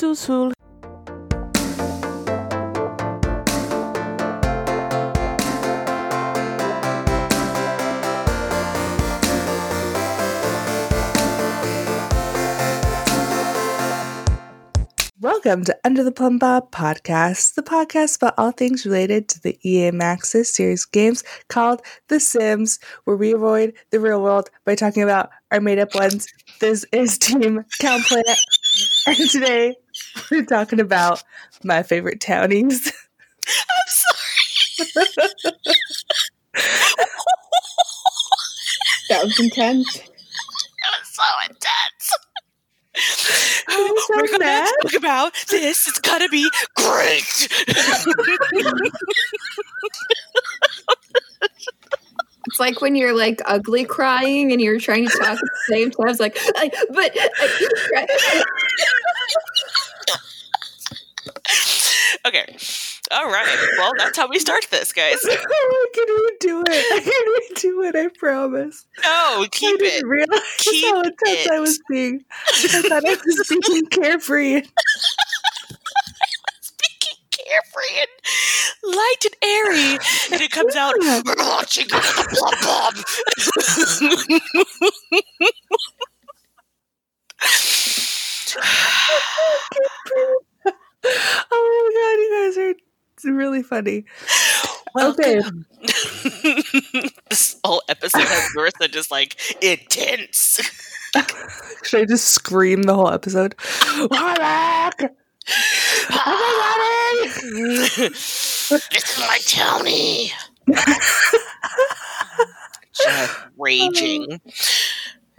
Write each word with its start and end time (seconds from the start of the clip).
Sul 0.00 0.14
sul. 0.14 0.52
Welcome 15.20 15.64
to 15.64 15.78
Under 15.84 16.02
the 16.02 16.12
Plumbob 16.12 16.70
podcast, 16.70 17.54
the 17.54 17.62
podcast 17.62 18.16
about 18.16 18.32
all 18.38 18.52
things 18.52 18.86
related 18.86 19.28
to 19.28 19.42
the 19.42 19.58
EA 19.62 19.90
Maxis 19.90 20.46
series 20.46 20.86
games 20.86 21.22
called 21.48 21.82
The 22.08 22.20
Sims, 22.20 22.78
where 23.04 23.16
we 23.16 23.32
avoid 23.32 23.74
the 23.90 24.00
real 24.00 24.22
world 24.22 24.48
by 24.64 24.76
talking 24.76 25.02
about 25.02 25.28
our 25.50 25.60
made 25.60 25.78
up 25.78 25.94
ones. 25.94 26.26
This 26.60 26.86
is 26.92 27.18
Team 27.18 27.66
Cowplant, 27.82 28.38
and 29.06 29.30
today 29.30 29.74
we're 30.30 30.44
talking 30.44 30.80
about 30.80 31.22
my 31.64 31.82
favorite 31.82 32.20
townies. 32.20 32.92
I'm 33.46 33.88
sorry. 33.88 35.56
That 39.08 39.24
was 39.24 39.40
intense. 39.40 39.96
It 39.96 40.02
was 40.04 41.08
so 41.08 41.22
intense. 41.48 42.16
I'm 43.68 43.96
so 43.98 44.14
We're 44.16 44.26
gonna 44.26 44.38
mad. 44.44 44.72
talk 44.82 44.94
about 44.94 45.32
this. 45.48 45.88
It's 45.88 46.00
gonna 46.00 46.28
be 46.28 46.48
great. 46.76 47.48
It's 52.60 52.66
like 52.76 52.82
when 52.82 52.94
you're 52.94 53.16
like 53.16 53.40
ugly 53.46 53.86
crying 53.86 54.52
and 54.52 54.60
you're 54.60 54.78
trying 54.78 55.08
to 55.08 55.18
talk 55.18 55.28
at 55.28 55.38
the 55.38 55.50
same 55.70 55.90
time. 55.90 56.08
It's 56.08 56.20
like, 56.20 56.36
I, 56.56 56.70
but 56.92 57.10
I, 57.16 58.44
okay. 62.26 62.56
All 63.12 63.26
right. 63.30 63.68
Well, 63.78 63.92
that's 63.96 64.18
how 64.18 64.28
we 64.28 64.38
start 64.38 64.66
this, 64.70 64.92
guys. 64.92 65.16
I 65.24 65.86
can 65.94 66.06
redo 66.06 66.62
it. 66.68 66.84
I 66.92 67.00
can 67.00 67.72
redo 67.72 67.88
it. 67.88 67.96
I 67.96 68.08
promise. 68.18 68.84
No, 69.02 69.08
I 69.08 69.48
keep 69.50 69.78
didn't 69.78 70.04
it. 70.04 70.06
realize 70.06 70.40
Keep 70.58 70.84
how 70.84 71.00
intense 71.00 71.48
I 71.50 71.60
was 71.60 71.80
being. 71.88 72.24
I 72.46 72.82
thought 72.82 73.04
I 73.06 73.16
was 73.24 73.58
being 73.68 73.86
carefree. 73.86 74.62
Carefree 77.50 77.98
and 77.98 78.94
light 78.94 79.24
and 79.24 79.36
airy, 79.42 79.98
and 80.32 80.40
it 80.40 80.50
comes 80.52 80.76
out. 80.76 80.94
We're 81.00 81.34
launching 81.36 81.88
the 81.88 81.98
plum 82.30 82.94
oh 91.52 91.82
my 91.82 91.90
god, 91.94 92.16
you 92.20 92.30
guys 92.46 92.56
are 93.26 93.34
really 93.34 93.62
funny. 93.62 94.04
Okay. 94.98 95.40
this 97.30 97.56
whole 97.64 97.82
episode 97.88 98.22
has 98.22 98.50
Marissa 98.56 98.90
just 98.90 99.10
like 99.10 99.36
intense. 99.62 100.60
Should 101.82 102.02
I 102.02 102.04
just 102.04 102.26
scream 102.26 102.82
the 102.82 102.94
whole 102.94 103.10
episode? 103.10 103.54
Wallach! 106.10 107.34
this 108.10 108.72
is 108.92 109.18
my 109.18 109.38
Tony. 109.46 110.32
Just 112.92 113.38
raging. 113.58 114.40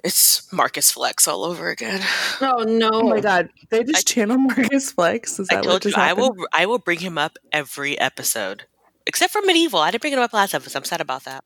It's 0.04 0.52
Marcus 0.52 0.92
Flex 0.92 1.28
all 1.28 1.44
over 1.44 1.70
again. 1.70 2.02
oh 2.42 2.64
no! 2.68 2.90
Oh 2.92 3.04
my 3.10 3.20
god, 3.20 3.50
they 3.70 3.84
just 3.84 4.08
channel 4.08 4.38
Marcus 4.38 4.92
Flex. 4.92 5.40
Is 5.40 5.48
I 5.52 5.56
that 5.56 5.66
what 5.66 5.70
told 5.70 5.86
you 5.86 5.92
just 5.92 6.00
I 6.00 6.14
will. 6.14 6.36
I 6.54 6.66
will 6.66 6.80
bring 6.80 7.00
him 7.00 7.18
up 7.18 7.38
every 7.52 8.00
episode, 8.00 8.64
except 9.06 9.32
for 9.32 9.42
medieval. 9.44 9.80
I 9.80 9.92
didn't 9.92 10.02
bring 10.02 10.14
him 10.14 10.20
up 10.20 10.34
last 10.34 10.54
episode. 10.56 10.80
I'm 10.80 10.86
sad 10.86 11.02
about 11.02 11.24
that. 11.26 11.44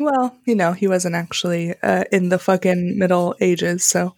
Well, 0.00 0.34
you 0.46 0.54
know, 0.54 0.72
he 0.72 0.88
wasn't 0.88 1.14
actually 1.14 1.74
uh, 1.82 2.04
in 2.10 2.28
the 2.30 2.38
fucking 2.38 2.98
Middle 2.98 3.34
Ages, 3.40 3.84
so 3.84 4.14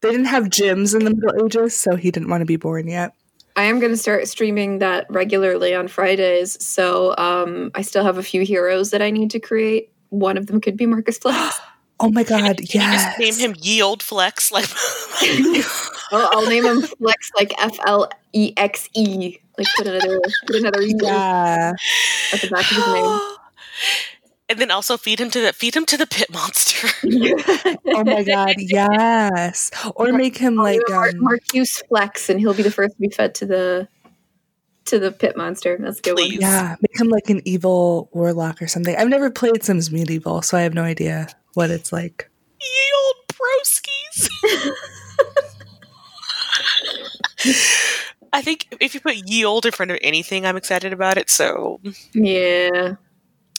they 0.00 0.10
didn't 0.10 0.26
have 0.26 0.44
gyms 0.44 0.94
in 0.94 1.04
the 1.04 1.14
Middle 1.14 1.44
Ages, 1.46 1.74
so 1.74 1.96
he 1.96 2.10
didn't 2.10 2.28
want 2.28 2.42
to 2.42 2.46
be 2.46 2.56
born 2.56 2.86
yet. 2.86 3.12
I 3.56 3.62
am 3.62 3.80
going 3.80 3.92
to 3.92 3.96
start 3.96 4.28
streaming 4.28 4.80
that 4.80 5.06
regularly 5.08 5.74
on 5.74 5.88
Fridays. 5.88 6.62
So 6.64 7.14
um, 7.16 7.70
I 7.74 7.80
still 7.80 8.04
have 8.04 8.18
a 8.18 8.22
few 8.22 8.42
heroes 8.42 8.90
that 8.90 9.00
I 9.00 9.10
need 9.10 9.30
to 9.30 9.40
create. 9.40 9.90
One 10.10 10.36
of 10.36 10.46
them 10.46 10.60
could 10.60 10.76
be 10.76 10.86
Marcus 10.86 11.18
Flex. 11.18 11.58
Oh 11.98 12.10
my 12.10 12.24
god, 12.24 12.58
Can 12.58 12.82
you 12.82 12.86
yes. 12.86 13.16
just 13.18 13.40
name 13.40 13.50
him 13.52 13.56
Ye 13.62 13.80
Old 13.82 14.02
Flex? 14.02 14.52
Like, 14.52 14.68
I'll, 16.12 16.28
I'll 16.30 16.46
name 16.46 16.66
him 16.66 16.82
Flex, 16.82 17.30
like 17.34 17.54
F 17.58 17.74
L 17.86 18.10
E 18.34 18.52
X 18.58 18.86
E. 18.92 19.38
Like 19.56 19.66
put 19.78 19.86
another 19.86 20.20
put 20.46 20.56
another 20.56 20.82
E 20.82 20.92
Yeah. 21.00 21.72
at 22.34 22.40
the 22.42 22.48
back 22.48 22.70
of 22.70 22.76
his 22.76 22.86
name. 22.88 23.20
and 24.48 24.58
then 24.58 24.70
also 24.70 24.96
feed 24.96 25.20
him 25.20 25.30
to 25.30 25.40
the 25.40 25.52
feed 25.52 25.74
him 25.76 25.84
to 25.86 25.96
the 25.96 26.06
pit 26.06 26.28
monster. 26.32 26.88
Oh 27.86 28.04
my 28.04 28.22
god, 28.22 28.54
yes. 28.58 29.70
Or 29.94 30.12
make 30.12 30.36
him 30.38 30.56
like 30.56 30.80
Mar- 30.88 31.08
um, 31.08 31.14
Marcus 31.22 31.82
Flex, 31.88 32.28
and 32.28 32.38
he'll 32.40 32.54
be 32.54 32.62
the 32.62 32.70
first 32.70 32.94
to 32.94 33.00
be 33.00 33.08
fed 33.10 33.34
to 33.36 33.46
the 33.46 33.88
to 34.86 34.98
the 35.00 35.10
pit 35.10 35.36
monster. 35.36 35.76
That's 35.80 35.98
a 35.98 36.02
good. 36.02 36.16
Please. 36.16 36.32
One. 36.34 36.40
yeah, 36.42 36.76
make 36.80 37.00
him 37.00 37.08
like 37.08 37.28
an 37.30 37.42
evil 37.44 38.08
warlock 38.12 38.62
or 38.62 38.66
something. 38.68 38.94
I've 38.96 39.08
never 39.08 39.30
played 39.30 39.64
Sims 39.64 39.90
Medieval, 39.90 40.42
so 40.42 40.56
I 40.56 40.62
have 40.62 40.74
no 40.74 40.82
idea 40.84 41.26
what 41.54 41.70
it's 41.70 41.92
like. 41.92 42.30
Ye 42.60 42.92
old 43.04 43.28
broskies. 43.28 44.28
I 48.32 48.42
think 48.42 48.66
if 48.80 48.94
you 48.94 49.00
put 49.00 49.14
ye 49.16 49.44
old 49.44 49.66
in 49.66 49.72
front 49.72 49.90
of 49.90 49.98
anything, 50.02 50.44
I'm 50.46 50.56
excited 50.56 50.92
about 50.92 51.16
it. 51.16 51.30
So 51.30 51.80
Yeah. 52.12 52.94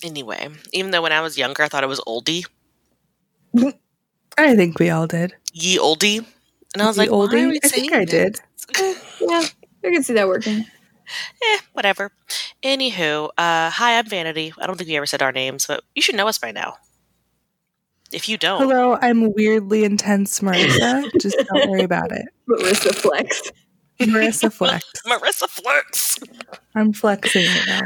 Anyway, 0.03 0.49
even 0.73 0.91
though 0.91 1.01
when 1.01 1.11
I 1.11 1.21
was 1.21 1.37
younger, 1.37 1.63
I 1.63 1.67
thought 1.67 1.83
it 1.83 1.87
was 1.87 1.99
oldie, 2.01 2.45
I 4.37 4.55
think 4.55 4.79
we 4.79 4.89
all 4.89 5.07
did. 5.07 5.33
ye 5.53 5.77
oldie, 5.77 6.25
and 6.73 6.81
I 6.81 6.87
was 6.87 6.95
The 6.95 7.03
like, 7.03 7.11
why 7.11 7.17
are 7.17 7.27
oldie? 7.27 7.49
we 7.49 7.59
I 7.63 7.67
think 7.67 7.89
saying 7.91 7.93
I 7.93 8.05
did. 8.05 8.39
this? 8.75 9.13
Yeah. 9.21 9.43
I 9.85 9.91
can 9.91 10.03
see 10.03 10.13
that 10.13 10.27
working. 10.27 10.65
Eh, 11.41 11.57
whatever. 11.73 12.11
Anywho, 12.63 13.29
uh, 13.37 13.69
hi, 13.69 13.97
I'm 13.97 14.05
Vanity. 14.05 14.53
I 14.59 14.67
don't 14.67 14.75
think 14.77 14.89
we 14.89 14.97
ever 14.97 15.05
said 15.05 15.21
our 15.21 15.31
names, 15.31 15.65
but 15.65 15.83
you 15.95 16.01
should 16.01 16.15
know 16.15 16.27
us 16.27 16.37
by 16.37 16.51
now. 16.51 16.75
If 18.11 18.27
you 18.29 18.37
don't, 18.37 18.61
Hello, 18.61 18.97
I'm 19.01 19.33
weirdly 19.33 19.83
intense 19.85 20.39
Marissa. 20.41 21.09
Just 21.21 21.37
don't 21.53 21.69
worry 21.69 21.83
about 21.83 22.11
it. 22.11 22.25
Marissa 22.49 22.93
Flex. 22.93 23.51
Marissa 23.99 24.51
Flex. 24.57 24.83
Marissa 25.05 25.49
Flex. 25.49 26.19
I'm 26.75 26.93
flexing 26.93 27.45
right 27.45 27.67
now. 27.67 27.85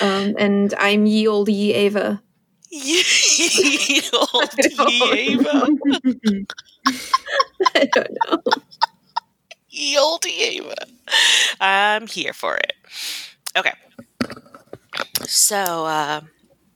Um, 0.00 0.34
and 0.38 0.74
I'm 0.78 1.06
ye 1.06 1.26
olde 1.28 1.48
ye 1.50 1.72
Ava. 1.74 2.22
Ye 2.70 3.02
oldie 4.12 4.78
Ava. 5.14 6.46
I 7.74 7.84
don't 7.92 8.10
know. 8.26 8.42
Ye 9.68 9.96
oldie 9.96 10.38
Ava. 10.40 10.74
I'm 11.60 12.06
here 12.06 12.32
for 12.32 12.56
it. 12.56 12.72
Okay. 13.56 13.72
So, 15.24 15.56
uh, 15.86 16.20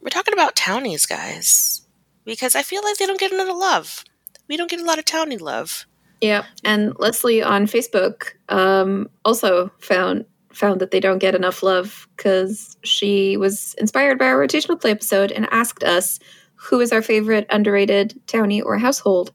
we're 0.01 0.09
talking 0.11 0.35
about 0.35 0.57
townies, 0.57 1.07
guys. 1.07 1.87
Because 2.25 2.55
I 2.55 2.63
feel 2.63 2.83
like 2.85 2.97
they 2.99 3.07
don't 3.07 3.19
get 3.21 3.33
enough 3.33 3.49
love. 3.49 4.05
We 4.49 4.57
don't 4.57 4.71
get 4.71 4.81
a 4.81 4.85
lot 4.85 4.99
of 4.99 5.05
townie 5.05 5.41
love. 5.41 5.87
Yeah, 6.21 6.45
and 6.65 6.93
Leslie 6.99 7.43
on 7.43 7.67
Facebook 7.67 8.33
um, 8.49 9.09
also 9.25 9.71
found 9.79 10.27
found 10.53 10.81
that 10.81 10.91
they 10.91 11.01
don't 11.01 11.19
get 11.19 11.35
enough 11.35 11.63
love 11.63 12.09
because 12.17 12.77
she 12.83 13.37
was 13.37 13.75
inspired 13.75 14.19
by 14.19 14.27
our 14.27 14.37
rotational 14.37 14.81
play 14.81 14.91
episode 14.91 15.31
and 15.33 15.47
asked 15.51 15.85
us 15.85 16.19
who 16.55 16.81
is 16.81 16.93
our 16.93 17.03
favorite 17.03 17.47
underrated 17.51 18.21
townie 18.27 18.63
or 18.63 18.77
household. 18.77 19.33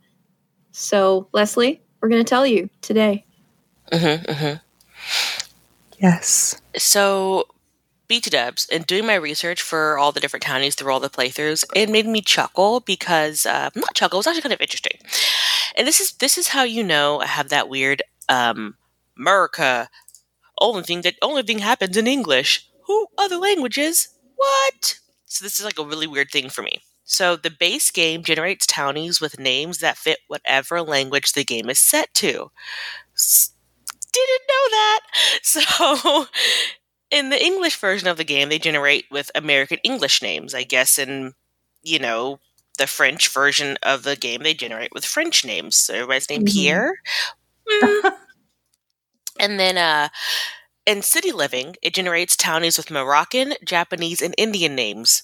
So 0.72 1.28
Leslie, 1.32 1.82
we're 2.02 2.10
going 2.10 2.24
to 2.24 2.30
tell 2.30 2.46
you 2.46 2.70
today. 2.82 3.26
Mm-hmm, 3.92 4.32
mm-hmm. 4.32 4.56
Yes. 6.00 6.60
So, 6.76 7.48
BT 8.08 8.30
Dubs, 8.30 8.68
and 8.72 8.86
doing 8.86 9.06
my 9.06 9.16
research 9.16 9.62
for 9.62 9.98
all 9.98 10.12
the 10.12 10.20
different 10.20 10.44
townies 10.44 10.76
through 10.76 10.92
all 10.92 11.00
the 11.00 11.10
playthroughs, 11.10 11.66
it 11.76 11.90
made 11.90 12.06
me 12.06 12.22
chuckle 12.22 12.80
because 12.80 13.46
uh, 13.46 13.70
not 13.76 13.94
chuckle, 13.96 14.18
it 14.18 14.20
was 14.20 14.28
actually 14.28 14.42
kind 14.42 14.54
of 14.54 14.62
interesting. 14.62 15.00
And 15.76 15.88
this 15.88 16.00
is 16.00 16.14
this 16.14 16.38
is 16.38 16.50
how 16.50 16.64
you 16.64 16.84
know 16.84 17.20
I 17.22 17.26
have 17.26 17.50
that 17.50 17.70
weird 17.70 18.02
um 18.30 18.76
America 19.18 19.90
only 20.60 20.84
thing 20.84 21.02
that 21.02 21.16
only 21.22 21.44
thing 21.44 21.60
happens 21.60 21.98
in 21.98 22.08
English. 22.08 22.68
Who 22.88 23.08
other 23.18 23.38
languages? 23.38 24.10
What? 24.36 25.00
So 25.26 25.44
this 25.44 25.60
is 25.60 25.66
like 25.66 25.80
a 25.80 25.86
really 25.86 26.08
weird 26.08 26.32
thing 26.32 26.50
for 26.50 26.62
me. 26.62 26.82
So 27.04 27.36
the 27.36 27.52
base 27.52 27.92
game 27.92 28.24
generates 28.24 28.66
townies 28.66 29.22
with 29.22 29.40
names 29.40 29.80
that 29.80 29.98
fit 29.98 30.20
whatever 30.28 30.82
language 30.82 31.34
the 31.34 31.44
game 31.44 31.70
is 31.70 31.80
set 31.80 32.14
to. 32.16 32.52
S- 33.16 33.52
didn't 34.12 34.42
know 34.48 34.70
that. 34.72 35.00
So 35.44 36.26
in 37.12 37.30
the 37.30 37.44
English 37.44 37.78
version 37.78 38.08
of 38.08 38.18
the 38.18 38.24
game, 38.24 38.50
they 38.50 38.60
generate 38.60 39.06
with 39.12 39.32
American 39.36 39.80
English 39.84 40.22
names. 40.22 40.54
I 40.54 40.64
guess 40.64 40.98
in, 40.98 41.34
you 41.84 42.00
know, 42.00 42.40
the 42.78 42.88
French 42.88 43.30
version 43.30 43.78
of 43.84 44.04
the 44.04 44.16
game, 44.16 44.44
they 44.44 44.54
generate 44.54 44.92
with 44.94 45.06
French 45.06 45.46
names. 45.46 45.76
So 45.78 45.94
everybody's 45.94 46.30
named 46.30 46.46
Mhm. 46.46 46.46
Pierre. 46.46 46.94
Mm, 47.70 48.02
And 49.40 49.60
then 49.60 49.78
uh, 49.78 50.10
in 50.86 51.02
City 51.02 51.32
Living, 51.32 51.76
it 51.82 51.94
generates 51.94 52.36
townies 52.36 52.78
with 52.78 52.92
Moroccan, 52.92 53.54
Japanese, 53.66 54.22
and 54.22 54.34
Indian 54.38 54.76
names, 54.76 55.24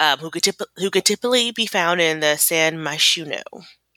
um, 0.00 0.18
who, 0.18 0.30
could 0.30 0.42
typ- 0.42 0.66
who 0.76 0.90
could 0.90 1.04
typically 1.04 1.50
be 1.50 1.66
found 1.66 2.00
in 2.00 2.20
the 2.20 2.36
San 2.36 2.76
Myshuno. 2.78 3.42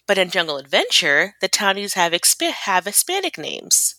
But 0.07 0.17
in 0.17 0.29
Jungle 0.29 0.57
Adventure, 0.57 1.35
the 1.41 1.47
townies 1.47 1.93
have, 1.93 2.13
exp- 2.13 2.51
have 2.51 2.85
Hispanic 2.85 3.37
names. 3.37 3.95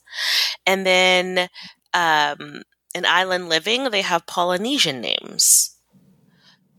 And 0.67 0.87
then 0.87 1.49
um, 1.94 2.62
in 2.94 3.06
Island 3.06 3.48
Living, 3.48 3.90
they 3.90 4.02
have 4.02 4.26
Polynesian 4.26 5.00
names, 5.00 5.76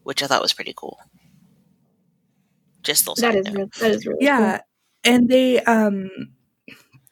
which 0.04 0.22
I 0.22 0.28
thought 0.28 0.42
was 0.42 0.54
pretty 0.54 0.74
cool. 0.76 1.00
Just 2.84 3.06
those. 3.06 3.18
That 3.18 3.36
is 3.36 3.50
re- 3.52 3.70
that 3.80 3.92
is 3.92 4.06
really 4.06 4.26
Yeah. 4.26 4.62
And 5.04 5.30
they 5.30 5.62
um 5.64 6.10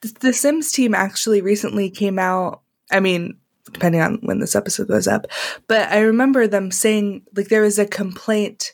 th- 0.01 0.15
the 0.15 0.33
Sims 0.33 0.71
team 0.71 0.93
actually 0.93 1.41
recently 1.41 1.89
came 1.89 2.19
out. 2.19 2.61
I 2.91 2.99
mean, 2.99 3.37
depending 3.71 4.01
on 4.01 4.15
when 4.21 4.39
this 4.39 4.55
episode 4.55 4.87
goes 4.87 5.07
up, 5.07 5.27
but 5.67 5.89
I 5.89 5.99
remember 5.99 6.47
them 6.47 6.71
saying 6.71 7.23
like 7.35 7.49
there 7.49 7.61
was 7.61 7.77
a 7.77 7.85
complaint 7.85 8.73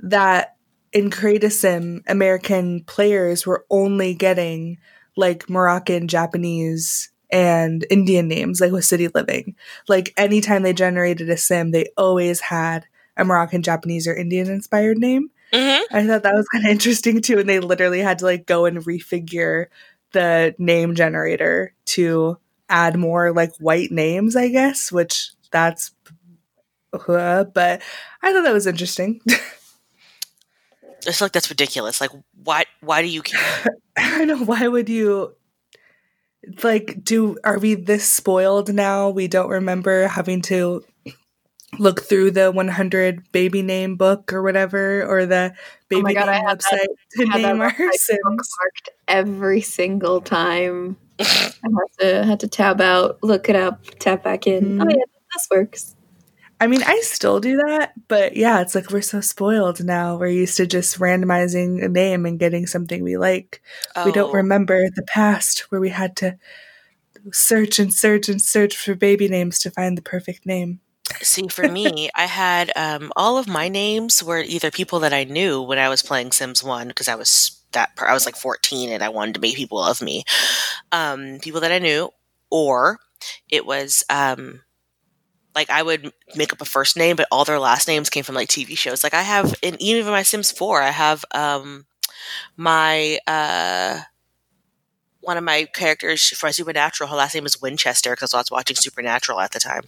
that 0.00 0.56
in 0.92 1.10
Create 1.10 1.44
a 1.44 1.50
Sim, 1.50 2.02
American 2.06 2.84
players 2.84 3.46
were 3.46 3.64
only 3.70 4.14
getting 4.14 4.78
like 5.16 5.48
Moroccan, 5.48 6.08
Japanese, 6.08 7.11
and 7.32 7.84
Indian 7.90 8.28
names, 8.28 8.60
like 8.60 8.70
with 8.72 8.84
City 8.84 9.08
Living. 9.08 9.56
Like 9.88 10.12
anytime 10.16 10.62
they 10.62 10.74
generated 10.74 11.30
a 11.30 11.36
sim, 11.36 11.70
they 11.72 11.86
always 11.96 12.40
had 12.40 12.84
a 13.16 13.24
Moroccan, 13.24 13.62
Japanese, 13.62 14.06
or 14.06 14.14
Indian 14.14 14.48
inspired 14.50 14.98
name. 14.98 15.30
hmm 15.52 15.82
I 15.90 16.06
thought 16.06 16.22
that 16.22 16.34
was 16.34 16.48
kind 16.48 16.64
of 16.64 16.70
interesting 16.70 17.20
too. 17.22 17.38
And 17.38 17.48
they 17.48 17.60
literally 17.60 18.00
had 18.00 18.18
to 18.20 18.26
like 18.26 18.46
go 18.46 18.66
and 18.66 18.78
refigure 18.78 19.66
the 20.12 20.54
name 20.58 20.94
generator 20.94 21.74
to 21.86 22.38
add 22.68 22.96
more 22.96 23.32
like 23.32 23.52
white 23.58 23.90
names, 23.90 24.36
I 24.36 24.48
guess, 24.48 24.92
which 24.92 25.30
that's, 25.50 25.92
uh, 26.92 27.44
but 27.44 27.82
I 28.22 28.32
thought 28.32 28.42
that 28.44 28.52
was 28.52 28.66
interesting. 28.66 29.20
I 31.06 31.12
feel 31.12 31.26
like 31.26 31.32
that's 31.32 31.50
ridiculous. 31.50 32.00
Like, 32.00 32.10
why? 32.44 32.64
Why 32.80 33.02
do 33.02 33.08
you 33.08 33.22
care? 33.22 33.64
I 33.96 34.18
don't 34.18 34.28
know. 34.28 34.44
Why 34.44 34.68
would 34.68 34.88
you 34.88 35.34
like 36.64 37.02
do, 37.04 37.36
are 37.44 37.58
we 37.58 37.74
this 37.74 38.08
spoiled 38.08 38.72
now? 38.72 39.08
We 39.10 39.28
don't 39.28 39.48
remember 39.48 40.08
having 40.08 40.42
to 40.42 40.84
look 41.78 42.02
through 42.02 42.30
the 42.32 42.50
100 42.50 43.32
baby 43.32 43.62
name 43.62 43.96
book 43.96 44.32
or 44.32 44.42
whatever, 44.42 45.04
or 45.06 45.24
the 45.26 45.54
baby 45.88 46.00
Oh 46.00 46.04
my 46.04 46.14
God, 46.14 46.28
I 46.28 46.38
name 46.38 46.46
had 46.48 46.60
that- 46.60 46.88
website 46.88 47.20
to 47.32 47.38
name 47.42 47.60
our 47.60 47.72
website 47.72 47.92
Sims. 47.94 48.56
every 49.08 49.60
single 49.60 50.20
time. 50.20 50.96
I 51.20 51.24
had 51.24 51.98
to 52.00 52.24
had 52.24 52.40
to 52.40 52.48
tab 52.48 52.80
out, 52.80 53.18
look 53.22 53.48
it 53.48 53.56
up, 53.56 53.84
tap 53.98 54.22
back 54.24 54.46
in. 54.46 54.78
Mhm. 54.78 54.82
Oh 54.82 54.88
yeah, 54.90 55.04
this 55.32 55.48
works. 55.50 55.94
I 56.62 56.68
mean, 56.68 56.82
I 56.84 57.00
still 57.00 57.40
do 57.40 57.56
that, 57.66 57.92
but 58.06 58.36
yeah, 58.36 58.60
it's 58.60 58.74
like 58.76 58.90
we're 58.92 59.02
so 59.02 59.20
spoiled 59.20 59.82
now. 59.84 60.16
We're 60.16 60.28
used 60.28 60.56
to 60.58 60.66
just 60.66 61.00
randomizing 61.00 61.84
a 61.84 61.88
name 61.88 62.24
and 62.24 62.38
getting 62.38 62.66
something 62.68 63.02
we 63.02 63.16
like. 63.16 63.60
We 64.04 64.12
don't 64.12 64.30
Oh. 64.30 64.34
remember 64.34 64.88
the 64.94 65.02
past 65.02 65.66
where 65.70 65.80
we 65.80 65.88
had 65.90 66.14
to 66.18 66.38
search 67.32 67.78
and 67.78 67.92
search 67.92 68.28
and 68.28 68.40
search 68.40 68.76
for 68.76 68.94
baby 68.94 69.28
names 69.28 69.58
to 69.60 69.70
find 69.70 69.98
the 69.98 70.02
perfect 70.02 70.46
name. 70.46 70.80
See, 71.20 71.48
for 71.48 71.68
me, 71.68 72.10
I 72.14 72.26
had 72.26 72.70
um, 72.76 73.12
all 73.16 73.38
of 73.38 73.48
my 73.48 73.68
names 73.68 74.22
were 74.22 74.38
either 74.38 74.70
people 74.70 75.00
that 75.00 75.12
I 75.12 75.24
knew 75.24 75.60
when 75.60 75.78
I 75.78 75.88
was 75.88 76.02
playing 76.02 76.32
Sims 76.32 76.62
One 76.62 76.88
because 76.88 77.08
I 77.08 77.16
was 77.16 77.60
that 77.72 77.90
I 78.00 78.12
was 78.14 78.24
like 78.24 78.36
fourteen 78.36 78.90
and 78.90 79.02
I 79.02 79.08
wanted 79.08 79.34
to 79.34 79.40
make 79.40 79.56
people 79.56 79.78
love 79.78 80.00
me. 80.00 80.24
Um, 80.92 81.38
people 81.42 81.60
that 81.62 81.72
I 81.72 81.80
knew, 81.80 82.10
or 82.50 82.98
it 83.50 83.66
was 83.66 84.04
um, 84.08 84.62
like 85.54 85.70
I 85.70 85.82
would 85.82 86.12
make 86.34 86.52
up 86.52 86.60
a 86.60 86.64
first 86.64 86.96
name, 86.96 87.16
but 87.16 87.28
all 87.30 87.44
their 87.44 87.58
last 87.58 87.86
names 87.88 88.10
came 88.10 88.24
from 88.24 88.34
like 88.34 88.48
TV 88.48 88.76
shows. 88.76 89.02
Like 89.04 89.14
I 89.14 89.22
have 89.22 89.54
in 89.62 89.76
even 89.80 90.06
in 90.06 90.12
my 90.12 90.22
Sims 90.22 90.50
Four, 90.50 90.82
I 90.82 90.90
have 90.90 91.24
um, 91.34 91.86
my 92.56 93.18
uh, 93.26 94.00
one 95.20 95.36
of 95.36 95.44
my 95.44 95.66
characters 95.74 96.28
for 96.28 96.50
Supernatural. 96.52 97.10
Her 97.10 97.16
last 97.16 97.34
name 97.34 97.46
is 97.46 97.60
Winchester 97.60 98.10
because 98.12 98.34
I 98.34 98.38
was 98.38 98.50
watching 98.50 98.76
Supernatural 98.76 99.40
at 99.40 99.52
the 99.52 99.60
time 99.60 99.82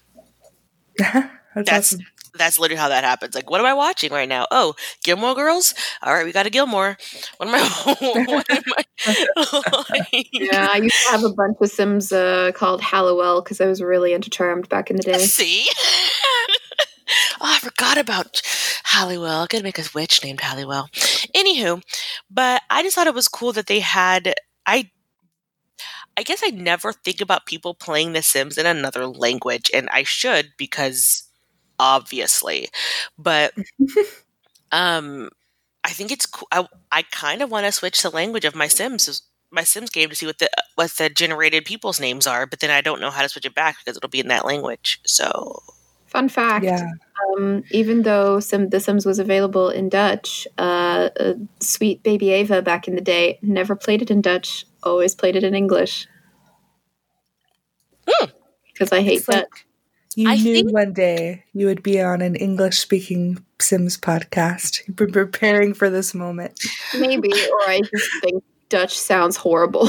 that's 0.98 1.28
That's- 1.54 1.94
awesome. 1.94 2.06
That's 2.36 2.58
literally 2.58 2.80
how 2.80 2.88
that 2.88 3.04
happens. 3.04 3.34
Like, 3.34 3.48
what 3.48 3.60
am 3.60 3.66
I 3.66 3.74
watching 3.74 4.12
right 4.12 4.28
now? 4.28 4.46
Oh, 4.50 4.74
Gilmore 5.04 5.34
Girls. 5.34 5.74
All 6.02 6.12
right, 6.12 6.24
we 6.24 6.32
got 6.32 6.46
a 6.46 6.50
Gilmore. 6.50 6.96
What 7.36 7.48
am 7.48 7.54
I? 7.54 8.24
what 8.26 8.50
am 8.50 8.62
I? 8.76 8.84
Yeah, 10.32 10.68
I 10.72 10.78
used 10.78 10.96
to 11.06 11.10
have 11.10 11.24
a 11.24 11.32
bunch 11.32 11.58
of 11.60 11.70
Sims 11.70 12.12
uh, 12.12 12.52
called 12.54 12.80
Halliwell 12.80 13.42
because 13.42 13.60
I 13.60 13.66
was 13.66 13.82
really 13.82 14.12
into 14.12 14.30
Charmed 14.30 14.68
back 14.68 14.90
in 14.90 14.96
the 14.96 15.02
day. 15.02 15.18
See. 15.18 15.66
oh, 17.40 17.54
I 17.54 17.58
forgot 17.60 17.98
about 17.98 18.42
Halliwell. 18.84 19.42
I 19.42 19.46
gotta 19.48 19.64
make 19.64 19.78
a 19.78 19.84
witch 19.94 20.22
named 20.24 20.40
Halliwell. 20.40 20.88
Anywho, 21.36 21.82
but 22.30 22.62
I 22.70 22.82
just 22.82 22.94
thought 22.96 23.06
it 23.06 23.14
was 23.14 23.28
cool 23.28 23.52
that 23.52 23.66
they 23.66 23.80
had. 23.80 24.34
I 24.66 24.90
I 26.16 26.22
guess 26.22 26.42
I 26.44 26.50
never 26.50 26.92
think 26.92 27.20
about 27.20 27.46
people 27.46 27.74
playing 27.74 28.12
The 28.12 28.22
Sims 28.22 28.56
in 28.56 28.66
another 28.66 29.06
language, 29.06 29.70
and 29.74 29.88
I 29.90 30.04
should 30.04 30.52
because 30.56 31.23
obviously, 31.78 32.68
but 33.18 33.52
um, 34.72 35.30
I 35.82 35.90
think 35.90 36.10
it's 36.10 36.26
cool. 36.26 36.48
I, 36.52 36.66
I 36.90 37.02
kind 37.02 37.42
of 37.42 37.50
want 37.50 37.66
to 37.66 37.72
switch 37.72 38.02
the 38.02 38.10
language 38.10 38.44
of 38.44 38.54
my 38.54 38.68
Sims, 38.68 39.22
my 39.50 39.64
Sims 39.64 39.90
game, 39.90 40.08
to 40.08 40.16
see 40.16 40.26
what 40.26 40.38
the 40.38 40.48
what 40.74 40.90
the 40.92 41.08
generated 41.08 41.64
people's 41.64 42.00
names 42.00 42.26
are, 42.26 42.46
but 42.46 42.60
then 42.60 42.70
I 42.70 42.80
don't 42.80 43.00
know 43.00 43.10
how 43.10 43.22
to 43.22 43.28
switch 43.28 43.46
it 43.46 43.54
back 43.54 43.76
because 43.78 43.96
it'll 43.96 44.08
be 44.08 44.20
in 44.20 44.28
that 44.28 44.46
language. 44.46 45.00
So 45.06 45.62
Fun 46.14 46.28
fact: 46.28 46.64
Yeah. 46.64 46.92
um, 47.36 47.64
even 47.72 48.02
though 48.02 48.38
Sim, 48.38 48.68
The 48.68 48.78
Sims 48.78 49.04
was 49.04 49.18
available 49.18 49.68
in 49.68 49.88
Dutch, 49.88 50.46
uh, 50.56 51.10
uh, 51.18 51.34
sweet 51.58 52.04
baby 52.04 52.30
Ava 52.30 52.62
back 52.62 52.86
in 52.86 52.94
the 52.94 53.00
day 53.00 53.40
never 53.42 53.74
played 53.74 54.00
it 54.00 54.12
in 54.12 54.20
Dutch. 54.22 54.64
Always 54.84 55.16
played 55.16 55.34
it 55.34 55.42
in 55.42 55.56
English. 55.56 56.06
Hmm. 58.08 58.30
Because 58.72 58.92
I 58.92 59.02
hate 59.02 59.18
It's 59.18 59.28
like 59.28 59.50
Dutch. 59.50 59.66
You 60.16 60.28
I 60.28 60.36
knew 60.36 60.54
think- 60.54 60.72
one 60.72 60.92
day 60.92 61.44
you 61.52 61.66
would 61.66 61.82
be 61.82 62.00
on 62.00 62.22
an 62.22 62.36
English 62.36 62.78
speaking 62.78 63.44
Sims 63.60 63.96
podcast. 63.96 64.86
You've 64.86 64.96
been 64.96 65.12
preparing 65.12 65.74
for 65.74 65.88
this 65.90 66.14
moment. 66.14 66.58
Maybe, 66.98 67.30
or 67.32 67.60
I 67.68 67.80
just 67.90 68.10
think 68.22 68.42
Dutch 68.68 68.98
sounds 68.98 69.36
horrible. 69.36 69.88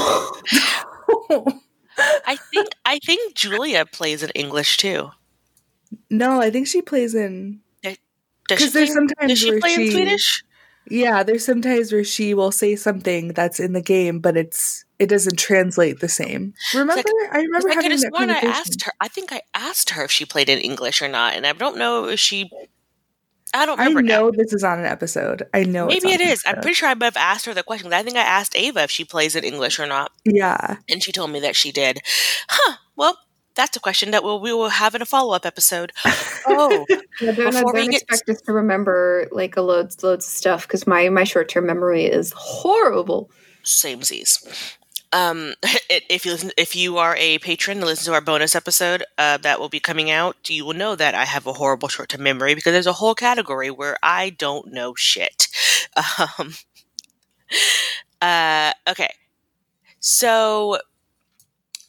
I 1.98 2.36
think 2.52 2.68
I 2.84 2.98
think 3.04 3.34
Julia 3.34 3.86
plays 3.86 4.22
in 4.22 4.30
English 4.30 4.76
too. 4.76 5.10
no, 6.10 6.40
I 6.40 6.50
think 6.50 6.66
she 6.66 6.82
plays 6.82 7.14
in. 7.14 7.60
Eh, 7.84 7.94
does 8.48 8.58
'Cause 8.58 8.66
she 8.68 8.72
there's 8.72 8.88
play, 8.90 8.94
sometimes 8.94 9.28
does 9.30 9.38
she 9.38 9.50
where 9.50 9.60
play 9.60 9.74
in 9.74 9.80
she- 9.80 9.90
Swedish? 9.92 10.44
Yeah, 10.88 11.22
there's 11.24 11.44
sometimes 11.44 11.90
where 11.92 12.04
she 12.04 12.32
will 12.32 12.52
say 12.52 12.76
something 12.76 13.32
that's 13.32 13.58
in 13.58 13.72
the 13.72 13.82
game, 13.82 14.20
but 14.20 14.36
it's 14.36 14.84
it 14.98 15.08
doesn't 15.08 15.38
translate 15.38 16.00
the 16.00 16.08
same. 16.08 16.54
Remember, 16.74 17.02
I 17.32 17.38
remember 17.42 17.68
I 17.70 17.74
could 17.74 17.82
having 17.84 17.90
have 17.92 18.00
that 18.00 18.12
I 18.14 18.18
conversation. 18.18 18.48
asked 18.50 18.82
her. 18.84 18.92
I 19.00 19.08
think 19.08 19.32
I 19.32 19.42
asked 19.54 19.90
her 19.90 20.04
if 20.04 20.10
she 20.10 20.24
played 20.24 20.48
in 20.48 20.58
English 20.58 21.02
or 21.02 21.08
not, 21.08 21.34
and 21.34 21.46
I 21.46 21.52
don't 21.52 21.76
know 21.76 22.06
if 22.08 22.18
she. 22.20 22.50
I 23.54 23.64
don't 23.64 23.78
I 23.78 23.84
remember 23.84 24.02
now. 24.02 24.18
know 24.22 24.30
this 24.32 24.52
is 24.52 24.64
on 24.64 24.80
an 24.80 24.84
episode. 24.86 25.44
I 25.54 25.62
know 25.64 25.86
it's 25.88 26.04
Maybe 26.04 26.14
it 26.14 26.20
is. 26.20 26.42
I'm 26.46 26.56
pretty 26.56 26.74
sure 26.74 26.88
I 26.88 26.94
might 26.94 27.06
have 27.06 27.16
asked 27.16 27.46
her 27.46 27.54
the 27.54 27.62
question. 27.62 27.92
I 27.92 28.02
think 28.02 28.16
I 28.16 28.20
asked 28.22 28.56
Ava 28.56 28.82
if 28.82 28.90
she 28.90 29.04
plays 29.04 29.34
in 29.36 29.44
English 29.44 29.78
or 29.78 29.86
not, 29.86 30.12
Yeah, 30.24 30.76
and 30.90 31.02
she 31.02 31.12
told 31.12 31.30
me 31.30 31.40
that 31.40 31.56
she 31.56 31.72
did. 31.72 32.00
Huh. 32.48 32.76
Well, 32.96 33.16
that's 33.54 33.74
a 33.76 33.80
question 33.80 34.10
that 34.10 34.22
we'll, 34.22 34.40
we 34.40 34.52
will 34.52 34.68
have 34.68 34.94
in 34.94 35.00
a 35.00 35.06
follow 35.06 35.32
up 35.34 35.46
episode. 35.46 35.92
Oh, 36.46 36.84
Yeah, 37.20 37.32
don't, 37.32 37.50
Before 37.52 37.72
we 37.72 37.80
don't 37.82 37.90
get- 37.92 38.02
expect 38.02 38.28
us 38.28 38.42
to 38.42 38.52
remember 38.52 39.26
like 39.32 39.56
a 39.56 39.62
loads 39.62 40.02
loads 40.02 40.26
of 40.26 40.30
stuff 40.32 40.66
because 40.66 40.86
my 40.86 41.08
my 41.08 41.24
short 41.24 41.48
term 41.48 41.64
memory 41.66 42.04
is 42.04 42.34
horrible. 42.36 43.30
same 43.62 44.02
Z's. 44.02 44.76
Um, 45.12 45.54
if 45.90 46.26
you 46.26 46.32
listen, 46.32 46.50
if 46.56 46.76
you 46.76 46.98
are 46.98 47.16
a 47.16 47.38
patron 47.38 47.78
and 47.78 47.86
listen 47.86 48.06
to 48.06 48.14
our 48.14 48.20
bonus 48.20 48.54
episode 48.54 49.04
uh, 49.18 49.38
that 49.38 49.60
will 49.60 49.68
be 49.68 49.80
coming 49.80 50.10
out, 50.10 50.48
you 50.48 50.64
will 50.64 50.74
know 50.74 50.94
that 50.96 51.14
I 51.14 51.24
have 51.24 51.46
a 51.46 51.52
horrible 51.52 51.88
short 51.88 52.08
term 52.10 52.22
memory 52.22 52.54
because 52.54 52.72
there's 52.72 52.86
a 52.86 52.92
whole 52.92 53.14
category 53.14 53.70
where 53.70 53.96
I 54.02 54.30
don't 54.30 54.72
know 54.72 54.94
shit. 54.94 55.48
Um, 56.38 56.52
uh, 58.20 58.72
okay, 58.86 59.14
so 59.98 60.78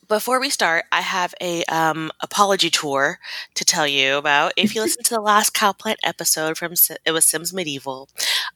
before 0.08 0.40
we 0.40 0.50
start, 0.50 0.86
I 0.92 1.02
have 1.02 1.34
a 1.42 1.64
um, 1.66 2.12
apology 2.22 2.70
tour 2.70 3.20
to 3.56 3.66
tell 3.66 3.88
you 3.88 4.16
about. 4.16 4.54
If 4.56 4.74
you 4.74 4.82
listen 4.82 5.04
to 5.04 5.16
the 5.16 5.22
last 5.22 5.54
Cowplant 5.54 5.98
episode 6.04 6.58
from 6.58 6.74
it 7.06 7.12
was 7.12 7.26
Sims 7.26 7.54
Medieval, 7.54 8.10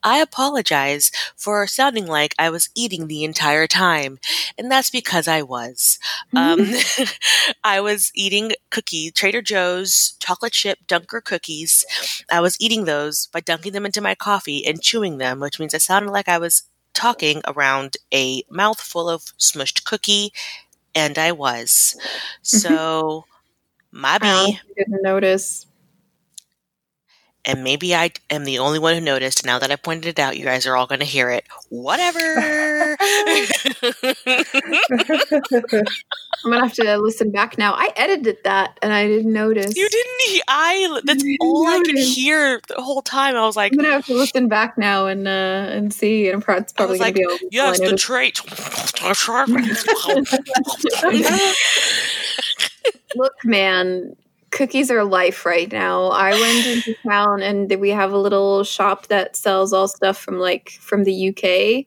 I 0.03 0.20
apologize 0.20 1.12
for 1.36 1.67
sounding 1.67 2.08
like 2.08 2.34
I 2.39 2.50
was 2.50 2.70
eating 2.75 3.08
the 3.08 3.24
entire 3.24 3.67
time, 3.67 4.20
and 4.58 4.72
that's 4.72 4.89
because 4.89 5.27
I 5.27 5.41
was. 5.41 6.00
Um, 6.36 6.67
I 7.63 7.81
was 7.81 8.12
eating 8.15 8.53
cookie 8.70 9.12
Trader 9.12 9.41
Joe's 9.41 10.15
chocolate 10.20 10.53
chip 10.53 10.79
Dunker 10.88 11.22
cookies. 11.22 11.86
I 12.31 12.39
was 12.39 12.58
eating 12.60 12.86
those 12.86 13.27
by 13.27 13.41
dunking 13.41 13.74
them 13.74 13.86
into 13.86 14.01
my 14.01 14.15
coffee 14.15 14.65
and 14.65 14.81
chewing 14.81 15.17
them, 15.17 15.39
which 15.39 15.60
means 15.60 15.75
I 15.75 15.79
sounded 15.79 16.12
like 16.12 16.29
I 16.29 16.38
was 16.38 16.63
talking 16.93 17.41
around 17.48 17.98
a 18.13 18.43
mouthful 18.50 19.10
of 19.10 19.24
smushed 19.39 19.86
cookie 19.86 20.31
and 20.95 21.17
I 21.17 21.31
was. 21.31 21.95
Mm-hmm. 21.98 22.57
So, 22.57 23.25
my 23.91 24.17
honestly 24.21 24.60
didn't 24.77 25.03
notice. 25.03 25.65
And 27.45 27.63
maybe 27.63 27.95
I 27.95 28.12
am 28.29 28.43
the 28.43 28.60
only 28.60 28.79
one 28.79 28.95
who 28.95 29.01
noticed. 29.01 29.45
Now 29.45 29.60
that 29.60 29.71
I 29.71 29.75
pointed 29.75 30.10
it 30.10 30.19
out, 30.19 30.38
you 30.38 30.45
guys 30.45 30.67
are 30.67 30.75
all 30.75 30.88
going 30.88 31.00
to 31.00 31.05
hear 31.05 31.29
it. 31.29 31.45
Whatever. 31.69 32.98
I'm 36.43 36.51
gonna 36.51 36.63
have 36.63 36.74
to 36.74 36.98
listen 36.98 37.31
back 37.31 37.57
now. 37.57 37.74
I 37.74 37.89
edited 37.95 38.38
that 38.43 38.77
and 38.81 38.91
I 38.91 39.07
didn't 39.07 39.31
notice. 39.31 39.75
you 39.75 39.88
didn't. 39.88 40.21
he- 40.25 40.41
I. 40.48 41.01
That's 41.05 41.24
didn't 41.24 41.38
all 41.39 41.67
I 41.67 41.81
could 41.83 41.98
hear 41.98 42.62
the 42.67 42.81
whole 42.81 43.01
time. 43.01 43.36
I 43.36 43.45
was 43.45 43.55
like, 43.55 43.74
I'm 43.74 43.77
gonna 43.77 43.91
have 43.91 44.05
to 44.07 44.13
listen 44.13 44.48
back 44.48 44.77
now 44.77 45.07
and 45.07 45.27
uh, 45.27 45.31
and 45.31 45.93
see. 45.93 46.29
And 46.29 46.43
it's 46.48 46.74
probably 46.74 46.98
gonna 46.98 47.07
like, 47.07 47.15
be 47.15 47.25
all 47.25 47.38
yes, 47.51 47.79
the 47.79 47.95
trait. 47.95 48.41
Look, 53.15 53.33
man, 53.43 54.15
cookies 54.51 54.91
are 54.91 55.03
life 55.03 55.46
right 55.46 55.72
now. 55.72 56.08
I 56.08 56.31
went 56.31 56.65
into 56.65 56.96
town 57.08 57.41
and 57.41 57.74
we 57.79 57.89
have 57.89 58.12
a 58.12 58.17
little 58.17 58.63
shop 58.63 59.08
that 59.08 59.36
sells 59.36 59.74
all 59.74 59.88
stuff 59.88 60.17
from 60.17 60.39
like 60.39 60.72
from 60.81 61.03
the 61.03 61.29
UK, 61.29 61.86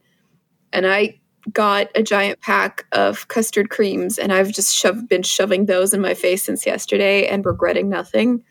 and 0.72 0.86
I 0.86 1.20
got 1.52 1.88
a 1.94 2.02
giant 2.02 2.40
pack 2.40 2.86
of 2.92 3.28
custard 3.28 3.70
creams, 3.70 4.18
and 4.18 4.32
I've 4.32 4.50
just 4.50 4.74
shoved, 4.74 5.08
been 5.08 5.22
shoving 5.22 5.66
those 5.66 5.92
in 5.94 6.00
my 6.00 6.14
face 6.14 6.42
since 6.42 6.66
yesterday 6.66 7.26
and 7.26 7.44
regretting 7.44 7.88
nothing. 7.88 8.42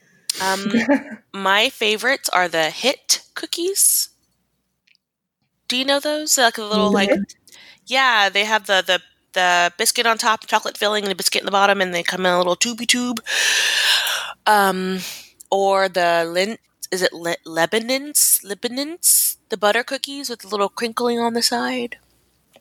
um, 0.42 0.72
my 1.34 1.70
favorites 1.70 2.30
are 2.30 2.48
the 2.48 2.70
hit 2.70 3.22
cookies. 3.34 4.10
Do 5.68 5.78
you 5.78 5.86
know 5.86 6.00
those? 6.00 6.38
Like 6.38 6.58
a 6.58 6.64
little 6.64 6.92
like 6.92 7.10
yeah, 7.88 8.30
they 8.30 8.46
have 8.46 8.68
the 8.68 8.84
the 8.86 9.02
the 9.34 9.72
biscuit 9.78 10.06
on 10.06 10.18
top, 10.18 10.46
chocolate 10.48 10.78
filling, 10.78 11.04
and 11.04 11.12
the 11.12 11.16
biscuit 11.16 11.42
in 11.42 11.46
the 11.46 11.52
bottom, 11.52 11.82
and 11.82 11.94
they 11.94 12.04
come 12.04 12.26
in 12.26 12.34
a 12.34 12.38
little 12.38 12.56
tubey 12.56 12.88
tube. 12.88 13.22
Um, 14.46 15.00
or 15.52 15.88
the 15.88 16.26
lint 16.30 16.60
is 16.92 17.02
it 17.02 17.14
le- 17.14 17.38
Leibniz 17.46 18.42
Leibniz 18.44 19.38
the 19.50 19.58
butter 19.58 19.84
cookies 19.84 20.30
with 20.30 20.44
a 20.44 20.48
little 20.48 20.70
crinkling 20.70 21.20
on 21.20 21.34
the 21.34 21.42
side. 21.42 21.98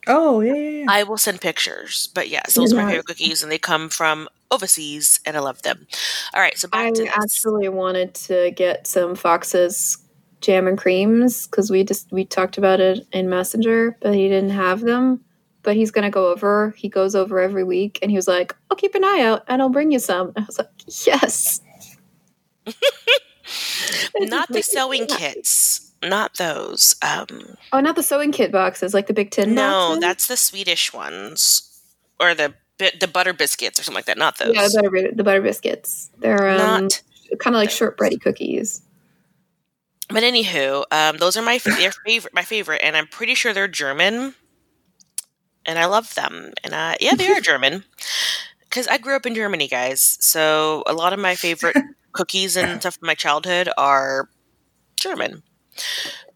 oh 0.07 0.41
yeah, 0.41 0.55
yeah, 0.55 0.69
yeah. 0.81 0.87
I 0.89 1.03
will 1.03 1.19
send 1.19 1.41
pictures, 1.41 2.09
but 2.15 2.29
yes, 2.29 2.55
those 2.55 2.73
are 2.73 2.77
my 2.77 2.87
favorite 2.89 3.07
cookies, 3.07 3.43
and 3.43 3.51
they 3.51 3.59
come 3.59 3.89
from 3.89 4.29
overseas, 4.51 5.21
and 5.27 5.37
I 5.37 5.41
love 5.41 5.63
them. 5.63 5.87
All 6.35 6.41
right, 6.41 6.57
so 6.59 6.69
back 6.69 6.87
I 6.87 6.91
to 6.91 7.03
this. 7.03 7.13
actually 7.15 7.69
wanted 7.69 8.15
to 8.15 8.51
get 8.53 8.87
some 8.87 9.15
Fox's 9.15 9.99
jam 10.41 10.67
and 10.67 10.77
creams 10.77 11.47
because 11.47 11.71
we 11.71 11.85
just 11.85 12.11
we 12.13 12.25
talked 12.25 12.59
about 12.59 12.81
it 12.81 13.07
in 13.13 13.29
Messenger, 13.31 13.97
but 14.01 14.15
he 14.15 14.29
didn't 14.29 14.51
have 14.51 14.81
them. 14.81 15.25
But 15.63 15.77
he's 15.77 15.91
gonna 15.91 16.11
go 16.11 16.31
over. 16.31 16.75
He 16.77 16.89
goes 16.89 17.15
over 17.15 17.39
every 17.41 17.65
week, 17.65 17.99
and 18.03 18.11
he 18.11 18.17
was 18.17 18.27
like, 18.27 18.55
"I'll 18.71 18.77
keep 18.77 18.95
an 18.95 19.05
eye 19.05 19.21
out, 19.21 19.45
and 19.47 19.63
I'll 19.63 19.69
bring 19.69 19.93
you 19.93 19.99
some." 19.99 20.33
I 20.37 20.41
was 20.43 20.59
like, 20.59 20.69
"Yes." 21.07 21.61
not 24.17 24.49
the 24.49 24.63
sewing 24.63 25.07
kits, 25.07 25.93
not 26.03 26.37
those. 26.37 26.95
Um, 27.03 27.57
Oh, 27.73 27.81
not 27.81 27.97
the 27.97 28.03
sewing 28.03 28.33
kit 28.33 28.53
boxes, 28.53 28.95
like 28.95 29.07
the 29.07 29.15
big 29.15 29.31
tin 29.31 29.55
no, 29.55 29.63
boxes. 29.89 30.01
that's 30.01 30.27
the 30.27 30.37
Swedish 30.37 30.93
ones, 30.93 31.81
or 32.21 32.35
the 32.35 32.55
the 33.01 33.07
butter 33.09 33.33
biscuits 33.33 33.79
or 33.79 33.85
something 33.85 33.97
like 33.97 34.07
that. 34.07 34.19
Not 34.19 34.39
those. 34.39 34.55
yeah, 34.55 34.67
the 34.69 34.83
butter, 34.83 35.11
the 35.15 35.25
butter 35.25 35.43
biscuits. 35.43 36.11
They're 36.19 36.49
um, 36.51 36.59
not. 36.59 37.03
kind 37.39 37.55
of 37.55 37.61
like 37.61 37.71
shortbready 37.71 38.21
cookies. 38.21 38.83
But 40.09 40.25
anywho, 40.25 40.85
um, 40.91 41.17
those 41.19 41.37
are 41.37 41.43
my 41.43 41.55
f- 41.55 41.63
favorite, 41.63 42.35
my 42.35 42.43
favorite, 42.43 42.81
and 42.83 42.97
I'm 42.97 43.07
pretty 43.07 43.35
sure 43.35 43.53
they're 43.55 43.69
German, 43.69 44.35
and 45.67 45.79
I 45.79 45.87
love 45.87 46.15
them. 46.15 46.53
And 46.65 46.75
uh, 46.75 46.95
yeah, 47.01 47.15
they 47.15 47.29
are 47.29 47.41
German 47.53 47.85
because 48.65 48.89
I 48.89 48.99
grew 48.99 49.17
up 49.17 49.27
in 49.27 49.35
Germany, 49.35 49.69
guys. 49.69 50.19
So 50.21 50.83
a 50.87 50.93
lot 50.93 51.13
of 51.13 51.19
my 51.19 51.35
favorite 51.35 51.77
cookies 52.13 52.57
and 52.57 52.81
stuff 52.81 52.97
from 52.97 53.07
my 53.07 53.15
childhood 53.15 53.69
are 53.77 54.29
German. 54.99 55.43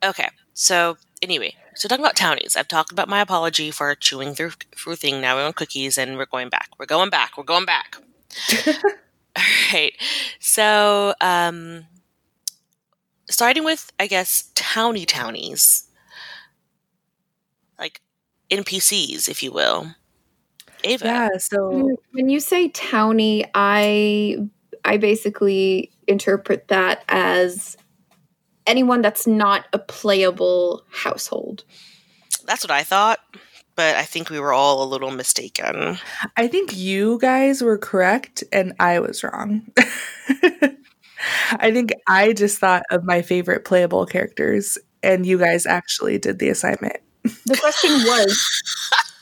Okay, 0.02 0.28
so 0.54 0.96
anyway, 1.22 1.54
so 1.74 1.88
talking 1.88 2.04
about 2.04 2.16
townies, 2.16 2.56
I've 2.56 2.68
talked 2.68 2.92
about 2.92 3.08
my 3.08 3.20
apology 3.20 3.70
for 3.70 3.94
chewing 3.94 4.34
through 4.34 4.52
through 4.74 4.96
thing. 4.96 5.20
Now 5.20 5.36
we're 5.36 5.46
on 5.46 5.52
cookies, 5.52 5.98
and 5.98 6.16
we're 6.16 6.26
going 6.26 6.48
back. 6.48 6.70
We're 6.78 6.86
going 6.86 7.10
back. 7.10 7.36
We're 7.36 7.44
going 7.44 7.66
back. 7.66 7.96
All 9.36 9.44
right. 9.72 9.92
So, 10.40 11.14
um, 11.20 11.84
starting 13.28 13.64
with, 13.64 13.92
I 13.98 14.06
guess, 14.06 14.50
towny 14.54 15.04
townies, 15.04 15.88
like 17.78 18.00
NPCs, 18.50 19.28
if 19.28 19.42
you 19.42 19.52
will. 19.52 19.94
Ava. 20.84 21.04
yeah. 21.04 21.28
So 21.38 21.70
When- 21.70 21.96
When 22.12 22.28
you 22.28 22.40
say 22.40 22.68
towny, 22.68 23.44
I 23.54 24.38
I 24.84 24.98
basically 24.98 25.90
interpret 26.06 26.68
that 26.68 27.04
as 27.08 27.76
anyone 28.66 29.00
that's 29.02 29.26
not 29.26 29.64
a 29.72 29.78
playable 29.80 30.84
household. 30.90 31.64
That's 32.46 32.62
what 32.62 32.70
I 32.70 32.84
thought, 32.84 33.18
but 33.74 33.96
I 33.96 34.02
think 34.04 34.30
we 34.30 34.38
were 34.38 34.52
all 34.52 34.84
a 34.84 34.86
little 34.88 35.10
mistaken. 35.10 35.98
I 36.36 36.46
think 36.46 36.76
you 36.76 37.18
guys 37.20 37.62
were 37.62 37.78
correct 37.78 38.44
and 38.52 38.74
I 38.78 39.00
was 39.00 39.24
wrong. 39.24 39.66
I 41.52 41.72
think 41.72 41.92
I 42.06 42.32
just 42.32 42.58
thought 42.58 42.82
of 42.90 43.02
my 43.04 43.22
favorite 43.22 43.64
playable 43.64 44.06
characters 44.06 44.78
and 45.02 45.26
you 45.26 45.38
guys 45.38 45.66
actually 45.66 46.18
did 46.18 46.38
the 46.38 46.48
assignment. 46.48 46.96
The 47.46 47.56
question 47.60 47.90
was 47.90 48.62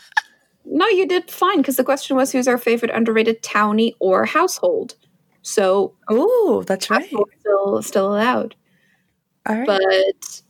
No, 0.67 0.87
you 0.89 1.07
did 1.07 1.31
fine 1.31 1.59
because 1.59 1.77
the 1.77 1.85
question 1.85 2.17
was 2.17 2.33
who's 2.33 2.49
our 2.49 2.59
favorite 2.59 2.91
underrated 2.95 3.43
townie 3.43 3.93
or 4.01 4.25
household. 4.25 4.95
So 5.43 5.95
Oh, 6.09 6.65
that's 6.67 6.89
right. 6.91 7.07
still 7.41 7.83
still 7.83 8.09
allowed. 8.13 8.55
All 9.47 9.57
right. 9.57 9.67
But 9.67 10.43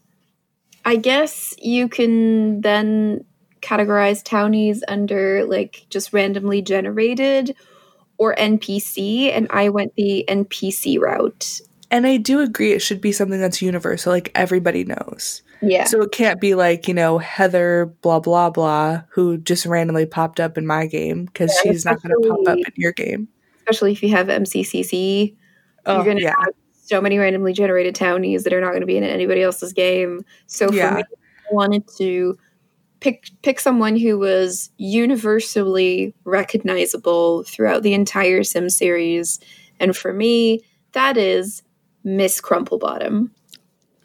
I 0.84 0.96
guess 0.96 1.54
you 1.58 1.88
can 1.88 2.60
then 2.60 3.24
categorize 3.60 4.22
townies 4.22 4.84
under 4.86 5.44
like 5.46 5.86
just 5.90 6.12
randomly 6.12 6.62
generated 6.62 7.56
or 8.18 8.34
NPC, 8.36 9.32
and 9.36 9.48
I 9.50 9.68
went 9.70 9.94
the 9.96 10.24
NPC 10.28 11.00
route. 11.00 11.60
and 11.90 12.06
I 12.06 12.16
do 12.18 12.38
agree 12.40 12.72
it 12.72 12.82
should 12.82 13.00
be 13.00 13.10
something 13.10 13.40
that's 13.40 13.60
universal, 13.62 14.12
like 14.12 14.30
everybody 14.36 14.84
knows. 14.84 15.42
Yeah. 15.68 15.84
So 15.84 16.02
it 16.02 16.12
can't 16.12 16.40
be 16.40 16.54
like, 16.54 16.88
you 16.88 16.94
know, 16.94 17.18
Heather 17.18 17.86
blah 18.02 18.20
blah 18.20 18.50
blah 18.50 19.02
who 19.10 19.38
just 19.38 19.66
randomly 19.66 20.06
popped 20.06 20.40
up 20.40 20.56
in 20.58 20.66
my 20.66 20.86
game 20.86 21.26
because 21.26 21.52
Yeah, 21.64 21.72
she's 21.72 21.84
not 21.84 22.02
going 22.02 22.14
to 22.22 22.28
pop 22.28 22.48
up 22.48 22.58
in 22.58 22.72
your 22.76 22.92
game. 22.92 23.28
Especially 23.58 23.92
if 23.92 24.02
you 24.02 24.10
have 24.10 24.26
MCCC, 24.28 25.34
Oh, 25.86 25.96
you're 25.96 26.04
going 26.04 26.16
to 26.18 26.22
yeah. 26.22 26.34
have 26.38 26.54
so 26.72 27.00
many 27.00 27.18
randomly 27.18 27.52
generated 27.52 27.94
townies 27.94 28.44
that 28.44 28.52
are 28.52 28.60
not 28.60 28.70
going 28.70 28.80
to 28.80 28.86
be 28.86 28.96
in 28.96 29.04
anybody 29.04 29.42
else's 29.42 29.72
game. 29.72 30.24
So 30.46 30.68
for 30.68 30.74
Yeah. 30.74 30.94
me, 30.96 31.02
I 31.02 31.54
wanted 31.54 31.84
to 31.98 32.38
pick 33.00 33.28
pick 33.42 33.60
someone 33.60 33.96
who 33.96 34.18
was 34.18 34.70
universally 34.78 36.14
recognizable 36.24 37.42
throughout 37.44 37.82
the 37.82 37.94
entire 37.94 38.42
Sim 38.42 38.70
series, 38.70 39.40
and 39.80 39.96
for 39.96 40.12
me, 40.12 40.60
that 40.92 41.16
is 41.16 41.62
Miss 42.02 42.40
Crumplebottom. 42.40 43.30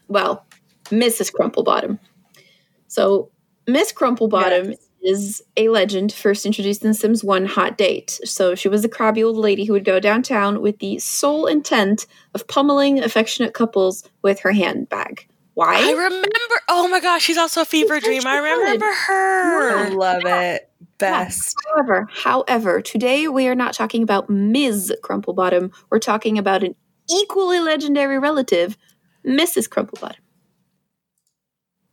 Well, 0.08 0.46
Mrs. 0.90 1.32
Crumplebottom. 1.34 2.00
So 2.88 3.32
Miss 3.68 3.94
Crumplebottom 3.94 4.76
is 5.02 5.42
a 5.56 5.70
legend 5.70 6.12
first 6.12 6.46
introduced 6.46 6.84
in 6.84 6.94
Sims 6.94 7.24
1 7.24 7.46
Hot 7.46 7.78
Date. 7.78 8.20
So 8.26 8.56
she 8.56 8.68
was 8.68 8.84
a 8.84 8.90
crabby 8.90 9.24
old 9.24 9.38
lady 9.38 9.66
who 9.66 9.74
would 9.74 9.86
go 9.86 10.00
downtown 10.00 10.62
with 10.62 10.80
the 10.80 11.00
sole 11.00 11.46
intent 11.46 12.06
of 12.34 12.48
pummeling 12.48 13.00
affectionate 13.00 13.54
couples 13.54 14.04
with 14.22 14.40
her 14.42 14.52
handbag. 14.52 15.28
Why? 15.54 15.76
I 15.78 15.92
remember. 15.92 16.26
Oh 16.68 16.88
my 16.88 17.00
gosh, 17.00 17.24
she's 17.24 17.38
also 17.38 17.62
a 17.62 17.66
fever 17.66 18.00
so 18.00 18.08
dream. 18.08 18.26
I 18.26 18.38
remember 18.38 18.86
her. 18.86 19.78
I 19.78 19.84
her. 19.86 19.92
love 19.92 20.22
it. 20.26 20.70
Best. 20.98 21.56
However, 21.68 22.08
however, 22.12 22.82
today 22.82 23.28
we 23.28 23.48
are 23.48 23.56
not 23.56 23.74
talking 23.74 24.04
about 24.04 24.30
Ms. 24.30 24.94
Crumplebottom. 25.02 25.72
We're 25.90 26.00
talking 26.00 26.38
about 26.38 26.64
an 26.64 26.76
equally 27.10 27.60
legendary 27.60 28.20
relative, 28.20 28.78
Mrs. 29.26 29.70
Crumplebottom. 29.70 30.18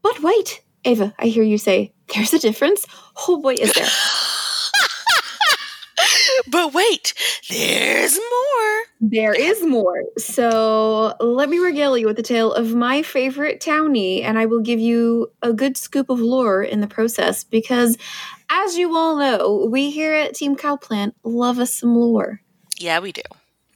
But 0.06 0.22
wait, 0.22 0.62
Ava, 0.84 1.12
I 1.18 1.26
hear 1.26 1.42
you 1.42 1.58
say, 1.58 1.92
there's 2.14 2.32
a 2.32 2.38
difference? 2.38 2.86
Oh 3.26 3.40
boy, 3.40 3.54
is 3.54 3.72
there. 3.72 3.86
but 6.46 6.72
wait, 6.72 7.12
there's 7.50 8.16
more. 8.16 8.82
There 9.00 9.32
is 9.32 9.66
more. 9.66 10.04
So 10.16 11.16
let 11.18 11.48
me 11.48 11.58
regale 11.58 11.98
you 11.98 12.06
with 12.06 12.14
the 12.14 12.22
tale 12.22 12.52
of 12.52 12.72
my 12.72 13.02
favorite 13.02 13.60
townie, 13.60 14.22
and 14.22 14.38
I 14.38 14.46
will 14.46 14.60
give 14.60 14.78
you 14.78 15.32
a 15.42 15.52
good 15.52 15.76
scoop 15.76 16.08
of 16.08 16.20
lore 16.20 16.62
in 16.62 16.80
the 16.80 16.86
process 16.86 17.42
because, 17.42 17.98
as 18.48 18.78
you 18.78 18.96
all 18.96 19.16
know, 19.16 19.66
we 19.68 19.90
here 19.90 20.14
at 20.14 20.34
Team 20.34 20.54
Cowplant 20.54 21.14
love 21.25 21.58
us 21.58 21.75
some 21.75 21.96
lore. 21.96 22.42
Yeah, 22.78 23.00
we 23.00 23.10
do. 23.10 23.22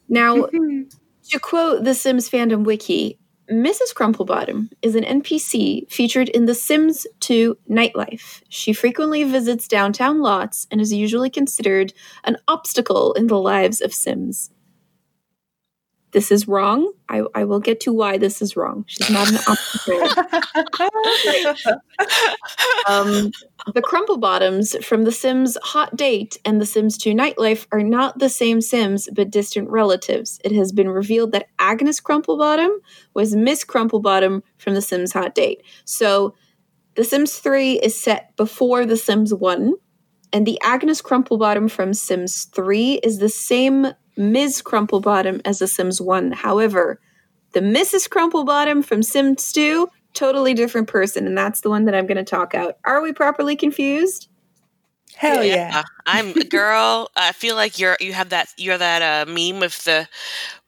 Now, 0.08 0.46
to 1.30 1.40
quote 1.40 1.82
the 1.82 1.94
Sims 1.94 2.30
fandom 2.30 2.62
wiki, 2.62 3.18
Mrs. 3.50 3.92
Crumplebottom 3.94 4.70
is 4.80 4.94
an 4.94 5.02
NPC 5.02 5.90
featured 5.90 6.28
in 6.28 6.46
The 6.46 6.54
Sims 6.54 7.04
2 7.18 7.58
Nightlife. 7.68 8.42
She 8.48 8.72
frequently 8.72 9.24
visits 9.24 9.66
downtown 9.66 10.20
lots 10.20 10.68
and 10.70 10.80
is 10.80 10.92
usually 10.92 11.30
considered 11.30 11.92
an 12.22 12.36
obstacle 12.46 13.12
in 13.14 13.26
the 13.26 13.40
lives 13.40 13.80
of 13.80 13.92
Sims. 13.92 14.50
This 16.12 16.32
is 16.32 16.48
wrong. 16.48 16.92
I, 17.08 17.22
I 17.34 17.44
will 17.44 17.60
get 17.60 17.80
to 17.80 17.92
why 17.92 18.18
this 18.18 18.42
is 18.42 18.56
wrong. 18.56 18.84
She's 18.88 19.10
not 19.10 19.28
an 19.28 19.36
um, 22.88 23.30
the 23.74 23.82
Crumplebottoms 23.82 24.84
from 24.84 25.04
The 25.04 25.12
Sims 25.12 25.56
Hot 25.62 25.94
Date 25.96 26.38
and 26.44 26.60
The 26.60 26.66
Sims 26.66 26.98
2 26.98 27.14
Nightlife 27.14 27.66
are 27.72 27.82
not 27.82 28.18
the 28.18 28.28
same 28.28 28.60
Sims, 28.60 29.08
but 29.12 29.30
distant 29.30 29.68
relatives. 29.70 30.40
It 30.44 30.52
has 30.52 30.72
been 30.72 30.88
revealed 30.88 31.32
that 31.32 31.48
Agnes 31.58 32.00
Crumplebottom 32.00 32.70
was 33.14 33.36
Miss 33.36 33.64
Crumplebottom 33.64 34.42
from 34.58 34.74
The 34.74 34.82
Sims 34.82 35.12
Hot 35.12 35.34
Date. 35.34 35.62
So 35.84 36.34
The 36.94 37.04
Sims 37.04 37.38
3 37.38 37.74
is 37.80 38.00
set 38.00 38.36
before 38.36 38.84
The 38.84 38.96
Sims 38.96 39.32
1, 39.32 39.74
and 40.32 40.46
the 40.46 40.60
Agnes 40.62 41.02
Crumplebottom 41.02 41.70
from 41.70 41.94
Sims 41.94 42.44
3 42.44 43.00
is 43.02 43.18
the 43.18 43.28
same 43.28 43.88
Ms. 44.16 44.62
Crumplebottom 44.62 45.40
as 45.44 45.58
The 45.60 45.66
Sims 45.66 46.00
1. 46.00 46.32
However, 46.32 47.00
the 47.52 47.60
Mrs. 47.60 48.08
Crumplebottom 48.08 48.84
from 48.84 49.02
Sims 49.02 49.52
2 49.52 49.88
totally 50.12 50.54
different 50.54 50.88
person, 50.88 51.26
and 51.26 51.36
that's 51.38 51.60
the 51.60 51.70
one 51.70 51.84
that 51.84 51.94
I'm 51.94 52.06
going 52.06 52.16
to 52.16 52.24
talk 52.24 52.54
out. 52.54 52.76
Are 52.84 53.00
we 53.00 53.12
properly 53.12 53.54
confused? 53.56 54.28
Hell 55.16 55.44
yeah. 55.44 55.82
I'm 56.06 56.30
a 56.30 56.44
girl. 56.44 57.10
I 57.16 57.32
feel 57.32 57.54
like 57.56 57.78
you're 57.78 57.96
you 58.00 58.12
have 58.12 58.30
that 58.30 58.48
you're 58.56 58.78
that 58.78 59.02
uh, 59.28 59.30
meme 59.30 59.60
with 59.60 59.84
the 59.84 60.08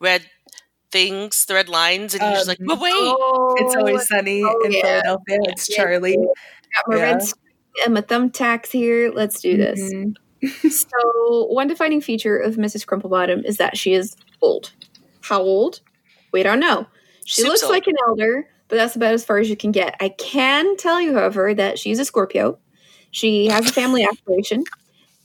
red 0.01 0.25
things, 0.91 1.47
the 1.47 1.55
red 1.55 1.69
lines, 1.69 2.15
and 2.15 2.23
you're 2.23 2.33
just 2.33 2.49
like, 2.49 2.61
Um, 2.61 2.67
but 2.67 2.81
wait. 2.81 2.93
Oh, 2.95 3.55
It's 3.59 3.75
always 3.77 4.07
sunny 4.09 4.43
Oh, 4.45 4.61
in 4.65 4.73
yeah. 4.73 4.83
Philadelphia. 4.83 5.39
It's 5.45 5.71
Yeah. 5.71 5.77
Charlie. 5.77 6.17
got 6.17 6.85
my 6.89 6.97
yeah. 6.97 7.03
red 7.03 7.23
st- 7.23 7.39
and 7.85 7.95
my 7.95 8.01
thumbtacks 8.03 8.71
here. 8.71 9.11
Let's 9.13 9.41
do 9.41 9.57
this. 9.57 9.81
Mhm. 9.81 10.15
So, 10.71 11.45
one 11.47 11.69
defining 11.69 12.01
feature 12.01 12.37
of 12.37 12.57
Mrs. 12.57 12.85
Crumplebottom 12.85 13.45
is 13.45 13.59
that 13.59 13.77
she 13.77 13.93
is 13.93 14.17
old. 14.41 14.73
How 15.21 15.41
old? 15.41 15.81
We 16.33 16.43
don't 16.43 16.61
know. 16.61 16.87
She 17.25 17.45
looks 17.45 17.63
old. 17.63 17.73
like 17.73 17.87
an 17.87 17.95
elder, 18.09 18.49
but 18.69 18.77
that's 18.77 18.97
about 18.97 19.15
as 19.15 19.25
far 19.25 19.39
as 19.39 19.49
you 19.49 19.57
can 19.57 19.71
get. 19.71 19.97
I 20.01 20.09
can 20.09 20.77
tell 20.77 21.01
you, 21.01 21.15
however, 21.15 21.55
that 21.55 21.79
she's 21.79 21.99
a 21.99 22.05
Scorpio. 22.05 22.59
She 23.13 23.47
has 23.47 23.69
a 23.69 23.73
family 23.73 24.05
aspiration, 24.11 24.65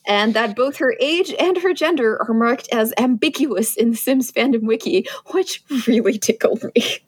and 0.06 0.34
that 0.36 0.56
both 0.56 0.78
her 0.78 0.96
age 1.00 1.34
and 1.40 1.58
her 1.58 1.74
gender 1.74 2.22
are 2.28 2.34
marked 2.34 2.70
as 2.72 2.94
ambiguous 2.98 3.76
in 3.76 3.92
the 3.92 3.98
Sims 3.98 4.32
fandom 4.32 4.64
wiki, 4.64 5.08
which 5.28 5.64
really 5.88 6.18
tickled 6.20 6.64
me. 6.76 7.00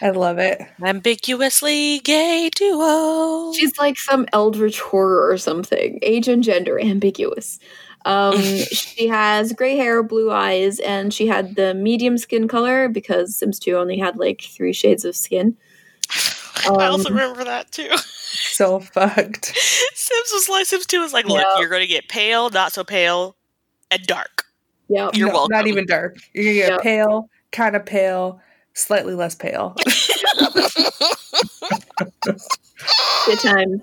I 0.00 0.10
love 0.10 0.38
it. 0.38 0.60
Ambiguously 0.82 1.98
gay 2.00 2.50
duo. 2.54 3.52
She's 3.52 3.76
like 3.78 3.98
some 3.98 4.26
eldritch 4.32 4.80
horror 4.80 5.28
or 5.30 5.36
something. 5.38 5.98
Age 6.02 6.28
and 6.28 6.42
gender 6.42 6.78
ambiguous. 6.80 7.58
Um, 8.04 8.38
she 8.72 9.08
has 9.08 9.52
gray 9.52 9.76
hair, 9.76 10.02
blue 10.02 10.30
eyes, 10.30 10.78
and 10.80 11.12
she 11.12 11.26
had 11.26 11.56
the 11.56 11.74
medium 11.74 12.16
skin 12.16 12.46
color 12.48 12.88
because 12.88 13.34
Sims 13.34 13.58
2 13.58 13.76
only 13.76 13.98
had 13.98 14.16
like 14.16 14.40
three 14.40 14.72
shades 14.72 15.04
of 15.04 15.16
skin. 15.16 15.56
I 16.64 16.86
also 16.86 17.08
um, 17.10 17.16
remember 17.16 17.44
that 17.44 17.70
too. 17.72 17.90
So 18.30 18.80
fucked. 18.80 19.46
Sims 19.56 20.30
was 20.34 20.48
like 20.50 20.66
Sims 20.66 20.84
2 20.84 21.00
was 21.00 21.12
like, 21.14 21.24
look, 21.26 21.38
Yeah. 21.40 21.60
you're 21.60 21.70
gonna 21.70 21.86
get 21.86 22.08
pale, 22.08 22.50
not 22.50 22.72
so 22.72 22.84
pale, 22.84 23.36
and 23.90 24.02
dark. 24.06 24.44
Yep. 24.88 25.14
You're 25.16 25.28
No, 25.28 25.34
welcome. 25.34 25.56
Not 25.56 25.66
even 25.66 25.86
dark. 25.86 26.16
You're 26.34 26.44
gonna 26.44 26.54
get 26.54 26.72
Yep. 26.72 26.80
pale, 26.82 27.30
kind 27.52 27.74
of 27.74 27.86
pale, 27.86 28.40
slightly 28.74 29.14
less 29.14 29.34
pale. 29.34 29.76
Good 33.26 33.38
time. 33.40 33.82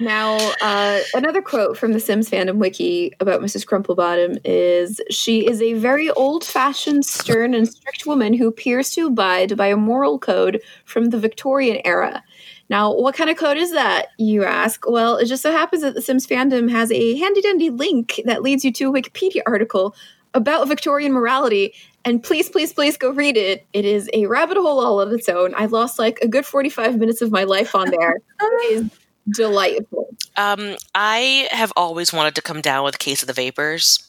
Now, 0.00 0.36
uh, 0.62 1.00
another 1.14 1.42
quote 1.42 1.76
from 1.76 1.92
the 1.92 1.98
Sims 1.98 2.30
fandom 2.30 2.58
wiki 2.58 3.12
about 3.18 3.40
Mrs. 3.40 3.66
Crumplebottom 3.66 4.38
is 4.44 5.00
She 5.10 5.44
is 5.44 5.60
a 5.60 5.72
very 5.74 6.08
old 6.10 6.44
fashioned, 6.44 7.04
stern, 7.04 7.52
and 7.52 7.68
strict 7.68 8.06
woman 8.06 8.32
who 8.32 8.46
appears 8.46 8.90
to 8.90 9.08
abide 9.08 9.56
by 9.56 9.66
a 9.66 9.76
moral 9.76 10.20
code 10.20 10.60
from 10.84 11.06
the 11.06 11.18
Victorian 11.18 11.80
era. 11.84 12.22
Now, 12.70 12.94
what 12.94 13.16
kind 13.16 13.28
of 13.28 13.36
code 13.36 13.56
is 13.56 13.72
that, 13.72 14.08
you 14.18 14.44
ask? 14.44 14.88
Well, 14.88 15.16
it 15.16 15.24
just 15.24 15.42
so 15.42 15.50
happens 15.50 15.82
that 15.82 15.94
the 15.94 16.02
Sims 16.02 16.28
fandom 16.28 16.70
has 16.70 16.92
a 16.92 17.16
handy 17.16 17.40
dandy 17.40 17.70
link 17.70 18.20
that 18.24 18.42
leads 18.42 18.64
you 18.64 18.72
to 18.74 18.90
a 18.90 18.92
Wikipedia 18.92 19.40
article 19.46 19.96
about 20.34 20.68
Victorian 20.68 21.12
morality. 21.12 21.74
And 22.04 22.22
please, 22.22 22.48
please, 22.48 22.72
please 22.72 22.96
go 22.96 23.10
read 23.10 23.36
it. 23.36 23.66
It 23.72 23.84
is 23.84 24.08
a 24.12 24.26
rabbit 24.26 24.56
hole 24.56 24.80
all 24.80 25.00
of 25.00 25.12
its 25.12 25.28
own. 25.28 25.54
I 25.56 25.66
lost 25.66 25.98
like 25.98 26.18
a 26.22 26.28
good 26.28 26.46
45 26.46 26.96
minutes 26.98 27.20
of 27.20 27.30
my 27.30 27.44
life 27.44 27.74
on 27.74 27.90
there. 27.90 28.16
It 28.40 28.72
is 28.72 28.90
delightful. 29.36 30.08
Um, 30.36 30.76
I 30.94 31.48
have 31.50 31.72
always 31.76 32.12
wanted 32.12 32.34
to 32.36 32.42
come 32.42 32.60
down 32.60 32.84
with 32.84 32.94
a 32.94 32.98
case 32.98 33.22
of 33.22 33.26
the 33.26 33.32
vapors 33.32 34.08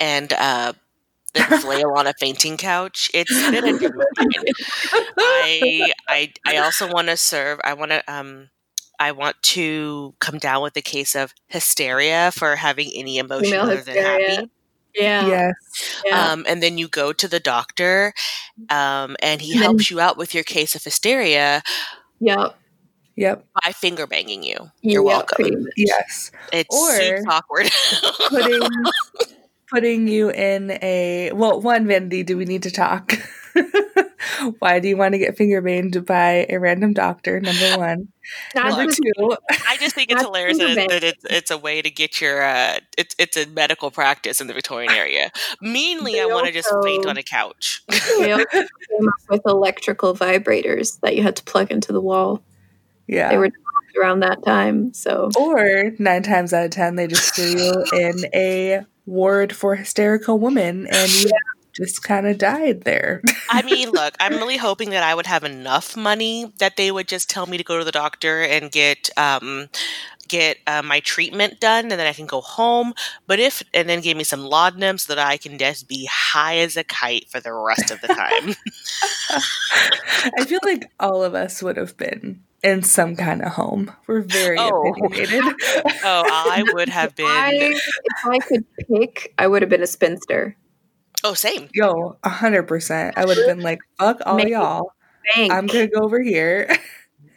and 0.00 0.32
uh 0.32 0.72
flail 1.60 1.92
on 1.96 2.06
a 2.06 2.14
fainting 2.18 2.56
couch. 2.56 3.10
It's 3.12 3.32
been 3.50 3.64
a. 3.64 3.90
I 5.18 5.92
I 6.08 6.32
I 6.46 6.56
also 6.58 6.90
want 6.90 7.08
to 7.08 7.16
serve. 7.16 7.60
I 7.64 7.74
want 7.74 7.90
to 7.90 8.02
um. 8.12 8.50
I 9.00 9.10
want 9.10 9.34
to 9.42 10.14
come 10.20 10.38
down 10.38 10.62
with 10.62 10.76
a 10.76 10.80
case 10.80 11.16
of 11.16 11.34
hysteria 11.48 12.30
for 12.30 12.54
having 12.54 12.92
any 12.94 13.18
emotion 13.18 13.46
Female 13.50 13.62
other 13.62 13.80
than 13.80 13.96
happy. 13.96 14.50
Yeah. 14.94 15.26
yes. 15.26 15.54
yeah. 16.04 16.32
Um, 16.32 16.44
and 16.48 16.62
then 16.62 16.78
you 16.78 16.88
go 16.88 17.12
to 17.12 17.28
the 17.28 17.40
doctor, 17.40 18.12
um, 18.70 19.16
and 19.20 19.40
he 19.40 19.52
And 19.52 19.60
then- 19.60 19.62
helps 19.70 19.90
you 19.90 20.00
out 20.00 20.16
with 20.16 20.34
your 20.34 20.44
case 20.44 20.74
of 20.74 20.84
hysteria 20.84 21.62
yep. 22.20 22.56
Yep. 23.16 23.44
by 23.64 23.72
finger 23.72 24.06
banging 24.06 24.42
you. 24.42 24.56
You're 24.82 25.04
Yep, 25.04 25.16
welcome. 25.38 25.66
Yes. 25.76 26.30
It's 26.52 26.74
Or- 26.74 26.96
super 26.96 27.22
awkward. 27.28 27.70
Putting 28.28 28.62
putting 29.70 30.06
you 30.08 30.30
in 30.30 30.70
a 30.82 31.32
well, 31.34 31.60
one 31.60 31.86
Vanity, 31.86 32.22
do 32.22 32.36
we 32.36 32.44
need 32.44 32.62
to 32.62 32.70
talk? 32.70 33.12
Why 34.58 34.80
do 34.80 34.88
you 34.88 34.96
want 34.96 35.12
to 35.12 35.18
get 35.18 35.36
finger 35.36 35.60
banged 35.60 36.04
by 36.06 36.46
a 36.48 36.58
random 36.58 36.92
doctor? 36.92 37.40
Number 37.40 37.74
one. 37.78 38.08
Number 38.54 38.90
two. 38.90 39.36
I 39.68 39.76
just 39.78 39.94
think 39.94 40.10
it's 40.10 40.22
hilarious 40.22 40.58
that, 40.58 40.88
that 40.88 41.04
it's, 41.04 41.24
it's 41.28 41.50
a 41.50 41.58
way 41.58 41.82
to 41.82 41.90
get 41.90 42.20
your 42.20 42.42
uh, 42.42 42.78
it's 42.96 43.14
it's 43.18 43.36
a 43.36 43.46
medical 43.46 43.90
practice 43.90 44.40
in 44.40 44.46
the 44.46 44.54
Victorian 44.54 44.92
area. 44.92 45.30
Meanly, 45.60 46.20
I 46.20 46.26
want 46.26 46.46
to 46.46 46.52
just 46.52 46.70
also- 46.70 46.82
faint 46.82 47.06
on 47.06 47.16
a 47.16 47.22
couch. 47.22 47.82
they 48.18 48.32
also 48.32 48.44
came 48.52 49.08
up 49.08 49.14
with 49.28 49.42
electrical 49.46 50.14
vibrators 50.14 51.00
that 51.00 51.16
you 51.16 51.22
had 51.22 51.36
to 51.36 51.42
plug 51.44 51.70
into 51.70 51.92
the 51.92 52.00
wall. 52.00 52.42
Yeah. 53.06 53.28
They 53.28 53.36
were 53.36 53.50
around 54.00 54.20
that 54.20 54.42
time. 54.44 54.92
So 54.94 55.30
Or 55.36 55.92
nine 55.98 56.22
times 56.22 56.52
out 56.52 56.64
of 56.64 56.70
ten, 56.70 56.96
they 56.96 57.06
just 57.06 57.34
threw 57.34 57.44
you 57.44 57.84
in 57.92 58.24
a 58.34 58.84
ward 59.06 59.54
for 59.54 59.76
hysterical 59.76 60.38
women, 60.38 60.86
and 60.90 61.10
you 61.12 61.30
just 61.76 62.02
kind 62.02 62.26
of 62.26 62.38
died 62.38 62.82
there. 62.82 63.22
I 63.50 63.62
mean, 63.62 63.90
look, 63.92 64.14
I'm 64.20 64.34
really 64.34 64.56
hoping 64.56 64.90
that 64.90 65.02
I 65.02 65.14
would 65.14 65.26
have 65.26 65.44
enough 65.44 65.96
money 65.96 66.52
that 66.58 66.76
they 66.76 66.90
would 66.90 67.08
just 67.08 67.28
tell 67.30 67.46
me 67.46 67.56
to 67.58 67.64
go 67.64 67.78
to 67.78 67.84
the 67.84 67.92
doctor 67.92 68.42
and 68.42 68.70
get 68.70 69.10
um 69.16 69.68
get 70.26 70.56
uh, 70.66 70.80
my 70.82 71.00
treatment 71.00 71.60
done, 71.60 71.84
and 71.84 71.92
then 71.92 72.06
I 72.06 72.14
can 72.14 72.26
go 72.26 72.40
home. 72.40 72.94
But 73.26 73.40
if 73.40 73.62
and 73.74 73.88
then 73.88 74.00
give 74.00 74.16
me 74.16 74.24
some 74.24 74.44
laudanum 74.44 74.96
so 74.98 75.14
that 75.14 75.26
I 75.26 75.36
can 75.36 75.58
just 75.58 75.86
be 75.88 76.08
high 76.10 76.58
as 76.58 76.76
a 76.76 76.84
kite 76.84 77.28
for 77.28 77.40
the 77.40 77.52
rest 77.52 77.90
of 77.90 78.00
the 78.00 78.08
time. 78.08 78.54
I 80.38 80.44
feel 80.46 80.60
like 80.64 80.90
all 81.00 81.22
of 81.22 81.34
us 81.34 81.62
would 81.62 81.76
have 81.76 81.96
been 81.96 82.42
in 82.62 82.82
some 82.82 83.14
kind 83.16 83.42
of 83.42 83.52
home. 83.52 83.92
We're 84.06 84.22
very 84.22 84.56
Oh. 84.58 84.94
opinionated. 85.04 85.42
oh, 86.04 86.24
I 86.26 86.64
would 86.72 86.88
have 86.88 87.14
been. 87.14 87.26
I, 87.26 87.52
if 87.52 88.26
I 88.26 88.38
could 88.38 88.64
pick, 88.88 89.34
I 89.38 89.46
would 89.46 89.60
have 89.62 89.68
been 89.68 89.82
a 89.82 89.86
spinster. 89.86 90.56
Oh, 91.24 91.34
same. 91.34 91.68
Yo, 91.74 92.16
a 92.22 92.28
hundred 92.28 92.64
percent. 92.64 93.16
I 93.16 93.24
would 93.24 93.36
have 93.38 93.46
been 93.46 93.60
like, 93.60 93.80
"Fuck 93.98 94.20
all 94.26 94.36
Make- 94.36 94.48
y'all. 94.48 94.92
Bank. 95.34 95.52
I'm 95.52 95.66
gonna 95.66 95.86
go 95.88 96.02
over 96.02 96.22
here." 96.22 96.68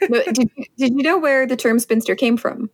No, 0.09 0.21
did, 0.23 0.37
you- 0.55 0.65
did 0.77 0.91
you 0.95 1.01
know 1.01 1.17
where 1.17 1.47
the 1.47 1.55
term 1.55 1.79
spinster 1.79 2.13
came 2.13 2.37
from? 2.37 2.69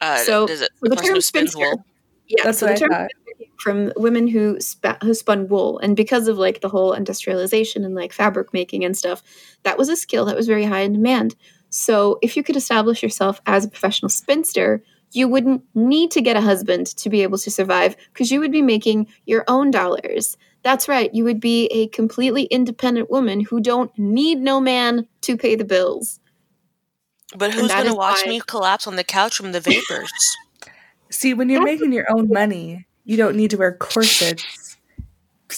Uh, 0.00 0.16
So- 0.18 0.44
does 0.48 0.60
it, 0.60 0.70
so 0.82 0.88
the 0.88 0.96
term 0.96 1.20
spins 1.20 1.52
spinster- 1.52 1.58
wool? 1.60 1.84
Yeah, 2.26 2.42
That's 2.42 2.58
so 2.58 2.66
what 2.66 2.76
the 2.78 2.84
I 2.84 2.88
term 2.88 2.90
thought. 2.90 3.10
came 3.38 3.48
from 3.60 3.92
women 3.96 4.26
who 4.26 4.58
spa- 4.60 4.98
who 5.04 5.14
spun 5.14 5.46
wool, 5.46 5.78
and 5.78 5.94
because 5.94 6.26
of 6.26 6.38
like 6.38 6.60
the 6.60 6.68
whole 6.68 6.92
industrialization 6.92 7.84
and 7.84 7.94
like 7.94 8.12
fabric 8.12 8.52
making 8.52 8.84
and 8.84 8.96
stuff, 8.96 9.22
that 9.62 9.78
was 9.78 9.88
a 9.88 9.94
skill 9.94 10.24
that 10.24 10.34
was 10.34 10.48
very 10.48 10.64
high 10.64 10.80
in 10.80 10.92
demand. 10.94 11.36
So 11.70 12.18
if 12.20 12.36
you 12.36 12.42
could 12.42 12.56
establish 12.56 13.00
yourself 13.00 13.40
as 13.46 13.64
a 13.64 13.68
professional 13.68 14.08
spinster, 14.08 14.82
you 15.12 15.28
wouldn't 15.28 15.62
need 15.74 16.10
to 16.12 16.20
get 16.20 16.36
a 16.36 16.40
husband 16.40 16.86
to 16.98 17.08
be 17.08 17.22
able 17.22 17.38
to 17.38 17.50
survive 17.50 17.96
because 18.12 18.30
you 18.30 18.40
would 18.40 18.52
be 18.52 18.62
making 18.62 19.06
your 19.24 19.44
own 19.48 19.70
dollars. 19.70 20.36
That's 20.62 20.88
right, 20.88 21.14
you 21.14 21.24
would 21.24 21.40
be 21.40 21.66
a 21.66 21.86
completely 21.88 22.44
independent 22.44 23.10
woman 23.10 23.40
who 23.40 23.60
don't 23.60 23.96
need 23.98 24.38
no 24.38 24.60
man 24.60 25.06
to 25.22 25.36
pay 25.36 25.54
the 25.54 25.64
bills. 25.64 26.18
But 27.36 27.52
who's 27.52 27.70
going 27.72 27.86
to 27.86 27.94
watch 27.94 28.22
why- 28.24 28.30
me 28.32 28.40
collapse 28.46 28.86
on 28.86 28.96
the 28.96 29.04
couch 29.04 29.36
from 29.36 29.52
the 29.52 29.60
vapors? 29.60 30.10
See, 31.10 31.34
when 31.34 31.48
you're 31.48 31.60
That's- 31.60 31.78
making 31.78 31.92
your 31.92 32.06
own 32.10 32.28
money, 32.28 32.86
you 33.04 33.16
don't 33.16 33.36
need 33.36 33.50
to 33.50 33.56
wear 33.56 33.72
corsets 33.72 34.65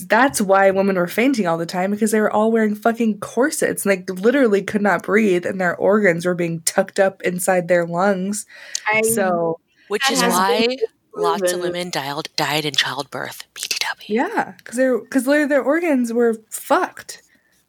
that's 0.07 0.41
why 0.41 0.71
women 0.71 0.97
were 0.97 1.07
fainting 1.07 1.47
all 1.47 1.57
the 1.59 1.65
time 1.67 1.91
because 1.91 2.11
they 2.11 2.21
were 2.21 2.31
all 2.33 2.53
wearing 2.53 2.75
fucking 2.75 3.21
corsets 3.21 3.87
and 3.87 4.07
they 4.07 4.13
literally 4.13 4.63
could 4.63 4.83
not 4.83 5.03
breathe 5.03 5.47
and 5.47 5.61
their 5.61 5.77
organs 5.77 6.27
were 6.27 6.35
being 6.35 6.61
tucked 6.63 6.99
up 6.99 7.23
inside 7.23 7.69
their 7.69 7.87
lungs. 7.87 8.45
I, 8.93 9.01
So 9.03 9.59
Which 9.89 10.11
is 10.11 10.21
why 10.21 10.77
lots 11.17 11.53
of 11.53 11.61
women 11.61 11.91
died 11.91 12.29
died 12.37 12.65
in 12.67 12.75
childbirth. 12.75 13.45
BTW. 13.55 14.05
yeah, 14.09 14.53
because 14.59 14.77
their 14.77 14.99
because 14.99 15.25
their 15.25 15.63
organs 15.63 16.13
were 16.13 16.35
fucked. 16.51 17.23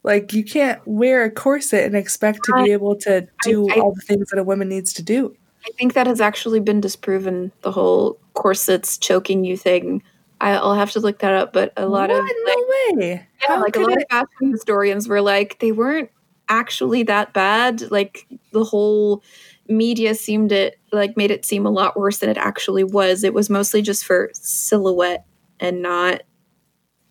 Like 0.03 0.33
you 0.33 0.43
can't 0.43 0.81
wear 0.85 1.23
a 1.23 1.31
corset 1.31 1.85
and 1.85 1.95
expect 1.95 2.43
to 2.45 2.63
be 2.63 2.71
able 2.71 2.95
to 2.97 3.27
do 3.43 3.69
I- 3.69 3.75
I- 3.75 3.79
all 3.79 3.93
the 3.93 4.01
things 4.01 4.29
that 4.29 4.39
a 4.39 4.43
woman 4.43 4.67
needs 4.69 4.93
to 4.93 5.03
do. 5.03 5.35
I 5.65 5.71
think 5.77 5.93
that 5.93 6.07
has 6.07 6.21
actually 6.21 6.61
been 6.61 6.79
disproven. 6.81 7.51
The 7.61 7.71
whole 7.71 8.17
corsets 8.33 8.97
choking 8.97 9.43
you 9.43 9.57
thing. 9.57 10.01
I'll 10.41 10.73
have 10.75 10.91
to 10.91 10.99
look 10.99 11.19
that 11.19 11.33
up, 11.33 11.53
but 11.53 11.73
a 11.77 11.85
lot 11.87 12.09
of 12.11 12.17
What? 12.17 12.23
like, 12.23 12.57
no 12.57 12.97
way. 12.97 13.27
yeah, 13.41 13.47
How 13.47 13.61
like 13.61 13.75
a 13.75 13.79
lot 13.79 13.91
it- 13.91 14.03
of 14.03 14.09
fashion 14.09 14.51
historians 14.51 15.07
were 15.07 15.21
like 15.21 15.59
they 15.59 15.71
weren't 15.71 16.09
actually 16.47 17.03
that 17.03 17.33
bad. 17.33 17.91
Like 17.91 18.25
the 18.53 18.63
whole 18.63 19.23
media 19.67 20.15
seemed 20.15 20.51
it 20.51 20.79
like 20.91 21.15
made 21.17 21.29
it 21.31 21.45
seem 21.45 21.65
a 21.65 21.69
lot 21.69 21.97
worse 21.97 22.19
than 22.19 22.29
it 22.29 22.37
actually 22.37 22.83
was. 22.83 23.23
It 23.23 23.33
was 23.33 23.49
mostly 23.49 23.81
just 23.81 24.05
for 24.05 24.29
silhouette 24.33 25.25
and 25.59 25.81
not, 25.81 26.21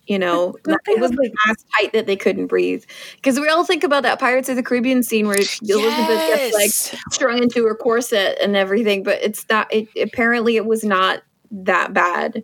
you 0.07 0.17
know, 0.19 0.55
it 0.67 0.99
was 0.99 1.13
like- 1.13 1.31
as 1.49 1.57
tight 1.79 1.93
that 1.93 2.05
they 2.07 2.15
couldn't 2.15 2.47
breathe. 2.47 2.83
Because 3.15 3.39
we 3.39 3.47
all 3.47 3.63
think 3.63 3.83
about 3.83 4.03
that 4.03 4.19
Pirates 4.19 4.49
of 4.49 4.55
the 4.55 4.63
Caribbean 4.63 5.03
scene 5.03 5.27
where 5.27 5.37
Elizabeth 5.37 6.07
gets 6.07 6.53
like 6.55 6.71
strung 7.13 7.43
into 7.43 7.63
her 7.65 7.75
corset 7.75 8.37
and 8.41 8.55
everything, 8.57 9.03
but 9.03 9.19
it's 9.21 9.45
not. 9.49 9.71
It 9.73 9.87
apparently 10.01 10.55
it 10.57 10.65
was 10.65 10.83
not 10.83 11.21
that 11.51 11.93
bad. 11.93 12.43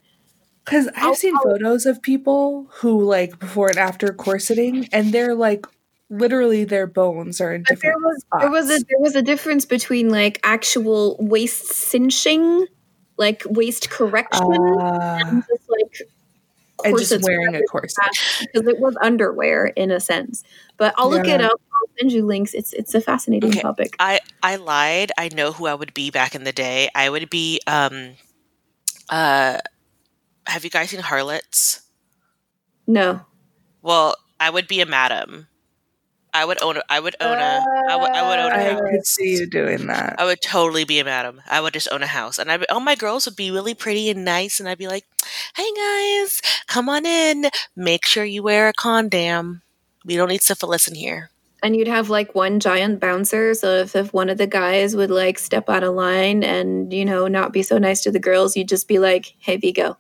Because 0.66 0.90
I'll- 0.96 1.12
I've 1.12 1.18
seen 1.18 1.36
I'll- 1.36 1.44
photos 1.44 1.86
of 1.86 2.02
people 2.02 2.68
who 2.78 3.04
like 3.04 3.40
before 3.40 3.70
and 3.70 3.78
after 3.78 4.08
corseting, 4.10 4.90
and 4.92 5.12
they're 5.14 5.36
like 5.36 5.66
literally 6.10 6.64
their 6.66 6.88
bones 6.88 7.40
are 7.42 7.54
in 7.54 7.62
But 7.68 7.80
there 7.82 7.92
different 7.92 8.02
was 8.04 8.22
spots. 8.22 8.42
there 8.44 8.52
was 8.52 8.66
a 8.70 8.80
there 8.90 9.00
was 9.00 9.16
a 9.16 9.22
difference 9.22 9.66
between 9.66 10.10
like 10.10 10.40
actual 10.44 11.18
waist 11.20 11.66
cinching, 11.68 12.66
like 13.18 13.44
waist 13.48 13.90
correction, 13.90 14.46
Ah, 14.52 15.18
and 15.20 15.44
just 15.48 15.70
like 15.70 16.02
and 16.84 16.98
just 17.00 17.24
wearing 17.24 17.56
a 17.56 17.62
corset. 17.64 17.98
because 18.42 18.68
it 18.68 18.80
was 18.80 18.96
underwear 19.02 19.68
in 19.68 19.92
a 19.92 20.00
sense. 20.00 20.44
But 20.78 20.94
I'll 20.98 21.10
look 21.10 21.28
it 21.28 21.42
up. 21.42 21.52
I'll 21.74 21.90
send 22.00 22.12
you 22.12 22.26
links. 22.26 22.54
It's 22.54 22.74
it's 22.74 22.94
a 22.96 23.02
fascinating 23.02 23.52
Okay. 23.52 23.62
topic. 23.62 23.96
I 24.00 24.20
I 24.44 24.56
lied. 24.58 25.12
I 25.18 25.30
know 25.30 25.52
who 25.52 25.68
I 25.68 25.74
would 25.76 25.94
be 25.94 26.10
back 26.12 26.34
in 26.36 26.44
the 26.44 26.52
day. 26.52 26.90
I 26.96 27.10
would 27.10 27.30
be 27.30 27.62
um 27.68 28.12
uh 29.10 29.60
have 30.48 30.64
you 30.64 30.70
guys 30.70 30.90
seen 30.90 31.00
Harlots? 31.02 31.82
No, 32.88 33.22
Well, 33.82 34.16
I 34.40 34.50
would 34.50 34.68
be 34.68 34.82
a 34.82 34.86
madam. 34.86 35.48
I 36.34 36.44
would 36.44 36.62
own 36.62 36.78
a 36.78 36.84
I 36.90 37.00
would 37.00 37.16
own 37.22 37.38
a 37.38 37.66
I 37.90 37.96
would 37.96 38.12
I 38.12 38.30
would 38.30 38.40
own 38.40 38.52
a 38.52 38.56
I 38.56 38.74
house. 38.74 38.82
could 38.92 39.06
see 39.08 39.38
you 39.38 39.48
doing 39.50 39.88
that. 39.88 40.16
I 40.20 40.26
would 40.26 40.42
totally 40.42 40.84
be 40.84 41.00
a 41.00 41.06
madam. 41.06 41.42
I 41.50 41.62
would 41.62 41.74
just 41.74 41.88
own 41.92 42.04
a 42.04 42.08
house, 42.08 42.38
and 42.38 42.52
I 42.52 42.58
all 42.58 42.66
oh, 42.72 42.80
my 42.82 42.96
girls 42.96 43.26
would 43.26 43.38
be 43.38 43.52
really 43.52 43.74
pretty 43.74 44.10
and 44.10 44.26
nice, 44.26 44.60
and 44.60 44.68
I'd 44.68 44.78
be 44.78 44.88
like, 44.88 45.06
"Hey 45.56 45.68
guys, 45.76 46.42
come 46.68 46.90
on 46.90 47.06
in. 47.06 47.46
Make 47.76 48.06
sure 48.06 48.26
you 48.26 48.44
wear 48.44 48.68
a 48.68 48.74
condom. 48.74 49.62
We 50.04 50.16
don't 50.18 50.30
need 50.30 50.42
syphilis 50.44 50.88
in 50.88 50.96
here." 50.96 51.32
and 51.64 51.76
you'd 51.76 51.88
have 51.88 52.12
like 52.12 52.36
one 52.36 52.60
giant 52.60 53.00
bouncer. 53.00 53.56
So 53.56 53.78
if, 53.78 53.96
if 53.96 54.14
one 54.14 54.30
of 54.30 54.38
the 54.38 54.46
guys 54.46 54.96
would 54.96 55.10
like 55.10 55.40
step 55.40 55.68
out 55.70 55.84
of 55.84 55.96
line 55.96 56.44
and 56.44 56.94
you 56.94 57.06
know 57.06 57.28
not 57.28 57.54
be 57.54 57.64
so 57.64 57.78
nice 57.80 58.04
to 58.04 58.12
the 58.12 58.20
girls, 58.20 58.56
you'd 58.58 58.68
just 58.68 58.88
be 58.88 59.00
like, 59.00 59.34
"Hey, 59.40 59.56
Vigo, 59.58 59.98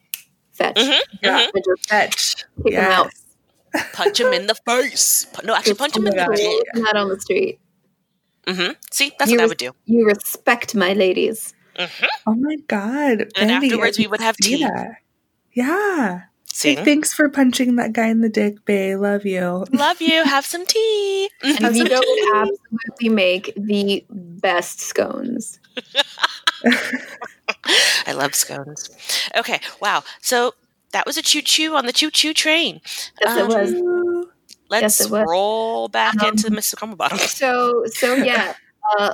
fetch." 0.55 0.77
Mhm, 0.77 0.99
Yeah. 1.21 1.47
And 1.53 1.63
just 1.65 1.89
Fetch. 1.89 2.35
kick 2.63 2.73
him 2.73 2.83
out. 2.83 3.11
Punch 3.93 4.19
him 4.21 4.31
in 4.33 4.47
the 4.47 4.55
face. 4.67 5.27
No, 5.43 5.53
actually, 5.55 5.71
Just 5.71 5.79
punch 5.79 5.97
him 5.97 6.07
in 6.07 6.15
my 6.15 6.23
the 6.23 6.27
God. 6.27 6.35
dick. 6.37 6.63
Not 6.75 6.95
on 6.95 7.09
the 7.09 7.19
street. 7.19 7.59
Mm-hmm. 8.47 8.71
See, 8.91 9.11
that's 9.19 9.29
You 9.31 9.37
what 9.37 9.43
I 9.43 9.47
would 9.47 9.57
do. 9.57 9.71
You 9.85 10.05
respect 10.05 10.75
my 10.75 10.93
ladies. 10.93 11.53
hmm 11.77 12.05
Oh 12.27 12.35
my 12.35 12.55
god. 12.67 13.21
And 13.35 13.49
Bendy, 13.49 13.67
afterwards, 13.67 13.97
we 13.97 14.07
would 14.07 14.21
have 14.21 14.37
tea. 14.37 14.63
that. 14.63 14.97
Yeah. 15.53 16.21
See, 16.53 16.75
Hey, 16.75 16.85
thanks 16.85 17.13
for 17.13 17.27
punching 17.27 17.75
that 17.75 17.91
guy 17.91 18.07
in 18.07 18.21
the 18.21 18.29
dick, 18.29 18.63
Bay. 18.63 18.95
Love 18.95 19.25
you. 19.25 19.65
love 19.73 19.99
you. 20.01 20.23
Have 20.35 20.45
some 20.45 20.65
tea. 20.65 21.29
And 21.43 21.59
Have 21.59 21.75
some 21.75 21.85
Vigo 21.87 21.99
would 21.99 22.33
absolutely 22.33 23.09
make 23.09 23.53
the 23.57 24.05
best 24.09 24.79
scones. 24.79 25.59
I 28.08 28.13
love 28.13 28.34
scones. 28.36 28.89
Okay, 29.38 29.60
wow. 29.81 30.03
So 30.21 30.53
that 30.91 31.05
was 31.05 31.17
a 31.17 31.21
choo 31.21 31.41
choo 31.41 31.75
on 31.75 31.86
the 31.86 31.93
choo 31.93 32.12
choo 32.12 32.34
train. 32.34 32.81
Yes, 33.21 33.38
it 33.38 33.41
Um, 33.41 33.47
was. 33.47 34.27
Let's 34.69 34.99
it 35.01 35.12
was. 35.12 35.25
roll 35.29 35.88
back 35.89 36.21
Um, 36.23 36.29
into 36.29 36.49
Mr. 36.49 36.75
Crumplebottom. 36.75 37.19
So, 37.19 37.84
so 37.88 38.15
yeah. 38.15 38.55
Uh, 38.97 39.13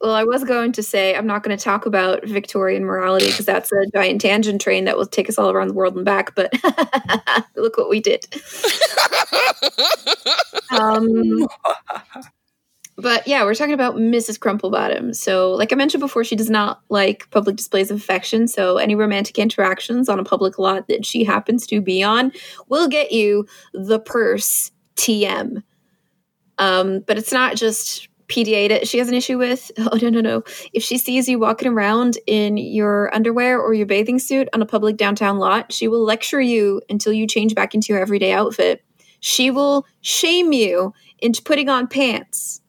well, 0.00 0.12
I 0.14 0.22
was 0.24 0.44
going 0.44 0.72
to 0.72 0.82
say 0.82 1.14
I'm 1.16 1.26
not 1.26 1.42
going 1.42 1.56
to 1.56 1.62
talk 1.62 1.84
about 1.86 2.24
Victorian 2.24 2.84
morality 2.84 3.26
because 3.26 3.46
that's 3.46 3.72
a 3.72 3.86
giant 3.92 4.20
tangent 4.20 4.60
train 4.60 4.84
that 4.84 4.96
will 4.96 5.06
take 5.06 5.28
us 5.28 5.38
all 5.38 5.50
around 5.50 5.68
the 5.68 5.74
world 5.74 5.96
and 5.96 6.04
back. 6.04 6.34
But 6.36 6.52
look 7.56 7.76
what 7.76 7.88
we 7.90 8.00
did. 8.00 8.24
Um, 10.70 11.48
but 12.98 13.26
yeah, 13.28 13.44
we're 13.44 13.54
talking 13.54 13.74
about 13.74 13.94
Mrs. 13.94 14.38
Crumplebottom. 14.38 15.14
So, 15.14 15.52
like 15.52 15.72
I 15.72 15.76
mentioned 15.76 16.00
before, 16.00 16.24
she 16.24 16.34
does 16.34 16.50
not 16.50 16.80
like 16.88 17.30
public 17.30 17.54
displays 17.54 17.92
of 17.92 17.96
affection. 17.96 18.48
So, 18.48 18.76
any 18.76 18.96
romantic 18.96 19.38
interactions 19.38 20.08
on 20.08 20.18
a 20.18 20.24
public 20.24 20.58
lot 20.58 20.88
that 20.88 21.06
she 21.06 21.22
happens 21.22 21.64
to 21.68 21.80
be 21.80 22.02
on 22.02 22.32
will 22.68 22.88
get 22.88 23.12
you 23.12 23.46
the 23.72 24.00
purse 24.00 24.72
TM. 24.96 25.62
Um, 26.58 27.04
but 27.06 27.16
it's 27.16 27.32
not 27.32 27.54
just 27.54 28.08
PDA 28.26 28.68
that 28.68 28.88
she 28.88 28.98
has 28.98 29.08
an 29.08 29.14
issue 29.14 29.38
with. 29.38 29.70
Oh, 29.78 29.96
no, 30.02 30.10
no, 30.10 30.20
no. 30.20 30.42
If 30.72 30.82
she 30.82 30.98
sees 30.98 31.28
you 31.28 31.38
walking 31.38 31.68
around 31.68 32.18
in 32.26 32.56
your 32.56 33.14
underwear 33.14 33.60
or 33.60 33.72
your 33.74 33.86
bathing 33.86 34.18
suit 34.18 34.48
on 34.52 34.60
a 34.60 34.66
public 34.66 34.96
downtown 34.96 35.38
lot, 35.38 35.72
she 35.72 35.86
will 35.86 36.04
lecture 36.04 36.40
you 36.40 36.82
until 36.90 37.12
you 37.12 37.28
change 37.28 37.54
back 37.54 37.74
into 37.74 37.92
your 37.92 38.02
everyday 38.02 38.32
outfit. 38.32 38.82
She 39.20 39.50
will 39.52 39.86
shame 40.00 40.52
you 40.52 40.92
into 41.20 41.42
putting 41.42 41.68
on 41.68 41.86
pants. 41.86 42.60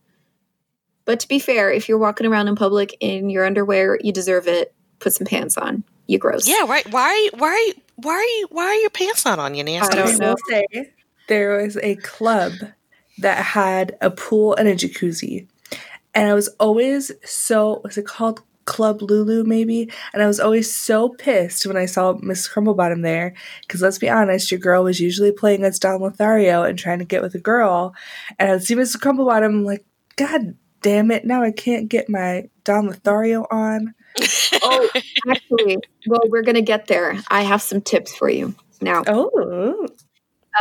But 1.09 1.21
to 1.21 1.27
be 1.27 1.39
fair, 1.39 1.71
if 1.71 1.89
you're 1.89 1.97
walking 1.97 2.27
around 2.27 2.49
in 2.49 2.55
public 2.55 2.95
in 2.99 3.31
your 3.31 3.43
underwear, 3.43 3.97
you 4.03 4.13
deserve 4.13 4.47
it. 4.47 4.75
Put 4.99 5.13
some 5.13 5.25
pants 5.25 5.57
on. 5.57 5.83
You 6.05 6.19
gross. 6.19 6.47
yeah, 6.47 6.67
right. 6.67 6.85
Why 6.91 7.01
are 7.01 7.15
you, 7.15 7.31
why 7.35 7.47
are 7.47 7.57
you, 7.57 7.73
why 7.95 8.13
are 8.13 8.21
you, 8.21 8.47
why 8.51 8.63
are 8.65 8.75
your 8.75 8.91
pants 8.91 9.25
not 9.25 9.39
on, 9.39 9.55
you 9.55 9.63
nasty? 9.63 9.97
I 9.97 10.03
I 10.03 10.05
don't 10.05 10.19
know. 10.19 10.29
will 10.29 10.37
say 10.47 10.91
there 11.27 11.63
was 11.63 11.77
a 11.77 11.95
club 11.95 12.51
that 13.17 13.43
had 13.43 13.97
a 14.01 14.11
pool 14.11 14.53
and 14.53 14.67
a 14.67 14.75
jacuzzi. 14.75 15.47
And 16.13 16.29
I 16.29 16.35
was 16.35 16.47
always 16.59 17.11
so, 17.25 17.81
was 17.83 17.97
it 17.97 18.05
called 18.05 18.43
Club 18.65 19.01
Lulu 19.01 19.43
maybe? 19.45 19.91
And 20.13 20.21
I 20.21 20.27
was 20.27 20.39
always 20.39 20.71
so 20.71 21.09
pissed 21.09 21.65
when 21.65 21.75
I 21.75 21.87
saw 21.87 22.19
Miss 22.21 22.47
Crumplebottom 22.47 23.01
there. 23.01 23.33
Because 23.61 23.81
let's 23.81 23.97
be 23.97 24.11
honest, 24.11 24.51
your 24.51 24.59
girl 24.59 24.83
was 24.83 24.99
usually 24.99 25.31
playing 25.31 25.63
as 25.63 25.79
Don 25.79 26.01
Lothario 26.01 26.61
and 26.61 26.77
trying 26.77 26.99
to 26.99 27.05
get 27.05 27.23
with 27.23 27.33
a 27.33 27.39
girl. 27.39 27.95
And 28.37 28.51
I'd 28.51 28.63
see 28.63 28.75
Miss 28.75 28.95
Crumplebottom, 28.95 29.45
I'm 29.45 29.65
like, 29.65 29.83
God 30.15 30.55
damn 30.81 31.11
it, 31.11 31.25
now 31.25 31.43
I 31.43 31.51
can't 31.51 31.89
get 31.89 32.09
my 32.09 32.49
Don 32.63 32.87
Lothario 32.87 33.45
on. 33.51 33.93
Oh, 34.61 34.89
actually, 35.29 35.77
well, 36.05 36.19
we're 36.25 36.41
going 36.41 36.55
to 36.55 36.61
get 36.61 36.87
there. 36.87 37.17
I 37.29 37.43
have 37.43 37.61
some 37.61 37.79
tips 37.79 38.13
for 38.13 38.29
you 38.29 38.53
now. 38.81 39.03
Oh. 39.07 39.87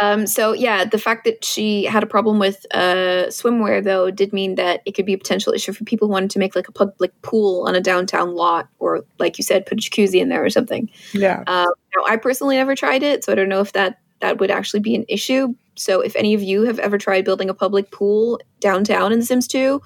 Um, 0.00 0.26
so 0.26 0.52
yeah, 0.52 0.84
the 0.84 0.98
fact 0.98 1.24
that 1.24 1.44
she 1.44 1.84
had 1.84 2.02
a 2.02 2.06
problem 2.06 2.38
with 2.38 2.64
uh, 2.72 3.26
swimwear 3.28 3.82
though 3.82 4.10
did 4.10 4.32
mean 4.32 4.54
that 4.54 4.82
it 4.84 4.92
could 4.92 5.06
be 5.06 5.14
a 5.14 5.18
potential 5.18 5.52
issue 5.52 5.72
for 5.72 5.84
people 5.84 6.06
who 6.06 6.12
wanted 6.12 6.30
to 6.30 6.38
make 6.38 6.54
like 6.54 6.68
a 6.68 6.72
public 6.72 7.20
pool 7.22 7.66
on 7.66 7.74
a 7.74 7.80
downtown 7.80 8.34
lot, 8.34 8.68
or 8.78 9.04
like 9.18 9.38
you 9.38 9.44
said, 9.44 9.66
put 9.66 9.78
a 9.78 9.80
jacuzzi 9.80 10.20
in 10.20 10.28
there 10.28 10.44
or 10.44 10.50
something. 10.50 10.90
Yeah. 11.12 11.42
Um, 11.46 11.72
now, 11.96 12.04
I 12.06 12.16
personally 12.16 12.56
never 12.56 12.76
tried 12.76 13.02
it, 13.02 13.24
so 13.24 13.32
I 13.32 13.34
don't 13.34 13.48
know 13.48 13.60
if 13.60 13.72
that 13.72 13.98
that 14.20 14.38
would 14.38 14.50
actually 14.50 14.80
be 14.80 14.94
an 14.94 15.04
issue. 15.08 15.54
So 15.76 16.00
if 16.00 16.14
any 16.16 16.34
of 16.34 16.42
you 16.42 16.62
have 16.62 16.78
ever 16.78 16.98
tried 16.98 17.24
building 17.24 17.48
a 17.48 17.54
public 17.54 17.90
pool 17.90 18.40
downtown 18.60 19.12
in 19.12 19.20
The 19.20 19.24
Sims 19.24 19.46
2, 19.46 19.80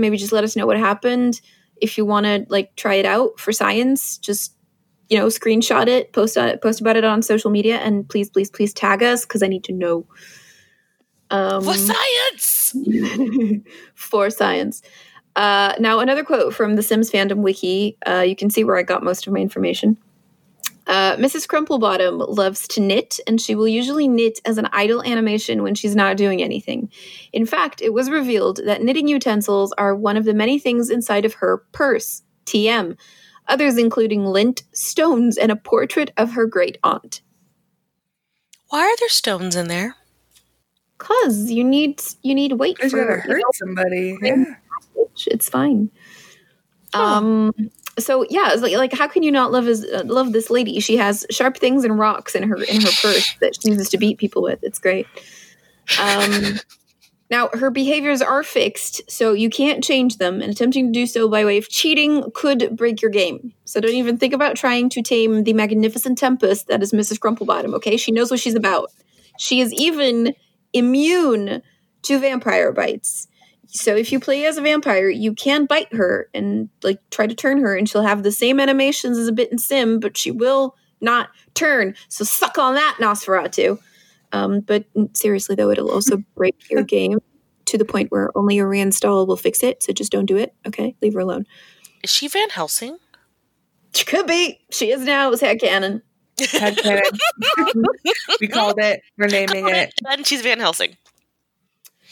maybe 0.00 0.16
just 0.16 0.32
let 0.32 0.44
us 0.44 0.56
know 0.56 0.66
what 0.66 0.78
happened. 0.78 1.40
If 1.76 1.96
you 1.96 2.04
want 2.04 2.26
to 2.26 2.46
like 2.48 2.76
try 2.76 2.94
it 2.94 3.06
out 3.06 3.38
for 3.38 3.52
science, 3.52 4.18
just 4.18 4.54
you 5.10 5.18
know, 5.18 5.26
screenshot 5.26 5.88
it, 5.88 6.12
post 6.12 6.36
it, 6.36 6.62
post 6.62 6.80
about 6.80 6.96
it 6.96 7.04
on 7.04 7.20
social 7.20 7.50
media, 7.50 7.78
and 7.78 8.08
please, 8.08 8.30
please, 8.30 8.48
please 8.48 8.72
tag 8.72 9.02
us 9.02 9.26
because 9.26 9.42
I 9.42 9.48
need 9.48 9.64
to 9.64 9.72
know. 9.72 10.06
Um, 11.30 11.62
For 11.62 11.74
science. 11.74 12.74
for 13.94 14.30
science. 14.30 14.82
Uh, 15.36 15.74
now, 15.78 15.98
another 15.98 16.24
quote 16.24 16.54
from 16.54 16.76
the 16.76 16.82
Sims 16.82 17.10
fandom 17.10 17.38
wiki. 17.38 17.96
Uh, 18.06 18.20
you 18.20 18.36
can 18.36 18.50
see 18.50 18.64
where 18.64 18.76
I 18.76 18.82
got 18.82 19.02
most 19.02 19.26
of 19.26 19.32
my 19.32 19.40
information. 19.40 19.96
Uh, 20.86 21.16
Mrs. 21.16 21.46
Crumplebottom 21.46 22.36
loves 22.36 22.66
to 22.68 22.80
knit, 22.80 23.20
and 23.26 23.40
she 23.40 23.54
will 23.54 23.68
usually 23.68 24.08
knit 24.08 24.40
as 24.44 24.58
an 24.58 24.68
idle 24.72 25.02
animation 25.02 25.62
when 25.62 25.74
she's 25.74 25.94
not 25.94 26.16
doing 26.16 26.42
anything. 26.42 26.90
In 27.32 27.46
fact, 27.46 27.80
it 27.80 27.92
was 27.92 28.10
revealed 28.10 28.60
that 28.64 28.82
knitting 28.82 29.06
utensils 29.06 29.72
are 29.78 29.94
one 29.94 30.16
of 30.16 30.24
the 30.24 30.34
many 30.34 30.58
things 30.58 30.90
inside 30.90 31.24
of 31.24 31.34
her 31.34 31.58
purse, 31.72 32.22
TM. 32.46 32.96
Others 33.48 33.78
including 33.78 34.24
lint, 34.24 34.62
stones, 34.72 35.36
and 35.36 35.50
a 35.52 35.56
portrait 35.56 36.12
of 36.16 36.32
her 36.32 36.46
great 36.46 36.78
aunt. 36.82 37.20
Why 38.68 38.82
are 38.82 38.96
there 38.98 39.08
stones 39.08 39.56
in 39.56 39.68
there? 39.68 39.96
Cause 40.98 41.50
you 41.50 41.64
need 41.64 42.00
you 42.22 42.34
need 42.34 42.52
weight 42.52 42.76
It's 42.80 42.92
for 42.92 42.98
gonna 42.98 43.16
you 43.16 43.20
hurt 43.22 43.38
know, 43.38 43.50
somebody. 43.54 44.16
Yeah. 44.22 44.44
Yeah. 44.96 45.04
it's 45.26 45.48
fine. 45.48 45.90
Um. 46.92 47.52
So 48.00 48.24
yeah, 48.28 48.54
like, 48.58 48.76
like 48.76 48.92
how 48.92 49.08
can 49.08 49.22
you 49.22 49.30
not 49.32 49.52
love 49.52 49.66
uh, 49.66 50.04
love 50.04 50.32
this 50.32 50.50
lady? 50.50 50.80
She 50.80 50.96
has 50.96 51.26
sharp 51.30 51.56
things 51.56 51.84
and 51.84 51.98
rocks 51.98 52.34
in 52.34 52.42
her 52.44 52.56
in 52.56 52.80
her 52.80 52.90
purse 53.02 53.34
that 53.40 53.56
she 53.60 53.70
uses 53.70 53.88
to 53.90 53.98
beat 53.98 54.18
people 54.18 54.42
with. 54.42 54.60
It's 54.62 54.78
great. 54.78 55.06
Um. 56.00 56.58
Now, 57.30 57.48
her 57.52 57.70
behaviors 57.70 58.20
are 58.20 58.42
fixed, 58.42 59.08
so 59.08 59.32
you 59.32 59.50
can't 59.50 59.84
change 59.84 60.16
them, 60.16 60.42
and 60.42 60.50
attempting 60.50 60.92
to 60.92 60.92
do 60.92 61.06
so 61.06 61.28
by 61.28 61.44
way 61.44 61.58
of 61.58 61.68
cheating 61.68 62.24
could 62.34 62.76
break 62.76 63.00
your 63.00 63.10
game. 63.10 63.52
So 63.64 63.80
don't 63.80 63.92
even 63.92 64.18
think 64.18 64.34
about 64.34 64.56
trying 64.56 64.88
to 64.90 65.00
tame 65.00 65.44
the 65.44 65.52
magnificent 65.52 66.18
tempest 66.18 66.66
that 66.66 66.82
is 66.82 66.90
Mrs. 66.92 67.20
Crumplebottom, 67.20 67.72
okay? 67.74 67.96
She 67.96 68.10
knows 68.10 68.32
what 68.32 68.40
she's 68.40 68.56
about. 68.56 68.90
She 69.38 69.60
is 69.60 69.72
even 69.72 70.34
immune 70.72 71.62
to 72.02 72.18
vampire 72.18 72.72
bites. 72.72 73.28
So 73.72 73.94
if 73.94 74.10
you 74.10 74.18
play 74.18 74.44
as 74.46 74.56
a 74.56 74.62
vampire, 74.62 75.08
you 75.08 75.32
can 75.32 75.66
bite 75.66 75.92
her 75.94 76.28
and 76.34 76.68
like 76.82 76.98
try 77.10 77.26
to 77.26 77.34
turn 77.34 77.58
her, 77.58 77.74
and 77.74 77.88
she'll 77.88 78.02
have 78.02 78.22
the 78.22 78.32
same 78.32 78.58
animations 78.58 79.16
as 79.16 79.28
a 79.28 79.32
bitten 79.32 79.58
sim, 79.58 80.00
but 80.00 80.16
she 80.16 80.30
will 80.30 80.74
not 81.00 81.30
turn. 81.54 81.94
So 82.08 82.24
suck 82.24 82.58
on 82.58 82.74
that, 82.74 82.96
Nosferatu. 83.00 83.78
Um, 84.32 84.60
but 84.60 84.84
seriously, 85.12 85.54
though, 85.54 85.70
it'll 85.70 85.90
also 85.90 86.18
break 86.36 86.56
your 86.70 86.82
game 86.82 87.18
to 87.66 87.78
the 87.78 87.84
point 87.84 88.10
where 88.10 88.36
only 88.36 88.58
a 88.58 88.64
reinstall 88.64 89.26
will 89.26 89.36
fix 89.36 89.62
it. 89.62 89.82
So 89.82 89.92
just 89.92 90.10
don't 90.10 90.26
do 90.26 90.36
it. 90.36 90.54
Okay, 90.66 90.96
leave 91.00 91.14
her 91.14 91.20
alone. 91.20 91.46
Is 92.02 92.10
she 92.10 92.28
Van 92.28 92.50
Helsing? 92.50 92.98
She 93.94 94.04
could 94.04 94.26
be. 94.26 94.60
She 94.70 94.90
is 94.90 95.02
now. 95.02 95.28
It 95.28 95.30
was 95.30 95.40
headcanon. 95.40 96.02
Headcanon. 96.38 97.02
we 98.40 98.48
called 98.48 98.78
it. 98.78 99.00
We're 99.18 99.26
naming 99.26 99.68
it. 99.68 99.92
And 100.08 100.26
she's 100.26 100.42
Van 100.42 100.58
Helsing. 100.58 100.96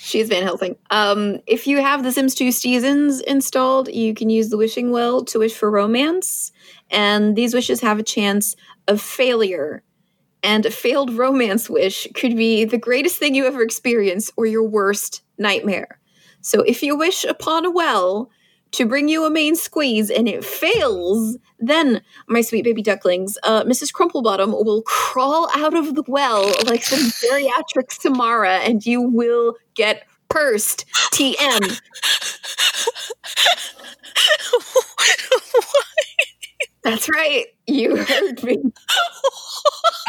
She's 0.09 0.29
Van 0.29 0.42
Helsing. 0.42 0.77
Um, 0.90 1.40
if 1.47 1.66
you 1.66 1.83
have 1.83 2.03
the 2.03 2.11
Sims 2.11 2.35
2 2.35 2.51
seasons 2.51 3.21
installed, 3.21 3.88
you 3.88 4.14
can 4.14 4.31
use 4.31 4.49
the 4.49 4.57
wishing 4.57 4.90
well 4.90 5.23
to 5.27 5.40
wish 5.40 5.55
for 5.55 5.71
romance, 5.71 6.51
and 6.90 7.37
these 7.37 7.53
wishes 7.53 7.83
have 7.83 7.99
a 7.99 8.03
chance 8.03 8.57
of 8.87 9.03
failure. 9.03 9.83
And 10.42 10.64
a 10.64 10.71
failed 10.71 11.12
romance 11.12 11.68
wish 11.68 12.09
could 12.14 12.37
be 12.37 12.64
the 12.64 12.79
greatest 12.79 13.18
thing 13.18 13.35
you 13.35 13.44
ever 13.44 13.61
experienced 13.61 14.33
or 14.38 14.47
your 14.47 14.62
worst 14.62 15.23
nightmare. 15.37 16.01
So 16.40 16.62
if 16.62 16.83
you 16.83 16.97
wish 16.97 17.25
upon 17.25 17.66
a 17.66 17.71
well 17.71 18.31
to 18.72 18.87
bring 18.87 19.09
you 19.09 19.24
a 19.24 19.31
main 19.31 19.57
squeeze 19.57 20.11
and 20.11 20.28
it 20.28 20.44
fails, 20.44 21.37
then, 21.59 22.02
my 22.28 22.40
sweet 22.40 22.64
baby 22.64 22.83
ducklings, 22.83 23.38
uh, 23.42 23.64
Mrs. 23.64 23.92
Crumplebottom 23.92 24.64
will 24.64 24.83
crawl 24.83 25.48
out 25.54 25.74
of 25.74 25.94
the 25.94 26.04
well 26.07 26.46
like 26.66 26.83
some 26.83 26.98
geriatric 26.98 27.92
Samara 27.92 28.59
and 28.59 28.85
you 28.85 29.02
will 29.02 29.54
get 29.74 30.04
pursed. 30.28 30.85
TM. 31.12 31.81
That's 36.85 37.09
right. 37.09 37.46
You 37.66 37.96
heard 37.96 38.42
me. 38.44 38.59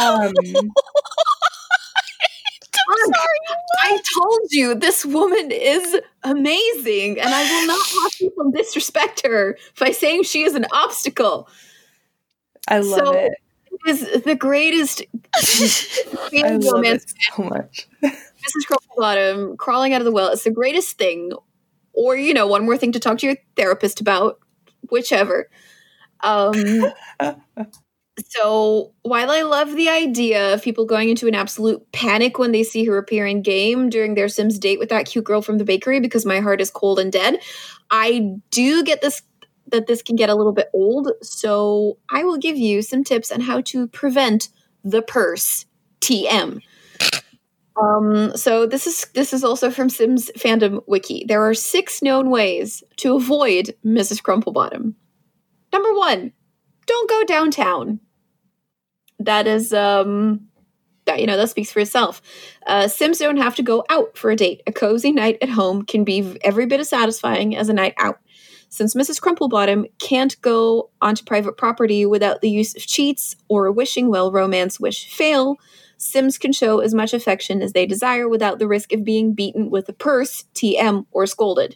Um, 0.01 0.31
I 3.83 3.99
told 4.15 4.39
you 4.51 4.75
this 4.75 5.05
woman 5.05 5.51
is 5.51 5.97
amazing, 6.23 7.19
and 7.19 7.29
I 7.33 7.43
will 7.43 7.67
not 7.67 7.85
have 8.03 8.11
people 8.13 8.51
disrespect 8.51 9.25
her 9.25 9.57
by 9.79 9.91
saying 9.91 10.23
she 10.23 10.43
is 10.43 10.55
an 10.55 10.65
obstacle. 10.71 11.47
I 12.67 12.79
love 12.79 12.99
So- 12.99 13.13
it. 13.13 13.33
It 13.85 13.91
is 13.91 14.23
the 14.23 14.35
greatest 14.35 15.03
I 15.35 16.57
love 16.57 16.83
it 16.83 17.13
so 17.35 17.43
much. 17.43 17.87
Mrs. 18.03 18.65
Crumplebottom 18.67 19.57
crawling 19.57 19.93
out 19.93 20.01
of 20.01 20.05
the 20.05 20.11
well. 20.11 20.29
It's 20.33 20.43
the 20.43 20.51
greatest 20.51 20.97
thing, 20.97 21.31
or 21.93 22.17
you 22.17 22.33
know, 22.33 22.45
one 22.45 22.65
more 22.65 22.77
thing 22.77 22.91
to 22.91 22.99
talk 22.99 23.19
to 23.19 23.27
your 23.27 23.37
therapist 23.55 24.01
about, 24.01 24.39
whichever. 24.89 25.49
Um, 26.21 26.51
so 28.27 28.93
while 29.01 29.31
I 29.31 29.41
love 29.41 29.75
the 29.75 29.89
idea 29.89 30.53
of 30.53 30.61
people 30.61 30.85
going 30.85 31.09
into 31.09 31.27
an 31.27 31.35
absolute 31.35 31.91
panic 31.91 32.39
when 32.39 32.51
they 32.51 32.63
see 32.63 32.85
her 32.85 32.97
appear 32.97 33.25
in 33.25 33.41
game 33.41 33.89
during 33.89 34.15
their 34.15 34.27
Sims 34.27 34.59
date 34.59 34.79
with 34.79 34.89
that 34.89 35.05
cute 35.05 35.25
girl 35.25 35.41
from 35.41 35.57
the 35.57 35.65
bakery 35.65 35.99
because 35.99 36.25
my 36.25 36.39
heart 36.39 36.61
is 36.61 36.69
cold 36.69 36.99
and 36.99 37.11
dead, 37.11 37.39
I 37.91 38.35
do 38.51 38.83
get 38.83 39.01
this 39.01 39.21
that 39.71 39.87
this 39.87 40.01
can 40.01 40.15
get 40.15 40.29
a 40.29 40.35
little 40.35 40.51
bit 40.51 40.69
old. 40.73 41.11
So 41.21 41.97
I 42.09 42.23
will 42.23 42.37
give 42.37 42.57
you 42.57 42.81
some 42.81 43.03
tips 43.03 43.31
on 43.31 43.41
how 43.41 43.61
to 43.61 43.87
prevent 43.87 44.49
the 44.83 45.01
purse 45.01 45.65
TM. 46.01 46.61
Um, 47.79 48.35
so 48.35 48.65
this 48.65 48.87
is 48.87 49.05
this 49.13 49.31
is 49.31 49.43
also 49.43 49.69
from 49.69 49.89
Sims 49.89 50.29
Fandom 50.37 50.83
Wiki. 50.87 51.23
There 51.27 51.43
are 51.47 51.53
six 51.53 52.01
known 52.01 52.29
ways 52.29 52.83
to 52.97 53.15
avoid 53.15 53.75
Mrs. 53.85 54.21
Crumplebottom. 54.21 54.93
Number 55.71 55.93
one, 55.93 56.33
don't 56.85 57.09
go 57.09 57.23
downtown. 57.23 57.99
That 59.19 59.47
is 59.47 59.73
um 59.73 60.47
that 61.05 61.19
you 61.19 61.27
know 61.27 61.37
that 61.37 61.49
speaks 61.49 61.71
for 61.71 61.79
itself. 61.79 62.21
Uh, 62.67 62.87
Sims 62.87 63.17
don't 63.17 63.37
have 63.37 63.55
to 63.55 63.63
go 63.63 63.83
out 63.89 64.17
for 64.17 64.31
a 64.31 64.35
date. 64.35 64.61
A 64.67 64.71
cozy 64.71 65.11
night 65.11 65.37
at 65.41 65.49
home 65.49 65.83
can 65.83 66.03
be 66.03 66.37
every 66.43 66.65
bit 66.65 66.79
as 66.79 66.89
satisfying 66.89 67.55
as 67.55 67.69
a 67.69 67.73
night 67.73 67.95
out. 67.97 68.19
Since 68.69 68.93
Mrs. 68.93 69.19
Crumplebottom 69.19 69.85
can't 69.97 70.39
go 70.41 70.91
onto 71.01 71.23
private 71.23 71.57
property 71.57 72.05
without 72.05 72.41
the 72.41 72.51
use 72.51 72.75
of 72.75 72.83
cheats 72.83 73.35
or 73.47 73.65
a 73.65 73.71
wishing 73.71 74.09
well 74.09 74.31
romance 74.31 74.79
wish 74.79 75.11
fail, 75.11 75.57
Sims 75.97 76.37
can 76.37 76.53
show 76.53 76.79
as 76.79 76.93
much 76.93 77.13
affection 77.13 77.61
as 77.61 77.73
they 77.73 77.87
desire 77.87 78.29
without 78.29 78.59
the 78.59 78.67
risk 78.67 78.93
of 78.93 79.03
being 79.03 79.33
beaten 79.33 79.71
with 79.71 79.89
a 79.89 79.93
purse, 79.93 80.45
TM, 80.53 81.05
or 81.11 81.25
scolded. 81.25 81.75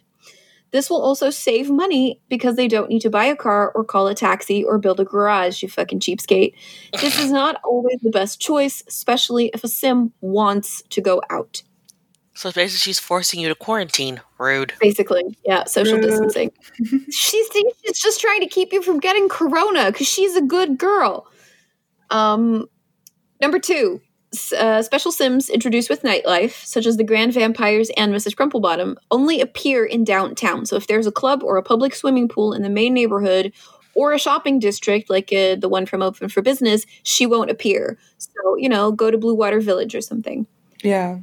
This 0.74 0.90
will 0.90 1.00
also 1.00 1.30
save 1.30 1.70
money 1.70 2.20
because 2.28 2.56
they 2.56 2.66
don't 2.66 2.88
need 2.88 3.02
to 3.02 3.08
buy 3.08 3.26
a 3.26 3.36
car 3.36 3.70
or 3.76 3.84
call 3.84 4.08
a 4.08 4.14
taxi 4.14 4.64
or 4.64 4.76
build 4.76 4.98
a 4.98 5.04
garage, 5.04 5.62
you 5.62 5.68
fucking 5.68 6.00
cheapskate. 6.00 6.52
This 7.00 7.16
is 7.20 7.30
not 7.30 7.60
always 7.62 8.00
the 8.02 8.10
best 8.10 8.40
choice, 8.40 8.82
especially 8.88 9.52
if 9.54 9.62
a 9.62 9.68
sim 9.68 10.12
wants 10.20 10.82
to 10.90 11.00
go 11.00 11.22
out. 11.30 11.62
So 12.34 12.50
basically, 12.50 12.78
she's 12.80 12.98
forcing 12.98 13.38
you 13.38 13.48
to 13.48 13.54
quarantine. 13.54 14.20
Rude. 14.36 14.72
Basically, 14.80 15.22
yeah, 15.46 15.62
social 15.62 15.94
Rude. 15.98 16.08
distancing. 16.08 16.50
she's 17.08 17.46
she's 17.52 18.00
just 18.00 18.20
trying 18.20 18.40
to 18.40 18.48
keep 18.48 18.72
you 18.72 18.82
from 18.82 18.98
getting 18.98 19.28
corona 19.28 19.92
because 19.92 20.08
she's 20.08 20.34
a 20.34 20.42
good 20.42 20.76
girl. 20.76 21.28
Um, 22.10 22.66
number 23.40 23.60
two, 23.60 24.00
s- 24.02 24.03
uh, 24.52 24.82
special 24.82 25.12
sims 25.12 25.48
introduced 25.48 25.90
with 25.90 26.02
nightlife, 26.02 26.64
such 26.64 26.86
as 26.86 26.96
the 26.96 27.04
Grand 27.04 27.32
Vampires 27.32 27.90
and 27.96 28.12
Mrs. 28.12 28.34
Crumplebottom, 28.34 28.96
only 29.10 29.40
appear 29.40 29.84
in 29.84 30.04
downtown. 30.04 30.66
So 30.66 30.76
if 30.76 30.86
there's 30.86 31.06
a 31.06 31.12
club 31.12 31.42
or 31.42 31.56
a 31.56 31.62
public 31.62 31.94
swimming 31.94 32.28
pool 32.28 32.52
in 32.52 32.62
the 32.62 32.70
main 32.70 32.94
neighborhood 32.94 33.52
or 33.94 34.12
a 34.12 34.18
shopping 34.18 34.58
district 34.58 35.08
like 35.08 35.32
uh, 35.32 35.56
the 35.56 35.68
one 35.68 35.86
from 35.86 36.02
Open 36.02 36.28
for 36.28 36.42
Business, 36.42 36.84
she 37.02 37.26
won't 37.26 37.50
appear. 37.50 37.98
So 38.18 38.56
you 38.56 38.68
know, 38.68 38.92
go 38.92 39.10
to 39.10 39.18
Bluewater 39.18 39.62
Village 39.62 39.94
or 39.94 40.00
something. 40.00 40.46
Yeah. 40.82 41.18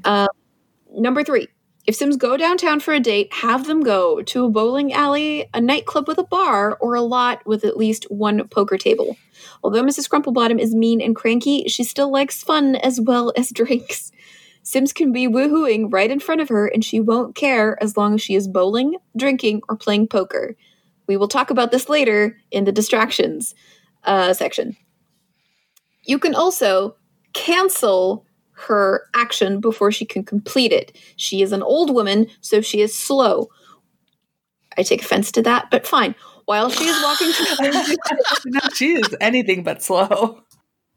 Number 0.94 1.24
three, 1.24 1.48
if 1.88 1.96
Sims 1.96 2.18
go 2.18 2.38
downtown 2.38 2.80
for 2.80 2.94
a 2.94 3.00
date, 3.00 3.34
have 3.34 3.66
them 3.66 3.82
go 3.82 4.22
to 4.22 4.46
a 4.46 4.50
bowling 4.50 4.94
alley, 4.94 5.50
a 5.54 5.62
nightclub 5.62 6.08
with 6.08 6.18
a 6.18 6.24
bar, 6.24 6.78
or 6.80 6.96
a 6.96 7.02
lot 7.02 7.46
with 7.46 7.64
at 7.64 7.78
least 7.78 8.06
one 8.12 8.48
poker 8.50 8.78
table. 8.78 9.18
Although 9.64 9.84
Mrs. 9.84 10.10
Crumplebottom 10.10 10.60
is 10.60 10.76
mean 10.76 11.02
and 11.02 11.16
cranky, 11.16 11.68
she 11.68 11.84
still 11.84 12.12
likes 12.12 12.44
fun 12.44 12.76
as 12.78 13.00
well 13.00 13.32
as 13.36 13.52
drinks. 13.52 14.12
Sims 14.64 14.94
can 14.94 15.12
be 15.12 15.28
woohooing 15.28 15.92
right 15.92 16.12
in 16.12 16.20
front 16.20 16.42
of 16.42 16.50
her, 16.50 16.68
and 16.68 16.86
she 16.86 17.00
won't 17.00 17.36
care 17.36 17.82
as 17.82 17.98
long 17.98 18.14
as 18.16 18.22
she 18.22 18.36
is 18.36 18.48
bowling, 18.48 18.98
drinking, 19.18 19.62
or 19.68 19.76
playing 19.76 20.08
poker. 20.08 20.56
We 21.08 21.18
will 21.18 21.28
talk 21.28 21.50
about 21.50 21.72
this 21.72 21.90
later 21.90 22.38
in 22.52 22.66
the 22.66 22.72
distractions 22.72 23.56
uh, 24.04 24.34
section. 24.34 24.78
You 26.04 26.20
can 26.20 26.36
also 26.36 26.96
cancel 27.34 28.26
her 28.54 29.08
action 29.16 29.60
before 29.60 29.92
she 29.92 30.06
can 30.06 30.24
complete 30.24 30.72
it. 30.72 30.96
She 31.16 31.42
is 31.42 31.52
an 31.52 31.64
old 31.64 31.94
woman, 31.94 32.28
so 32.42 32.62
she 32.62 32.82
is 32.82 32.96
slow. 32.96 33.50
I 34.78 34.84
take 34.84 35.02
offense 35.02 35.32
to 35.34 35.42
that, 35.42 35.70
but 35.72 35.88
fine. 35.88 36.16
While 36.46 36.70
she 36.70 36.86
is 36.86 37.04
walking 37.04 37.32
towards 37.34 37.90
you, 37.90 37.98
no, 38.46 38.60
she 38.74 38.94
is 38.94 39.16
anything 39.20 39.64
but 39.64 39.82
slow. 39.84 40.42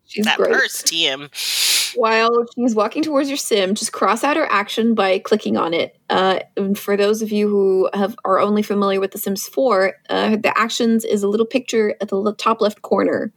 she's 0.06 0.24
that 0.24 0.36
great. 0.36 0.52
purse, 0.52 0.82
TM. 0.82 1.94
While 1.96 2.46
she's 2.56 2.74
walking 2.74 3.02
towards 3.02 3.28
your 3.28 3.36
sim, 3.36 3.74
just 3.74 3.92
cross 3.92 4.24
out 4.24 4.36
her 4.36 4.50
action 4.50 4.94
by 4.94 5.18
clicking 5.20 5.56
on 5.56 5.72
it. 5.74 5.96
Uh, 6.10 6.40
and 6.56 6.78
for 6.78 6.96
those 6.96 7.22
of 7.22 7.30
you 7.30 7.48
who 7.48 7.88
have 7.94 8.16
are 8.24 8.40
only 8.40 8.62
familiar 8.62 9.00
with 9.00 9.12
The 9.12 9.18
Sims 9.18 9.46
4, 9.46 9.92
uh, 10.10 10.36
the 10.36 10.52
actions 10.58 11.04
is 11.04 11.22
a 11.22 11.28
little 11.28 11.46
picture 11.46 11.94
at 12.00 12.08
the 12.08 12.34
top 12.36 12.60
left 12.60 12.82
corner 12.82 13.32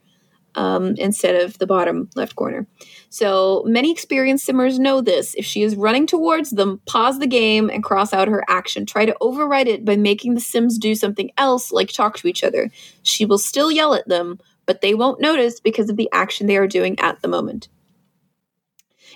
um, 0.55 0.95
instead 0.97 1.35
of 1.35 1.57
the 1.59 1.67
bottom 1.67 2.09
left 2.15 2.35
corner. 2.35 2.67
So 3.09 3.63
many 3.65 3.91
experienced 3.91 4.45
simmers 4.45 4.79
know 4.79 5.01
this. 5.01 5.33
If 5.35 5.45
she 5.45 5.63
is 5.63 5.75
running 5.75 6.07
towards 6.07 6.51
them, 6.51 6.81
pause 6.85 7.19
the 7.19 7.27
game 7.27 7.69
and 7.69 7.83
cross 7.83 8.13
out 8.13 8.27
her 8.27 8.43
action. 8.49 8.85
Try 8.85 9.05
to 9.05 9.15
override 9.21 9.67
it 9.67 9.85
by 9.85 9.95
making 9.95 10.33
the 10.33 10.41
sims 10.41 10.77
do 10.77 10.93
something 10.93 11.31
else, 11.37 11.71
like 11.71 11.91
talk 11.91 12.17
to 12.17 12.27
each 12.27 12.43
other. 12.43 12.69
She 13.03 13.25
will 13.25 13.37
still 13.37 13.71
yell 13.71 13.93
at 13.93 14.07
them, 14.07 14.39
but 14.65 14.81
they 14.81 14.93
won't 14.93 15.21
notice 15.21 15.59
because 15.59 15.89
of 15.89 15.95
the 15.95 16.09
action 16.11 16.47
they 16.47 16.57
are 16.57 16.67
doing 16.67 16.99
at 16.99 17.21
the 17.21 17.27
moment. 17.27 17.69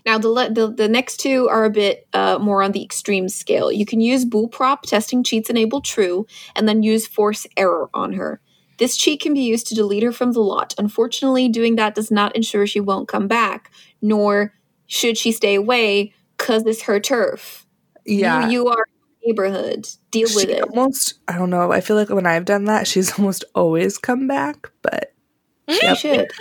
Now, 0.06 0.18
the, 0.18 0.30
le- 0.30 0.52
the 0.52 0.72
the 0.72 0.88
next 0.88 1.18
two 1.18 1.48
are 1.50 1.66
a 1.66 1.70
bit 1.70 2.08
uh, 2.14 2.40
more 2.40 2.64
on 2.64 2.72
the 2.72 2.84
extreme 2.84 3.30
scale. 3.30 3.72
You 3.72 3.86
can 3.86 4.02
use 4.02 4.26
boolProp, 4.26 4.82
testing 4.82 5.24
cheats 5.24 5.50
enable 5.50 5.82
true, 5.82 6.26
and 6.56 6.68
then 6.68 6.82
use 6.82 7.06
force 7.06 7.46
error 7.56 7.90
on 7.94 8.14
her. 8.14 8.42
This 8.82 8.98
cheat 8.98 9.22
can 9.22 9.36
be 9.36 9.42
used 9.42 9.68
to 9.68 9.76
delete 9.76 10.02
her 10.02 10.12
from 10.12 10.32
the 10.32 10.40
lot. 10.40 10.74
Unfortunately, 10.80 11.48
doing 11.48 11.76
that 11.76 11.94
does 11.94 12.10
not 12.10 12.36
ensure 12.36 12.66
she 12.66 12.80
won't 12.80 13.08
come 13.08 13.28
back, 13.28 13.70
nor 14.02 14.56
should 14.88 15.20
she 15.20 15.32
stay 15.32 15.54
away 15.54 16.16
because 16.36 16.66
it's 16.66 16.82
her 16.82 17.00
turf. 17.00 17.68
Yeah. 18.08 18.48
You, 18.48 18.52
you 18.52 18.68
are 18.70 18.86
neighborhood. 19.24 19.88
Deal 20.10 20.30
with 20.34 20.50
it. 20.50 20.64
almost 20.64 21.20
I 21.28 21.38
don't 21.38 21.52
know. 21.52 21.72
I 21.72 21.80
feel 21.80 21.96
like 21.96 22.10
when 22.10 22.26
I've 22.26 22.46
done 22.46 22.66
that, 22.66 22.88
she's 22.88 23.12
almost 23.20 23.46
always 23.54 24.00
come 24.00 24.28
back, 24.28 24.72
but 24.82 25.14
mm, 25.68 25.80
You 25.84 25.96
should. 25.96 26.32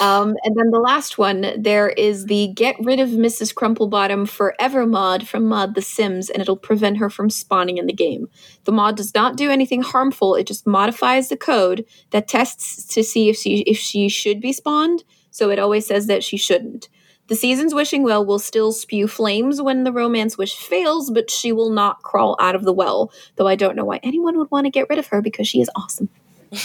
Um, 0.00 0.36
and 0.44 0.56
then 0.56 0.70
the 0.70 0.80
last 0.80 1.18
one, 1.18 1.52
there 1.56 1.88
is 1.88 2.26
the 2.26 2.48
Get 2.48 2.76
Rid 2.80 3.00
of 3.00 3.10
Mrs. 3.10 3.54
Crumplebottom 3.54 4.28
Forever 4.28 4.86
mod 4.86 5.26
from 5.26 5.44
Mod 5.44 5.74
The 5.74 5.82
Sims, 5.82 6.30
and 6.30 6.42
it'll 6.42 6.56
prevent 6.56 6.98
her 6.98 7.08
from 7.08 7.30
spawning 7.30 7.78
in 7.78 7.86
the 7.86 7.92
game. 7.92 8.28
The 8.64 8.72
mod 8.72 8.96
does 8.96 9.14
not 9.14 9.36
do 9.36 9.50
anything 9.50 9.82
harmful, 9.82 10.34
it 10.34 10.46
just 10.46 10.66
modifies 10.66 11.28
the 11.28 11.36
code 11.36 11.86
that 12.10 12.28
tests 12.28 12.84
to 12.94 13.02
see 13.02 13.28
if 13.28 13.36
she 13.36 13.58
if 13.60 13.78
she 13.78 14.08
should 14.08 14.40
be 14.40 14.52
spawned, 14.52 15.04
so 15.30 15.50
it 15.50 15.58
always 15.58 15.86
says 15.86 16.06
that 16.06 16.24
she 16.24 16.36
shouldn't. 16.36 16.88
The 17.28 17.36
season's 17.36 17.72
wishing 17.72 18.02
well 18.02 18.24
will 18.24 18.38
still 18.38 18.70
spew 18.70 19.08
flames 19.08 19.62
when 19.62 19.84
the 19.84 19.92
romance 19.92 20.36
wish 20.36 20.56
fails, 20.56 21.10
but 21.10 21.30
she 21.30 21.52
will 21.52 21.70
not 21.70 22.02
crawl 22.02 22.36
out 22.38 22.54
of 22.54 22.64
the 22.64 22.72
well. 22.72 23.10
Though 23.36 23.48
I 23.48 23.56
don't 23.56 23.76
know 23.76 23.86
why 23.86 24.00
anyone 24.02 24.36
would 24.36 24.50
want 24.50 24.66
to 24.66 24.70
get 24.70 24.88
rid 24.90 24.98
of 24.98 25.06
her 25.06 25.22
because 25.22 25.48
she 25.48 25.62
is 25.62 25.70
awesome. 25.74 26.10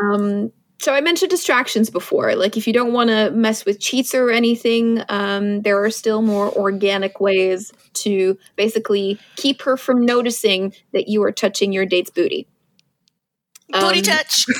Um, 0.00 0.52
so 0.82 0.92
I 0.92 1.00
mentioned 1.00 1.30
distractions 1.30 1.90
before. 1.90 2.34
Like 2.34 2.56
if 2.56 2.66
you 2.66 2.72
don't 2.72 2.92
want 2.92 3.08
to 3.10 3.30
mess 3.30 3.64
with 3.64 3.78
cheats 3.80 4.14
or 4.14 4.30
anything, 4.30 5.02
um, 5.08 5.62
there 5.62 5.82
are 5.82 5.90
still 5.90 6.22
more 6.22 6.50
organic 6.52 7.20
ways 7.20 7.72
to 7.94 8.36
basically 8.56 9.18
keep 9.36 9.62
her 9.62 9.76
from 9.76 10.04
noticing 10.04 10.72
that 10.92 11.08
you 11.08 11.22
are 11.22 11.32
touching 11.32 11.72
your 11.72 11.86
date's 11.86 12.10
booty. 12.10 12.46
Booty 13.70 13.98
Um, 13.98 14.02
touch. 14.04 14.46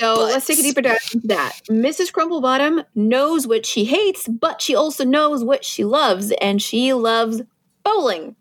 So 0.00 0.14
let's 0.24 0.44
take 0.46 0.58
a 0.58 0.62
deeper 0.62 0.80
dive 0.82 0.98
into 1.14 1.28
that. 1.28 1.60
Mrs. 1.70 2.10
Crumplebottom 2.10 2.84
knows 2.96 3.46
what 3.46 3.64
she 3.64 3.84
hates, 3.84 4.26
but 4.26 4.60
she 4.60 4.74
also 4.74 5.04
knows 5.04 5.44
what 5.44 5.64
she 5.64 5.84
loves, 5.84 6.32
and 6.40 6.60
she 6.60 6.92
loves 6.92 7.42
bowling. 7.84 8.34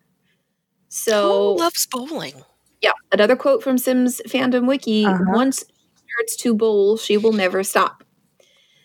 So 0.89 1.53
Who 1.53 1.59
loves 1.59 1.85
bowling? 1.91 2.33
yeah, 2.81 2.93
another 3.11 3.35
quote 3.35 3.61
from 3.61 3.77
Sims 3.77 4.19
Fandom 4.27 4.67
Wiki 4.67 5.05
Uh-huh. 5.05 5.23
once 5.27 5.63
she 5.63 5.72
starts 6.13 6.35
to 6.37 6.55
bowl, 6.55 6.97
she 6.97 7.17
will 7.17 7.33
never 7.33 7.63
stop. 7.63 8.03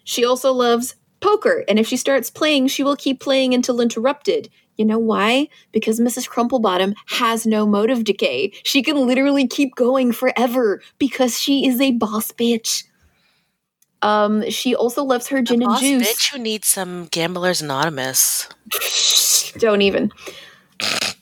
She 0.05 0.25
also 0.25 0.53
loves 0.53 0.95
poker, 1.21 1.65
and 1.69 1.79
if 1.79 1.87
she 1.87 1.97
starts 1.97 2.31
playing, 2.31 2.69
she 2.69 2.83
will 2.83 2.97
keep 2.97 3.21
playing 3.21 3.55
until 3.55 3.81
interrupted. 3.81 4.49
You 4.77 4.85
know 4.85 4.99
why? 4.99 5.49
Because 5.73 5.99
Mrs. 6.01 6.29
Crumplebottom 6.29 6.95
has 7.07 7.47
no 7.47 7.67
motive 7.67 8.05
decay. 8.05 8.53
She 8.63 8.83
can 8.83 9.07
literally 9.07 9.47
keep 9.47 9.75
going 9.75 10.13
forever 10.13 10.81
because 10.99 11.39
she 11.39 11.67
is 11.67 11.81
a 11.81 11.93
boss 11.93 12.31
bitch. 12.31 12.85
Um, 14.01 14.49
she 14.49 14.77
also 14.77 15.03
loves 15.03 15.27
her 15.29 15.43
gin 15.43 15.63
and 15.63 15.69
boss 15.69 15.81
juice. 15.81 16.09
bitch 16.09 16.33
who 16.33 16.39
needs 16.39 16.69
some 16.69 17.07
Gamblers 17.07 17.61
Anonymous. 17.61 18.49
Don't 19.59 19.83
even. 19.83 20.13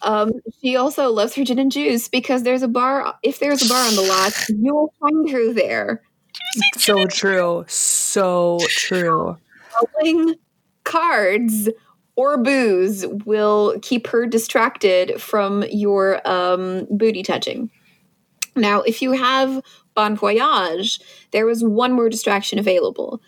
Um, 0.07 0.41
she 0.63 0.77
also 0.77 1.11
loves 1.11 1.35
her 1.35 1.45
gin 1.45 1.59
and 1.59 1.71
juice 1.71 2.09
because 2.09 2.45
there's 2.45 2.63
a 2.63 2.69
bar. 2.69 3.15
If 3.25 3.41
there's 3.41 3.63
a 3.65 3.69
bar 3.69 3.87
on 3.87 3.97
the 3.97 4.03
lot, 4.03 4.33
you'll 4.49 4.95
find 5.01 5.29
her 5.31 5.53
there. 5.53 6.01
so 6.77 7.07
true. 7.07 7.65
So 7.67 8.59
true. 8.69 9.37
Playing 10.01 10.37
cards 10.85 11.69
or 12.15 12.39
booze 12.39 13.05
will 13.27 13.79
keep 13.83 14.07
her 14.07 14.27
distracted 14.27 15.21
from 15.21 15.65
your 15.71 16.27
um, 16.27 16.87
booty 16.89 17.25
touching. 17.25 17.69
Now, 18.55 18.83
if 18.83 19.03
you 19.03 19.13
have 19.13 19.61
Bon 19.95 20.17
Voyage, 20.17 21.01
there 21.33 21.51
is 21.51 21.65
one 21.65 21.93
more 21.93 22.09
distraction 22.09 22.61
available. 22.61 23.21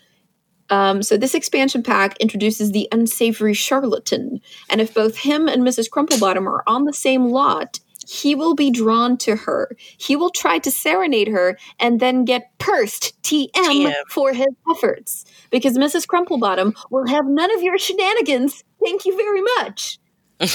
Um, 0.69 1.01
so 1.03 1.17
this 1.17 1.33
expansion 1.35 1.83
pack 1.83 2.17
introduces 2.17 2.71
the 2.71 2.87
unsavory 2.91 3.53
charlatan, 3.53 4.39
and 4.69 4.81
if 4.81 4.93
both 4.93 5.17
him 5.17 5.47
and 5.47 5.63
Mrs. 5.63 5.89
Crumplebottom 5.89 6.45
are 6.47 6.63
on 6.67 6.83
the 6.85 6.93
same 6.93 7.25
lot, 7.25 7.79
he 8.07 8.33
will 8.35 8.55
be 8.55 8.71
drawn 8.71 9.17
to 9.17 9.35
her. 9.35 9.75
He 9.97 10.15
will 10.15 10.31
try 10.31 10.57
to 10.59 10.71
serenade 10.71 11.27
her 11.27 11.57
and 11.79 11.99
then 11.99 12.25
get 12.25 12.49
pursed 12.57 13.21
TM, 13.23 13.49
TM. 13.53 13.93
for 14.09 14.33
his 14.33 14.47
efforts 14.75 15.25
because 15.51 15.77
Mrs. 15.77 16.07
Crumplebottom 16.07 16.75
will 16.89 17.07
have 17.07 17.25
none 17.27 17.53
of 17.55 17.61
your 17.61 17.77
shenanigans. 17.77 18.63
Thank 18.83 19.05
you 19.05 19.15
very 19.15 19.41
much. 19.57 19.99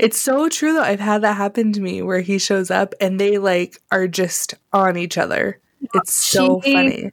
It's 0.00 0.18
so 0.18 0.48
true 0.48 0.72
though. 0.72 0.82
I've 0.82 1.00
had 1.00 1.22
that 1.22 1.36
happen 1.36 1.72
to 1.74 1.80
me 1.80 2.00
where 2.02 2.20
he 2.20 2.38
shows 2.38 2.70
up 2.70 2.94
and 3.00 3.20
they 3.20 3.36
like 3.38 3.78
are 3.90 4.08
just 4.08 4.54
on 4.72 4.96
each 4.96 5.16
other. 5.18 5.60
It's 5.94 6.12
so 6.14 6.60
She- 6.64 6.72
funny. 6.72 7.10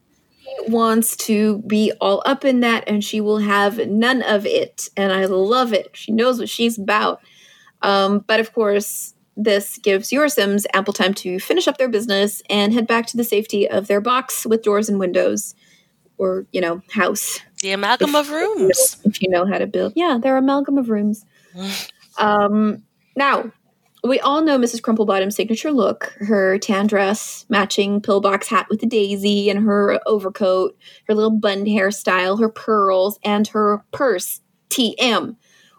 Wants 0.67 1.15
to 1.17 1.59
be 1.67 1.91
all 1.99 2.21
up 2.25 2.45
in 2.45 2.59
that, 2.62 2.83
and 2.88 3.03
she 3.03 3.21
will 3.21 3.39
have 3.39 3.77
none 3.88 4.21
of 4.21 4.45
it. 4.45 4.89
And 4.95 5.12
I 5.12 5.25
love 5.25 5.73
it. 5.73 5.91
She 5.93 6.12
knows 6.12 6.39
what 6.39 6.49
she's 6.49 6.77
about. 6.77 7.21
Um, 7.81 8.19
but 8.27 8.39
of 8.39 8.53
course, 8.53 9.13
this 9.35 9.77
gives 9.77 10.12
your 10.12 10.27
Sims 10.27 10.67
ample 10.73 10.93
time 10.93 11.13
to 11.15 11.39
finish 11.39 11.67
up 11.67 11.77
their 11.77 11.88
business 11.88 12.41
and 12.49 12.73
head 12.73 12.88
back 12.88 13.07
to 13.07 13.17
the 13.17 13.23
safety 13.23 13.67
of 13.69 13.88
their 13.88 14.01
box 14.01 14.45
with 14.45 14.63
doors 14.63 14.89
and 14.89 14.99
windows, 14.99 15.55
or 16.17 16.45
you 16.51 16.62
know, 16.62 16.81
house. 16.91 17.39
The 17.62 17.71
amalgam 17.71 18.15
of 18.15 18.29
rooms. 18.29 18.97
if 19.05 19.21
you 19.21 19.29
know 19.29 19.45
how 19.45 19.57
to 19.57 19.67
build. 19.67 19.93
Yeah, 19.95 20.19
they're 20.21 20.38
amalgam 20.38 20.77
of 20.77 20.89
rooms. 20.89 21.25
um, 22.17 22.83
now, 23.15 23.51
we 24.03 24.19
all 24.19 24.41
know 24.41 24.57
Mrs. 24.57 24.81
Crumplebottom's 24.81 25.35
signature 25.35 25.71
look 25.71 26.15
her 26.19 26.57
tan 26.57 26.88
dress, 26.88 27.45
matching 27.49 28.01
pillbox 28.01 28.47
hat 28.47 28.67
with 28.69 28.81
a 28.83 28.85
daisy, 28.85 29.49
and 29.49 29.63
her 29.65 29.99
overcoat, 30.05 30.77
her 31.07 31.13
little 31.13 31.31
bun 31.31 31.65
hairstyle, 31.65 32.39
her 32.39 32.49
pearls, 32.49 33.19
and 33.23 33.47
her 33.49 33.83
purse, 33.91 34.41
TM. 34.69 35.35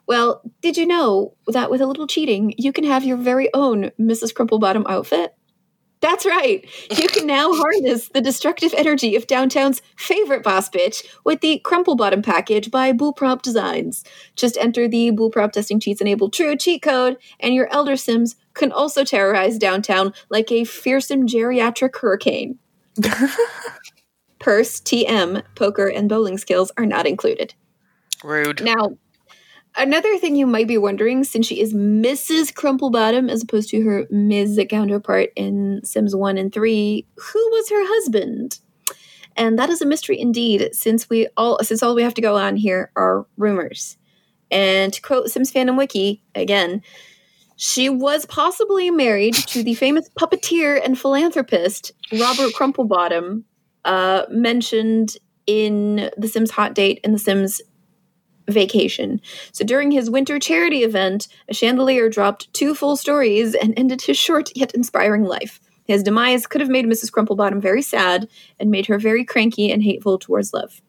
Well, 0.06 0.42
did 0.60 0.76
you 0.76 0.86
know 0.86 1.34
that 1.46 1.70
with 1.70 1.80
a 1.80 1.86
little 1.86 2.06
cheating, 2.06 2.52
you 2.58 2.72
can 2.72 2.84
have 2.84 3.04
your 3.04 3.16
very 3.16 3.48
own 3.54 3.90
Mrs. 3.98 4.34
Crumplebottom 4.34 4.84
outfit? 4.88 5.34
That's 6.00 6.24
right. 6.24 6.66
You 6.90 7.08
can 7.08 7.26
now 7.26 7.52
harness 7.54 8.08
the 8.08 8.20
destructive 8.20 8.72
energy 8.74 9.16
of 9.16 9.26
downtown's 9.26 9.82
favorite 9.96 10.42
boss 10.42 10.70
bitch 10.70 11.06
with 11.24 11.40
the 11.40 11.60
Crumplebottom 11.64 12.24
package 12.24 12.70
by 12.70 12.92
Bullprop 12.92 13.42
Designs. 13.42 14.02
Just 14.34 14.56
enter 14.56 14.88
the 14.88 15.12
boolProp 15.12 15.52
Testing 15.52 15.78
Cheats 15.78 16.00
Enable 16.00 16.30
True 16.30 16.56
cheat 16.56 16.82
code, 16.82 17.18
and 17.38 17.54
your 17.54 17.70
Elder 17.72 17.96
Sims 17.96 18.36
can 18.54 18.72
also 18.72 19.04
terrorize 19.04 19.58
downtown 19.58 20.12
like 20.30 20.50
a 20.50 20.64
fearsome 20.64 21.26
geriatric 21.26 21.96
hurricane. 21.96 22.58
Purse, 24.38 24.80
TM, 24.80 25.42
poker, 25.54 25.86
and 25.86 26.08
bowling 26.08 26.38
skills 26.38 26.72
are 26.78 26.86
not 26.86 27.06
included. 27.06 27.54
Rude. 28.24 28.62
Now, 28.64 28.96
another 29.76 30.18
thing 30.18 30.36
you 30.36 30.46
might 30.46 30.68
be 30.68 30.78
wondering, 30.78 31.24
since 31.24 31.46
she 31.46 31.60
is 31.60 31.74
Mrs. 31.74 32.52
Crumplebottom 32.52 33.30
as 33.30 33.42
opposed 33.42 33.70
to 33.70 33.82
her 33.82 34.06
Ms. 34.10 34.60
counterpart 34.68 35.30
in 35.36 35.80
Sims 35.84 36.14
1 36.14 36.38
and 36.38 36.52
3, 36.52 37.06
who 37.16 37.50
was 37.50 37.70
her 37.70 37.84
husband? 37.86 38.60
And 39.36 39.58
that 39.58 39.70
is 39.70 39.80
a 39.80 39.86
mystery 39.86 40.20
indeed, 40.20 40.70
since 40.72 41.08
we 41.08 41.28
all 41.36 41.58
since 41.62 41.82
all 41.82 41.94
we 41.94 42.02
have 42.02 42.14
to 42.14 42.22
go 42.22 42.36
on 42.36 42.56
here 42.56 42.90
are 42.96 43.26
rumors. 43.36 43.96
And 44.50 44.92
to 44.92 45.00
quote 45.00 45.30
Sims 45.30 45.52
Fandom 45.52 45.78
Wiki 45.78 46.22
again, 46.34 46.82
she 47.56 47.88
was 47.88 48.26
possibly 48.26 48.90
married 48.90 49.34
to 49.34 49.62
the 49.62 49.74
famous 49.74 50.08
puppeteer 50.18 50.80
and 50.84 50.98
philanthropist 50.98 51.92
Robert 52.12 52.52
Crumplebottom, 52.54 53.44
uh, 53.84 54.24
mentioned 54.30 55.16
in 55.46 56.10
The 56.16 56.28
Sims 56.28 56.50
Hot 56.52 56.74
Date 56.74 57.00
and 57.04 57.14
The 57.14 57.18
Sims 57.18 57.60
Vacation. 58.48 59.20
So 59.52 59.64
during 59.64 59.90
his 59.90 60.10
winter 60.10 60.38
charity 60.38 60.82
event, 60.82 61.28
a 61.48 61.54
chandelier 61.54 62.08
dropped 62.08 62.52
two 62.52 62.74
full 62.74 62.96
stories 62.96 63.54
and 63.54 63.72
ended 63.78 64.02
his 64.02 64.16
short 64.18 64.50
yet 64.56 64.74
inspiring 64.74 65.24
life. 65.24 65.60
His 65.84 66.02
demise 66.02 66.46
could 66.46 66.60
have 66.60 66.70
made 66.70 66.86
Mrs. 66.86 67.10
Crumplebottom 67.10 67.60
very 67.60 67.82
sad 67.82 68.28
and 68.58 68.70
made 68.70 68.86
her 68.86 68.98
very 68.98 69.24
cranky 69.24 69.70
and 69.70 69.82
hateful 69.82 70.18
towards 70.18 70.52
love. 70.52 70.80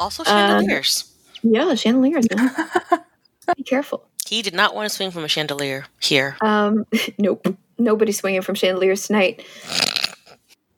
Also 0.00 0.22
Um, 0.24 0.28
chandeliers. 0.60 1.12
Yeah, 1.42 1.74
chandeliers. 1.74 2.26
Be 3.56 3.62
careful. 3.64 4.06
he 4.26 4.42
did 4.42 4.54
not 4.54 4.74
want 4.74 4.88
to 4.88 4.94
swing 4.94 5.10
from 5.10 5.24
a 5.24 5.28
chandelier 5.28 5.86
here. 6.00 6.36
Um, 6.42 6.84
nope. 7.18 7.56
Nobody's 7.78 8.18
swinging 8.18 8.42
from 8.42 8.54
chandeliers 8.54 9.06
tonight. 9.06 9.42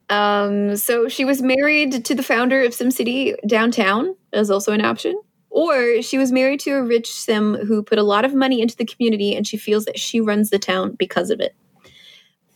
Um, 0.08 0.76
so 0.76 1.08
she 1.08 1.24
was 1.24 1.40
married 1.40 2.04
to 2.04 2.14
the 2.14 2.22
founder 2.22 2.62
of 2.62 2.72
SimCity 2.72 3.34
downtown 3.46 4.16
as 4.32 4.50
also 4.50 4.72
an 4.72 4.84
option. 4.84 5.20
Or 5.50 6.00
she 6.00 6.16
was 6.16 6.30
married 6.32 6.60
to 6.60 6.70
a 6.72 6.82
rich 6.82 7.10
sim 7.12 7.54
who 7.66 7.82
put 7.82 7.98
a 7.98 8.04
lot 8.04 8.24
of 8.24 8.34
money 8.34 8.60
into 8.62 8.76
the 8.76 8.84
community 8.86 9.34
and 9.34 9.46
she 9.46 9.56
feels 9.56 9.84
that 9.84 9.98
she 9.98 10.20
runs 10.20 10.50
the 10.50 10.58
town 10.58 10.94
because 10.98 11.30
of 11.30 11.40
it. 11.40 11.54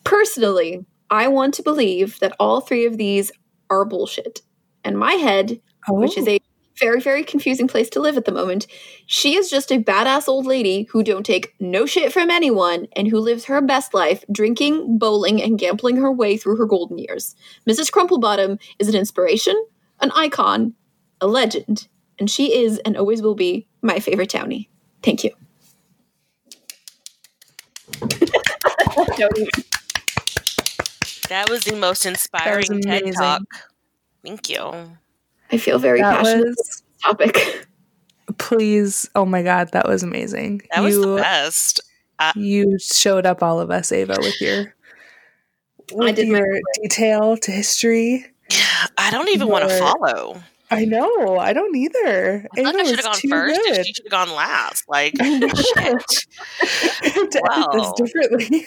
Personally, 0.04 0.84
I 1.10 1.28
want 1.28 1.54
to 1.54 1.62
believe 1.62 2.18
that 2.20 2.36
all 2.38 2.60
three 2.60 2.86
of 2.86 2.96
these 2.96 3.32
are 3.70 3.84
bullshit. 3.84 4.42
And 4.84 4.98
my 4.98 5.14
head, 5.14 5.60
which 5.88 6.16
is 6.16 6.26
Oh. 6.28 6.32
a 6.32 6.40
very, 6.78 7.00
very 7.00 7.22
confusing 7.22 7.68
place 7.68 7.88
to 7.90 8.00
live 8.00 8.16
at 8.16 8.24
the 8.24 8.32
moment. 8.32 8.66
She 9.06 9.36
is 9.36 9.48
just 9.48 9.70
a 9.70 9.78
badass 9.78 10.26
old 10.28 10.44
lady 10.44 10.88
who 10.90 11.04
don't 11.04 11.24
take 11.24 11.54
no 11.60 11.86
shit 11.86 12.12
from 12.12 12.30
anyone 12.30 12.88
and 12.96 13.06
who 13.08 13.20
lives 13.20 13.44
her 13.44 13.60
best 13.62 13.94
life 13.94 14.24
drinking, 14.30 14.98
bowling, 14.98 15.40
and 15.40 15.58
gambling 15.58 15.96
her 15.96 16.12
way 16.12 16.36
through 16.36 16.56
her 16.56 16.66
golden 16.66 16.98
years. 16.98 17.36
Mrs. 17.68 17.90
Crumplebottom 17.92 18.58
is 18.78 18.88
an 18.88 18.96
inspiration, 18.96 19.54
an 20.00 20.10
icon, 20.16 20.74
a 21.20 21.28
legend, 21.28 21.86
and 22.18 22.30
she 22.30 22.54
is 22.54 22.78
and 22.84 22.96
always 22.96 23.22
will 23.22 23.34
be 23.34 23.66
my 23.82 23.98
favorite 24.00 24.30
townie. 24.30 24.68
Thank 25.02 25.24
you. 25.24 25.30
That 31.28 31.48
was 31.48 31.64
the 31.64 31.76
most 31.76 32.06
inspiring 32.06 32.80
TED 32.82 33.12
talk. 33.14 33.42
Thank 34.24 34.48
you. 34.50 34.96
I 35.50 35.58
feel 35.58 35.78
very 35.78 36.00
That 36.00 36.16
passionate 36.24 36.46
was 36.46 36.82
about 37.02 37.26
this 37.26 37.32
topic. 37.36 37.66
please. 38.38 39.08
Oh 39.14 39.24
my 39.24 39.42
god, 39.42 39.70
that 39.72 39.86
was 39.86 40.02
amazing. 40.02 40.62
That 40.74 40.82
was 40.82 40.96
the 40.96 41.08
you 41.08 41.16
best. 41.16 41.80
Uh, 42.18 42.32
you 42.36 42.78
showed 42.78 43.26
up 43.26 43.42
all 43.42 43.60
of 43.60 43.70
us, 43.70 43.90
Ava, 43.92 44.16
with 44.18 44.40
your 44.40 44.74
with 45.92 46.16
did 46.16 46.28
my 46.28 46.38
your 46.38 46.60
detail 46.82 47.36
to 47.38 47.50
history. 47.50 48.26
I 48.98 49.10
don't 49.10 49.28
even 49.30 49.48
want 49.48 49.68
to 49.68 49.78
follow. 49.78 50.42
I 50.70 50.84
know. 50.86 51.38
I 51.38 51.52
don't 51.52 51.74
either. 51.76 52.48
I 52.52 52.54
feel 52.56 52.64
like 52.64 52.74
I 52.76 52.84
should 52.84 52.96
have 52.96 53.04
gone 53.04 53.14
too 53.16 53.28
first 53.28 53.60
good. 53.60 53.76
and 53.76 53.86
she 53.86 53.92
should 53.92 54.04
have 54.06 54.10
gone 54.10 54.34
last. 54.34 54.84
Like, 54.88 55.14
I 55.20 55.38
know. 55.38 55.48
shit. 55.48 57.30
to 57.32 57.42
Wow. 57.48 57.68
edit 57.72 57.82
this 57.82 57.92
differently. 57.96 58.66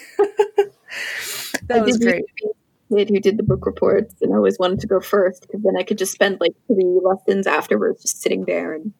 that 1.66 1.78
I 1.78 1.80
was 1.82 1.98
great. 1.98 2.16
used 2.20 2.28
to 2.28 2.94
be 2.94 3.02
a 3.02 3.04
kid 3.04 3.10
who 3.14 3.20
did 3.20 3.36
the 3.36 3.42
book 3.42 3.66
reports, 3.66 4.14
and 4.22 4.32
I 4.32 4.36
always 4.36 4.58
wanted 4.58 4.80
to 4.80 4.86
go 4.86 5.00
first 5.00 5.42
because 5.42 5.62
then 5.62 5.76
I 5.78 5.82
could 5.82 5.98
just 5.98 6.12
spend 6.12 6.40
like 6.40 6.54
three 6.66 6.98
lessons 7.02 7.46
afterwards 7.46 8.02
just 8.02 8.22
sitting 8.22 8.44
there 8.44 8.72
and 8.74 8.92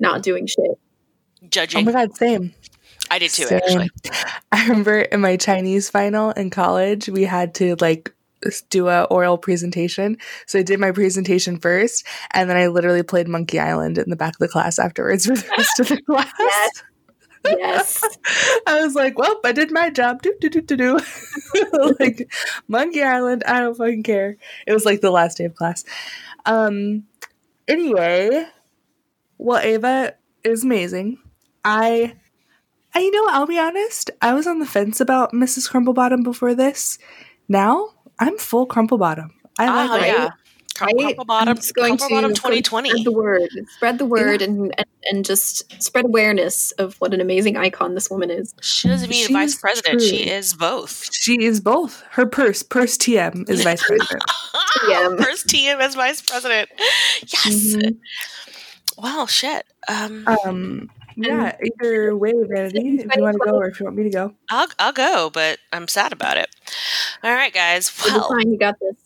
not 0.00 0.22
doing 0.22 0.46
shit. 0.46 0.78
Judging. 1.48 1.80
Oh 1.80 1.84
my 1.84 1.92
god, 1.92 2.16
same. 2.16 2.54
I 3.10 3.20
did 3.20 3.30
too, 3.30 3.44
Same. 3.44 3.58
actually. 3.58 3.90
I 4.50 4.66
remember 4.66 4.98
in 5.00 5.20
my 5.20 5.36
Chinese 5.36 5.88
final 5.90 6.30
in 6.32 6.50
college, 6.50 7.08
we 7.08 7.22
had 7.22 7.54
to 7.56 7.76
like 7.80 8.08
s- 8.08 8.15
do 8.70 8.88
a 8.88 9.04
oral 9.04 9.38
presentation. 9.38 10.16
So 10.46 10.58
I 10.58 10.62
did 10.62 10.80
my 10.80 10.92
presentation 10.92 11.58
first, 11.58 12.06
and 12.32 12.48
then 12.48 12.56
I 12.56 12.66
literally 12.68 13.02
played 13.02 13.28
Monkey 13.28 13.58
Island 13.58 13.98
in 13.98 14.10
the 14.10 14.16
back 14.16 14.34
of 14.34 14.38
the 14.38 14.48
class 14.48 14.78
afterwards 14.78 15.26
for 15.26 15.36
the 15.36 15.48
rest 15.56 15.80
of 15.80 15.88
the 15.88 16.02
class. 16.06 16.32
Yes. 16.38 16.82
Yes. 17.44 18.02
I 18.66 18.82
was 18.82 18.94
like, 18.94 19.18
"Well, 19.18 19.40
I 19.44 19.52
did 19.52 19.70
my 19.70 19.90
job." 19.90 20.22
Do 20.22 20.34
do 20.40 20.48
do 20.48 20.60
do 20.60 20.76
do. 20.76 21.00
like 22.00 22.32
Monkey 22.68 23.02
Island, 23.02 23.44
I 23.46 23.60
don't 23.60 23.76
fucking 23.76 24.02
care. 24.02 24.36
It 24.66 24.72
was 24.72 24.84
like 24.84 25.00
the 25.00 25.10
last 25.10 25.38
day 25.38 25.44
of 25.44 25.54
class. 25.54 25.84
Um. 26.44 27.04
Anyway, 27.68 28.46
well, 29.38 29.58
Ava 29.58 30.14
is 30.44 30.64
amazing. 30.64 31.18
I, 31.64 32.14
I, 32.94 33.00
you 33.00 33.10
know, 33.10 33.26
I'll 33.30 33.46
be 33.46 33.58
honest. 33.58 34.10
I 34.22 34.34
was 34.34 34.46
on 34.46 34.60
the 34.60 34.66
fence 34.66 35.00
about 35.00 35.32
Mrs. 35.32 35.70
Crumplebottom 35.70 36.22
before 36.22 36.54
this. 36.54 36.98
Now 37.48 37.90
I'm 38.18 38.38
full 38.38 38.66
Crumplebottom. 38.66 39.30
I 39.58 39.66
like 39.86 39.90
Oh, 39.90 39.98
her. 40.00 40.06
yeah. 40.06 40.28
Crum- 40.74 40.90
Right? 40.94 40.96
Crumple 41.04 41.24
bottom, 41.24 41.48
I'm 41.48 41.56
just 41.56 41.74
going 41.74 41.96
crumple 41.96 42.16
bottom 42.16 42.34
to 42.34 42.36
2020. 42.40 42.90
spread 42.90 43.04
the 43.06 43.12
word, 43.12 43.48
spread 43.76 43.98
the 43.98 44.04
word, 44.04 44.42
and, 44.42 44.74
and 44.76 44.86
and 45.10 45.24
just 45.24 45.80
spread 45.82 46.04
awareness 46.04 46.72
of 46.72 46.96
what 46.96 47.14
an 47.14 47.20
amazing 47.22 47.56
icon 47.56 47.94
this 47.94 48.10
woman 48.10 48.28
is. 48.30 48.54
She 48.60 48.88
doesn't 48.88 49.08
mean 49.08 49.32
vice 49.32 49.54
is 49.54 49.56
president. 49.56 50.02
She 50.02 50.28
is 50.28 50.52
both. 50.52 51.08
She 51.14 51.42
is 51.42 51.60
both. 51.60 52.02
Her 52.10 52.26
purse, 52.26 52.62
purse 52.62 52.98
TM, 52.98 53.48
is 53.48 53.62
vice 53.64 53.82
president. 53.86 54.22
TM. 54.80 55.24
First 55.24 55.46
TM 55.46 55.78
as 55.80 55.94
vice 55.94 56.20
president. 56.20 56.68
Yes. 57.22 57.46
Mhm. 57.76 57.96
Wow, 58.98 59.24
shit. 59.26 59.64
Um, 59.88 60.26
Um, 60.44 60.90
yeah, 61.16 61.56
either 61.64 62.16
way, 62.16 62.32
Vanity, 62.48 62.98
if 63.00 63.16
you 63.16 63.22
want 63.22 63.34
to 63.34 63.50
go 63.50 63.56
or 63.56 63.68
if 63.68 63.80
you 63.80 63.84
want 63.84 63.96
me 63.96 64.04
to 64.04 64.10
go. 64.10 64.34
I'll 64.50 64.68
I'll 64.78 64.92
go, 64.92 65.30
but 65.30 65.58
I'm 65.72 65.88
sad 65.88 66.12
about 66.12 66.36
it. 66.38 66.48
All 67.22 67.34
right, 67.34 67.52
guys. 67.52 67.92
Well, 68.04 68.28
fine, 68.28 68.50
you 68.52 68.58
got 68.58 68.76
this. 68.80 68.96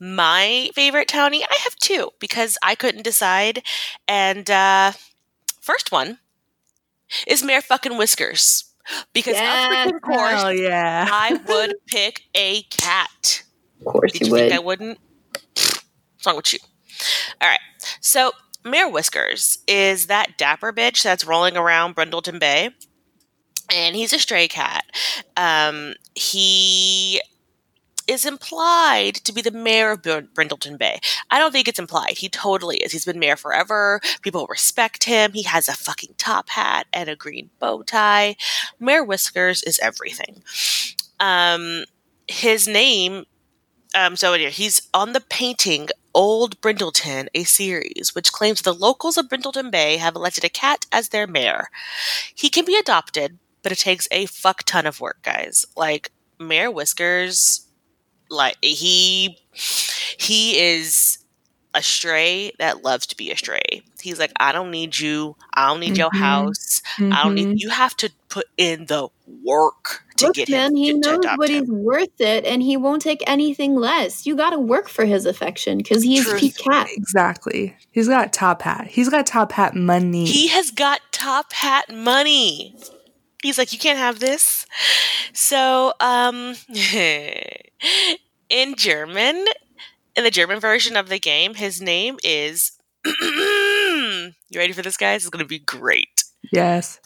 my 0.00 0.70
favorite 0.74 1.08
townie, 1.08 1.42
I 1.42 1.58
have 1.64 1.76
two 1.76 2.10
because 2.20 2.56
I 2.62 2.74
couldn't 2.74 3.02
decide. 3.04 3.62
And 4.08 4.50
uh 4.50 4.92
first 5.60 5.92
one 5.92 6.18
is 7.26 7.42
Mayor 7.42 7.60
fucking 7.62 7.96
Whiskers. 7.96 8.64
Because 9.12 9.34
Yes. 9.34 9.90
of 9.94 10.00
course, 10.02 10.44
yeah. 10.58 11.08
I 11.10 11.40
would 11.48 11.74
pick 11.86 12.22
a 12.34 12.62
cat. 12.64 13.44
Of 13.80 13.86
course 13.86 14.12
Did 14.12 14.22
you 14.22 14.26
you 14.26 14.32
would. 14.32 14.38
think 14.38 14.52
I 14.52 14.58
wouldn't? 14.58 14.98
What's 16.14 16.26
wrong 16.26 16.36
with 16.36 16.52
you? 16.52 16.58
All 17.40 17.48
right. 17.48 17.60
So, 18.00 18.32
Mayor 18.64 18.88
Whiskers 18.88 19.58
is 19.68 20.06
that 20.06 20.38
dapper 20.38 20.72
bitch 20.72 21.02
that's 21.02 21.24
rolling 21.24 21.56
around 21.56 21.96
Brindleton 21.96 22.40
Bay. 22.40 22.70
And 23.72 23.96
he's 23.96 24.12
a 24.12 24.18
stray 24.18 24.48
cat. 24.48 24.84
Um, 25.36 25.94
he 26.14 27.20
is 28.06 28.26
implied 28.26 29.14
to 29.14 29.32
be 29.32 29.40
the 29.40 29.50
mayor 29.50 29.92
of 29.92 30.02
Br- 30.02 30.20
Brindleton 30.34 30.78
Bay. 30.78 31.00
I 31.30 31.38
don't 31.38 31.52
think 31.52 31.68
it's 31.68 31.78
implied. 31.78 32.18
He 32.18 32.28
totally 32.28 32.78
is. 32.78 32.92
He's 32.92 33.06
been 33.06 33.18
mayor 33.18 33.36
forever. 33.36 34.00
People 34.20 34.46
respect 34.48 35.04
him. 35.04 35.32
He 35.32 35.42
has 35.44 35.68
a 35.68 35.72
fucking 35.72 36.14
top 36.18 36.50
hat 36.50 36.86
and 36.92 37.08
a 37.08 37.16
green 37.16 37.50
bow 37.58 37.82
tie. 37.82 38.36
Mayor 38.78 39.04
Whiskers 39.04 39.62
is 39.62 39.78
everything. 39.82 40.42
Um, 41.20 41.84
his 42.28 42.68
name 42.68 43.24
um, 43.94 44.16
so 44.16 44.32
anyway, 44.32 44.50
he's 44.50 44.88
on 44.92 45.12
the 45.12 45.20
painting 45.20 45.88
Old 46.14 46.60
Brindleton, 46.60 47.28
a 47.34 47.44
series 47.44 48.14
which 48.14 48.32
claims 48.32 48.62
the 48.62 48.72
locals 48.72 49.16
of 49.16 49.28
Brindleton 49.28 49.70
Bay 49.70 49.96
have 49.96 50.14
elected 50.14 50.44
a 50.44 50.48
cat 50.48 50.86
as 50.92 51.08
their 51.08 51.26
mayor. 51.26 51.68
He 52.34 52.48
can 52.48 52.64
be 52.64 52.76
adopted, 52.76 53.38
but 53.62 53.72
it 53.72 53.78
takes 53.78 54.06
a 54.10 54.26
fuck 54.26 54.62
ton 54.62 54.86
of 54.86 55.00
work, 55.00 55.22
guys. 55.22 55.66
Like 55.76 56.12
Mayor 56.38 56.70
Whiskers, 56.70 57.66
like 58.30 58.56
he 58.60 59.38
he 60.18 60.58
is 60.58 61.18
a 61.74 61.82
stray 61.82 62.52
that 62.58 62.84
loves 62.84 63.06
to 63.08 63.16
be 63.16 63.30
a 63.30 63.36
stray. 63.36 63.82
He's 64.00 64.18
like, 64.18 64.32
I 64.38 64.52
don't 64.52 64.70
need 64.70 64.98
you. 64.98 65.36
I 65.54 65.68
don't 65.68 65.80
need 65.80 65.96
your 65.96 66.10
Mhm. 66.10 66.18
house. 66.20 66.82
I 66.98 67.22
don't 67.24 67.34
need. 67.34 67.60
You 67.60 67.70
have 67.70 67.96
to 67.98 68.10
put 68.28 68.46
in 68.56 68.86
the 68.86 69.08
work 69.42 70.02
to 70.18 70.26
Look, 70.26 70.36
get 70.36 70.48
man, 70.48 70.70
him 70.70 70.76
he 70.76 70.86
to, 70.92 70.92
to 70.92 70.98
knows 71.00 71.18
adopt 71.24 71.38
what 71.38 71.50
him. 71.50 71.64
he's 71.64 71.70
worth 71.72 72.20
it, 72.20 72.44
and 72.44 72.62
he 72.62 72.76
won't 72.76 73.02
take 73.02 73.22
anything 73.26 73.74
less. 73.74 74.26
You 74.26 74.36
got 74.36 74.50
to 74.50 74.58
work 74.58 74.88
for 74.88 75.04
his 75.04 75.26
affection 75.26 75.78
because 75.78 76.02
he's 76.02 76.24
Truth. 76.24 76.40
Pete 76.40 76.56
Cat. 76.58 76.88
Exactly. 76.96 77.76
He's 77.90 78.08
got 78.08 78.32
top 78.32 78.62
hat. 78.62 78.86
He's 78.88 79.08
got 79.08 79.26
top 79.26 79.52
hat 79.52 79.74
money. 79.74 80.26
He 80.26 80.48
has 80.48 80.70
got 80.70 81.00
top 81.12 81.52
hat 81.52 81.92
money. 81.94 82.76
He's 83.42 83.58
like, 83.58 83.72
you 83.72 83.78
can't 83.78 83.98
have 83.98 84.20
this. 84.20 84.64
So, 85.32 85.92
um, 86.00 86.54
in 88.48 88.74
German, 88.76 89.44
in 90.16 90.24
the 90.24 90.30
German 90.30 90.60
version 90.60 90.96
of 90.96 91.08
the 91.08 91.18
game, 91.18 91.54
his 91.54 91.80
name 91.80 92.18
is. 92.24 92.72
you 93.04 94.32
ready 94.54 94.72
for 94.72 94.82
this, 94.82 94.96
guys? 94.96 95.22
It's 95.22 95.30
going 95.30 95.44
to 95.44 95.48
be 95.48 95.58
great. 95.58 96.24
yes. 96.52 96.98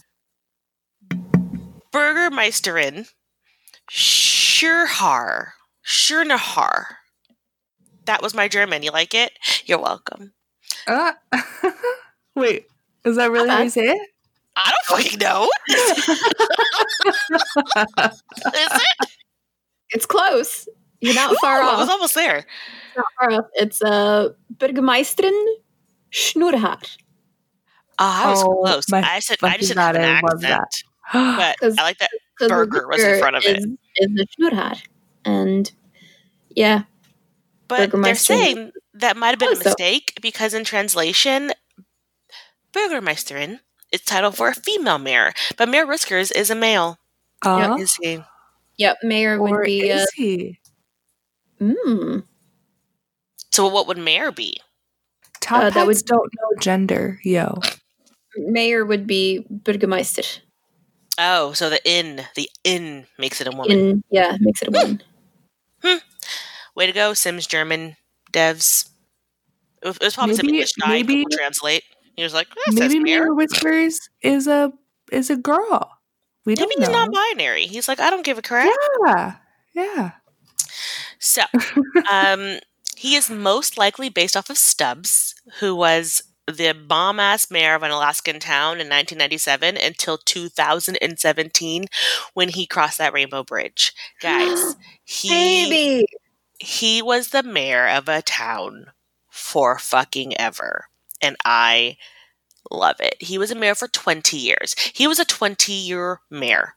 Burgermeisterin 1.93 3.09
Schurhar. 3.91 5.49
Schurnahar. 5.85 6.85
That 8.05 8.23
was 8.23 8.35
my 8.35 8.47
German. 8.49 8.83
You 8.83 8.91
like 8.93 9.15
it? 9.15 9.33
You're 9.65 9.81
welcome. 9.81 10.33
Uh, 10.87 11.13
wait, 12.37 12.67
is 13.05 13.17
that 13.17 13.31
really 13.31 13.49
how 13.49 13.63
you 13.63 13.71
say 13.71 13.87
it? 13.87 14.09
I 14.57 14.71
don't 14.71 14.99
fucking 14.99 15.19
know. 15.19 15.49
Is 18.55 18.73
it? 18.73 19.09
It's 19.91 20.05
close. 20.05 20.69
You're 21.01 21.15
not 21.15 21.37
far 21.41 21.63
off. 21.63 21.77
I 21.77 21.81
was 21.81 21.89
almost 21.89 22.15
there. 22.15 22.45
Not 22.97 23.07
far 23.19 23.33
off. 23.39 23.45
It's 23.55 23.81
uh, 23.83 24.31
Bürgermeisterin 24.57 25.45
Schnurrhaar. 26.13 26.97
Ah, 27.99 28.27
I 28.27 28.31
was 28.31 28.43
Oh, 28.45 28.63
close. 28.65 28.89
my 28.91 29.03
I 29.03 29.19
said 29.21 29.39
I 29.43 29.57
just 29.59 29.75
fucking 29.75 29.77
didn't 29.77 29.79
have 29.79 29.97
an 29.97 30.21
love 30.29 30.41
that. 30.43 30.61
accent, 30.61 31.37
but 31.37 31.57
'Cause- 31.61 31.77
I 31.79 31.83
like 31.83 31.99
that 31.99 32.11
the 32.41 32.49
Burger 32.49 32.87
was 32.89 33.03
in 33.03 33.19
front 33.19 33.37
of 33.37 33.45
it. 33.45 33.59
is, 33.59 33.65
Is 33.97 34.11
the 34.15 34.27
Schnurrhaar. 34.39 34.81
And 35.25 35.71
yeah, 36.51 36.83
But 37.69 37.91
they're 37.93 38.15
saying 38.15 38.73
that 38.95 39.17
might 39.17 39.31
have 39.31 39.39
been 39.39 39.53
a 39.55 39.65
mistake 39.65 40.17
because 40.23 40.55
in 40.55 40.65
translation, 40.65 41.53
Burgermeisterin 42.73 43.61
is 43.93 44.01
titled 44.03 44.37
for 44.37 44.49
a 44.49 44.55
female 44.55 44.99
mayor, 44.99 45.33
but 45.57 45.69
Mayor 45.69 45.87
Whiskers 45.87 46.31
is 46.31 46.51
a 46.51 46.55
male. 46.55 46.99
Uh, 47.45 47.77
Is 47.79 47.97
he? 48.01 48.21
yep, 48.77 48.97
Mayor 49.03 49.41
would 49.41 49.51
or 49.53 49.65
be. 49.65 49.91
Uh, 49.93 49.97
is 49.99 50.11
he? 50.15 50.59
Mm, 51.61 52.23
So 53.53 53.69
what 53.69 53.87
would 53.87 53.99
mayor 53.99 54.31
be? 54.33 54.59
Top 55.41 55.63
uh, 55.65 55.71
that 55.71 55.87
would- 55.87 56.05
don't 56.07 56.33
know 56.35 56.61
gender, 56.61 57.21
yo. 57.25 57.61
Mayor 58.37 58.85
would 58.85 59.07
be 59.07 59.45
Bürgermeister. 59.53 60.41
Oh, 61.19 61.53
so 61.53 61.69
the 61.71 61.81
in, 61.85 62.23
the 62.37 62.49
in 62.63 63.07
makes 63.19 63.41
it 63.41 63.49
a 63.49 63.51
woman. 63.51 63.71
In 63.79 64.05
yeah, 64.11 64.37
makes 64.41 64.63
it 64.63 64.69
a 64.69 64.71
woman. 64.71 65.03
Hmm. 65.83 65.97
Way 66.77 66.87
to 66.87 66.93
go, 66.93 67.15
Sims 67.15 67.47
German 67.47 67.97
devs. 68.33 68.89
It 69.83 69.87
was, 69.89 69.97
it 69.97 70.05
was 70.05 70.15
probably 70.15 70.35
some 70.37 70.47
Maybe- 70.47 70.57
English 70.59 70.73
guy 70.75 70.89
maybe- 70.89 71.15
Google 71.25 71.37
Translate. 71.39 71.83
He 72.17 72.23
was 72.25 72.35
like, 72.35 72.49
"This 72.67 72.77
says 72.77 72.93
Maybe 72.93 72.99
mare." 73.05 73.23
Mirror 73.23 73.35
Whiskers 73.35 74.09
is 74.23 74.47
a 74.49 74.73
is 75.13 75.31
a 75.31 75.37
girl. 75.37 75.91
We 76.45 76.53
Maybe 76.55 76.61
don't 76.61 76.79
he's 76.81 76.89
know. 76.89 77.05
non-binary. 77.07 77.67
He's 77.67 77.87
like, 77.89 78.01
I 78.01 78.11
don't 78.11 78.25
give 78.25 78.39
a 78.39 78.43
crap. 78.43 78.73
Yeah, 79.07 79.35
yeah. 79.75 80.11
So, 81.21 81.43
um, 82.11 82.59
he 82.97 83.15
is 83.17 83.31
most 83.31 83.79
likely 83.79 84.09
based 84.09 84.37
off 84.37 84.51
of 84.51 84.59
Stubbs, 84.59 85.35
who 85.61 85.75
was 85.75 86.23
the 86.47 86.73
bomb 86.73 87.21
ass 87.21 87.51
mayor 87.51 87.75
of 87.75 87.83
an 87.83 87.91
Alaskan 87.91 88.41
town 88.41 88.81
in 88.81 88.89
1997 88.89 89.77
until 89.77 90.19
2017 90.19 91.87
when 92.35 92.49
he 92.49 92.67
crossed 92.67 92.99
that 92.99 93.13
rainbow 93.13 93.45
bridge. 93.45 93.93
Guys, 94.21 94.77
he 95.05 95.29
Baby. 95.29 96.07
he 96.59 97.03
was 97.03 97.29
the 97.29 97.43
mayor 97.43 97.87
of 97.89 98.09
a 98.09 98.23
town 98.23 98.87
for 99.31 99.79
fucking 99.79 100.37
ever. 100.39 100.87
And 101.23 101.37
I 101.45 101.97
love 102.71 102.97
it. 103.01 103.17
He 103.21 103.39
was 103.39 103.51
a 103.51 103.55
mayor 103.57 103.75
for 103.75 103.89
20 103.89 104.37
years. 104.37 104.75
He 104.95 105.07
was 105.07 105.19
a 105.19 105.25
20 105.25 105.73
year 105.73 106.21
mayor. 106.31 106.75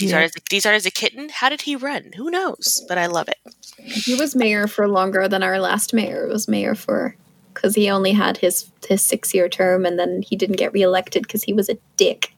These 0.00 0.10
Yeah. 0.10 0.24
are 0.24 0.28
these 0.50 0.66
are 0.66 0.72
as 0.72 0.86
a 0.86 0.90
kitten. 0.90 1.28
How 1.28 1.48
did 1.48 1.62
he 1.62 1.76
run? 1.76 2.12
Who 2.16 2.30
knows? 2.30 2.84
But 2.88 2.98
I 2.98 3.06
love 3.06 3.28
it. 3.28 3.38
He 3.78 4.14
was 4.14 4.34
mayor 4.34 4.66
for 4.66 4.88
longer 4.88 5.28
than 5.28 5.42
our 5.42 5.60
last 5.60 5.94
mayor 5.94 6.26
was 6.26 6.48
mayor 6.48 6.74
for 6.74 7.14
because 7.54 7.74
he 7.76 7.88
only 7.90 8.12
had 8.12 8.38
his 8.38 8.70
his 8.88 9.02
six 9.02 9.32
year 9.34 9.48
term 9.48 9.84
and 9.86 9.98
then 9.98 10.22
he 10.22 10.34
didn't 10.36 10.56
get 10.56 10.72
reelected 10.72 11.22
because 11.24 11.42
he 11.44 11.52
was 11.52 11.68
a 11.68 11.78
dick. 11.96 12.34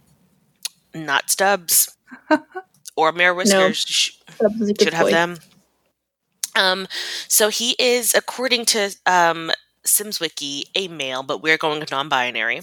Not 0.94 1.30
Stubbs 1.30 1.96
or 2.96 3.12
Mayor 3.12 3.32
Whiskers. 3.34 3.78
Sh- 3.78 4.10
That 4.40 4.52
was 4.58 4.68
a 4.70 4.74
should 4.78 4.92
have 4.94 5.08
them. 5.10 5.38
Um, 6.54 6.86
so 7.28 7.48
he 7.48 7.74
is, 7.78 8.12
according 8.14 8.66
to 8.66 8.94
um, 9.06 9.50
SimsWiki, 9.86 10.64
a 10.74 10.88
male, 10.88 11.22
but 11.22 11.42
we're 11.42 11.56
going 11.56 11.82
non-binary. 11.90 12.60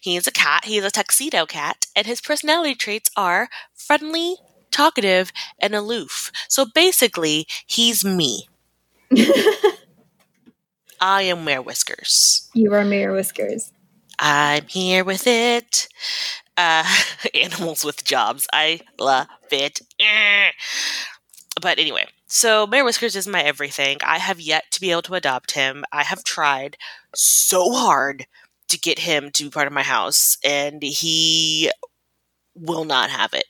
He 0.00 0.16
is 0.16 0.26
a 0.26 0.32
cat. 0.32 0.64
He 0.64 0.78
is 0.78 0.84
a 0.84 0.90
tuxedo 0.90 1.46
cat, 1.46 1.86
and 1.94 2.06
his 2.08 2.20
personality 2.20 2.74
traits 2.74 3.08
are 3.16 3.48
friendly, 3.90 4.36
talkative, 4.70 5.32
and 5.58 5.74
aloof. 5.74 6.30
So 6.48 6.64
basically, 6.64 7.44
he's 7.66 8.04
me. 8.04 8.46
I 11.00 11.22
am 11.22 11.44
Mayor 11.44 11.60
Whiskers. 11.60 12.48
you 12.54 12.72
are 12.72 12.84
Mayor 12.84 13.12
Whiskers. 13.12 13.72
I'm 14.20 14.68
here 14.68 15.02
with 15.02 15.26
it. 15.26 15.88
Uh, 16.56 16.84
animals 17.34 17.84
with 17.84 18.04
jobs. 18.04 18.46
I 18.52 18.82
love 18.96 19.26
it. 19.50 19.80
But 21.60 21.78
anyway, 21.78 22.06
so 22.26 22.66
Mayor 22.66 22.84
Whiskers 22.84 23.16
is 23.16 23.26
my 23.26 23.42
everything. 23.42 23.98
I 24.02 24.18
have 24.18 24.40
yet 24.40 24.70
to 24.70 24.80
be 24.80 24.92
able 24.92 25.02
to 25.02 25.14
adopt 25.14 25.50
him. 25.50 25.84
I 25.92 26.04
have 26.04 26.22
tried 26.24 26.76
so 27.14 27.72
hard 27.72 28.26
to 28.68 28.78
get 28.78 29.00
him 29.00 29.30
to 29.32 29.44
be 29.44 29.50
part 29.50 29.66
of 29.66 29.72
my 29.74 29.82
house, 29.82 30.38
and 30.42 30.80
he 30.82 31.70
will 32.54 32.84
not 32.84 33.10
have 33.10 33.34
it. 33.34 33.44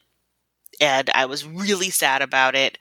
And 0.81 1.11
I 1.15 1.27
was 1.27 1.47
really 1.47 1.91
sad 1.91 2.23
about 2.23 2.55
it. 2.55 2.79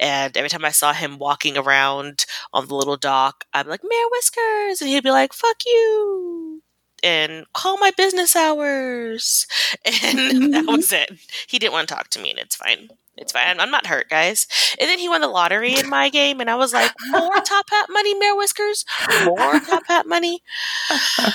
And 0.00 0.36
every 0.36 0.48
time 0.48 0.64
I 0.64 0.70
saw 0.70 0.92
him 0.92 1.18
walking 1.18 1.56
around 1.56 2.24
on 2.52 2.66
the 2.66 2.74
little 2.74 2.96
dock, 2.96 3.44
I'm 3.52 3.68
like, 3.68 3.82
Mayor 3.84 4.08
Whiskers! 4.10 4.80
And 4.80 4.88
he'd 4.88 5.04
be 5.04 5.10
like, 5.10 5.32
fuck 5.32 5.56
you! 5.66 6.62
And 7.02 7.44
call 7.52 7.76
my 7.78 7.92
business 7.96 8.34
hours. 8.34 9.46
And 10.02 10.54
that 10.54 10.64
was 10.68 10.92
it. 10.92 11.10
He 11.46 11.58
didn't 11.58 11.72
want 11.72 11.88
to 11.88 11.94
talk 11.94 12.08
to 12.10 12.20
me, 12.20 12.30
and 12.30 12.38
it's 12.38 12.56
fine. 12.56 12.88
It's 13.16 13.32
fine. 13.32 13.60
I'm 13.60 13.70
not 13.70 13.86
hurt, 13.86 14.08
guys. 14.08 14.46
And 14.80 14.88
then 14.88 14.98
he 14.98 15.08
won 15.08 15.20
the 15.20 15.28
lottery 15.28 15.74
in 15.74 15.88
my 15.88 16.08
game, 16.08 16.40
and 16.40 16.50
I 16.50 16.54
was 16.56 16.72
like, 16.72 16.92
more 17.10 17.34
top 17.44 17.66
hat 17.70 17.86
money, 17.90 18.14
Mayor 18.14 18.36
Whiskers? 18.36 18.84
More 19.24 19.60
top 19.60 19.86
hat 19.86 20.06
money? 20.06 20.42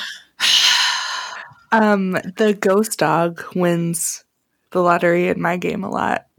Um, 1.74 2.12
the 2.12 2.54
ghost 2.60 3.00
dog 3.00 3.42
wins 3.56 4.26
the 4.72 4.82
lottery 4.82 5.28
in 5.28 5.42
my 5.42 5.58
game 5.58 5.84
a 5.84 5.90
lot. 5.90 6.28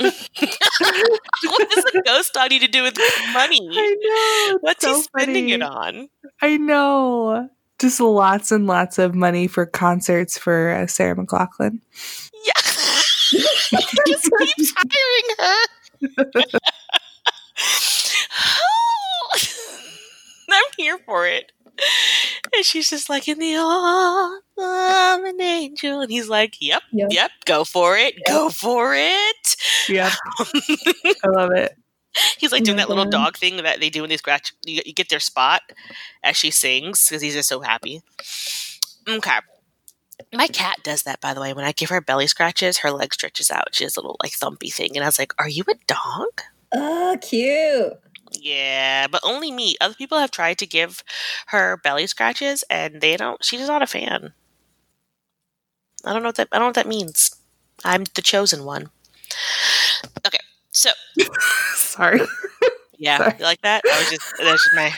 what 0.00 1.70
does 1.70 1.84
a 1.94 2.02
ghost 2.04 2.36
need 2.48 2.60
to 2.60 2.68
do 2.68 2.82
with 2.82 2.96
money? 3.32 3.68
I 3.70 3.96
know. 4.00 4.58
What's 4.60 4.84
he 4.84 4.94
so 4.94 5.00
spending 5.02 5.50
it 5.50 5.62
on? 5.62 6.08
I 6.40 6.56
know. 6.56 7.50
Just 7.78 8.00
lots 8.00 8.52
and 8.52 8.66
lots 8.66 8.98
of 8.98 9.14
money 9.14 9.46
for 9.46 9.66
concerts 9.66 10.38
for 10.38 10.70
uh, 10.70 10.86
Sarah 10.86 11.16
McLachlan. 11.16 11.80
Yeah. 12.44 12.52
he 13.30 13.38
just 14.06 14.30
keeps 14.38 14.74
hiring 14.76 15.36
her. 15.38 16.42
I'm 20.52 20.64
here 20.76 20.98
for 21.06 21.26
it. 21.26 21.52
And 22.56 22.64
she's 22.64 22.90
just 22.90 23.08
like, 23.08 23.28
in 23.28 23.38
the 23.38 23.54
arms 23.56 24.42
of 24.58 25.24
an 25.24 25.40
angel. 25.40 26.00
And 26.00 26.10
he's 26.10 26.28
like, 26.28 26.56
yep, 26.60 26.82
Yep. 26.92 27.08
yep, 27.12 27.30
go 27.44 27.64
for 27.64 27.96
it, 27.96 28.14
go 28.26 28.48
for 28.50 28.92
it. 28.96 29.56
Yep. 29.88 30.12
I 31.24 31.28
love 31.28 31.52
it. 31.52 31.76
He's 32.38 32.50
like 32.50 32.64
doing 32.64 32.76
my 32.76 32.82
that 32.82 32.88
little 32.88 33.04
God. 33.04 33.10
dog 33.12 33.36
thing 33.36 33.56
that 33.58 33.78
they 33.78 33.88
do 33.88 34.00
when 34.00 34.10
they 34.10 34.16
scratch. 34.16 34.52
You, 34.64 34.82
you 34.84 34.92
get 34.92 35.10
their 35.10 35.20
spot 35.20 35.62
as 36.24 36.36
she 36.36 36.50
sings 36.50 37.08
because 37.08 37.22
he's 37.22 37.34
just 37.34 37.48
so 37.48 37.60
happy. 37.60 38.02
Okay. 39.08 39.38
My 40.34 40.48
cat 40.48 40.78
does 40.82 41.04
that, 41.04 41.20
by 41.20 41.32
the 41.32 41.40
way. 41.40 41.52
When 41.54 41.64
I 41.64 41.72
give 41.72 41.90
her 41.90 42.00
belly 42.00 42.26
scratches, 42.26 42.78
her 42.78 42.90
leg 42.90 43.14
stretches 43.14 43.50
out. 43.50 43.74
She 43.74 43.84
has 43.84 43.96
a 43.96 44.00
little 44.00 44.16
like 44.22 44.32
thumpy 44.32 44.72
thing, 44.72 44.90
and 44.96 45.04
I 45.04 45.08
was 45.08 45.18
like, 45.18 45.32
"Are 45.38 45.48
you 45.48 45.64
a 45.70 45.74
dog?" 45.86 46.42
Oh, 46.72 47.16
cute. 47.22 47.92
Yeah, 48.32 49.06
but 49.08 49.20
only 49.24 49.50
me. 49.50 49.76
Other 49.80 49.94
people 49.94 50.18
have 50.18 50.30
tried 50.30 50.58
to 50.58 50.66
give 50.66 51.02
her 51.48 51.76
belly 51.78 52.06
scratches, 52.06 52.64
and 52.70 53.00
they 53.00 53.16
don't. 53.16 53.44
She's 53.44 53.66
not 53.68 53.82
a 53.82 53.86
fan. 53.86 54.32
I 56.04 56.12
don't 56.12 56.22
know 56.22 56.28
what 56.28 56.36
that. 56.36 56.48
I 56.52 56.56
don't 56.56 56.62
know 56.62 56.68
what 56.68 56.74
that 56.76 56.86
means. 56.88 57.34
I'm 57.84 58.04
the 58.14 58.22
chosen 58.22 58.64
one. 58.64 58.90
Okay, 60.26 60.38
so 60.70 60.90
Sorry. 61.74 62.20
yeah, 62.98 63.18
Sorry. 63.18 63.34
you 63.38 63.44
like 63.44 63.60
that? 63.62 63.84
I 63.90 63.98
was 63.98 64.10
just 64.10 64.34
that's 64.38 64.62
just 64.62 64.74
my 64.74 64.92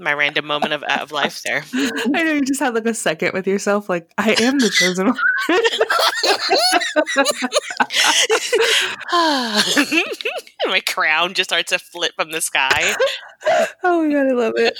my 0.00 0.14
random 0.14 0.46
moment 0.46 0.72
of 0.72 0.82
of 0.82 1.12
life 1.12 1.42
there. 1.42 1.64
I 1.74 2.22
know 2.22 2.32
you 2.32 2.42
just 2.42 2.60
had 2.60 2.74
like 2.74 2.86
a 2.86 2.94
second 2.94 3.32
with 3.32 3.46
yourself, 3.46 3.88
like, 3.88 4.10
I 4.18 4.32
am 4.40 4.58
the 4.58 4.70
chosen 4.70 5.08
one. 5.08 5.18
my 10.66 10.80
crown 10.80 11.34
just 11.34 11.50
starts 11.50 11.70
to 11.70 11.78
flip 11.78 12.12
from 12.16 12.32
the 12.32 12.40
sky. 12.40 12.94
oh 13.82 14.04
my 14.04 14.12
god, 14.12 14.26
I 14.26 14.32
love 14.32 14.54
it. 14.56 14.78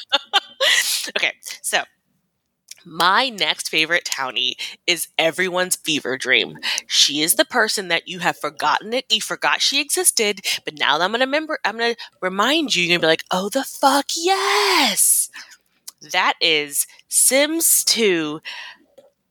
okay, 1.16 1.33
so 1.62 1.83
my 2.85 3.28
next 3.28 3.68
favorite 3.68 4.05
townie 4.05 4.55
is 4.87 5.09
everyone's 5.18 5.76
fever 5.76 6.16
dream. 6.16 6.59
She 6.87 7.22
is 7.22 7.35
the 7.35 7.45
person 7.45 7.89
that 7.89 8.09
you 8.09 8.20
have 8.20 8.37
forgotten 8.39 8.93
it. 8.95 9.05
You 9.11 9.20
forgot 9.20 9.61
she 9.61 9.81
existed, 9.81 10.41
but 10.64 10.78
now 10.78 10.99
that 10.99 11.05
I'm 11.05 11.12
gonna 11.12 11.24
remember, 11.26 11.59
I'm 11.64 11.76
gonna 11.78 11.97
remind 12.20 12.74
you. 12.74 12.85
You're 12.85 12.97
gonna 12.99 13.01
be 13.07 13.07
like, 13.09 13.24
"Oh, 13.31 13.49
the 13.49 13.64
fuck 13.64 14.07
yes!" 14.16 15.28
That 16.01 16.35
is 16.41 16.87
Sims 17.09 17.85
2, 17.85 18.41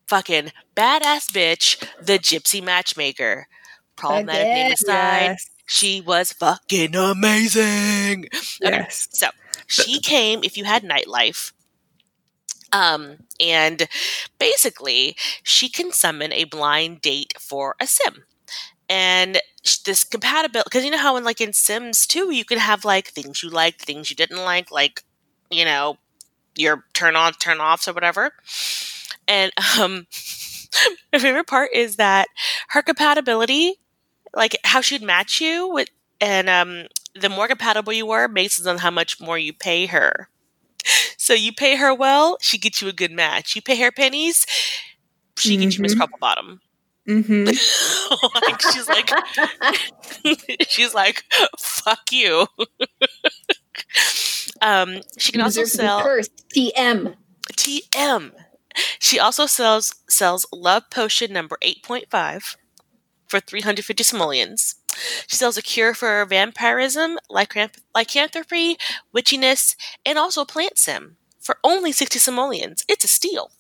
fucking 0.08 0.52
badass 0.76 1.32
bitch, 1.32 1.78
the 2.04 2.20
Gypsy 2.20 2.64
Matchmaker. 2.64 3.48
Problematic 3.96 4.44
name 4.54 4.72
aside, 4.74 5.22
Yes. 5.32 5.50
she 5.66 6.00
was 6.02 6.32
fucking 6.34 6.96
amazing. 6.96 8.26
Okay. 8.64 8.84
Yes. 8.84 9.08
So 9.12 9.30
she 9.68 10.00
came 10.00 10.44
if 10.44 10.58
you 10.58 10.64
had 10.66 10.84
nightlife. 10.84 11.52
Um, 12.72 13.18
and 13.40 13.88
basically, 14.40 15.16
she 15.44 15.70
can 15.70 15.92
summon 15.92 16.32
a 16.34 16.44
blind 16.46 17.02
date 17.02 17.34
for 17.40 17.76
a 17.80 17.88
sim. 17.88 18.26
And 18.90 19.40
this 19.86 20.04
compatibility, 20.04 20.68
because 20.68 20.86
you 20.86 20.92
know 20.92 20.98
how 20.98 21.16
in 21.18 21.24
like 21.24 21.42
in 21.42 21.54
Sims 21.54 22.08
2, 22.08 22.32
you 22.34 22.46
can 22.46 22.58
have 22.58 22.86
like 22.86 23.10
things 23.10 23.44
you 23.44 23.50
liked, 23.50 23.82
things 23.84 24.10
you 24.10 24.16
didn't 24.16 24.44
like, 24.44 24.72
like, 24.72 25.04
you 25.52 25.66
know, 25.66 25.98
your 26.56 26.86
turn 26.94 27.16
on, 27.16 27.34
turn 27.34 27.60
offs 27.60 27.88
or 27.88 27.94
whatever. 27.94 28.32
And 29.28 29.52
um, 29.80 30.08
my 31.14 31.20
favorite 31.20 31.48
part 31.48 31.72
is 31.74 31.96
that 31.98 32.28
her 32.70 32.82
compatibility, 32.82 33.76
like 34.36 34.58
how 34.64 34.82
she'd 34.82 35.02
match 35.04 35.42
you 35.42 35.68
with, 35.68 35.90
and 36.22 36.50
um, 36.50 36.88
the 37.20 37.30
more 37.30 37.48
compatible 37.48 37.94
you 37.94 38.06
were 38.06 38.28
based 38.28 38.66
on 38.66 38.80
how 38.80 38.92
much 38.92 39.22
more 39.22 39.38
you 39.38 39.54
pay 39.54 39.88
her. 39.88 40.30
So 41.18 41.34
you 41.34 41.52
pay 41.54 41.76
her 41.76 41.94
well, 41.94 42.38
she 42.42 42.58
gets 42.58 42.82
you 42.82 42.88
a 42.88 42.94
good 42.94 43.12
match. 43.12 43.56
You 43.56 43.62
pay 43.62 43.80
her 43.82 43.92
pennies, 43.92 44.46
she 45.38 45.58
gets 45.58 45.78
you 45.78 45.82
Miss. 45.82 45.96
Crumplebottom. 45.96 46.60
Mm-hmm. 47.08 47.46
like 48.46 48.62
she's 48.62 48.88
like 48.88 49.10
she's 50.70 50.94
like 50.94 51.24
fuck 51.58 52.12
you. 52.12 52.46
um, 54.62 55.02
she 55.18 55.32
can 55.32 55.42
also 55.42 55.62
User 55.62 55.78
to 55.78 56.24
be 56.54 56.72
sell. 56.74 57.14
TM. 57.14 57.16
TM. 57.54 58.32
She 59.00 59.20
also 59.20 59.46
sells 59.48 59.96
sells 60.08 60.46
Love 60.54 60.84
Potion 60.92 61.34
number 61.34 61.58
eight 61.62 61.84
point 61.84 62.06
five 62.10 62.56
for 63.28 63.40
three 63.40 63.62
hundred 63.62 63.86
fifty 63.86 64.04
simoleons. 64.04 64.76
She 65.28 65.36
sells 65.36 65.58
a 65.58 65.62
cure 65.62 65.94
for 65.94 66.26
vampirism, 66.26 67.18
lycanth- 67.30 67.80
lycanthropy, 67.96 68.78
witchiness, 69.16 69.76
and 70.06 70.18
also 70.18 70.46
plant 70.46 70.78
sim. 70.78 71.18
for 71.40 71.58
only 71.64 71.92
60 71.92 72.20
simoleons. 72.20 72.84
It's 72.88 73.04
a 73.06 73.08
steal. 73.08 73.52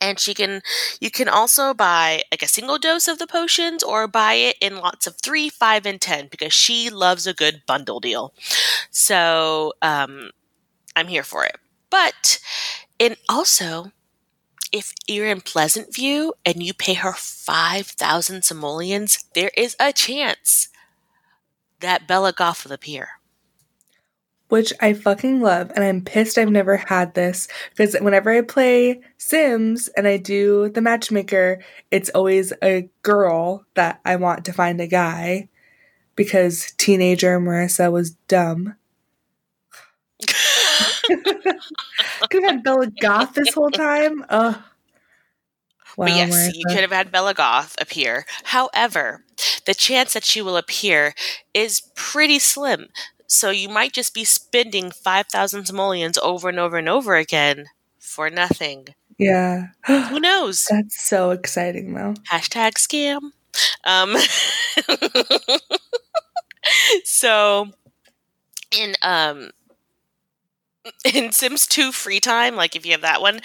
And 0.00 0.18
she 0.18 0.34
can 0.34 0.62
you 1.00 1.12
can 1.12 1.28
also 1.28 1.72
buy 1.72 2.24
like 2.32 2.42
a 2.42 2.48
single 2.48 2.76
dose 2.76 3.06
of 3.06 3.20
the 3.20 3.26
potions 3.26 3.84
or 3.84 4.08
buy 4.08 4.34
it 4.34 4.56
in 4.60 4.78
lots 4.78 5.06
of 5.06 5.16
three, 5.22 5.48
five, 5.48 5.86
and 5.86 6.00
ten 6.00 6.26
because 6.28 6.52
she 6.52 6.90
loves 6.90 7.24
a 7.24 7.32
good 7.32 7.62
bundle 7.66 8.00
deal. 8.00 8.34
So 8.90 9.74
um 9.80 10.30
I'm 10.96 11.06
here 11.06 11.22
for 11.22 11.44
it. 11.44 11.56
But 11.88 12.40
and 12.98 13.16
also 13.28 13.92
if 14.72 14.94
you're 15.06 15.26
in 15.26 15.42
Pleasantview 15.42 16.32
and 16.44 16.62
you 16.62 16.72
pay 16.72 16.94
her 16.94 17.12
5,000 17.12 18.42
simoleons, 18.42 19.26
there 19.34 19.50
is 19.56 19.76
a 19.78 19.92
chance 19.92 20.68
that 21.80 22.08
Bella 22.08 22.32
Goth 22.32 22.64
will 22.64 22.72
appear. 22.72 23.08
Which 24.48 24.72
I 24.80 24.92
fucking 24.92 25.40
love, 25.40 25.72
and 25.74 25.84
I'm 25.84 26.02
pissed 26.02 26.36
I've 26.36 26.50
never 26.50 26.76
had 26.76 27.14
this 27.14 27.48
because 27.70 27.94
whenever 28.00 28.30
I 28.30 28.42
play 28.42 29.00
Sims 29.16 29.88
and 29.96 30.06
I 30.06 30.18
do 30.18 30.68
the 30.68 30.82
matchmaker, 30.82 31.62
it's 31.90 32.10
always 32.10 32.52
a 32.62 32.88
girl 33.02 33.64
that 33.74 34.00
I 34.04 34.16
want 34.16 34.44
to 34.46 34.52
find 34.52 34.80
a 34.80 34.86
guy 34.86 35.48
because 36.16 36.72
teenager 36.72 37.40
Marissa 37.40 37.90
was 37.90 38.10
dumb. 38.28 38.76
could 42.30 42.42
have 42.42 42.44
had 42.44 42.62
Bella 42.62 42.86
Goth 43.00 43.34
this 43.34 43.54
whole 43.54 43.70
time. 43.70 44.24
Ugh. 44.28 44.56
Wow, 45.96 46.06
but 46.06 46.16
yes, 46.16 46.34
Marissa. 46.34 46.52
you 46.54 46.64
could 46.68 46.80
have 46.80 46.92
had 46.92 47.12
Bella 47.12 47.34
Goth 47.34 47.76
appear. 47.80 48.24
However, 48.44 49.24
the 49.66 49.74
chance 49.74 50.14
that 50.14 50.24
she 50.24 50.40
will 50.40 50.56
appear 50.56 51.14
is 51.52 51.82
pretty 51.94 52.38
slim. 52.38 52.88
So 53.26 53.50
you 53.50 53.68
might 53.68 53.92
just 53.92 54.14
be 54.14 54.24
spending 54.24 54.90
5,000 54.90 55.66
simoleons 55.66 56.18
over 56.18 56.48
and 56.48 56.58
over 56.58 56.76
and 56.76 56.88
over 56.88 57.16
again 57.16 57.66
for 57.98 58.30
nothing. 58.30 58.88
Yeah. 59.18 59.68
Who 59.86 60.20
knows? 60.20 60.66
That's 60.70 61.02
so 61.02 61.30
exciting, 61.30 61.94
though. 61.94 62.14
Hashtag 62.30 62.72
scam. 62.74 63.32
Um, 63.84 64.16
so, 67.04 67.68
in 68.70 68.94
um, 69.02 69.50
in 71.14 71.32
Sims 71.32 71.66
2 71.66 71.92
free 71.92 72.20
time, 72.20 72.56
like 72.56 72.74
if 72.76 72.84
you 72.84 72.92
have 72.92 73.00
that 73.02 73.20
one, 73.20 73.40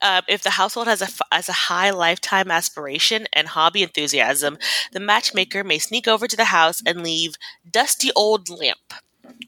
uh, 0.00 0.22
if 0.28 0.42
the 0.42 0.50
household 0.50 0.86
has 0.88 1.02
a, 1.02 1.08
has 1.34 1.48
a 1.48 1.52
high 1.52 1.90
lifetime 1.90 2.50
aspiration 2.50 3.26
and 3.32 3.48
hobby 3.48 3.82
enthusiasm, 3.82 4.58
the 4.92 5.00
matchmaker 5.00 5.64
may 5.64 5.78
sneak 5.78 6.06
over 6.06 6.26
to 6.26 6.36
the 6.36 6.46
house 6.46 6.82
and 6.84 7.02
leave 7.02 7.34
dusty 7.70 8.10
old 8.14 8.48
lamp, 8.48 8.94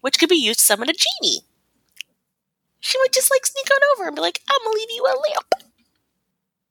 which 0.00 0.18
could 0.18 0.28
be 0.28 0.36
used 0.36 0.60
to 0.60 0.64
summon 0.64 0.88
a 0.88 0.92
genie. 0.92 1.40
She 2.80 2.98
would 2.98 3.12
just 3.12 3.30
like 3.30 3.46
sneak 3.46 3.68
on 3.70 3.80
over 3.94 4.08
and 4.08 4.16
be 4.16 4.22
like, 4.22 4.40
I'm 4.48 4.58
gonna 4.64 4.76
leave 4.76 4.90
you 4.90 5.04
a 5.04 5.16
lamp. 5.30 5.54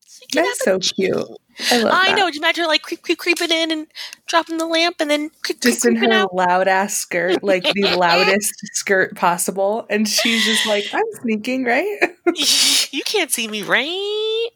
So 0.06 0.26
That's 0.34 0.64
so 0.64 0.80
cute. 0.80 1.28
I, 1.60 2.10
I 2.10 2.16
know. 2.16 2.28
Just 2.28 2.40
imagine 2.40 2.64
her 2.64 2.68
like 2.68 2.82
creep, 2.82 3.02
creep, 3.02 3.18
creeping 3.18 3.52
in 3.52 3.72
and 3.72 3.88
dropping 4.26 4.58
the 4.58 4.66
lamp, 4.66 4.98
and 5.00 5.10
then 5.10 5.30
creep, 5.44 5.62
just 5.62 5.82
creep, 5.82 5.98
in 5.98 6.04
her 6.04 6.12
out. 6.12 6.36
loud 6.36 6.68
ass 6.68 6.98
skirt, 6.98 7.44
like 7.44 7.64
the 7.74 7.84
loudest 7.98 8.54
skirt 8.74 9.16
possible, 9.16 9.86
and 9.90 10.08
she's 10.08 10.46
just 10.46 10.66
like, 10.66 10.86
"I'm 10.94 11.04
sneaking, 11.22 11.66
right? 11.66 12.00
you 12.92 13.04
can't 13.04 13.32
see 13.32 13.48
me, 13.48 13.64
right?" 13.64 14.50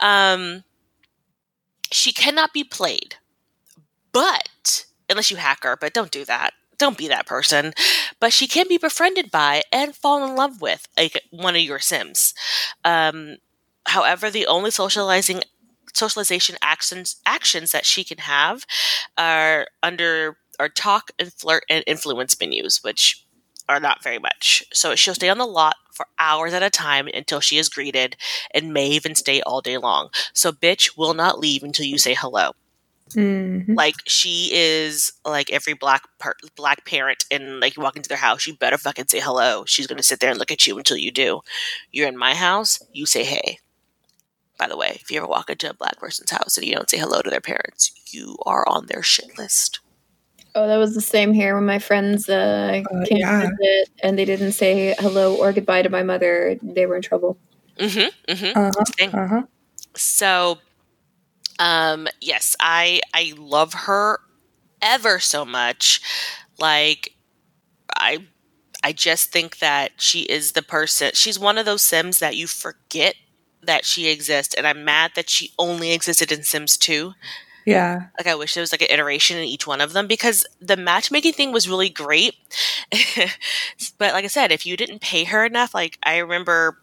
Um, 0.00 0.64
she 1.90 2.12
cannot 2.12 2.52
be 2.52 2.64
played, 2.64 3.16
but 4.12 4.86
unless 5.08 5.30
you 5.30 5.36
hack 5.36 5.64
her, 5.64 5.76
but 5.76 5.94
don't 5.94 6.10
do 6.10 6.24
that. 6.24 6.52
Don't 6.78 6.98
be 6.98 7.08
that 7.08 7.26
person. 7.26 7.72
But 8.20 8.32
she 8.32 8.46
can 8.46 8.66
be 8.68 8.78
befriended 8.78 9.30
by 9.30 9.62
and 9.72 9.96
fall 9.96 10.24
in 10.24 10.36
love 10.36 10.60
with 10.60 10.86
like 10.96 11.20
one 11.30 11.56
of 11.56 11.62
your 11.62 11.80
Sims. 11.80 12.34
Um, 12.84 13.38
however, 13.86 14.30
the 14.30 14.46
only 14.46 14.70
socializing 14.70 15.42
socialization 15.98 16.56
actions 16.62 17.16
actions 17.26 17.72
that 17.72 17.84
she 17.84 18.04
can 18.04 18.18
have 18.18 18.64
are 19.16 19.66
under 19.82 20.38
our 20.58 20.68
talk 20.68 21.10
and 21.18 21.32
flirt 21.32 21.64
and 21.68 21.84
influence 21.86 22.38
menus, 22.40 22.82
which 22.82 23.24
are 23.68 23.80
not 23.80 24.02
very 24.02 24.18
much. 24.18 24.64
So 24.72 24.94
she'll 24.94 25.14
stay 25.14 25.28
on 25.28 25.38
the 25.38 25.46
lot 25.46 25.76
for 25.92 26.06
hours 26.18 26.54
at 26.54 26.62
a 26.62 26.70
time 26.70 27.08
until 27.12 27.40
she 27.40 27.58
is 27.58 27.68
greeted 27.68 28.16
and 28.54 28.72
may 28.72 28.86
even 28.88 29.14
stay 29.14 29.40
all 29.42 29.60
day 29.60 29.76
long. 29.76 30.08
So 30.32 30.52
bitch 30.52 30.96
will 30.96 31.14
not 31.14 31.38
leave 31.38 31.62
until 31.62 31.84
you 31.84 31.98
say 31.98 32.14
hello. 32.14 32.52
Mm-hmm. 33.10 33.74
Like 33.74 33.94
she 34.06 34.50
is 34.52 35.12
like 35.24 35.50
every 35.50 35.72
black 35.72 36.02
par- 36.18 36.36
black 36.56 36.84
parent, 36.84 37.24
and 37.30 37.58
like 37.58 37.74
you 37.74 37.82
walk 37.82 37.96
into 37.96 38.08
their 38.08 38.18
house, 38.18 38.46
you 38.46 38.54
better 38.54 38.76
fucking 38.76 39.06
say 39.08 39.18
hello. 39.18 39.64
She's 39.64 39.86
gonna 39.86 40.02
sit 40.02 40.20
there 40.20 40.28
and 40.28 40.38
look 40.38 40.50
at 40.50 40.66
you 40.66 40.76
until 40.76 40.98
you 40.98 41.10
do. 41.10 41.40
You're 41.90 42.08
in 42.08 42.18
my 42.18 42.34
house, 42.34 42.82
you 42.92 43.06
say 43.06 43.24
hey 43.24 43.60
by 44.58 44.68
the 44.68 44.76
way, 44.76 44.98
if 45.00 45.10
you 45.10 45.18
ever 45.18 45.26
walk 45.26 45.50
into 45.50 45.70
a 45.70 45.74
black 45.74 45.98
person's 45.98 46.30
house 46.30 46.56
and 46.56 46.66
you 46.66 46.74
don't 46.74 46.90
say 46.90 46.98
hello 46.98 47.22
to 47.22 47.30
their 47.30 47.40
parents, 47.40 47.92
you 48.10 48.36
are 48.44 48.68
on 48.68 48.86
their 48.86 49.02
shit 49.02 49.38
list. 49.38 49.80
Oh, 50.54 50.66
that 50.66 50.76
was 50.76 50.94
the 50.94 51.00
same 51.00 51.32
here 51.32 51.54
when 51.54 51.66
my 51.66 51.78
friends 51.78 52.28
uh, 52.28 52.82
uh, 52.84 53.04
came 53.04 53.18
yeah. 53.18 53.42
to 53.42 53.48
visit 53.60 53.90
and 54.02 54.18
they 54.18 54.24
didn't 54.24 54.52
say 54.52 54.94
hello 54.98 55.36
or 55.36 55.52
goodbye 55.52 55.82
to 55.82 55.88
my 55.88 56.02
mother. 56.02 56.58
They 56.60 56.86
were 56.86 56.96
in 56.96 57.02
trouble. 57.02 57.38
Mm-hmm. 57.78 58.32
mm-hmm. 58.32 58.58
Uh-huh, 58.58 59.18
uh-huh. 59.18 59.42
So, 59.94 60.58
um, 61.58 62.08
yes, 62.20 62.56
I 62.60 63.00
I 63.14 63.34
love 63.36 63.72
her 63.74 64.18
ever 64.82 65.20
so 65.20 65.44
much. 65.44 66.00
Like, 66.58 67.14
I 67.96 68.26
I 68.82 68.92
just 68.92 69.30
think 69.30 69.58
that 69.58 69.92
she 69.98 70.22
is 70.22 70.52
the 70.52 70.62
person. 70.62 71.12
She's 71.14 71.38
one 71.38 71.58
of 71.58 71.66
those 71.66 71.82
Sims 71.82 72.18
that 72.18 72.36
you 72.36 72.46
forget 72.46 73.14
that 73.68 73.84
she 73.84 74.08
exists, 74.08 74.54
and 74.54 74.66
I'm 74.66 74.84
mad 74.84 75.12
that 75.14 75.30
she 75.30 75.52
only 75.58 75.92
existed 75.92 76.32
in 76.32 76.42
Sims 76.42 76.76
2. 76.78 77.12
Yeah. 77.66 78.06
Like 78.18 78.26
I 78.26 78.34
wish 78.34 78.54
there 78.54 78.62
was 78.62 78.72
like 78.72 78.80
an 78.80 78.88
iteration 78.90 79.36
in 79.36 79.44
each 79.44 79.66
one 79.66 79.82
of 79.82 79.92
them 79.92 80.06
because 80.06 80.46
the 80.58 80.76
matchmaking 80.76 81.34
thing 81.34 81.52
was 81.52 81.68
really 81.68 81.90
great. 81.90 82.34
but 83.98 84.14
like 84.14 84.24
I 84.24 84.28
said, 84.28 84.52
if 84.52 84.64
you 84.64 84.74
didn't 84.74 85.02
pay 85.02 85.24
her 85.24 85.44
enough, 85.44 85.74
like 85.74 85.98
I 86.02 86.16
remember 86.16 86.78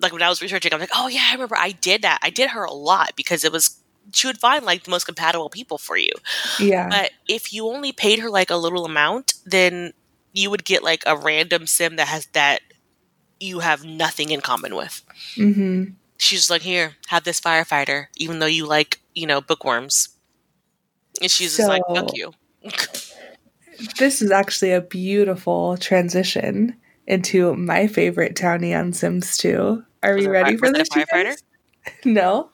like 0.00 0.12
when 0.12 0.22
I 0.22 0.28
was 0.28 0.42
researching, 0.42 0.74
I'm 0.74 0.80
like, 0.80 0.90
oh 0.92 1.06
yeah, 1.06 1.28
I 1.30 1.34
remember 1.34 1.56
I 1.56 1.70
did 1.70 2.02
that. 2.02 2.18
I 2.20 2.30
did 2.30 2.50
her 2.50 2.64
a 2.64 2.72
lot 2.72 3.12
because 3.14 3.44
it 3.44 3.52
was 3.52 3.78
she 4.12 4.26
would 4.26 4.38
find 4.38 4.64
like 4.64 4.82
the 4.82 4.90
most 4.90 5.04
compatible 5.04 5.50
people 5.50 5.78
for 5.78 5.96
you. 5.96 6.10
Yeah. 6.58 6.88
But 6.88 7.12
if 7.28 7.52
you 7.52 7.68
only 7.68 7.92
paid 7.92 8.18
her 8.18 8.28
like 8.28 8.50
a 8.50 8.56
little 8.56 8.84
amount, 8.84 9.34
then 9.46 9.92
you 10.32 10.50
would 10.50 10.64
get 10.64 10.82
like 10.82 11.04
a 11.06 11.16
random 11.16 11.68
sim 11.68 11.94
that 11.94 12.08
has 12.08 12.26
that 12.32 12.60
you 13.42 13.58
have 13.60 13.84
nothing 13.84 14.30
in 14.30 14.40
common 14.40 14.74
with. 14.76 15.02
Mm-hmm. 15.36 15.84
She's 16.18 16.50
like, 16.50 16.62
here, 16.62 16.92
have 17.08 17.24
this 17.24 17.40
firefighter, 17.40 18.06
even 18.16 18.38
though 18.38 18.46
you 18.46 18.66
like, 18.66 19.00
you 19.14 19.26
know, 19.26 19.40
bookworms. 19.40 20.10
And 21.20 21.30
she's 21.30 21.52
so, 21.52 21.62
just 21.62 21.68
like, 21.68 21.82
fuck 21.92 22.16
you. 22.16 22.32
this 23.98 24.22
is 24.22 24.30
actually 24.30 24.72
a 24.72 24.80
beautiful 24.80 25.76
transition 25.76 26.76
into 27.06 27.54
my 27.56 27.86
favorite 27.86 28.36
townie 28.36 28.78
on 28.78 28.92
Sims 28.92 29.36
2. 29.38 29.82
Are 30.02 30.14
was 30.14 30.24
we 30.24 30.30
ready 30.30 30.56
for 30.56 30.70
this? 30.70 30.88
Firefighter? 30.88 31.36
no. 32.04 32.50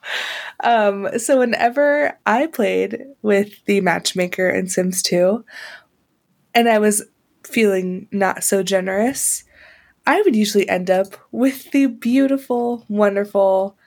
Um, 0.63 1.19
so 1.19 1.37
whenever 1.37 2.17
I 2.25 2.47
played 2.47 3.03
with 3.21 3.63
the 3.65 3.81
matchmaker 3.81 4.49
in 4.49 4.67
Sims 4.67 5.03
2, 5.03 5.45
and 6.55 6.67
I 6.67 6.79
was 6.79 7.03
feeling 7.43 8.07
not 8.11 8.43
so 8.43 8.63
generous, 8.63 9.43
I 10.09 10.23
would 10.23 10.35
usually 10.35 10.67
end 10.67 10.89
up 10.89 11.15
with 11.31 11.69
the 11.69 11.85
beautiful, 11.85 12.83
wonderful, 12.89 13.77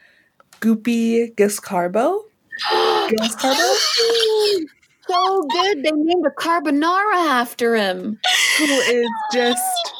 goopy 0.60 1.34
Giscarbo. 1.34 2.22
Giscarbo? 2.70 3.74
so 5.08 5.42
good. 5.42 5.82
They 5.82 5.90
named 5.90 6.24
a 6.24 6.30
carbonara 6.30 7.14
after 7.14 7.74
him. 7.74 8.20
Who 8.58 8.64
is 8.64 9.08
just 9.32 9.92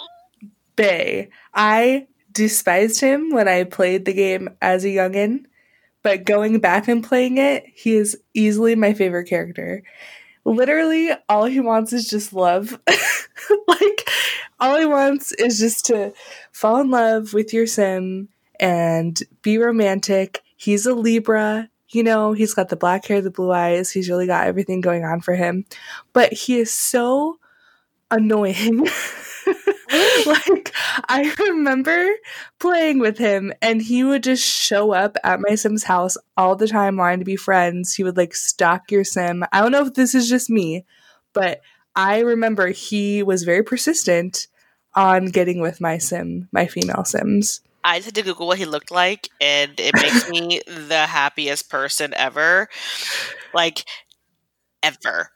Bay. 0.77 1.29
I 1.53 2.07
despised 2.31 3.01
him 3.01 3.31
when 3.31 3.49
I 3.49 3.65
played 3.65 4.05
the 4.05 4.13
game 4.13 4.49
as 4.63 4.85
a 4.85 4.89
youngin', 4.89 5.47
but 6.05 6.25
going 6.25 6.61
back 6.61 6.87
and 6.87 7.03
playing 7.03 7.39
it, 7.39 7.65
he 7.75 7.97
is 7.97 8.17
easily 8.33 8.77
my 8.77 8.95
favorite 8.95 9.29
character. 9.29 9.83
Literally, 10.45 11.11
all 11.29 11.47
he 11.47 11.59
wants 11.59 11.93
is 11.93 12.09
just 12.09 12.33
love. 12.33 12.79
like, 13.69 14.09
all 14.63 14.79
he 14.79 14.87
wants 14.87 15.33
is 15.33 15.59
just 15.59 15.85
to 15.87 16.15
fall 16.53 16.81
in 16.81 16.89
love 16.89 17.35
with 17.35 17.53
your 17.53 17.67
sim 17.67 18.29
and 18.61 19.21
be 19.43 19.59
romantic. 19.59 20.41
He's 20.57 20.87
a 20.87 20.95
Libra. 20.95 21.69
You 21.89 22.05
know, 22.05 22.33
he's 22.33 22.55
got 22.55 22.69
the 22.69 22.77
black 22.77 23.05
hair, 23.05 23.21
the 23.21 23.31
blue 23.31 23.51
eyes. 23.51 23.91
He's 23.91 24.09
really 24.09 24.27
got 24.27 24.47
everything 24.47 24.81
going 24.81 25.05
on 25.05 25.21
for 25.21 25.35
him. 25.35 25.67
But 26.13 26.33
he 26.33 26.61
is 26.61 26.71
so 26.71 27.39
annoying. 28.11 28.79
like, 30.27 30.73
I 31.09 31.35
remember 31.41 32.09
playing 32.61 33.01
with 33.01 33.19
him, 33.19 33.53
and 33.61 33.83
he 33.83 34.05
would 34.05 34.23
just 34.23 34.45
show 34.45 34.93
up 34.93 35.17
at 35.25 35.41
my 35.41 35.57
Sim's 35.57 35.83
house 35.83 36.17
all 36.37 36.55
the 36.55 36.69
time 36.69 36.97
wanting 36.97 37.19
to 37.19 37.25
be 37.25 37.37
friends. 37.37 37.95
He 37.95 38.05
would 38.05 38.17
like 38.17 38.35
stalk 38.35 38.93
your 38.93 39.05
Sim. 39.05 39.45
I 39.53 39.61
don't 39.61 39.73
know 39.73 39.85
if 39.85 39.95
this 39.95 40.15
is 40.15 40.29
just 40.29 40.49
me, 40.49 40.87
but 41.33 41.61
I 41.97 42.21
remember 42.21 42.69
he 42.69 43.25
was 43.25 43.43
very 43.43 43.65
persistent 43.65 44.47
on 44.95 45.27
getting 45.27 45.61
with 45.61 45.81
my 45.81 45.99
sim, 45.99 46.49
my 46.53 46.67
female 46.67 47.05
sims. 47.05 47.61
I 47.85 47.97
just 47.99 48.07
had 48.07 48.15
to 48.17 48.23
Google 48.23 48.47
what 48.47 48.59
he 48.59 48.65
looked 48.65 48.91
like, 48.91 49.29
and 49.41 49.73
it 49.79 49.95
makes 49.97 50.29
me 50.29 50.61
the 50.67 51.07
happiest 51.07 51.69
person 51.69 52.15
ever. 52.15 52.69
Like, 53.55 53.85
ever. 54.83 55.31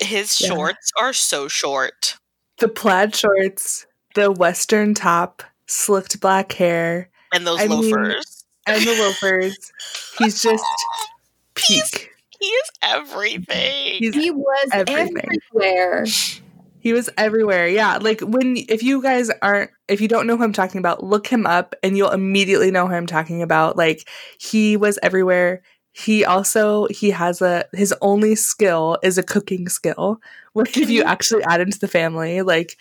His 0.00 0.40
Yeah. 0.40 0.48
shorts 0.48 0.90
are 1.00 1.12
so 1.12 1.46
short. 1.48 2.16
The 2.58 2.68
plaid 2.68 3.14
shorts, 3.14 3.86
the 4.14 4.32
western 4.32 4.94
top, 4.94 5.42
slicked 5.66 6.20
black 6.20 6.52
hair, 6.52 7.10
And 7.32 7.46
those 7.46 7.60
I 7.60 7.68
mean, 7.68 7.90
loafers. 7.92 8.44
and 8.66 8.82
the 8.84 8.92
loafers. 8.92 9.56
He's 10.18 10.42
just 10.42 10.64
peak. 11.54 12.10
He 12.40 12.46
is 12.46 12.70
everything. 12.82 13.96
He's 13.98 14.14
He 14.14 14.30
was 14.30 14.68
Everything. 14.72 15.16
everywhere. 15.52 16.06
He 16.84 16.92
was 16.92 17.08
everywhere. 17.16 17.66
Yeah. 17.66 17.96
Like 17.96 18.20
when, 18.20 18.58
if 18.68 18.82
you 18.82 19.00
guys 19.00 19.30
aren't, 19.40 19.70
if 19.88 20.02
you 20.02 20.06
don't 20.06 20.26
know 20.26 20.36
who 20.36 20.44
I'm 20.44 20.52
talking 20.52 20.78
about, 20.78 21.02
look 21.02 21.26
him 21.26 21.46
up 21.46 21.74
and 21.82 21.96
you'll 21.96 22.10
immediately 22.10 22.70
know 22.70 22.86
who 22.86 22.92
I'm 22.92 23.06
talking 23.06 23.40
about. 23.40 23.78
Like 23.78 24.06
he 24.38 24.76
was 24.76 24.98
everywhere. 25.02 25.62
He 25.92 26.26
also, 26.26 26.86
he 26.88 27.08
has 27.08 27.40
a, 27.40 27.64
his 27.72 27.94
only 28.02 28.34
skill 28.34 28.98
is 29.02 29.16
a 29.16 29.22
cooking 29.22 29.66
skill, 29.70 30.20
which 30.52 30.76
if 30.76 30.90
you 30.90 31.02
actually 31.06 31.42
add 31.44 31.62
into 31.62 31.78
the 31.78 31.88
family, 31.88 32.42
like 32.42 32.76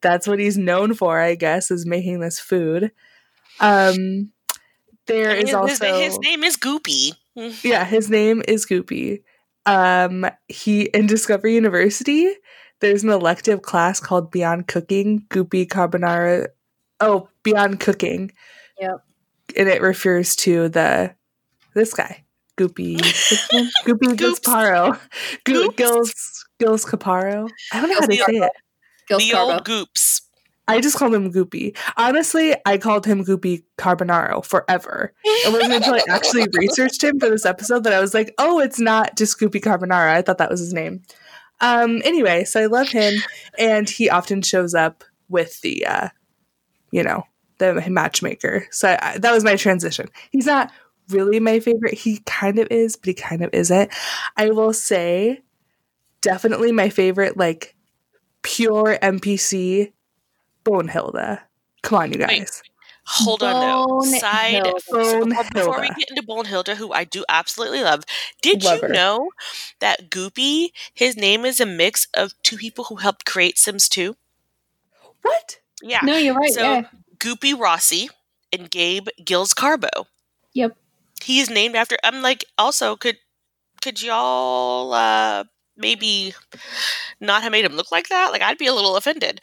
that's 0.00 0.26
what 0.26 0.40
he's 0.40 0.58
known 0.58 0.94
for, 0.94 1.20
I 1.20 1.36
guess, 1.36 1.70
is 1.70 1.86
making 1.86 2.18
this 2.18 2.40
food. 2.40 2.90
Um, 3.60 4.32
there 5.06 5.36
is 5.36 5.50
his, 5.50 5.54
also, 5.54 6.00
his 6.00 6.18
name 6.18 6.42
is 6.42 6.56
Goopy. 6.56 7.12
yeah, 7.62 7.84
his 7.84 8.10
name 8.10 8.42
is 8.48 8.66
Goopy. 8.66 9.22
Um, 9.66 10.26
he 10.48 10.86
in 10.86 11.06
Discovery 11.06 11.54
University, 11.54 12.34
there's 12.80 13.02
an 13.04 13.10
elective 13.10 13.62
class 13.62 14.00
called 14.00 14.30
Beyond 14.30 14.66
Cooking, 14.68 15.24
Goopy 15.28 15.66
Carbonara. 15.66 16.48
Oh, 17.00 17.28
Beyond 17.42 17.80
Cooking. 17.80 18.32
Yep. 18.80 19.04
And 19.56 19.68
it 19.68 19.80
refers 19.82 20.34
to 20.36 20.68
the 20.68 21.14
this 21.74 21.94
guy, 21.94 22.24
Goopy. 22.58 22.94
what's 23.00 23.30
his? 23.50 23.72
Goopy 23.84 24.16
Goops. 24.16 24.40
Gasparo. 24.40 24.98
Go- 25.44 25.68
Goops. 25.70 25.76
Gils 25.76 26.12
Gils 26.60 26.84
Caparo. 26.86 27.48
I 27.72 27.80
don't 27.80 27.90
know 27.90 28.00
how 28.00 28.06
to 28.06 28.12
say 28.16 28.22
it. 28.38 28.52
Gil 29.08 29.18
the 29.18 29.24
Scarbo. 29.30 29.54
old 29.54 29.64
Goops. 29.64 30.22
I 30.68 30.80
just 30.80 30.96
called 30.98 31.14
him 31.14 31.32
Goopy. 31.32 31.76
Honestly, 31.96 32.56
I 32.66 32.76
called 32.76 33.06
him 33.06 33.24
Goopy 33.24 33.62
Carbonaro 33.78 34.44
forever. 34.44 35.12
It 35.22 35.52
wasn't 35.52 35.74
until 35.74 35.94
I 35.94 36.02
actually 36.08 36.44
researched 36.54 37.04
him 37.04 37.20
for 37.20 37.28
this 37.30 37.46
episode 37.46 37.84
that 37.84 37.92
I 37.92 38.00
was 38.00 38.14
like, 38.14 38.34
oh, 38.38 38.58
it's 38.58 38.80
not 38.80 39.16
just 39.16 39.38
Goopy 39.38 39.60
Carbonara. 39.62 40.08
I 40.10 40.22
thought 40.22 40.38
that 40.38 40.50
was 40.50 40.58
his 40.58 40.72
name. 40.72 41.02
Um, 41.60 42.02
anyway, 42.04 42.44
so 42.44 42.62
I 42.62 42.66
love 42.66 42.88
him, 42.88 43.14
and 43.58 43.88
he 43.88 44.10
often 44.10 44.42
shows 44.42 44.74
up 44.74 45.04
with 45.28 45.60
the, 45.62 45.86
uh, 45.86 46.08
you 46.90 47.02
know, 47.02 47.24
the 47.58 47.82
matchmaker. 47.88 48.66
So 48.70 48.96
I, 49.00 49.18
that 49.18 49.32
was 49.32 49.44
my 49.44 49.56
transition. 49.56 50.08
He's 50.30 50.46
not 50.46 50.70
really 51.08 51.40
my 51.40 51.60
favorite. 51.60 51.94
He 51.94 52.18
kind 52.26 52.58
of 52.58 52.68
is, 52.70 52.96
but 52.96 53.08
he 53.08 53.14
kind 53.14 53.42
of 53.42 53.50
isn't. 53.52 53.90
I 54.36 54.50
will 54.50 54.72
say, 54.72 55.42
definitely 56.20 56.72
my 56.72 56.88
favorite, 56.90 57.36
like 57.36 57.74
pure 58.42 58.98
NPC, 59.02 59.92
Bonehilda. 60.64 61.40
Come 61.82 61.98
on, 61.98 62.12
you 62.12 62.18
Wait. 62.28 62.62
Hold 63.08 63.42
on 63.42 63.60
though. 63.60 64.18
Side 64.18 64.64
Bonehilda. 64.64 64.80
so 64.80 65.24
before, 65.52 65.80
we 65.80 65.88
get 65.90 66.10
into 66.10 66.22
Bonehilda, 66.22 66.74
who 66.76 66.92
I 66.92 67.04
do 67.04 67.24
absolutely 67.28 67.82
love, 67.82 68.04
did 68.42 68.64
Love 68.64 68.76
you 68.82 68.88
her. 68.88 68.92
know 68.92 69.28
that 69.80 70.10
Goopy, 70.10 70.70
his 70.92 71.16
name 71.16 71.44
is 71.44 71.60
a 71.60 71.66
mix 71.66 72.08
of 72.14 72.32
two 72.42 72.56
people 72.56 72.84
who 72.84 72.96
helped 72.96 73.24
create 73.24 73.58
Sims 73.58 73.88
2? 73.88 74.16
What? 75.22 75.58
Yeah. 75.82 76.00
No, 76.02 76.16
you're 76.16 76.34
right. 76.34 76.52
So- 76.52 76.62
yeah. 76.62 76.88
Goopy 77.18 77.58
Rossi 77.58 78.10
and 78.52 78.70
Gabe 78.70 79.08
Gills 79.24 79.54
Carbo. 79.54 80.06
Yep. 80.52 80.76
He 81.22 81.40
is 81.40 81.48
named 81.48 81.74
after 81.74 81.96
I'm 82.04 82.20
like 82.22 82.44
also 82.58 82.94
could 82.96 83.16
could 83.82 84.02
y'all 84.02 84.92
uh 84.92 85.44
maybe 85.76 86.34
not 87.20 87.42
have 87.42 87.52
made 87.52 87.64
him 87.64 87.72
look 87.74 87.90
like 87.92 88.08
that? 88.08 88.30
Like 88.32 88.42
I'd 88.42 88.58
be 88.58 88.66
a 88.66 88.74
little 88.74 88.96
offended. 88.96 89.40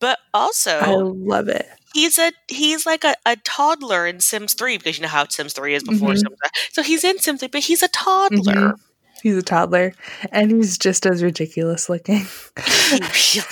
But 0.00 0.18
also 0.34 0.72
I 0.78 0.94
love 0.96 1.48
it. 1.48 1.66
he's 1.94 2.18
a 2.18 2.32
he's 2.48 2.86
like 2.86 3.04
a, 3.04 3.14
a 3.24 3.36
toddler 3.36 4.06
in 4.06 4.20
Sims 4.20 4.54
3 4.54 4.78
because 4.78 4.98
you 4.98 5.02
know 5.02 5.08
how 5.08 5.26
Sims 5.28 5.52
3 5.52 5.74
is 5.74 5.82
before 5.84 6.10
Mhm. 6.10 6.18
Sims 6.18 6.36
So 6.72 6.82
he's 6.82 7.04
in 7.04 7.18
Sims 7.18 7.40
3, 7.40 7.48
but 7.48 7.62
he's 7.62 7.82
a 7.82 7.88
toddler. 7.88 8.52
Mhm. 8.54 8.74
He's 9.22 9.36
a 9.38 9.42
toddler, 9.42 9.92
and 10.30 10.50
he's 10.52 10.76
just 10.78 11.06
as 11.06 11.22
ridiculous 11.22 11.88
looking. 11.88 12.26
He 12.90 13.00
really, 13.34 13.46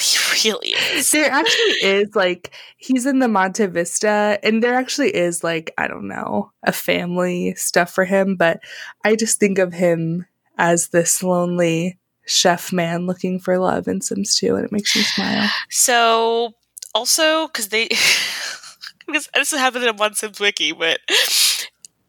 really 0.45 0.69
is. 0.93 1.11
there 1.11 1.31
actually 1.31 1.75
is 1.83 2.15
like 2.15 2.53
he's 2.77 3.07
in 3.07 3.19
the 3.19 3.27
Monte 3.29 3.67
Vista, 3.67 4.39
and 4.45 4.63
there 4.63 4.75
actually 4.75 5.15
is 5.17 5.43
like 5.43 5.73
I 5.79 5.89
don't 5.89 6.07
know 6.07 6.53
a 6.65 6.71
family 6.71 7.55
stuff 7.57 7.91
for 7.91 8.05
him, 8.05 8.37
but 8.37 8.61
I 9.05 9.17
just 9.17 9.41
think 9.41 9.59
of 9.59 9.73
him 9.73 10.27
as 10.59 10.89
this 10.89 11.23
lonely 11.23 11.99
chef 12.27 12.73
man 12.73 13.07
looking 13.07 13.39
for 13.39 13.59
love 13.59 13.89
in 13.89 14.01
Sims 14.01 14.37
2, 14.37 14.57
and 14.57 14.65
it 14.65 14.73
makes 14.73 14.95
me 14.97 15.03
smile. 15.03 15.49
So 15.71 16.53
also 16.95 17.47
because 17.49 17.69
they 17.69 17.89
because 19.07 19.29
this 19.35 19.53
happened 19.53 19.85
in 19.85 19.97
one 19.97 20.15
Sims 20.15 20.41
wiki, 20.41 20.73
but 20.73 21.01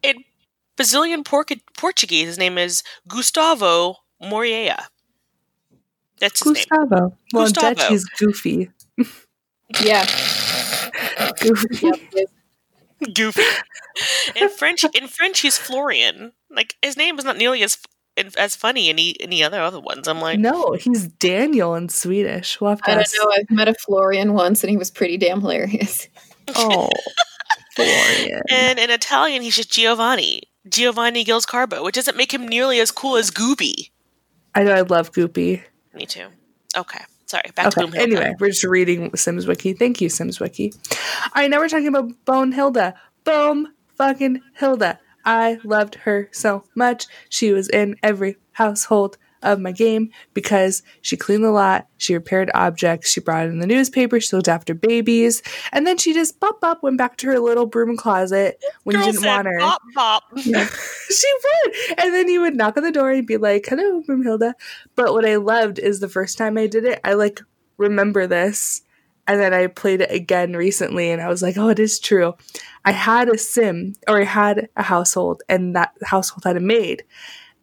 in 0.03 0.23
Brazilian 0.75 1.23
Porc- 1.23 1.61
Portuguese, 1.77 2.27
his 2.27 2.37
name 2.37 2.57
is 2.57 2.83
Gustavo 3.07 3.97
Moreira. 4.21 4.87
That's 6.19 6.43
his 6.43 6.53
name. 6.53 6.65
Gustavo. 6.69 7.17
Well, 7.33 7.45
in 7.45 7.51
Dutch, 7.53 7.77
Gustavo. 7.77 7.93
he's 7.93 8.05
goofy. 8.05 8.69
Yeah. 9.83 10.05
Goofy. 11.41 11.91
Goofy. 13.13 13.41
In 14.35 14.49
French, 14.49 14.85
in 14.93 15.07
French, 15.07 15.39
he's 15.39 15.57
Florian. 15.57 16.33
Like 16.49 16.75
his 16.81 16.95
name 16.97 17.17
is 17.17 17.25
not 17.25 17.37
nearly 17.37 17.63
as 17.63 17.77
as 18.37 18.55
funny 18.55 18.89
any 18.89 19.15
any 19.19 19.43
other 19.43 19.61
other 19.61 19.79
ones. 19.79 20.07
I'm 20.07 20.21
like, 20.21 20.39
No, 20.39 20.73
he's 20.73 21.07
Daniel 21.07 21.75
in 21.75 21.89
Swedish. 21.89 22.59
We'll 22.61 22.69
have 22.71 22.81
to 22.83 22.91
I 22.91 22.93
don't 22.95 23.01
ask- 23.01 23.15
know. 23.21 23.31
I've 23.37 23.49
met 23.51 23.67
a 23.67 23.73
Florian 23.75 24.33
once, 24.33 24.63
and 24.63 24.69
he 24.71 24.77
was 24.77 24.89
pretty 24.91 25.17
damn 25.17 25.41
hilarious. 25.41 26.07
Oh, 26.55 26.89
Florian. 27.75 28.41
and 28.51 28.77
in 28.79 28.89
Italian, 28.91 29.41
he's 29.41 29.55
just 29.55 29.71
Giovanni. 29.71 30.43
Giovanni 30.69 31.23
Gills 31.23 31.45
Carbo, 31.45 31.83
which 31.83 31.95
doesn't 31.95 32.17
make 32.17 32.31
him 32.33 32.47
nearly 32.47 32.79
as 32.79 32.91
cool 32.91 33.17
as 33.17 33.31
Goopy. 33.31 33.89
I 34.53 34.63
know 34.63 34.71
I 34.73 34.81
love 34.81 35.11
Goopy. 35.11 35.61
Me 35.93 36.05
too. 36.05 36.27
Okay, 36.77 36.99
sorry. 37.25 37.43
Back 37.55 37.71
to 37.73 37.83
Okay. 37.83 37.91
Bonehilda. 37.91 38.01
Anyway, 38.01 38.33
we're 38.39 38.49
just 38.49 38.63
reading 38.63 39.15
Sims 39.15 39.47
Wiki. 39.47 39.73
Thank 39.73 40.01
you, 40.01 40.09
Sims 40.09 40.39
Wiki. 40.39 40.71
All 40.91 41.29
right, 41.41 41.49
now 41.49 41.57
we're 41.59 41.67
talking 41.69 41.87
about 41.87 42.11
Bonehilda. 42.25 42.93
Boom 43.23 43.73
fucking 43.97 44.41
Hilda. 44.55 44.99
I 45.25 45.59
loved 45.63 45.95
her 45.95 46.29
so 46.31 46.63
much. 46.75 47.07
She 47.29 47.51
was 47.51 47.67
in 47.69 47.95
every 48.03 48.37
household 48.51 49.17
of 49.45 49.59
my 49.59 49.71
game 49.71 50.09
because 50.33 50.81
she 51.01 51.15
cleaned 51.15 51.43
the 51.43 51.51
lot, 51.51 51.87
she 51.97 52.13
repaired 52.13 52.49
objects, 52.53 53.11
she 53.11 53.21
brought 53.21 53.45
in 53.45 53.59
the 53.59 53.67
newspaper, 53.67 54.19
she 54.19 54.35
looked 54.35 54.47
after 54.47 54.73
babies, 54.73 55.41
and 55.71 55.85
then 55.85 55.97
she 55.97 56.13
just 56.13 56.39
pop 56.39 56.57
up, 56.63 56.81
went 56.81 56.97
back 56.97 57.17
to 57.17 57.27
her 57.27 57.39
little 57.39 57.65
broom 57.65 57.95
closet 57.95 58.61
when 58.83 58.95
Girl 58.95 59.05
you 59.05 59.11
didn't 59.13 59.25
want 59.27 59.47
her. 59.47 59.59
Bop, 59.59 59.81
bop. 59.93 60.23
Yeah. 60.35 60.67
she 61.09 61.31
would. 61.43 61.99
And 61.99 62.13
then 62.13 62.27
you 62.27 62.41
would 62.41 62.55
knock 62.55 62.75
on 62.77 62.83
the 62.83 62.91
door 62.91 63.11
and 63.11 63.25
be 63.25 63.37
like, 63.37 63.65
hello, 63.67 64.01
Broomhilda. 64.01 64.53
But 64.95 65.13
what 65.13 65.25
I 65.25 65.35
loved 65.35 65.79
is 65.79 65.99
the 65.99 66.09
first 66.09 66.37
time 66.37 66.57
I 66.57 66.67
did 66.67 66.85
it, 66.85 66.99
I 67.03 67.13
like 67.13 67.41
remember 67.77 68.27
this. 68.27 68.81
And 69.27 69.39
then 69.39 69.53
I 69.53 69.67
played 69.67 70.01
it 70.01 70.11
again 70.11 70.53
recently 70.53 71.09
and 71.09 71.21
I 71.21 71.27
was 71.27 71.41
like, 71.41 71.57
oh, 71.57 71.69
it 71.69 71.79
is 71.79 71.99
true. 71.99 72.35
I 72.83 72.91
had 72.91 73.27
a 73.27 73.37
sim 73.37 73.95
or 74.07 74.21
I 74.21 74.25
had 74.25 74.69
a 74.75 74.83
household 74.83 75.41
and 75.49 75.75
that 75.75 75.93
household 76.03 76.43
had 76.43 76.57
a 76.57 76.61
maid. 76.61 77.03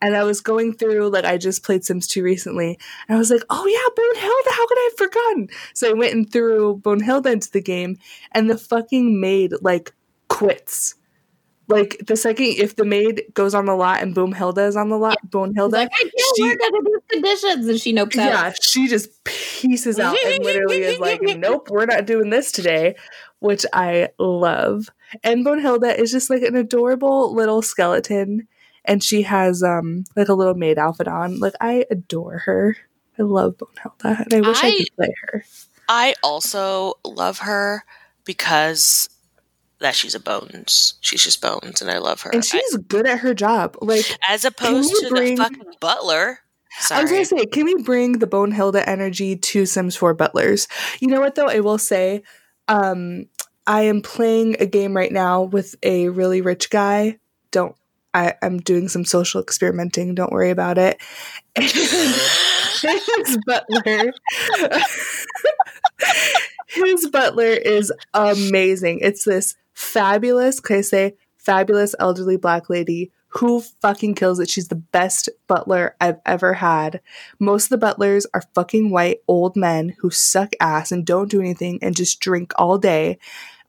And 0.01 0.17
I 0.17 0.25
was 0.25 0.41
going 0.41 0.73
through, 0.73 1.11
like, 1.11 1.25
I 1.25 1.39
just 1.39 1.63
played 1.63 1.85
Sims 1.85 2.09
2 2.09 2.25
recently. 2.25 2.77
And 3.07 3.15
I 3.15 3.19
was 3.19 3.31
like, 3.31 3.45
oh, 3.49 3.67
yeah, 3.69 3.79
Bonehilda, 3.97 4.57
how 4.57 4.67
could 4.67 4.79
I 4.79 4.91
have 4.91 4.99
forgotten? 4.99 5.49
So 5.75 5.91
I 5.91 5.93
went 5.93 6.13
and 6.13 6.31
threw 6.31 6.79
Bonehilda 6.79 7.33
into 7.33 7.53
the 7.53 7.63
game, 7.63 7.99
and 8.33 8.51
the 8.51 8.59
fucking 8.59 9.21
maid, 9.21 9.53
like, 9.61 9.95
quits. 10.29 10.97
Like, 11.73 12.03
the 12.07 12.16
second, 12.16 12.47
if 12.47 12.77
the 12.77 12.85
maid 12.85 13.23
goes 13.35 13.55
on 13.55 13.66
the 13.66 13.75
lot 13.75 14.03
and 14.03 14.14
Bonehilda 14.14 14.66
is 14.68 14.77
on 14.77 14.89
the 14.89 14.97
lot, 14.99 15.16
She's 15.23 15.31
Bonehilda, 15.31 15.73
like, 15.73 15.91
I 15.93 16.03
can't 16.03 16.12
she- 16.37 16.43
work 16.43 16.59
under 16.64 16.79
these 16.85 17.03
conditions, 17.11 17.66
and 17.68 17.81
she 17.81 17.93
nopes 17.93 18.16
out. 18.18 18.27
yeah, 18.27 18.53
she 18.61 18.89
just 18.89 19.25
pieces 19.25 19.99
out 19.99 20.16
and 20.25 20.45
literally 20.45 20.83
is 20.83 20.99
like, 20.99 21.20
nope, 21.39 21.68
we're 21.70 21.87
not 21.87 22.07
doing 22.07 22.31
this 22.31 22.53
today, 22.53 22.95
which 23.41 23.64
I 23.73 24.09
love. 24.18 24.89
And 25.23 25.45
Bonehilda 25.45 25.99
is 25.99 26.11
just 26.11 26.31
like 26.31 26.43
an 26.43 26.55
adorable 26.57 27.35
little 27.35 27.61
skeleton, 27.62 28.49
and 28.85 29.03
she 29.03 29.23
has 29.23 29.62
um 29.62 30.05
like 30.16 30.29
a 30.29 30.35
little 30.35 30.55
maid 30.55 30.79
outfit 30.79 31.07
on. 31.09 31.39
Like 31.39 31.55
I 31.61 31.85
adore 31.91 32.39
her. 32.47 32.77
I 33.18 33.23
love 33.23 33.57
Bonehilda, 33.59 34.25
and 34.25 34.35
I 34.35 34.41
wish 34.49 34.62
I, 34.64 34.68
I- 34.68 34.77
could 34.79 34.87
play 34.97 35.14
her. 35.25 35.45
I 35.89 36.14
also 36.23 36.95
love 37.05 37.41
her 37.41 37.85
because 38.25 39.09
that 39.83 39.95
she's 39.95 40.14
a 40.14 40.20
bones. 40.20 40.95
She's 41.01 41.22
just 41.22 41.41
bones, 41.41 41.83
and 41.83 41.91
I 41.91 41.99
love 41.99 42.22
her. 42.22 42.30
And 42.33 42.45
she's 42.45 42.76
good 42.76 43.07
at 43.07 43.20
her 43.20 43.35
job. 43.35 43.76
Like 43.80 44.05
as 44.28 44.45
opposed 44.45 44.95
to 45.01 45.09
bring- 45.11 45.37
the 45.37 45.45
fucking 45.45 45.74
butler. 45.80 46.39
Sorry. 46.78 47.01
I 47.01 47.03
was 47.03 47.11
gonna 47.11 47.24
say, 47.26 47.45
can 47.47 47.66
we 47.66 47.83
bring 47.83 48.18
the 48.18 48.26
Bonehilda 48.26 48.83
energy 48.87 49.37
to 49.37 49.66
Sims 49.66 49.95
4 49.95 50.14
Butlers? 50.14 50.68
You 51.01 51.09
know 51.09 51.20
what 51.20 51.35
though? 51.35 51.49
I 51.49 51.61
will 51.61 51.78
say, 51.78 52.22
Um, 52.66 53.26
I 53.66 53.83
am 53.83 54.01
playing 54.01 54.57
a 54.59 54.66
game 54.66 54.97
right 54.97 55.12
now 55.12 55.43
with 55.43 55.74
a 55.83 56.09
really 56.09 56.41
rich 56.41 56.70
guy. 56.70 57.18
Don't 57.51 57.76
I, 58.14 58.35
I'm 58.43 58.59
doing 58.59 58.89
some 58.89 59.05
social 59.05 59.41
experimenting. 59.41 60.14
Don't 60.14 60.33
worry 60.33 60.51
about 60.51 60.78
it. 60.78 61.01
his 61.57 63.39
butler, 63.47 64.12
his 66.68 67.09
butler 67.09 67.47
is 67.47 67.93
amazing. 68.14 69.01
It's 69.01 69.24
this 69.24 69.55
fabulous, 69.75 70.61
can 70.61 70.79
I 70.79 70.81
say, 70.83 71.14
fabulous 71.37 71.95
elderly 71.99 72.37
black 72.37 72.70
lady 72.70 73.11
who 73.35 73.62
fucking 73.81 74.14
kills 74.14 74.39
it. 74.39 74.51
She's 74.51 74.68
the 74.68 74.75
best 74.75 75.29
butler 75.47 75.97
I've 76.01 76.20
ever 76.27 76.55
had. 76.55 77.01
Most 77.39 77.64
of 77.64 77.70
the 77.70 77.79
butlers 77.79 78.27
are 78.35 78.43
fucking 78.55 78.91
white 78.91 79.20
old 79.27 79.57
men 79.57 79.95
who 80.01 80.11
suck 80.11 80.53
ass 80.61 80.93
and 80.93 81.07
don't 81.07 81.31
do 81.31 81.41
anything 81.41 81.79
and 81.83 81.97
just 81.97 82.20
drink 82.20 82.53
all 82.57 82.77
day 82.77 83.18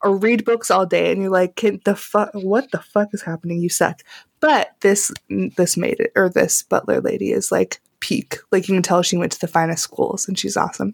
or 0.03 0.17
read 0.17 0.43
books 0.43 0.69
all 0.69 0.85
day 0.85 1.11
and 1.11 1.21
you're 1.21 1.31
like, 1.31 1.55
Can 1.55 1.79
the 1.85 1.95
fuck 1.95 2.29
what 2.33 2.71
the 2.71 2.79
fuck 2.79 3.13
is 3.13 3.21
happening? 3.21 3.61
You 3.61 3.69
suck. 3.69 4.01
But 4.41 4.71
this 4.81 5.11
this 5.29 5.77
made 5.77 6.01
it 6.01 6.11
or 6.15 6.29
this 6.29 6.63
butler 6.63 6.99
lady 6.99 7.31
is 7.31 7.49
like 7.49 7.79
peak. 8.03 8.39
Like 8.51 8.67
you 8.67 8.75
can 8.75 8.83
tell 8.83 9.01
she 9.01 9.15
went 9.15 9.31
to 9.31 9.39
the 9.39 9.47
finest 9.47 9.81
schools 9.81 10.27
and 10.27 10.37
she's 10.37 10.57
awesome. 10.57 10.93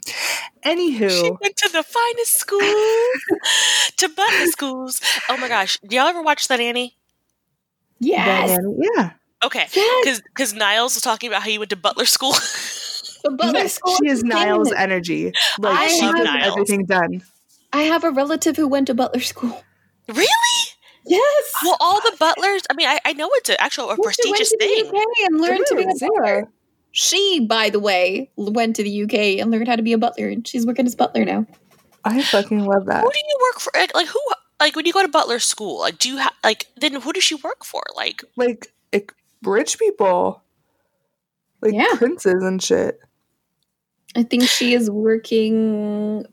Anywho. 0.63 1.09
She 1.09 1.31
went 1.41 1.57
to 1.57 1.69
the 1.69 1.81
finest 1.81 2.33
school 2.35 2.59
to 3.97 4.09
butler 4.15 4.45
schools. 4.45 5.01
Oh 5.27 5.37
my 5.37 5.47
gosh. 5.47 5.79
Do 5.87 5.95
y'all 5.95 6.05
ever 6.05 6.21
watch 6.21 6.47
that 6.49 6.59
Annie? 6.59 6.95
Yes. 7.99 8.59
yeah. 8.95 9.11
Okay. 9.43 9.65
Because 9.73 10.21
because 10.21 10.53
Niles 10.53 10.93
was 10.93 11.01
talking 11.01 11.29
about 11.29 11.41
how 11.41 11.49
you 11.49 11.57
went 11.57 11.71
to 11.71 11.75
butler 11.75 12.05
school. 12.05 12.33
The 13.23 13.31
butler 13.31 13.59
Yes, 13.61 13.73
school 13.73 13.95
she 13.95 14.07
is 14.07 14.21
insane. 14.23 14.29
Niles 14.29 14.71
energy. 14.71 15.33
Like 15.57 15.77
I 15.77 15.87
she 15.87 16.05
love 16.05 16.15
Niles. 16.15 16.47
everything 16.53 16.85
done. 16.85 17.23
I 17.73 17.81
have 17.81 18.03
a 18.03 18.11
relative 18.11 18.55
who 18.55 18.67
went 18.67 18.87
to 18.87 18.93
butler 18.93 19.19
school. 19.19 19.63
really? 20.07 20.57
Yes. 21.05 21.53
Well, 21.63 21.75
all 21.79 21.99
the 22.01 22.15
butlers. 22.19 22.61
I 22.69 22.75
mean, 22.75 22.87
I, 22.87 22.99
I 23.03 23.13
know 23.13 23.29
it's 23.33 23.49
an 23.49 23.55
actual 23.59 23.89
a 23.89 23.97
prestigious 23.97 24.51
to 24.51 24.57
thing. 24.57 24.91
And 25.25 25.41
learned 25.41 25.65
to 25.67 25.75
be 25.75 25.83
a 25.83 25.87
butler. 25.99 26.49
Yeah. 26.89 26.93
She, 26.93 27.45
by 27.47 27.69
the 27.69 27.79
way, 27.79 28.31
went 28.35 28.75
to 28.77 28.83
the 28.83 29.03
UK 29.03 29.39
and 29.39 29.51
learned 29.51 29.67
how 29.67 29.75
to 29.75 29.83
be 29.83 29.93
a 29.93 29.97
butler, 29.97 30.27
and 30.27 30.47
she's 30.47 30.65
working 30.65 30.85
as 30.85 30.95
butler 30.95 31.25
now. 31.25 31.45
I 32.03 32.21
fucking 32.23 32.65
love 32.65 32.85
that. 32.85 33.03
Who 33.03 33.11
do 33.11 33.19
you 33.19 33.37
work 33.51 33.59
for? 33.59 33.71
Like, 33.75 33.93
like 33.93 34.07
who? 34.07 34.19
Like 34.59 34.75
when 34.75 34.85
you 34.85 34.93
go 34.93 35.01
to 35.01 35.07
butler 35.07 35.39
school, 35.39 35.79
like 35.79 35.99
do 35.99 36.09
you 36.09 36.17
have 36.17 36.33
like 36.43 36.65
then 36.75 36.93
who 36.99 37.13
does 37.13 37.23
she 37.23 37.35
work 37.35 37.63
for? 37.63 37.81
Like 37.95 38.23
Like, 38.35 38.67
like 38.91 39.13
rich 39.43 39.79
people. 39.79 40.43
Like 41.61 41.73
Yeah. 41.73 41.95
princes 41.95 42.43
and 42.43 42.61
shit. 42.61 42.99
I 44.15 44.23
think 44.23 44.43
she 44.43 44.73
is 44.73 44.89
working 44.89 46.25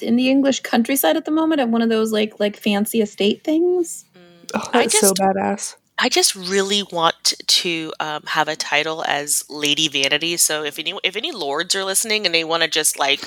in 0.00 0.16
the 0.16 0.28
English 0.28 0.60
countryside 0.60 1.16
at 1.16 1.24
the 1.24 1.30
moment 1.30 1.60
at 1.60 1.68
one 1.68 1.82
of 1.82 1.88
those 1.88 2.12
like 2.12 2.38
like 2.38 2.56
fancy 2.56 3.00
estate 3.00 3.42
things. 3.42 4.04
mm, 4.14 4.50
Oh, 4.54 4.70
I 4.72 4.82
that's 4.82 5.00
so 5.00 5.12
badass. 5.14 5.76
I 6.02 6.08
just 6.08 6.34
really 6.34 6.82
want 6.82 7.34
to 7.46 7.92
um, 8.00 8.24
have 8.26 8.48
a 8.48 8.56
title 8.56 9.04
as 9.06 9.44
Lady 9.48 9.86
Vanity. 9.86 10.36
So 10.36 10.64
if 10.64 10.80
any 10.80 10.98
if 11.04 11.14
any 11.14 11.30
lords 11.30 11.76
are 11.76 11.84
listening 11.84 12.26
and 12.26 12.34
they 12.34 12.42
want 12.42 12.64
to 12.64 12.68
just 12.68 12.98
like, 12.98 13.20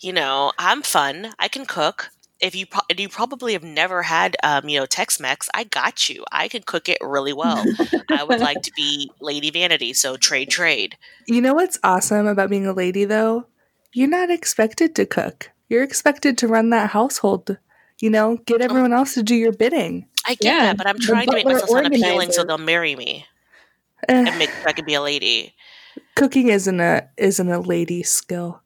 you 0.00 0.10
know, 0.14 0.52
I'm 0.58 0.80
fun. 0.80 1.34
I 1.38 1.48
can 1.48 1.66
cook. 1.66 2.08
If 2.40 2.54
you 2.54 2.64
pro- 2.64 2.80
and 2.88 2.98
you 2.98 3.10
probably 3.10 3.52
have 3.52 3.62
never 3.62 4.04
had 4.04 4.38
um, 4.42 4.70
you 4.70 4.80
know 4.80 4.86
Tex-Mex, 4.86 5.50
I 5.52 5.64
got 5.64 6.08
you. 6.08 6.24
I 6.32 6.48
can 6.48 6.62
cook 6.62 6.88
it 6.88 6.96
really 7.02 7.34
well. 7.34 7.62
I 8.08 8.24
would 8.24 8.40
like 8.40 8.62
to 8.62 8.72
be 8.74 9.10
Lady 9.20 9.50
Vanity. 9.50 9.92
So 9.92 10.16
trade 10.16 10.48
trade. 10.48 10.96
You 11.26 11.42
know 11.42 11.52
what's 11.52 11.78
awesome 11.84 12.26
about 12.26 12.48
being 12.48 12.66
a 12.66 12.72
lady, 12.72 13.04
though? 13.04 13.44
You're 13.92 14.08
not 14.08 14.30
expected 14.30 14.94
to 14.94 15.04
cook. 15.04 15.50
You're 15.68 15.82
expected 15.82 16.38
to 16.38 16.48
run 16.48 16.70
that 16.70 16.88
household. 16.88 17.58
You 18.00 18.08
know, 18.08 18.38
get 18.46 18.60
everyone 18.62 18.94
else 18.94 19.12
to 19.12 19.22
do 19.22 19.34
your 19.34 19.52
bidding. 19.52 20.07
I 20.28 20.36
get 20.36 20.54
Yeah, 20.54 20.60
that, 20.60 20.76
but 20.78 20.86
I'm 20.86 20.98
trying 21.00 21.30
to 21.30 21.34
make 21.36 21.48
myself 21.48 21.70
sound 21.70 21.86
appealing 21.88 22.30
so 22.32 22.44
they'll 22.44 22.58
marry 22.58 22.94
me 22.96 23.26
Eh, 24.08 24.26
and 24.26 24.38
make 24.38 24.50
sure 24.52 24.68
I 24.70 24.72
can 24.74 24.84
be 24.86 24.94
a 24.94 25.02
lady. 25.02 25.54
cooking 26.16 26.48
isn't 26.48 26.80
a 26.80 27.08
isn't 27.16 27.50
a 27.50 27.60
lady 27.60 28.02
skill. 28.02 28.62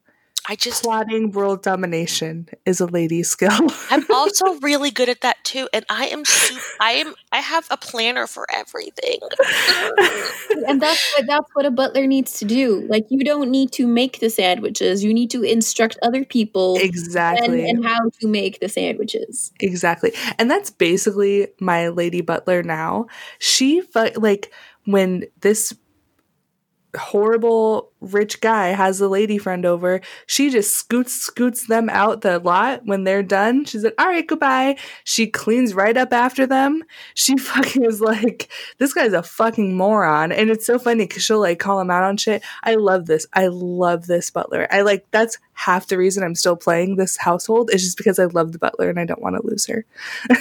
I 0.47 0.55
just 0.55 0.83
Plotting 0.83 1.31
world 1.31 1.63
domination 1.63 2.49
is 2.65 2.81
a 2.81 2.85
lady 2.85 3.23
skill. 3.23 3.51
I'm 3.89 4.05
also 4.09 4.59
really 4.59 4.91
good 4.91 5.07
at 5.07 5.21
that 5.21 5.41
too, 5.45 5.69
and 5.71 5.85
I 5.89 6.07
am 6.07 6.25
super, 6.25 6.61
I 6.81 6.91
am 6.93 7.13
I 7.31 7.37
have 7.37 7.65
a 7.71 7.77
planner 7.77 8.27
for 8.27 8.45
everything. 8.53 9.19
and 10.67 10.81
that's 10.81 11.13
what 11.15 11.27
that's 11.27 11.49
what 11.53 11.65
a 11.65 11.71
butler 11.71 12.07
needs 12.07 12.39
to 12.39 12.45
do. 12.45 12.85
Like 12.89 13.05
you 13.09 13.23
don't 13.23 13.51
need 13.51 13.71
to 13.73 13.87
make 13.87 14.19
the 14.19 14.29
sandwiches. 14.29 15.03
You 15.03 15.13
need 15.13 15.31
to 15.31 15.43
instruct 15.43 15.97
other 16.03 16.25
people 16.25 16.77
exactly. 16.77 17.69
and 17.69 17.85
how 17.85 18.09
to 18.19 18.27
make 18.27 18.59
the 18.59 18.67
sandwiches. 18.67 19.53
Exactly. 19.61 20.11
And 20.37 20.51
that's 20.51 20.69
basically 20.69 21.47
my 21.61 21.87
lady 21.87 22.19
butler 22.19 22.63
now. 22.63 23.07
She 23.39 23.79
fu- 23.81 24.11
like 24.17 24.51
when 24.85 25.23
this 25.39 25.73
horrible 26.95 27.91
rich 28.01 28.41
guy 28.41 28.67
has 28.67 29.01
a 29.01 29.07
lady 29.07 29.37
friend 29.37 29.65
over, 29.65 30.01
she 30.27 30.49
just 30.49 30.75
scoots 30.75 31.13
scoots 31.13 31.67
them 31.67 31.89
out 31.89 32.21
the 32.21 32.39
lot 32.39 32.85
when 32.85 33.03
they're 33.03 33.23
done. 33.23 33.65
She's 33.65 33.83
like, 33.83 33.95
"All 33.97 34.07
right, 34.07 34.27
goodbye." 34.27 34.77
She 35.03 35.27
cleans 35.27 35.73
right 35.73 35.95
up 35.97 36.13
after 36.13 36.45
them. 36.45 36.83
She 37.13 37.37
fucking 37.37 37.83
is 37.83 38.01
like, 38.01 38.49
"This 38.77 38.93
guy's 38.93 39.13
a 39.13 39.23
fucking 39.23 39.75
moron." 39.75 40.31
And 40.31 40.49
it's 40.49 40.65
so 40.65 40.77
funny 40.79 41.07
cuz 41.07 41.23
she'll 41.23 41.39
like 41.39 41.59
call 41.59 41.79
him 41.79 41.89
out 41.89 42.03
on 42.03 42.17
shit. 42.17 42.43
I 42.63 42.75
love 42.75 43.05
this. 43.05 43.25
I 43.33 43.47
love 43.47 44.07
this 44.07 44.29
butler. 44.29 44.67
I 44.71 44.81
like 44.81 45.05
that's 45.11 45.37
half 45.53 45.87
the 45.87 45.97
reason 45.97 46.23
I'm 46.23 46.35
still 46.35 46.55
playing 46.55 46.95
this 46.95 47.17
household 47.17 47.69
is 47.73 47.83
just 47.83 47.97
because 47.97 48.19
I 48.19 48.25
love 48.25 48.51
the 48.51 48.59
butler 48.59 48.89
and 48.89 48.99
I 48.99 49.05
don't 49.05 49.21
want 49.21 49.35
to 49.35 49.47
lose 49.47 49.65
her. 49.67 49.85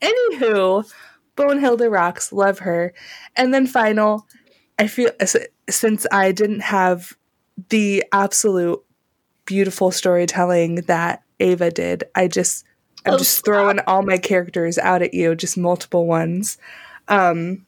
Anywho, 0.00 0.90
Bonehilda 1.36 1.90
rocks, 1.90 2.32
love 2.32 2.60
her. 2.60 2.92
And 3.36 3.52
then 3.52 3.66
final, 3.66 4.26
I 4.80 4.86
feel 4.88 5.10
since 5.68 6.06
I 6.10 6.32
didn't 6.32 6.60
have 6.60 7.16
the 7.68 8.04
absolute 8.12 8.82
beautiful 9.44 9.90
storytelling 9.90 10.76
that 10.86 11.22
Ava 11.40 11.70
did, 11.70 12.04
I 12.14 12.28
just 12.28 12.64
I'm 13.06 13.14
Oh, 13.14 13.18
just 13.18 13.32
stop. 13.38 13.44
throwing 13.44 13.80
all 13.86 14.02
my 14.02 14.18
characters 14.18 14.78
out 14.78 15.02
at 15.02 15.14
you, 15.14 15.34
just 15.34 15.56
multiple 15.56 16.06
ones. 16.06 16.58
Um, 17.08 17.66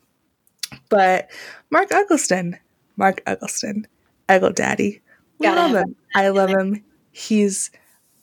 but 0.89 1.31
Mark 1.71 1.93
Eggleston, 1.93 2.59
Mark 2.97 3.23
Eggleston, 3.27 3.87
Eggle 4.29 4.55
Daddy, 4.55 5.01
we 5.39 5.47
Gotta 5.47 5.61
love 5.61 5.75
him. 5.75 5.97
I 6.15 6.29
love 6.29 6.51
him. 6.51 6.85
He's 7.13 7.71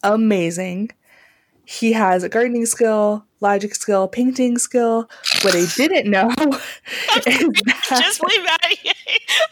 amazing. 0.04 0.92
He 1.66 1.94
has 1.94 2.24
a 2.24 2.30
gardening 2.30 2.66
skill, 2.66 3.26
logic 3.42 3.76
skill, 3.76 4.08
painting 4.08 4.58
skill. 4.58 5.10
What 5.42 5.56
I 5.56 5.66
didn't 5.76 6.10
know 6.10 6.30
is 7.28 7.62
just 7.90 8.24
leave 8.24 8.46
out 8.50 8.66
of 8.66 8.78
here. 8.80 8.94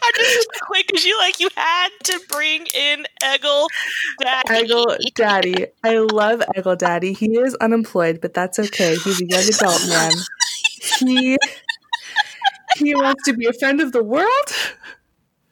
I 0.02 0.10
just 0.16 0.48
quick 0.62 0.86
because 0.86 1.04
you 1.04 1.18
like 1.18 1.40
you 1.40 1.48
had 1.56 1.88
to 2.04 2.20
bring 2.28 2.66
in 2.74 3.06
Eggle 3.22 3.66
Daddy. 4.20 4.48
Eggle 4.48 4.96
Daddy. 5.14 5.66
I 5.84 5.98
love 5.98 6.42
Eggle 6.56 6.78
Daddy. 6.78 7.12
He 7.12 7.38
is 7.38 7.54
unemployed, 7.56 8.20
but 8.20 8.34
that's 8.34 8.58
okay. 8.58 8.96
He's 8.96 9.20
a 9.20 9.26
young 9.26 9.44
adult 9.44 9.88
man. 9.88 10.12
He 11.00 11.36
he 12.76 12.94
wants 12.94 13.24
to 13.24 13.32
be 13.32 13.46
a 13.46 13.52
friend 13.52 13.80
of 13.80 13.92
the 13.92 14.02
world. 14.02 14.28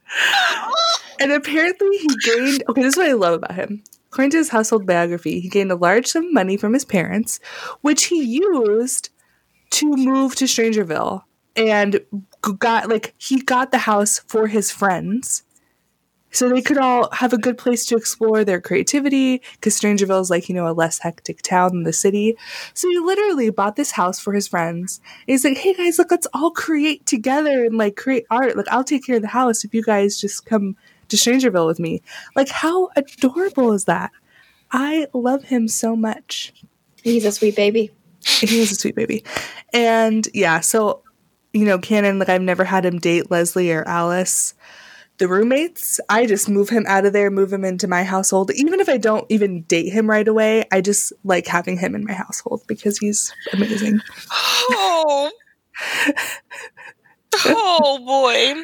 And 1.19 1.33
apparently 1.33 1.97
he 1.97 2.09
gained 2.25 2.63
okay, 2.69 2.83
this 2.83 2.93
is 2.93 2.99
what 2.99 3.09
I 3.09 3.15
love 3.15 3.35
about 3.35 3.55
him. 3.55 3.83
According 4.17 4.31
to 4.31 4.39
his 4.39 4.49
household 4.49 4.87
biography, 4.87 5.41
he 5.41 5.51
gained 5.51 5.71
a 5.71 5.77
large 5.77 6.07
sum 6.07 6.25
of 6.25 6.33
money 6.33 6.57
from 6.57 6.73
his 6.73 6.87
parents, 6.87 7.39
which 7.83 8.07
he 8.07 8.23
used 8.23 9.11
to 9.73 9.95
move 9.95 10.35
to 10.37 10.47
Strangerville 10.47 11.25
and 11.55 12.01
got 12.59 12.89
like 12.89 13.13
he 13.19 13.43
got 13.43 13.73
the 13.73 13.79
house 13.85 14.21
for 14.27 14.47
his 14.47 14.71
friends 14.71 15.43
so 16.31 16.49
they 16.49 16.63
could 16.63 16.79
all 16.79 17.11
have 17.13 17.35
a 17.35 17.39
good 17.39 17.59
place 17.59 17.85
to 17.87 17.97
explore 17.97 18.43
their 18.43 18.59
creativity 18.59 19.43
because 19.53 19.79
Strangerville 19.79 20.23
is 20.23 20.31
like 20.31 20.49
you 20.49 20.55
know 20.55 20.67
a 20.67 20.73
less 20.73 20.99
hectic 20.99 21.43
town 21.43 21.73
than 21.73 21.83
the 21.83 21.93
city. 21.93 22.39
So 22.73 22.89
he 22.89 22.99
literally 22.99 23.51
bought 23.51 23.77
this 23.77 23.91
house 23.91 24.19
for 24.19 24.33
his 24.33 24.49
friends. 24.49 24.99
He's 25.27 25.45
like, 25.45 25.59
"Hey 25.59 25.75
guys, 25.75 25.99
look, 25.99 26.11
let's 26.11 26.27
all 26.33 26.53
create 26.53 27.05
together 27.05 27.67
and 27.67 27.77
like 27.77 27.97
create 27.97 28.25
art. 28.31 28.57
Like 28.57 28.69
I'll 28.71 28.83
take 28.83 29.05
care 29.05 29.17
of 29.17 29.23
the 29.23 29.29
house 29.29 29.63
if 29.63 29.75
you 29.75 29.83
guys 29.83 30.19
just 30.19 30.47
come 30.47 30.75
to 31.09 31.17
Strangerville 31.17 31.67
with 31.67 31.79
me." 31.81 32.03
Like 32.35 32.49
how 32.49 32.91
adorable 32.97 33.73
is 33.73 33.85
that? 33.85 34.11
I 34.73 35.07
love 35.15 35.45
him 35.45 35.69
so 35.69 35.95
much. 35.97 36.53
He's 37.03 37.25
a 37.25 37.33
sweet 37.33 37.57
baby. 37.57 37.91
He 38.27 38.61
is 38.61 38.73
a 38.73 38.75
sweet 38.75 38.97
baby. 38.97 39.25
And 39.73 40.27
yeah, 40.35 40.61
so 40.61 41.03
you 41.53 41.65
know, 41.65 41.79
canon, 41.79 42.19
like 42.19 42.29
I've 42.29 42.43
never 42.43 42.65
had 42.65 42.85
him 42.85 42.99
date 42.99 43.31
Leslie 43.31 43.73
or 43.73 43.87
Alice. 43.89 44.55
The 45.19 45.29
roommates, 45.29 45.99
I 46.11 46.27
just 46.27 46.47
move 46.47 46.69
him 46.69 46.85
out 46.87 47.07
of 47.07 47.15
there, 47.15 47.31
move 47.31 47.51
him 47.51 47.65
into 47.65 47.89
my 47.89 48.05
household. 48.05 48.51
Even 48.55 48.81
if 48.81 48.89
I 48.91 48.99
don't 48.99 49.25
even 49.31 49.63
date 49.63 49.91
him 49.91 50.11
right 50.11 50.29
away, 50.29 50.65
I 50.71 50.83
just 50.83 51.11
like 51.25 51.47
having 51.47 51.79
him 51.79 51.95
in 51.95 52.05
my 52.05 52.13
household 52.13 52.63
because 52.67 52.99
he's 52.99 53.33
amazing. 53.55 54.01
Oh. 54.31 55.31
oh 57.47 57.99
boy. 58.05 58.63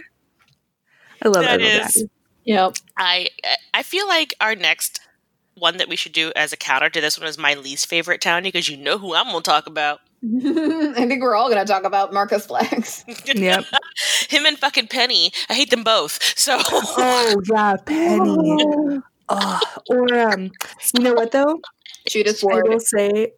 I 1.22 1.28
love 1.28 1.45
That 1.45 1.61
Edward 1.62 1.86
is- 1.86 1.95
Daddy. 1.95 2.11
Yep. 2.45 2.76
I 2.97 3.28
I 3.74 3.82
feel 3.82 4.07
like 4.09 4.34
our 4.40 4.55
next 4.55 5.01
one 5.55 5.76
that 5.76 5.88
we 5.88 5.97
should 5.97 6.12
do 6.12 6.32
as 6.34 6.53
a 6.53 6.57
counter 6.57 6.88
to 6.90 7.01
this 7.01 7.18
one 7.18 7.28
is 7.28 7.38
my 7.38 7.55
least 7.55 7.86
favorite 7.86 8.20
townie 8.20 8.45
because 8.45 8.68
you 8.68 8.76
know 8.76 8.99
who 8.99 9.14
I'm 9.14 9.26
going 9.30 9.43
to 9.43 9.51
talk 9.51 9.66
about. 9.66 10.01
I 10.24 11.07
think 11.07 11.22
we're 11.22 11.34
all 11.36 11.51
going 11.51 11.64
to 11.64 11.70
talk 11.70 11.84
about 11.84 12.12
Marcus 12.12 12.47
Flex. 12.47 13.05
Yep. 13.26 13.64
Him 14.28 14.47
and 14.47 14.59
fucking 14.59 14.88
Penny. 14.88 15.30
I 15.51 15.55
hate 15.55 15.70
them 15.70 15.84
both. 15.84 16.18
So 16.38 16.59
Oh 16.70 17.40
yeah, 17.53 17.76
Penny. 17.84 19.01
Oh, 19.28 19.61
or 19.90 20.18
um, 20.18 20.51
you 20.97 21.03
know 21.05 21.14
what 21.14 21.30
though? 21.32 21.61
Judith 22.09 22.43
Ward. 22.43 22.55
I 22.55 22.57
Ward. 22.62 22.68
will 22.72 22.80
say, 22.80 23.32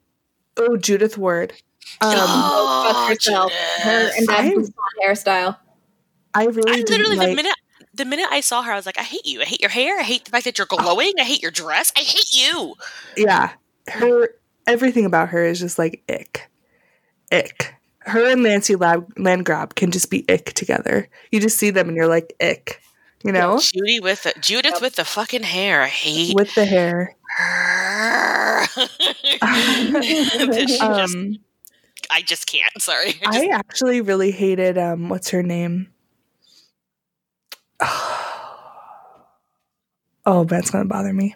oh 0.57 0.77
Judith 0.77 1.19
Ward. 1.19 1.53
Um, 2.01 2.15
Oh, 2.17 2.93
fuck 2.93 3.09
herself. 3.11 3.53
Her 3.53 4.11
and 4.17 4.27
that 4.29 4.41
I- 4.41 4.51
blonde 4.51 4.73
hairstyle. 5.07 5.57
I 6.33 6.47
really 6.47 6.73
I 6.73 6.85
literally 6.89 7.17
like. 7.17 7.29
the 7.31 7.35
minute 7.37 7.55
the 7.95 8.05
minute 8.05 8.27
I 8.31 8.41
saw 8.41 8.63
her, 8.63 8.73
I 8.73 8.77
was 8.77 8.87
like, 8.87 8.99
I 8.99 9.03
hate 9.03 9.25
you. 9.27 9.41
I 9.41 9.45
hate 9.45 9.61
your 9.61 9.71
hair. 9.71 9.99
I 9.99 10.03
hate 10.03 10.25
the 10.25 10.31
fact 10.31 10.45
that 10.45 10.59
you're 10.59 10.67
glowing. 10.67 11.13
I 11.19 11.25
hate 11.25 11.43
your 11.43 11.51
dress. 11.51 11.93
I 11.97 12.01
hate 12.01 12.35
you. 12.35 12.75
yeah, 13.17 13.53
her 13.89 14.31
everything 14.67 15.05
about 15.05 15.29
her 15.31 15.45
is 15.45 15.61
just 15.61 15.79
like 15.79 16.03
ick, 16.09 16.51
ick. 17.33 17.75
Her 18.01 18.31
and 18.33 18.43
Nancy 18.43 18.75
Lab- 18.77 19.15
Landgraab 19.15 19.75
can 19.77 19.91
just 19.91 20.11
be 20.11 20.25
ick 20.29 20.53
together. 20.55 21.09
You 21.31 21.41
just 21.41 21.57
see 21.59 21.71
them 21.71 21.89
and 21.89 21.97
you're 21.97 22.07
like 22.09 22.35
ick, 22.41 22.81
you 23.25 23.33
know, 23.33 23.59
Judy 23.59 24.01
with 24.01 24.23
the 24.25 24.35
Judith 24.41 24.73
Yep. 24.75 24.83
with 24.83 24.97
the 24.97 25.05
fucking 25.05 25.43
hair. 25.45 25.81
I 25.83 25.89
hate 25.89 26.35
with 26.35 26.55
the 26.55 26.65
hair. 26.67 27.15
Just- 30.53 30.81
Um, 30.83 31.37
I 32.11 32.21
just 32.23 32.47
can't. 32.47 32.71
Sorry. 32.81 33.15
I 33.27 33.33
just- 33.33 33.39
I 33.39 33.47
actually 33.49 34.01
really 34.03 34.31
hated 34.31 34.77
um, 34.79 35.09
what's 35.09 35.31
her 35.31 35.43
name? 35.43 35.89
Oh, 40.27 40.45
that's 40.45 40.71
gonna 40.71 40.87
bother 40.87 41.13
me. 41.13 41.35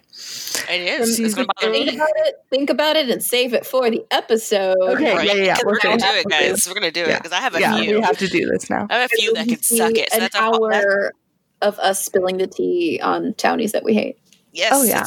it 0.69 0.81
is. 1.01 1.15
she's 1.15 1.27
It's 1.27 1.35
gonna 1.35 1.47
bother 1.59 1.71
Think 1.71 1.89
me. 1.91 1.95
about 1.95 2.09
it. 2.15 2.35
Think 2.49 2.69
about 2.71 2.95
it 2.95 3.09
and 3.09 3.23
save 3.23 3.53
it 3.53 3.65
for 3.65 3.89
the 3.89 4.03
episode. 4.11 4.75
Okay, 4.81 5.15
Right? 5.15 5.27
yeah, 5.27 5.33
yeah, 5.33 5.43
yeah, 5.43 5.53
'Cause 5.55 5.63
we're 5.65 5.73
We're 5.73 5.79
gonna 5.79 5.97
gonna 5.99 6.11
do 6.13 6.19
it, 6.19 6.25
guys. 6.29 6.67
We're 6.67 6.73
gonna 6.73 6.91
do 6.91 7.03
it 7.03 7.07
Yeah. 7.09 7.17
because 7.17 7.31
I 7.31 7.37
have 7.41 7.55
a 7.55 7.59
Yeah, 7.59 7.77
few. 7.79 7.95
we 7.97 8.01
have 8.01 8.17
to 8.17 8.27
do 8.27 8.47
this 8.47 8.69
now. 8.69 8.87
I 8.89 8.95
have 8.97 9.11
a 9.11 9.15
few 9.15 9.33
that 9.35 9.47
can 9.47 9.61
suck 9.61 9.91
it. 9.95 10.09
So 10.11 10.15
An 10.15 10.21
that's 10.21 10.35
a 10.35 10.39
that's, 10.39 10.57
hour 10.57 11.13
of 11.61 11.77
us 11.79 12.03
spilling 12.03 12.37
the 12.37 12.47
tea 12.47 12.99
on 13.03 13.33
townies 13.35 13.73
that 13.73 13.83
we 13.83 13.93
hate. 13.93 14.17
yes. 14.53 14.71
Oh 14.73 14.83
yeah, 14.83 15.05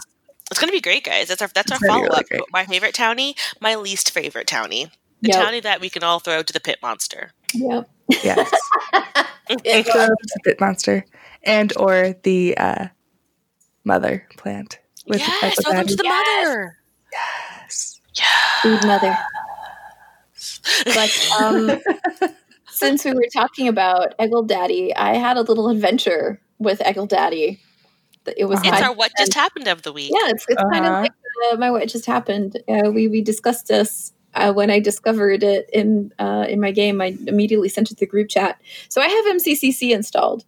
It's 0.51 0.61
gonna 0.61 0.71
be 0.73 0.81
great, 0.81 1.03
guys. 1.05 1.29
That's 1.29 1.43
our 1.43 1.49
that's 1.53 1.73
our 1.73 1.77
It's 1.77 1.87
gonna 1.87 2.05
follow 2.07 2.15
up. 2.17 2.25
really 2.31 2.45
my 2.53 2.65
favorite 2.67 2.95
townie, 2.95 3.35
my 3.61 3.75
least 3.75 4.11
favorite 4.13 4.47
townie. 4.47 4.91
The 5.23 5.29
Yep. 5.31 5.37
townie 5.45 5.63
that 5.63 5.81
we 5.81 5.89
can 5.91 6.03
all 6.05 6.21
throw 6.21 6.43
to 6.43 6.53
the 6.53 6.61
pit 6.61 6.79
monster. 6.83 7.33
Yep. 7.55 7.89
yes. 8.23 8.51
Yeah. 9.65 9.83
So, 9.83 10.07
it's 10.23 10.37
a 10.37 10.41
bit 10.45 10.61
monster, 10.61 11.05
and 11.43 11.73
or 11.77 12.15
the 12.23 12.57
uh, 12.57 12.87
mother 13.85 14.27
plant. 14.37 14.79
With 15.07 15.19
yes, 15.19 15.43
Echo 15.43 15.63
throw 15.63 15.73
them 15.73 15.87
to 15.89 15.97
the 15.97 16.05
Yes. 16.05 16.45
mother. 16.47 16.79
Yes. 17.13 18.01
Food 18.63 18.85
mother. 18.87 19.17
But 20.85 21.31
um, 21.41 21.81
since 22.71 23.05
we 23.05 23.13
were 23.13 23.27
talking 23.33 23.69
about 23.69 24.17
Eggle 24.19 24.47
Daddy, 24.47 24.95
I 24.95 25.15
had 25.17 25.37
a 25.37 25.43
little 25.43 25.69
adventure 25.69 26.41
with 26.59 26.81
Eggle 26.81 27.09
Daddy. 27.09 27.61
It 28.37 28.45
was 28.47 28.61
Uh-huh. 28.61 28.71
It's 28.73 28.83
our 28.83 28.95
what 28.95 29.11
just 29.19 29.35
happened 29.35 29.67
of 29.69 29.83
the 29.83 29.93
week. 29.93 30.13
yeah, 30.15 30.29
it's, 30.31 30.45
it's 30.49 30.63
kind 30.73 30.85
of 30.87 30.93
Uh-huh. 30.93 31.01
like 31.03 31.13
uh, 31.53 31.57
my 31.57 31.71
what 31.71 31.89
just 31.89 32.07
happened. 32.07 32.61
Uh, 32.69 32.91
we 32.91 33.09
we 33.09 33.21
discussed 33.23 33.67
this 33.69 34.13
uh, 34.35 34.53
when 34.53 34.71
I 34.71 34.79
discovered 34.79 35.43
it 35.43 35.69
in 35.73 36.13
uh, 36.21 36.47
in 36.49 36.61
my 36.61 36.71
game. 36.71 37.01
I 37.01 37.17
immediately 37.27 37.69
sent 37.69 37.91
it 37.91 37.95
to 37.95 38.01
the 38.01 38.07
group 38.07 38.29
chat. 38.29 38.61
So 38.89 39.01
I 39.01 39.09
have 39.09 39.25
MCCC 39.37 39.91
installed, 39.91 40.45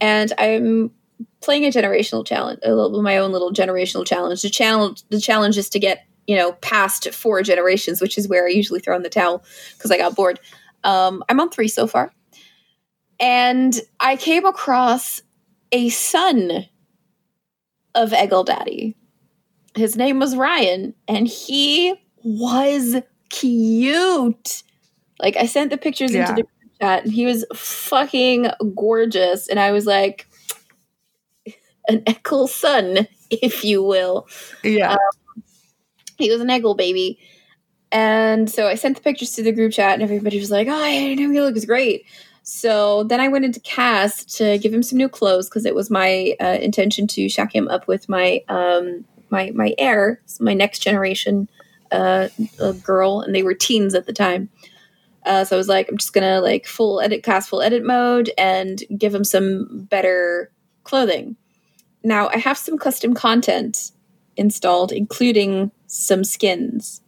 and 0.00 0.32
I'm 0.38 0.90
playing 1.40 1.64
a 1.64 1.68
generational 1.68 2.26
challenge, 2.26 2.60
a 2.62 2.72
little, 2.74 3.02
my 3.02 3.16
own 3.18 3.32
little 3.32 3.52
generational 3.52 4.06
challenge. 4.06 4.42
The 4.42 4.50
challenge 4.50 5.02
the 5.10 5.20
challenge 5.20 5.56
is 5.58 5.68
to 5.70 5.78
get 5.78 6.04
you 6.26 6.36
know 6.36 6.52
past 6.52 7.12
four 7.14 7.42
generations, 7.42 8.00
which 8.00 8.18
is 8.18 8.28
where 8.28 8.46
I 8.46 8.50
usually 8.50 8.80
throw 8.80 8.96
in 8.96 9.02
the 9.02 9.08
towel 9.08 9.44
because 9.76 9.90
I 9.90 9.98
got 9.98 10.14
bored. 10.16 10.40
Um, 10.84 11.24
I'm 11.28 11.40
on 11.40 11.50
three 11.50 11.68
so 11.68 11.86
far, 11.86 12.12
and 13.20 13.78
I 14.00 14.16
came 14.16 14.46
across 14.46 15.20
a 15.72 15.88
son 15.88 16.66
of 17.94 18.10
Eggle 18.12 18.44
Daddy. 18.44 18.96
His 19.74 19.96
name 19.96 20.18
was 20.18 20.36
Ryan, 20.36 20.94
and 21.06 21.26
he 21.26 21.94
was 22.22 22.96
cute. 23.30 24.62
Like 25.20 25.36
I 25.36 25.46
sent 25.46 25.70
the 25.70 25.76
pictures 25.76 26.12
Yeah. 26.14 26.30
into 26.30 26.42
the 26.42 26.48
chat, 26.80 27.04
and 27.04 27.12
he 27.12 27.26
was 27.26 27.44
fucking 27.54 28.50
gorgeous. 28.76 29.48
And 29.48 29.58
I 29.58 29.72
was 29.72 29.84
like, 29.86 30.27
an 31.88 32.02
Eckel 32.02 32.48
son, 32.48 33.08
if 33.30 33.64
you 33.64 33.82
will. 33.82 34.28
Yeah. 34.62 34.96
He 36.16 36.30
was 36.30 36.40
an 36.40 36.48
Eggle 36.48 36.76
baby. 36.76 37.18
And 37.90 38.50
so 38.50 38.68
I 38.68 38.74
sent 38.74 38.96
the 38.96 39.02
pictures 39.02 39.32
to 39.32 39.42
the 39.42 39.52
group 39.52 39.72
chat, 39.72 39.94
and 39.94 40.02
everybody 40.02 40.38
was 40.38 40.50
like, 40.50 40.68
"Oh, 40.68 40.82
I 40.82 41.14
know 41.14 41.30
he 41.30 41.40
looks 41.40 41.64
great." 41.64 42.04
So 42.42 43.04
then 43.04 43.20
I 43.20 43.28
went 43.28 43.44
into 43.44 43.60
cast 43.60 44.36
to 44.38 44.58
give 44.58 44.72
him 44.72 44.82
some 44.82 44.98
new 44.98 45.08
clothes 45.08 45.48
because 45.48 45.64
it 45.64 45.74
was 45.74 45.90
my 45.90 46.34
uh, 46.40 46.58
intention 46.60 47.06
to 47.08 47.28
shack 47.28 47.54
him 47.54 47.68
up 47.68 47.86
with 47.88 48.08
my 48.08 48.42
um, 48.48 49.04
my 49.30 49.52
my 49.54 49.74
heir, 49.78 50.20
my 50.40 50.54
next 50.54 50.80
generation 50.80 51.48
uh, 51.92 52.28
uh, 52.60 52.72
girl, 52.72 53.20
and 53.20 53.34
they 53.34 53.42
were 53.42 53.54
teens 53.54 53.94
at 53.94 54.06
the 54.06 54.12
time. 54.12 54.50
Uh, 55.24 55.44
so 55.44 55.56
I 55.56 55.58
was 55.58 55.68
like, 55.68 55.88
I'm 55.88 55.98
just 55.98 56.12
gonna 56.12 56.40
like 56.40 56.66
full 56.66 57.00
edit 57.00 57.22
cast, 57.22 57.48
full 57.48 57.62
edit 57.62 57.84
mode, 57.84 58.30
and 58.36 58.82
give 58.96 59.14
him 59.14 59.24
some 59.24 59.86
better 59.90 60.50
clothing. 60.84 61.36
Now 62.08 62.28
I 62.28 62.38
have 62.38 62.56
some 62.56 62.78
custom 62.78 63.12
content 63.14 63.92
installed, 64.36 64.92
including 64.92 65.70
some 65.86 66.24
skins. 66.24 67.02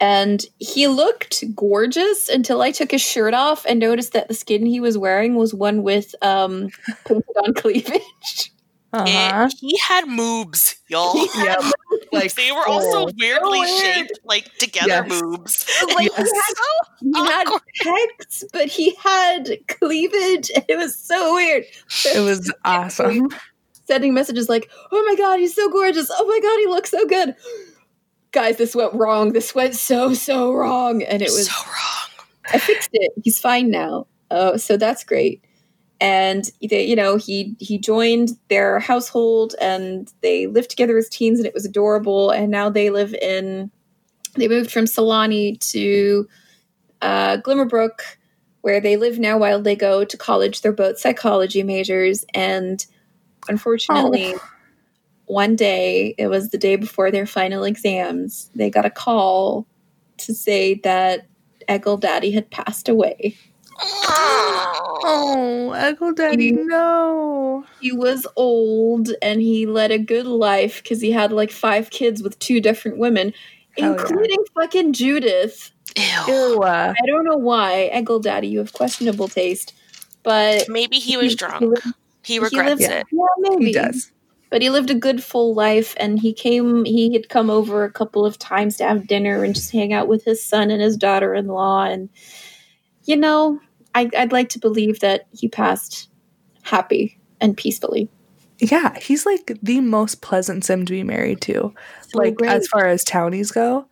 And 0.00 0.44
he 0.58 0.86
looked 0.88 1.42
gorgeous 1.54 2.28
until 2.28 2.60
I 2.62 2.70
took 2.72 2.90
his 2.90 3.00
shirt 3.02 3.34
off 3.34 3.64
and 3.68 3.80
noticed 3.80 4.12
that 4.12 4.28
the 4.28 4.34
skin 4.34 4.66
he 4.66 4.80
was 4.80 4.98
wearing 4.98 5.34
was 5.36 5.54
one 5.54 5.82
with 5.82 6.14
um, 6.22 6.68
painted 7.04 7.24
on 7.44 7.54
cleavage. 7.54 8.52
Uh-huh. 8.92 9.48
He 9.60 9.76
had 9.86 10.04
moobs, 10.06 10.76
y'all. 10.88 11.26
Yep. 11.36 11.60
like 12.12 12.32
they 12.34 12.50
were 12.52 12.66
also 12.66 12.90
full. 13.06 13.10
weirdly 13.18 13.58
So 13.66 13.74
weird. 13.82 13.94
shaped, 13.94 14.18
like 14.24 14.54
together 14.58 14.86
Yes. 15.08 15.20
moobs. 15.22 15.68
Like, 15.94 16.10
Yes. 16.16 16.30
He 17.00 17.12
had 17.26 17.46
Awkward. 17.46 17.62
pecs, 17.84 18.44
but 18.52 18.66
he 18.68 18.94
had 19.02 19.50
cleavage, 19.68 20.50
it 20.68 20.76
was 20.78 20.96
so 20.96 21.34
weird. 21.34 21.64
It 22.06 22.20
was 22.20 22.52
awesome. 22.64 23.28
Sending 23.88 24.12
messages 24.12 24.50
like, 24.50 24.70
"Oh 24.92 25.02
my 25.08 25.14
god, 25.16 25.40
he's 25.40 25.54
so 25.54 25.70
gorgeous! 25.70 26.10
Oh 26.12 26.26
my 26.26 26.40
god, 26.40 26.58
he 26.58 26.66
looks 26.66 26.90
so 26.90 27.06
good!" 27.06 27.34
Guys, 28.32 28.58
this 28.58 28.76
went 28.76 28.92
wrong. 28.92 29.32
This 29.32 29.54
went 29.54 29.74
so 29.74 30.12
so 30.12 30.52
wrong, 30.52 31.02
and 31.02 31.22
it 31.22 31.30
was 31.30 31.50
so 31.50 31.64
wrong. 31.64 32.26
I 32.52 32.58
fixed 32.58 32.90
it. 32.92 33.12
He's 33.24 33.40
fine 33.40 33.70
now. 33.70 34.06
Uh, 34.30 34.58
so 34.58 34.76
that's 34.76 35.04
great. 35.04 35.42
And 36.02 36.44
they, 36.68 36.84
you 36.84 36.94
know, 36.96 37.16
he 37.16 37.56
he 37.60 37.78
joined 37.78 38.32
their 38.50 38.78
household, 38.78 39.54
and 39.58 40.12
they 40.20 40.46
lived 40.46 40.68
together 40.68 40.98
as 40.98 41.08
teens, 41.08 41.38
and 41.40 41.46
it 41.46 41.54
was 41.54 41.64
adorable. 41.64 42.30
And 42.30 42.50
now 42.50 42.68
they 42.68 42.90
live 42.90 43.14
in. 43.14 43.70
They 44.34 44.48
moved 44.48 44.70
from 44.70 44.84
Sulani 44.84 45.58
to 45.72 46.28
uh, 47.00 47.38
Glimmerbrook, 47.38 48.00
where 48.60 48.80
they 48.82 48.98
live 48.98 49.18
now 49.18 49.38
while 49.38 49.62
they 49.62 49.74
go 49.74 50.04
to 50.04 50.16
college. 50.18 50.60
They're 50.60 50.72
both 50.72 50.98
psychology 50.98 51.62
majors, 51.62 52.26
and 52.34 52.84
Oh. 53.42 53.46
unfortunately, 53.48 54.34
one 55.26 55.56
day 55.56 56.14
it 56.18 56.28
was 56.28 56.50
the 56.50 56.58
day 56.58 56.76
before 56.76 57.10
their 57.10 57.26
final 57.26 57.64
exams. 57.64 58.50
They 58.54 58.70
got 58.70 58.84
a 58.86 58.90
call 58.90 59.66
to 60.18 60.34
say 60.34 60.74
that 60.84 61.26
Eggle 61.68 62.00
Daddy 62.00 62.30
had 62.30 62.50
passed 62.50 62.88
away. 62.88 63.36
Oh, 63.80 65.00
oh 65.04 65.72
Eggle 65.76 66.14
Daddy, 66.16 66.52
no. 66.52 67.64
He 67.80 67.92
was 67.92 68.26
old 68.36 69.10
and 69.22 69.40
he 69.40 69.66
led 69.66 69.90
a 69.90 69.98
good 69.98 70.26
life 70.26 70.82
because 70.82 71.00
he 71.00 71.12
had 71.12 71.32
like 71.32 71.50
five 71.52 71.90
kids 71.90 72.22
with 72.22 72.38
two 72.38 72.60
different 72.60 72.98
women, 72.98 73.32
Hell 73.78 73.94
yeah. 73.94 74.00
including 74.00 74.38
fucking 74.54 74.92
Judith. 74.94 75.70
Ew. 75.96 76.04
Ew. 76.28 76.62
I 76.62 76.94
don't 77.06 77.24
know 77.24 77.36
why, 77.36 77.90
Eggle 77.94 78.22
Daddy, 78.22 78.48
you 78.48 78.58
have 78.58 78.72
questionable 78.72 79.28
taste, 79.28 79.74
but 80.22 80.68
Maybe 80.68 80.98
he 80.98 81.16
was 81.16 81.32
he 81.32 81.36
drunk. 81.36 81.60
lived- 81.60 81.86
He 82.28 82.34
he 82.34 82.38
regrets 82.40 82.80
lived- 82.80 82.92
it. 82.92 83.06
Yeah, 83.10 83.24
maybe 83.38 83.66
He 83.66 83.72
does. 83.72 84.12
But 84.50 84.62
he 84.62 84.70
lived 84.70 84.88
a 84.88 84.94
good 84.94 85.22
full 85.22 85.54
life, 85.54 85.94
and 85.98 86.18
he 86.18 86.32
came. 86.32 86.84
He 86.86 87.12
had 87.12 87.28
come 87.28 87.50
over 87.50 87.84
a 87.84 87.90
couple 87.92 88.24
of 88.24 88.38
times 88.38 88.76
to 88.78 88.84
have 88.84 89.06
dinner 89.06 89.44
and 89.44 89.54
just 89.54 89.72
hang 89.72 89.92
out 89.92 90.08
with 90.08 90.24
his 90.24 90.42
son 90.42 90.70
and 90.70 90.80
his 90.80 90.96
daughter-in-law, 90.96 91.84
and 91.84 92.08
you 93.04 93.16
know, 93.16 93.60
I, 93.94 94.08
I'd 94.16 94.32
like 94.32 94.48
to 94.50 94.58
believe 94.58 95.00
that 95.00 95.26
he 95.32 95.48
passed 95.48 96.08
happy 96.62 97.18
and 97.40 97.56
peacefully. 97.56 98.08
Yeah, 98.58 98.98
he's 98.98 99.24
like 99.26 99.58
the 99.62 99.80
most 99.80 100.20
pleasant 100.22 100.64
sim 100.64 100.84
to 100.86 100.92
be 100.92 101.02
married 101.02 101.40
to. 101.42 101.74
So 102.08 102.18
like 102.18 102.36
great. 102.36 102.50
as 102.50 102.66
far 102.68 102.86
as 102.86 103.04
townies 103.04 103.50
go, 103.50 103.86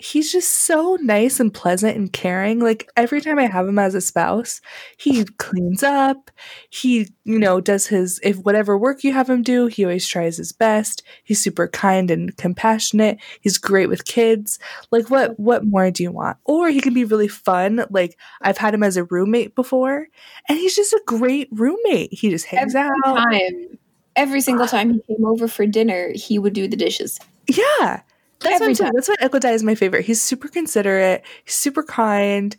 he's 0.00 0.32
just 0.32 0.48
so 0.48 0.96
nice 1.02 1.40
and 1.40 1.52
pleasant 1.52 1.94
and 1.94 2.10
caring. 2.10 2.58
Like 2.58 2.90
every 2.96 3.20
time 3.20 3.38
I 3.38 3.46
have 3.46 3.68
him 3.68 3.78
as 3.78 3.94
a 3.94 4.00
spouse, 4.00 4.62
he 4.96 5.24
cleans 5.38 5.82
up. 5.82 6.30
He, 6.70 7.08
you 7.24 7.38
know, 7.38 7.60
does 7.60 7.86
his 7.86 8.18
if 8.22 8.38
whatever 8.38 8.78
work 8.78 9.04
you 9.04 9.12
have 9.12 9.28
him 9.28 9.42
do, 9.42 9.66
he 9.66 9.84
always 9.84 10.08
tries 10.08 10.38
his 10.38 10.52
best. 10.52 11.02
He's 11.22 11.42
super 11.42 11.68
kind 11.68 12.10
and 12.10 12.34
compassionate. 12.38 13.18
He's 13.42 13.58
great 13.58 13.88
with 13.88 14.06
kids. 14.06 14.58
Like 14.90 15.10
what 15.10 15.38
what 15.38 15.66
more 15.66 15.90
do 15.90 16.02
you 16.02 16.10
want? 16.10 16.38
Or 16.46 16.70
he 16.70 16.80
can 16.80 16.94
be 16.94 17.04
really 17.04 17.28
fun. 17.28 17.84
Like 17.90 18.18
I've 18.40 18.58
had 18.58 18.72
him 18.72 18.82
as 18.82 18.96
a 18.96 19.04
roommate 19.04 19.54
before, 19.54 20.08
and 20.48 20.58
he's 20.58 20.74
just 20.74 20.94
a 20.94 21.02
great 21.06 21.48
roommate. 21.52 22.14
He 22.14 22.30
just 22.30 22.46
hangs 22.46 22.74
Every 22.74 22.90
out. 23.04 23.16
time, 23.16 23.78
every 24.16 24.40
single 24.40 24.64
ah. 24.64 24.68
time 24.68 24.94
he 24.94 25.00
came 25.14 25.26
over 25.26 25.46
for 25.46 25.66
dinner, 25.66 26.10
he 26.14 26.38
would 26.38 26.54
do 26.54 26.66
the 26.66 26.76
dishes. 26.76 27.18
Yeah. 27.46 28.00
That's 28.40 28.54
Every 28.56 28.66
what 28.66 28.68
I'm 28.70 28.74
saying. 28.74 28.86
time. 28.88 28.92
That's 28.94 29.08
why 29.08 29.16
Equidai 29.20 29.54
is 29.54 29.62
my 29.62 29.74
favorite. 29.74 30.04
He's 30.04 30.20
super 30.20 30.48
considerate, 30.48 31.22
he's 31.44 31.54
super 31.54 31.82
kind, 31.82 32.56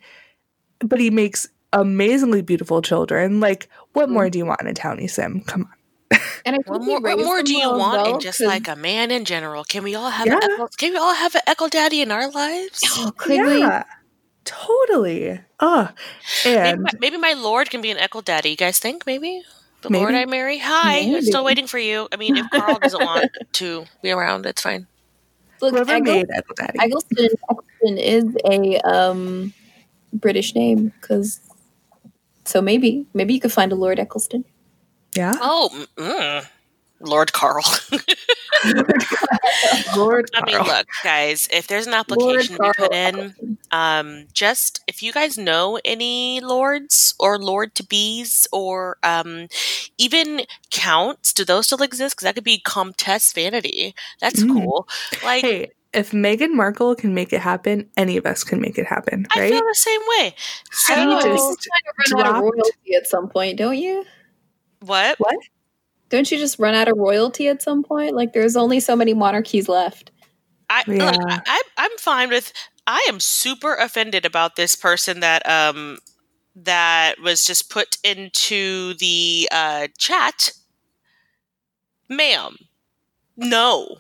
but 0.80 1.00
he 1.00 1.10
makes 1.10 1.48
amazingly 1.74 2.42
beautiful 2.42 2.82
children. 2.82 3.40
Like, 3.40 3.70
what 3.94 4.10
more 4.10 4.24
mm-hmm. 4.24 4.32
do 4.32 4.38
you 4.40 4.46
want 4.46 4.62
in 4.62 4.68
a 4.68 4.74
townie 4.74 5.10
sim? 5.10 5.42
Come 5.42 5.64
on. 5.64 6.20
And 6.46 6.56
I 6.56 6.60
What 6.66 6.82
think 6.82 6.84
he 6.84 6.90
more, 6.90 7.00
what 7.02 7.20
more 7.20 7.44
do 7.44 7.54
you 7.54 7.70
well 7.70 7.80
want 7.80 8.02
well, 8.04 8.14
in 8.16 8.20
just 8.20 8.40
'cause- 8.40 8.48
like 8.48 8.68
a 8.68 8.76
man 8.76 9.12
in 9.12 9.26
general? 9.26 9.64
Can 9.64 9.84
we 9.84 9.96
all 9.96 10.10
have 10.10 10.28
Yeah. 10.28 10.36
an 10.42 10.44
echo, 10.52 10.68
can 10.78 10.92
we 10.92 10.98
all 10.98 11.14
have 11.16 11.34
an 11.36 11.42
echo 11.48 11.68
daddy 11.70 12.02
in 12.02 12.12
our 12.12 12.30
lives? 12.30 12.82
Oh, 12.98 13.12
could 13.18 13.46
we? 13.46 13.60
yeah, 13.60 13.84
totally. 14.44 15.40
Oh, 15.60 15.90
Maybe 16.46 16.58
and 16.58 16.82
my, 16.82 16.90
maybe 17.00 17.18
my 17.18 17.34
lord 17.34 17.70
can 17.70 17.82
be 17.82 17.92
an 17.92 17.98
echo 17.98 18.22
daddy. 18.22 18.50
You 18.52 18.58
guys 18.58 18.80
think 18.80 19.06
maybe? 19.06 19.42
The 19.84 19.90
Maybe. 19.90 20.02
lord 20.04 20.14
I 20.16 20.26
marry? 20.26 20.60
Hi, 20.60 21.00
I'm 21.00 21.22
still 21.24 21.44
waiting 21.44 21.66
for 21.66 21.80
you. 21.80 22.08
I 22.12 22.16
mean, 22.18 22.38
if 22.38 22.48
Carl 22.52 22.78
doesn't 22.80 23.04
want 23.04 23.32
to 23.54 23.86
be 24.04 24.12
around, 24.12 24.46
it's 24.46 24.62
fine. 24.62 24.86
Look, 25.62 25.74
whoever 25.74 25.94
Eggle- 25.94 26.04
made 26.06 26.28
Equidaddy. 26.30 26.82
Eggleston, 26.82 27.28
Eggleston 27.50 27.98
is 27.98 28.38
a 28.46 28.80
um, 28.82 29.54
British 30.14 30.56
name 30.56 30.94
because. 31.02 31.40
So 32.44 32.60
maybe, 32.62 33.06
maybe 33.14 33.34
you 33.36 33.40
could 33.40 33.52
find 33.52 33.72
a 33.72 33.76
Lord 33.76 34.00
Eccleston. 34.00 34.44
yeah, 35.16 35.34
Oh, 35.40 35.70
mm, 35.96 36.46
Lord 37.00 37.34
Carl. 37.34 37.64
Lord 39.96 40.30
I 40.34 40.44
mean, 40.46 40.56
Carl. 40.58 40.68
look, 40.68 40.88
guys, 41.04 41.48
if 41.52 41.68
there's 41.68 41.88
an 41.88 41.94
Lord 41.94 42.02
application 42.02 42.56
to 42.58 42.62
be 42.62 42.72
Carl 42.72 42.74
put 42.90 42.94
in, 42.94 43.58
um, 43.72 44.28
just 44.34 44.82
if 44.88 45.02
you 45.04 45.12
guys 45.12 45.38
know 45.38 45.80
any 45.86 46.40
lords 46.42 47.14
or 47.20 47.38
lord 47.40 47.76
to 47.76 47.84
bees 47.84 48.48
or 48.52 48.98
um, 49.04 49.48
even 49.98 50.42
counts, 50.72 51.34
do 51.34 51.44
those 51.46 51.66
still 51.68 51.82
exist? 51.82 52.16
Because 52.16 52.26
that 52.26 52.36
could 52.36 52.44
be 52.44 52.60
Comtesse 52.60 53.34
Vanity. 53.34 53.94
That's 54.20 54.42
Mm. 54.44 54.54
cool. 54.54 54.88
Like, 55.24 55.42
Hey, 55.44 55.72
if 55.94 56.12
Meghan 56.12 56.54
Markle 56.54 56.96
can 56.96 57.14
make 57.14 57.34
it 57.34 57.42
happen, 57.42 57.90
any 57.98 58.16
of 58.18 58.26
us 58.26 58.44
can 58.44 58.62
make 58.62 58.78
it 58.78 58.88
happen, 58.88 59.26
I 59.36 59.50
feel 59.50 59.60
the 59.60 59.76
same 59.76 60.02
way. 60.20 60.36
She 60.72 60.94
I 60.94 60.96
don't 60.96 61.10
know, 61.10 61.18
I 61.18 61.22
think 61.24 61.60
just 61.60 61.66
you 62.10 62.18
run 62.18 62.26
out 62.26 62.30
of 62.30 62.34
dropped- 62.42 62.42
royalty 62.56 62.96
at 62.96 63.08
some 63.08 63.28
point, 63.30 63.58
don't 63.58 63.78
you? 63.78 64.06
What? 64.80 65.20
What? 65.20 65.36
Don't 66.12 66.30
you 66.30 66.38
just 66.38 66.60
run 66.60 66.76
out 66.76 66.90
of 66.90 66.98
royalty 66.98 67.48
at 67.48 67.62
some 67.64 67.84
point? 67.84 68.16
Like 68.16 68.34
there's 68.34 68.58
only 68.58 68.80
so 68.82 68.96
many 68.96 69.14
monarchies 69.14 69.68
left. 69.68 70.12
I 70.70 70.84
Yeah. 70.86 71.06
look, 71.06 71.16
I, 71.30 71.40
I 71.48 71.62
I'm 71.78 71.98
fine 71.98 72.30
with. 72.30 72.54
I 72.86 73.06
am 73.10 73.20
super 73.20 73.76
offended 73.76 74.26
about 74.26 74.56
this 74.58 74.76
person 74.76 75.22
that 75.22 75.48
um 75.48 75.98
that 76.56 77.16
was 77.22 77.46
just 77.46 77.70
put 77.70 77.98
into 78.04 78.94
the 78.96 79.48
uh, 79.52 79.88
chat, 79.98 80.52
ma'am. 82.10 82.58
No, 83.38 83.98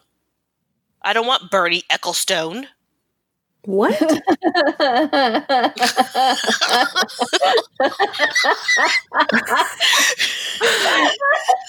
I 1.01 1.13
don't 1.13 1.27
want 1.27 1.49
Bernie 1.49 1.83
Ecclestone. 1.89 2.65
What? 3.65 4.21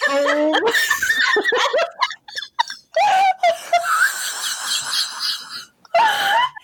Oh. 0.08 0.72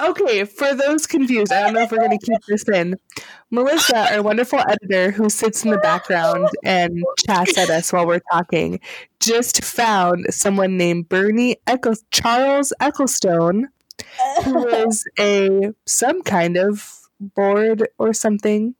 okay, 0.00 0.44
for 0.44 0.74
those 0.74 1.06
confused, 1.06 1.52
I 1.52 1.62
don't 1.62 1.74
know 1.74 1.82
if 1.82 1.90
we're 1.90 1.98
going 1.98 2.18
to 2.18 2.26
keep 2.26 2.40
this 2.48 2.68
in. 2.68 2.96
Melissa, 3.50 4.14
our 4.14 4.22
wonderful 4.22 4.60
editor 4.68 5.10
who 5.10 5.28
sits 5.30 5.64
in 5.64 5.70
the 5.70 5.78
background 5.78 6.48
and 6.64 7.04
chats 7.26 7.56
at 7.56 7.70
us 7.70 7.92
while 7.92 8.06
we're 8.06 8.20
talking, 8.32 8.80
just 9.20 9.64
found 9.64 10.26
someone 10.30 10.76
named 10.76 11.08
Bernie 11.08 11.56
Eccles- 11.66 12.04
Charles 12.10 12.72
Ecclestone, 12.80 13.64
who 14.44 14.66
is 14.68 15.04
a 15.18 15.72
some 15.86 16.22
kind 16.22 16.56
of 16.56 17.00
board 17.20 17.88
or 17.98 18.12
something. 18.12 18.74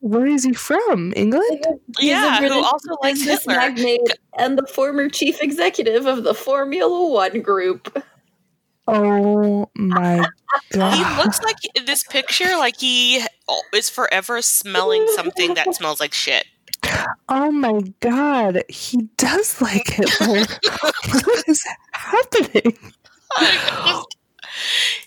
Where 0.00 0.26
is 0.26 0.44
he 0.44 0.52
from? 0.52 1.12
England? 1.16 1.64
He's 1.98 2.10
a 2.10 2.10
yeah, 2.10 2.38
who 2.40 2.62
also 2.62 2.96
likes 3.02 3.20
business 3.20 3.40
Hitler. 3.40 3.54
magnate 3.54 4.18
and 4.38 4.56
the 4.56 4.66
former 4.66 5.08
chief 5.08 5.42
executive 5.42 6.06
of 6.06 6.22
the 6.22 6.34
Formula 6.34 7.10
One 7.10 7.40
group. 7.40 8.04
Oh 8.86 9.68
my 9.74 10.26
god. 10.72 10.94
He 10.94 11.22
looks 11.22 11.42
like 11.42 11.56
in 11.74 11.84
this 11.86 12.02
picture, 12.04 12.56
like 12.56 12.76
he 12.78 13.24
is 13.74 13.90
forever 13.90 14.40
smelling 14.42 15.06
something 15.14 15.54
that 15.54 15.74
smells 15.74 16.00
like 16.00 16.14
shit. 16.14 16.46
Oh 17.28 17.50
my 17.50 17.80
god! 18.00 18.62
He 18.68 19.08
does 19.16 19.60
like 19.60 19.88
Hitler. 19.88 20.38
what 21.10 21.44
is 21.48 21.64
happening? 21.92 22.78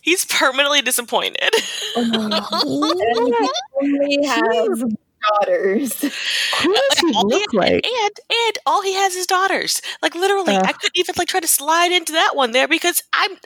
He's 0.01 0.25
permanently 0.25 0.81
disappointed. 0.81 1.49
Oh 1.95 2.01
and 2.03 3.23
he 3.81 3.97
only 3.99 4.27
has 4.27 4.83
daughters. 5.29 6.01
Who 6.01 6.73
does 6.73 6.99
he 6.99 7.13
all 7.15 7.29
he- 7.29 7.45
like? 7.57 7.85
and 7.85 8.11
and 8.29 8.57
all 8.65 8.81
he 8.83 8.93
has 8.93 9.15
is 9.15 9.25
daughters. 9.25 9.81
Like 10.01 10.15
literally, 10.15 10.55
Ugh. 10.55 10.65
I 10.65 10.73
couldn't 10.73 10.97
even 10.97 11.15
like 11.17 11.27
try 11.29 11.39
to 11.39 11.47
slide 11.47 11.91
into 11.91 12.11
that 12.13 12.35
one 12.35 12.51
there 12.51 12.67
because 12.67 13.01
I'm. 13.13 13.37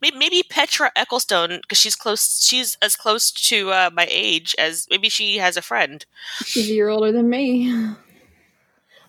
Maybe, 0.00 0.16
maybe 0.18 0.42
Petra 0.48 0.90
Ecclestone 0.96 1.60
because 1.62 1.78
she's 1.78 1.96
close. 1.96 2.44
She's 2.44 2.76
as 2.82 2.96
close 2.96 3.30
to 3.32 3.70
uh, 3.70 3.90
my 3.92 4.06
age 4.10 4.54
as 4.58 4.86
maybe 4.90 5.08
she 5.08 5.38
has 5.38 5.56
a 5.56 5.62
friend. 5.62 6.04
She's 6.44 6.68
a 6.70 6.72
year 6.74 6.88
older 6.88 7.12
than 7.12 7.28
me. 7.30 7.72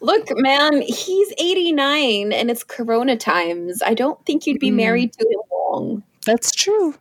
Look, 0.03 0.29
man, 0.37 0.81
he's 0.81 1.31
89 1.37 2.33
and 2.33 2.49
it's 2.49 2.63
corona 2.63 3.15
times. 3.17 3.81
I 3.85 3.93
don't 3.93 4.23
think 4.25 4.47
you'd 4.47 4.59
be 4.59 4.71
Mm. 4.71 4.75
married 4.75 5.13
to 5.13 5.27
him 5.29 5.41
long. 5.51 6.03
That's 6.25 6.51
true. 6.51 6.95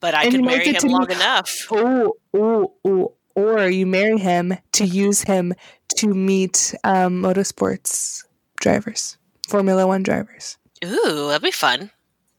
But 0.00 0.14
I 0.14 0.24
And 0.24 0.32
could 0.32 0.40
you 0.40 0.44
might 0.46 0.56
marry 0.58 0.68
him 0.68 0.74
to 0.76 0.86
long 0.88 1.06
meet- 1.08 1.16
enough. 1.16 1.66
Oh, 1.70 2.16
oh, 2.34 2.72
oh. 2.84 3.12
Or 3.34 3.66
you 3.70 3.86
marry 3.86 4.18
him 4.18 4.58
to 4.72 4.84
use 4.84 5.22
him 5.22 5.54
to 5.96 6.08
meet 6.08 6.74
um, 6.84 7.22
motorsports 7.22 8.24
drivers, 8.60 9.16
Formula 9.48 9.86
One 9.86 10.02
drivers. 10.02 10.58
Ooh, 10.84 11.28
that'd 11.28 11.40
be 11.42 11.50
fun. 11.50 11.90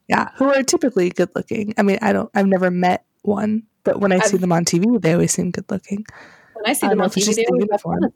Yeah, 0.07 0.29
who 0.35 0.45
are 0.53 0.63
typically 0.63 1.09
good 1.09 1.29
looking. 1.35 1.73
I 1.77 1.81
mean, 1.81 1.97
I 2.01 2.11
don't. 2.13 2.29
I've 2.35 2.47
never 2.47 2.69
met 2.69 3.05
one, 3.21 3.63
but 3.83 3.99
when 3.99 4.11
I 4.11 4.19
see 4.19 4.35
I've- 4.35 4.37
them 4.39 4.51
on 4.51 4.65
TV, 4.65 5.01
they 5.01 5.13
always 5.13 5.33
seem 5.33 5.51
good 5.51 5.69
looking. 5.71 6.05
When 6.53 6.65
I 6.69 6.73
see 6.73 6.87
I 6.87 6.89
them 6.89 7.01
on 7.01 7.09
TV, 7.09 7.33
they 7.35 7.43
the 7.43 7.47
always 7.49 7.63
have 7.71 7.81
uniform. 7.85 8.13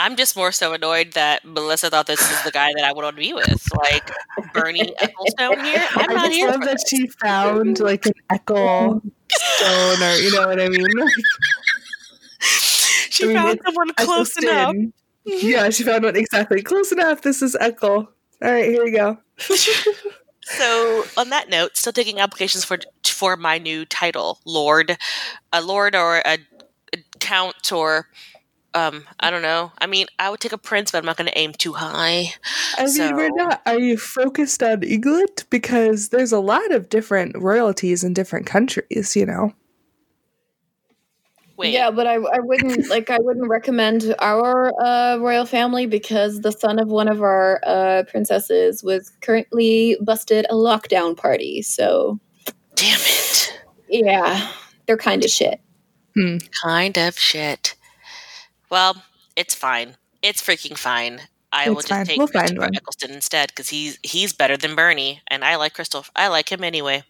I'm 0.00 0.14
just 0.14 0.36
more 0.36 0.52
so 0.52 0.72
annoyed 0.74 1.14
that 1.14 1.44
Melissa 1.44 1.90
thought 1.90 2.06
this 2.06 2.20
is 2.20 2.42
the 2.44 2.52
guy 2.52 2.70
that 2.76 2.84
I 2.84 2.92
would 2.92 3.02
want 3.02 3.16
to 3.16 3.20
be 3.20 3.32
with. 3.32 3.68
Like 3.76 4.08
Bernie 4.54 4.94
Ecclestone 5.00 5.64
here. 5.64 5.84
I'm 5.96 6.10
I 6.10 6.14
not 6.14 6.24
just 6.26 6.34
here 6.36 6.46
love 6.48 6.60
for 6.60 6.66
that 6.66 6.78
she 6.88 7.06
found 7.08 7.80
like 7.80 8.06
an 8.06 8.12
Eccles 8.30 9.02
stone, 9.32 10.02
or 10.02 10.14
you 10.16 10.30
know 10.32 10.46
what 10.46 10.60
I 10.60 10.68
mean. 10.68 10.86
She 12.40 13.24
I 13.24 13.26
mean, 13.28 13.36
found 13.36 13.48
it's 13.56 13.64
someone 13.64 13.94
close 13.94 14.36
enough. 14.42 14.68
Eccleston. 14.74 14.92
Yeah, 15.24 15.70
she 15.70 15.82
found 15.82 16.04
one 16.04 16.14
exactly 16.16 16.62
close 16.62 16.92
enough. 16.92 17.22
This 17.22 17.42
is 17.42 17.56
Eccles. 17.60 18.06
All 18.42 18.50
right, 18.50 18.66
here 18.66 18.84
we 18.84 18.92
go. 18.92 19.18
So, 20.50 21.04
on 21.18 21.28
that 21.28 21.50
note, 21.50 21.76
still 21.76 21.92
taking 21.92 22.20
applications 22.20 22.64
for 22.64 22.78
for 23.04 23.36
my 23.36 23.58
new 23.58 23.84
title, 23.84 24.38
Lord, 24.46 24.96
a 25.52 25.60
Lord 25.60 25.94
or 25.94 26.22
a, 26.24 26.38
a 26.94 27.04
Count 27.20 27.70
or 27.70 28.08
um, 28.74 29.04
I 29.20 29.30
don't 29.30 29.42
know. 29.42 29.72
I 29.78 29.86
mean, 29.86 30.06
I 30.18 30.30
would 30.30 30.40
take 30.40 30.52
a 30.52 30.58
Prince, 30.58 30.92
but 30.92 30.98
I'm 30.98 31.04
not 31.04 31.16
going 31.16 31.28
to 31.28 31.38
aim 31.38 31.52
too 31.52 31.72
high. 31.74 32.34
I 32.76 32.86
mean, 32.86 33.16
we're 33.16 33.30
not. 33.30 33.60
Are 33.66 33.78
you 33.78 33.96
focused 33.98 34.62
on 34.62 34.82
England? 34.82 35.44
Because 35.50 36.08
there's 36.10 36.32
a 36.32 36.40
lot 36.40 36.72
of 36.72 36.88
different 36.88 37.36
royalties 37.36 38.04
in 38.04 38.14
different 38.14 38.46
countries. 38.46 39.16
You 39.16 39.26
know. 39.26 39.52
Wait, 41.58 41.72
Yeah, 41.74 41.90
but 41.90 42.06
I, 42.06 42.14
I 42.14 42.38
wouldn't 42.38 42.88
like 42.90 43.10
I 43.10 43.18
wouldn't 43.18 43.48
recommend 43.48 44.14
our 44.20 44.72
uh, 44.80 45.18
royal 45.18 45.44
family 45.44 45.86
because 45.86 46.40
the 46.40 46.52
son 46.52 46.78
of 46.78 46.88
one 46.88 47.08
of 47.08 47.20
our 47.20 47.60
uh, 47.66 48.04
princesses 48.08 48.82
was 48.84 49.10
currently 49.20 49.98
busted 50.00 50.46
a 50.48 50.54
lockdown 50.54 51.16
party. 51.16 51.60
So 51.62 52.20
damn 52.76 53.00
it! 53.00 53.60
yeah, 53.88 54.50
they're 54.86 54.96
kind 54.96 55.24
of 55.24 55.30
shit. 55.30 55.60
Hmm. 56.14 56.36
Kind 56.62 56.96
of 56.96 57.18
shit. 57.18 57.74
Well, 58.70 59.02
it's 59.34 59.54
fine. 59.54 59.96
It's 60.22 60.40
freaking 60.40 60.78
fine. 60.78 61.20
I 61.52 61.68
will 61.70 61.76
just 61.76 61.88
fine. 61.88 62.04
take 62.06 62.18
We'll 62.18 62.26
find 62.28 62.42
Christopher 62.46 62.60
one. 62.60 62.76
Eccleston 62.76 63.10
instead 63.12 63.48
because 63.48 63.68
he's 63.70 63.98
he's 64.04 64.32
better 64.32 64.56
than 64.56 64.76
Bernie, 64.76 65.22
and 65.26 65.44
I 65.44 65.56
like 65.56 65.74
Crystal. 65.74 66.04
I 66.14 66.28
like 66.28 66.52
him 66.52 66.62
anyway. 66.62 67.02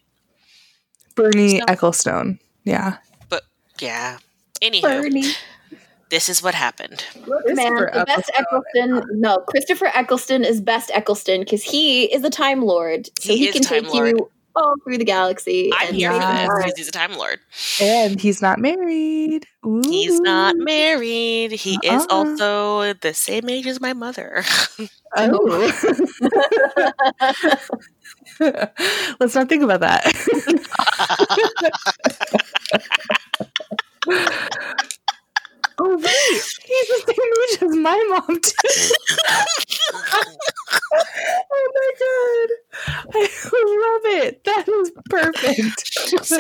Bernie 1.15 1.59
So- 1.59 1.67
Ecclestone. 1.67 2.39
Yeah. 2.65 2.99
But 3.29 3.43
yeah. 3.81 4.19
Anywho, 4.63 4.83
Bernie. 4.83 5.25
this 6.11 6.29
is 6.29 6.43
what 6.43 6.55
happened. 6.55 7.05
Look, 7.27 7.47
man, 7.49 7.75
the 7.75 8.05
best 8.07 8.31
Eccleston. 8.37 9.03
No, 9.21 9.39
Christopher 9.39 9.87
Eccleston 9.95 10.45
is 10.45 10.61
best 10.61 10.91
Eccleston 10.93 11.41
because 11.41 11.63
he 11.63 12.05
is 12.13 12.23
a 12.25 12.31
Time 12.31 12.63
Lord, 12.63 13.09
so 13.19 13.33
He 13.33 13.39
he, 13.39 13.47
is 13.49 13.53
can 13.55 13.63
Time 13.63 13.85
take 13.85 13.95
Lord. 13.95 14.09
you 14.19 14.31
all 14.57 14.75
through 14.83 14.99
the 14.99 15.05
galaxy. 15.05 15.71
I'm 15.73 15.89
and 15.89 15.97
here 15.97 16.11
for 16.13 16.19
this 16.19 16.49
because 16.59 16.73
he's 16.79 16.89
a 16.89 16.93
Time 16.93 17.13
Lord. 17.17 17.39
And 17.81 18.21
he's 18.21 18.43
not 18.43 18.59
married. 18.59 19.47
He's 19.85 20.19
not 20.21 20.57
married. 20.57 21.53
He 21.53 21.79
is 21.85 22.03
Uh-uh. 22.07 22.09
also 22.11 22.93
the 22.95 23.15
same 23.15 23.49
age 23.49 23.67
as 23.69 23.81
my 23.81 23.93
mother. 23.93 24.43
Oh. 25.17 25.73
Let's 29.21 29.35
not 29.35 29.49
think 29.49 29.63
about 29.63 29.81
that. 29.81 30.05
oh 35.79 35.97
wait, 35.97 36.43
he's 36.65 36.89
the 36.89 37.03
same 37.07 37.33
age 37.43 37.71
as 37.71 37.77
my 37.77 38.07
mom 38.09 38.41
too. 38.41 38.53
oh 41.53 41.67
my 41.75 41.91
god, 42.01 42.49
I 43.15 43.21
love 43.23 44.25
it. 44.25 44.45
That 44.45 44.69
is 44.69 44.93
perfect. 45.11 45.87
so 46.27 46.37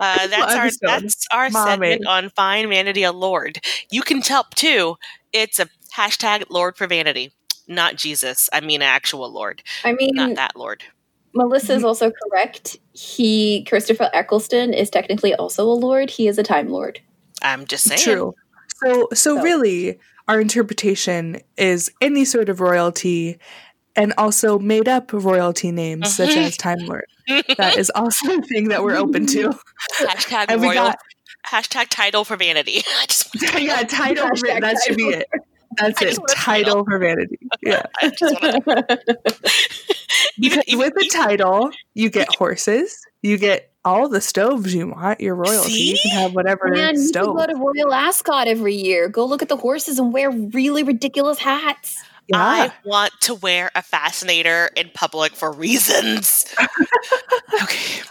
uh, 0.00 0.26
that's 0.26 0.54
our 0.54 0.66
episode. 0.66 0.78
that's 0.82 1.26
our 1.32 1.50
Mommy. 1.50 1.70
segment 1.70 2.06
on 2.06 2.30
Fine 2.30 2.68
Vanity 2.68 3.02
a 3.02 3.12
Lord. 3.12 3.58
You 3.90 4.02
can 4.02 4.20
help 4.22 4.54
too. 4.54 4.96
It's 5.32 5.58
a 5.58 5.68
hashtag 5.96 6.44
Lord 6.50 6.76
for 6.76 6.86
Vanity, 6.86 7.32
not 7.66 7.96
Jesus. 7.96 8.50
I 8.52 8.60
mean 8.60 8.82
actual 8.82 9.30
Lord, 9.30 9.62
I 9.84 9.92
mean, 9.92 10.14
not 10.14 10.34
that 10.36 10.56
Lord. 10.56 10.84
Melissa's 11.36 11.84
also 11.84 12.10
correct. 12.10 12.76
He, 12.92 13.64
Christopher 13.68 14.10
Eccleston, 14.12 14.72
is 14.74 14.90
technically 14.90 15.34
also 15.34 15.64
a 15.64 15.72
lord. 15.74 16.10
He 16.10 16.26
is 16.28 16.38
a 16.38 16.42
Time 16.42 16.68
Lord. 16.68 17.00
I'm 17.42 17.66
just 17.66 17.84
saying. 17.84 18.00
True. 18.00 18.34
So, 18.84 19.08
so 19.12 19.36
So- 19.36 19.42
really, 19.42 19.98
our 20.28 20.40
interpretation 20.40 21.40
is 21.56 21.90
any 22.00 22.24
sort 22.24 22.48
of 22.48 22.60
royalty, 22.60 23.38
and 23.94 24.12
also 24.18 24.58
made 24.58 24.88
up 24.88 25.12
royalty 25.12 25.70
names 25.72 26.14
such 26.14 26.30
Mhm. 26.30 26.36
as 26.46 26.56
Time 26.56 26.78
Lord. 26.80 27.06
That 27.56 27.76
is 27.78 27.90
also 27.94 28.38
a 28.38 28.42
thing 28.42 28.68
that 28.68 28.82
we're 28.82 28.96
open 28.96 29.26
to. 29.28 29.52
hashtag 30.00 30.46
And 30.48 30.60
royal. 30.62 30.74
got 30.74 30.98
hashtag 31.46 31.86
title 31.88 32.24
for 32.24 32.36
vanity. 32.36 32.82
I 33.02 33.06
just, 33.06 33.28
yeah, 33.58 33.82
title. 33.84 34.26
Hashtag 34.28 34.60
that 34.60 34.76
should 34.86 34.96
be 34.96 35.04
it. 35.08 35.26
That's 35.78 36.02
I 36.02 36.06
it. 36.06 36.18
a 36.18 36.34
Title 36.34 36.84
for 36.84 36.98
vanity. 36.98 37.38
Yeah. 37.62 37.82
I 38.00 38.10
just 38.10 38.40
want 38.40 38.64
to. 38.66 39.18
even, 40.38 40.62
even, 40.66 40.78
with 40.78 40.94
the 40.94 41.08
title, 41.12 41.70
you 41.94 42.10
get 42.10 42.28
horses. 42.36 43.04
You 43.22 43.38
get 43.38 43.72
all 43.84 44.08
the 44.08 44.20
stoves 44.20 44.72
you 44.74 44.88
want. 44.88 45.20
Your 45.20 45.34
royalty. 45.34 45.72
You 45.72 45.96
can 46.00 46.10
have 46.12 46.34
whatever 46.34 46.68
Man, 46.68 46.94
you 46.94 47.06
stove. 47.06 47.38
should 47.38 47.46
go 47.48 47.52
to 47.52 47.56
Royal 47.56 47.92
Ascot 47.92 48.46
every 48.46 48.74
year. 48.74 49.08
Go 49.08 49.24
look 49.24 49.42
at 49.42 49.48
the 49.48 49.56
horses 49.56 49.98
and 49.98 50.12
wear 50.12 50.30
really 50.30 50.82
ridiculous 50.84 51.38
hats. 51.38 51.96
yeah. 52.28 52.38
I 52.38 52.72
want 52.84 53.12
to 53.22 53.34
wear 53.34 53.70
a 53.74 53.82
fascinator 53.82 54.70
in 54.76 54.90
public 54.94 55.32
for 55.34 55.50
reasons. 55.50 56.54
okay. 57.62 58.02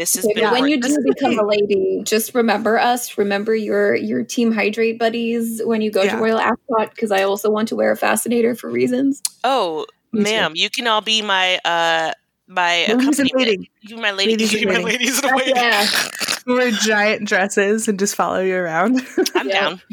This 0.00 0.14
has 0.14 0.24
Okay, 0.24 0.40
been 0.40 0.50
when 0.50 0.66
you 0.66 0.80
do 0.80 0.96
become 1.04 1.38
a 1.38 1.44
lady, 1.46 2.00
just 2.04 2.34
remember 2.34 2.78
us. 2.78 3.18
Remember 3.18 3.54
your 3.54 3.94
your 3.94 4.24
team 4.24 4.50
hydrate 4.50 4.98
buddies 4.98 5.60
when 5.62 5.82
you 5.82 5.90
go 5.90 6.02
Yeah. 6.02 6.12
to 6.16 6.22
Royal 6.22 6.38
Ascot, 6.38 6.88
because 6.94 7.12
I 7.12 7.24
also 7.24 7.50
want 7.50 7.68
to 7.68 7.76
wear 7.76 7.92
a 7.92 7.96
fascinator 7.98 8.54
for 8.54 8.70
reasons. 8.70 9.20
Oh, 9.44 9.84
Me 10.12 10.20
too. 10.20 10.30
ma'am, 10.30 10.52
you 10.54 10.70
can 10.70 10.86
all 10.86 11.02
be 11.02 11.20
my 11.20 11.58
uh 11.66 12.12
my 12.48 12.86
Ladies 12.88 13.18
in 13.20 13.28
waiting. 13.34 13.68
You 13.82 13.96
my 13.98 14.12
lady. 14.12 14.32
Ladies 14.32 14.52
you 14.54 14.60
in 14.60 14.64
be 14.68 14.72
my 14.72 14.82
waiting. 14.84 15.00
ladies 15.00 15.18
in 15.22 15.28
Heck 15.28 15.36
waiting. 15.36 15.54
yeah. 15.56 15.86
Wear 16.46 16.70
giant 16.70 17.28
dresses 17.28 17.86
and 17.86 17.98
just 17.98 18.14
follow 18.16 18.40
you 18.40 18.56
around 18.56 19.02
I'm 19.34 19.48
Yeah. 19.48 19.60
down. 19.68 19.82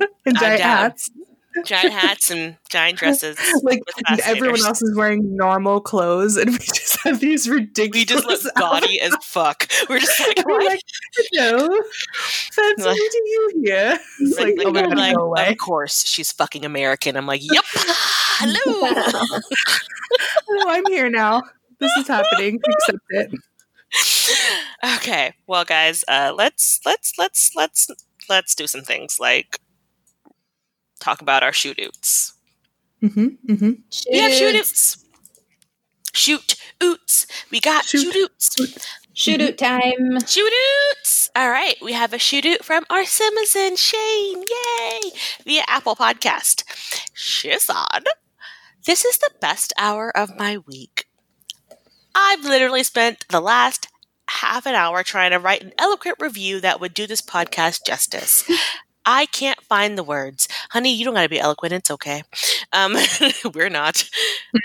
in 0.00 0.06
I'm 0.26 0.34
giant 0.34 0.58
down. 0.58 0.76
hats. 0.78 1.10
Giant 1.64 1.92
hats 1.92 2.30
and 2.30 2.56
giant 2.70 2.98
dresses. 2.98 3.36
Like 3.62 3.80
everyone 4.24 4.64
else 4.64 4.82
is 4.82 4.96
wearing 4.96 5.36
normal 5.36 5.80
clothes, 5.80 6.36
and 6.36 6.50
we 6.52 6.58
just 6.58 6.98
have 7.04 7.20
these 7.20 7.48
ridiculous. 7.48 8.24
We 8.26 8.34
just 8.34 8.44
look 8.44 8.54
gaudy 8.56 9.00
as 9.00 9.14
fuck. 9.22 9.70
We're 9.88 9.98
just 10.00 10.18
like, 10.20 10.44
We're 10.46 10.60
like, 10.62 10.80
hello, 11.32 11.68
fancy 12.52 12.82
Like- 12.82 12.96
meeting 12.96 13.22
you 13.26 13.50
here. 13.66 13.98
It's 14.20 14.38
like, 14.38 14.54
Like, 14.56 14.66
oh 14.66 14.72
my 14.72 14.82
god, 14.82 14.96
like, 14.96 15.16
go 15.16 15.22
away. 15.24 15.48
of 15.52 15.58
course, 15.58 16.04
she's 16.06 16.32
fucking 16.32 16.64
American. 16.64 17.16
I'm 17.16 17.26
like, 17.26 17.42
yep. 17.42 17.64
Hello. 17.66 19.42
Oh, 20.50 20.64
I'm 20.68 20.86
here 20.86 21.10
now. 21.10 21.42
This 21.78 21.92
is 21.96 22.08
happening. 22.08 22.60
Accept 22.68 22.98
it. 23.10 23.30
okay 24.84 25.34
well 25.48 25.64
guys 25.64 26.04
uh 26.06 26.32
let's 26.36 26.78
let's 26.86 27.12
let's 27.18 27.50
let's 27.56 27.90
let's 28.28 28.54
do 28.54 28.68
some 28.68 28.82
things 28.82 29.18
like 29.18 29.58
talk 31.00 31.20
about 31.22 31.42
our 31.42 31.52
shoot 31.52 31.78
outs 31.84 32.34
Mm-hmm, 33.02 33.26
mm-hmm. 33.52 33.70
we 34.12 34.18
have 34.18 34.32
shoot 34.32 34.54
outs 34.56 35.04
shoot 36.12 36.56
outs 36.82 37.26
we 37.50 37.60
got 37.60 37.84
Shoot. 37.86 38.12
shoot 38.12 38.24
outs 38.30 38.86
Shoot 39.12 39.40
out 39.40 39.58
time. 39.58 40.18
shoot 40.26 40.52
outs 40.92 41.30
all 41.34 41.50
right 41.50 41.76
we 41.82 41.92
have 41.92 42.12
a 42.12 42.18
shoot 42.18 42.44
out 42.46 42.64
from 42.64 42.84
our 42.90 43.02
Simmerson 43.02 43.76
Shane. 43.76 44.42
Yay! 44.42 45.10
Via 45.44 45.62
Apple 45.68 45.96
Podcast. 45.96 46.64
Shizan 47.14 48.04
this 48.86 49.04
is 49.04 49.18
the 49.18 49.30
best 49.40 49.72
hour 49.78 50.14
of 50.16 50.38
my 50.38 50.58
week. 50.58 51.06
I've 52.14 52.44
literally 52.44 52.82
spent 52.82 53.26
the 53.28 53.40
last 53.40 53.88
half 54.28 54.64
an 54.66 54.74
hour 54.74 55.02
trying 55.02 55.32
to 55.32 55.38
write 55.38 55.62
an 55.62 55.72
eloquent 55.78 56.16
review 56.18 56.60
that 56.60 56.80
would 56.80 56.94
do 56.94 57.06
this 57.06 57.20
podcast 57.20 57.84
justice. 57.86 58.44
I 59.04 59.26
can't 59.26 59.60
find 59.62 59.96
the 59.96 60.04
words. 60.04 60.48
Honey, 60.70 60.94
you 60.94 61.04
don't 61.04 61.14
got 61.14 61.22
to 61.22 61.28
be 61.28 61.40
eloquent. 61.40 61.72
It's 61.72 61.90
okay. 61.90 62.22
Um, 62.72 62.96
we're 63.54 63.70
not. 63.70 64.08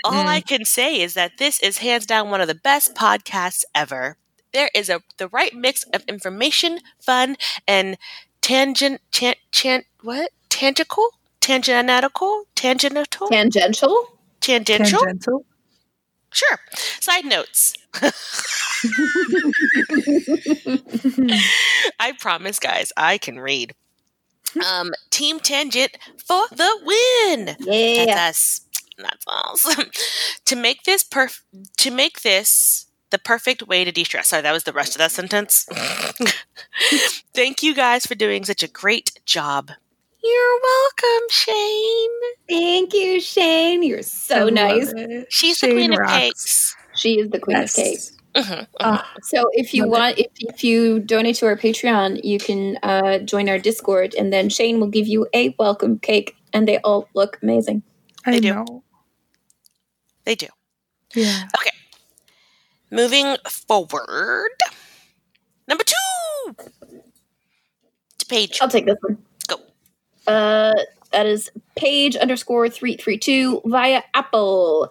All 0.04 0.26
I 0.26 0.40
can 0.40 0.64
say 0.64 1.00
is 1.00 1.14
that 1.14 1.38
this 1.38 1.60
is 1.60 1.78
hands 1.78 2.06
down 2.06 2.30
one 2.30 2.40
of 2.40 2.48
the 2.48 2.54
best 2.54 2.94
podcasts 2.94 3.64
ever. 3.74 4.16
There 4.52 4.70
is 4.74 4.88
a 4.88 5.02
the 5.18 5.28
right 5.28 5.54
mix 5.54 5.84
of 5.92 6.04
information, 6.08 6.80
fun, 7.00 7.36
and 7.66 7.98
tangent, 8.40 9.00
chan, 9.10 9.34
chan, 9.52 9.84
what? 10.02 10.30
Tangical? 10.48 11.08
Tangentical? 11.40 12.44
Tangential? 12.54 13.28
Tangential. 13.28 14.06
Tangential? 14.40 15.00
Tangential. 15.00 15.44
Sure. 16.32 16.58
Side 17.00 17.24
notes. 17.24 17.74
I 21.98 22.12
promise, 22.20 22.58
guys, 22.58 22.92
I 22.96 23.18
can 23.18 23.38
read. 23.38 23.74
Um, 24.64 24.92
Team 25.10 25.38
Tangent 25.40 25.96
for 26.24 26.44
the 26.50 26.78
win. 26.84 27.56
Yeah. 27.60 28.06
That's 28.06 28.40
us. 28.40 28.60
That's 28.98 29.24
awesome. 29.26 29.90
to 30.46 30.56
make 30.56 30.84
this 30.84 31.04
perf- 31.04 31.42
to 31.78 31.90
make 31.90 32.22
this 32.22 32.86
the 33.10 33.18
perfect 33.18 33.62
way 33.68 33.84
to 33.84 33.92
de-stress. 33.92 34.28
Sorry, 34.28 34.42
that 34.42 34.52
was 34.52 34.64
the 34.64 34.72
rest 34.72 34.92
of 34.94 34.98
that 34.98 35.12
sentence. 35.12 35.66
Thank 37.34 37.62
you 37.62 37.74
guys 37.74 38.06
for 38.06 38.14
doing 38.14 38.44
such 38.44 38.62
a 38.62 38.68
great 38.68 39.12
job. 39.26 39.70
You're 40.22 40.60
welcome, 40.62 41.28
Shane. 41.30 42.10
Thank 42.48 42.94
you, 42.94 43.20
Shane. 43.20 43.82
You're 43.82 44.02
so 44.02 44.48
I 44.48 44.50
nice. 44.50 44.86
love 44.86 44.94
it. 45.10 45.26
She's 45.32 45.60
the 45.60 45.68
Shane 45.68 45.76
queen 45.76 45.92
of 45.92 46.08
cakes. 46.08 46.74
She 46.96 47.20
is 47.20 47.30
the 47.30 47.38
queen 47.38 47.58
Yes. 47.58 47.78
of 47.78 48.25
cake. 48.36 48.46
Mhm. 48.58 48.66
Ah, 48.80 49.12
So 49.22 49.48
if 49.52 49.72
you 49.74 49.82
Love 49.84 49.90
want, 49.92 50.18
if, 50.18 50.26
if 50.36 50.64
you 50.64 51.00
donate 51.00 51.36
to 51.36 51.46
our 51.46 51.56
Patreon, 51.56 52.20
you 52.24 52.38
can 52.38 52.78
uh, 52.82 53.18
join 53.18 53.48
our 53.48 53.58
Discord, 53.58 54.14
and 54.18 54.32
then 54.32 54.48
Shane 54.48 54.80
will 54.80 54.88
give 54.88 55.06
you 55.06 55.26
a 55.34 55.54
welcome 55.58 55.98
cake, 55.98 56.36
and 56.52 56.66
they 56.68 56.78
all 56.78 57.08
look 57.14 57.38
amazing. 57.42 57.82
I 58.24 58.32
They 58.32 58.40
do. 58.40 58.54
know. 58.54 58.82
They 60.24 60.34
do. 60.34 60.46
Yeah. 61.14 61.44
Okay. 61.58 61.70
Moving 62.90 63.36
forward. 63.48 64.50
Number 65.68 65.84
two. 65.84 66.54
To 68.18 68.26
page. 68.26 68.58
I'll 68.60 68.68
take 68.68 68.86
this 68.86 68.96
one. 69.00 69.18
Go. 69.48 69.56
Uh, 70.26 70.74
that 71.12 71.26
is 71.26 71.50
page 71.76 72.16
underscore 72.16 72.68
three 72.68 72.96
three 72.96 73.18
two 73.18 73.60
via 73.64 74.02
Apple. 74.14 74.90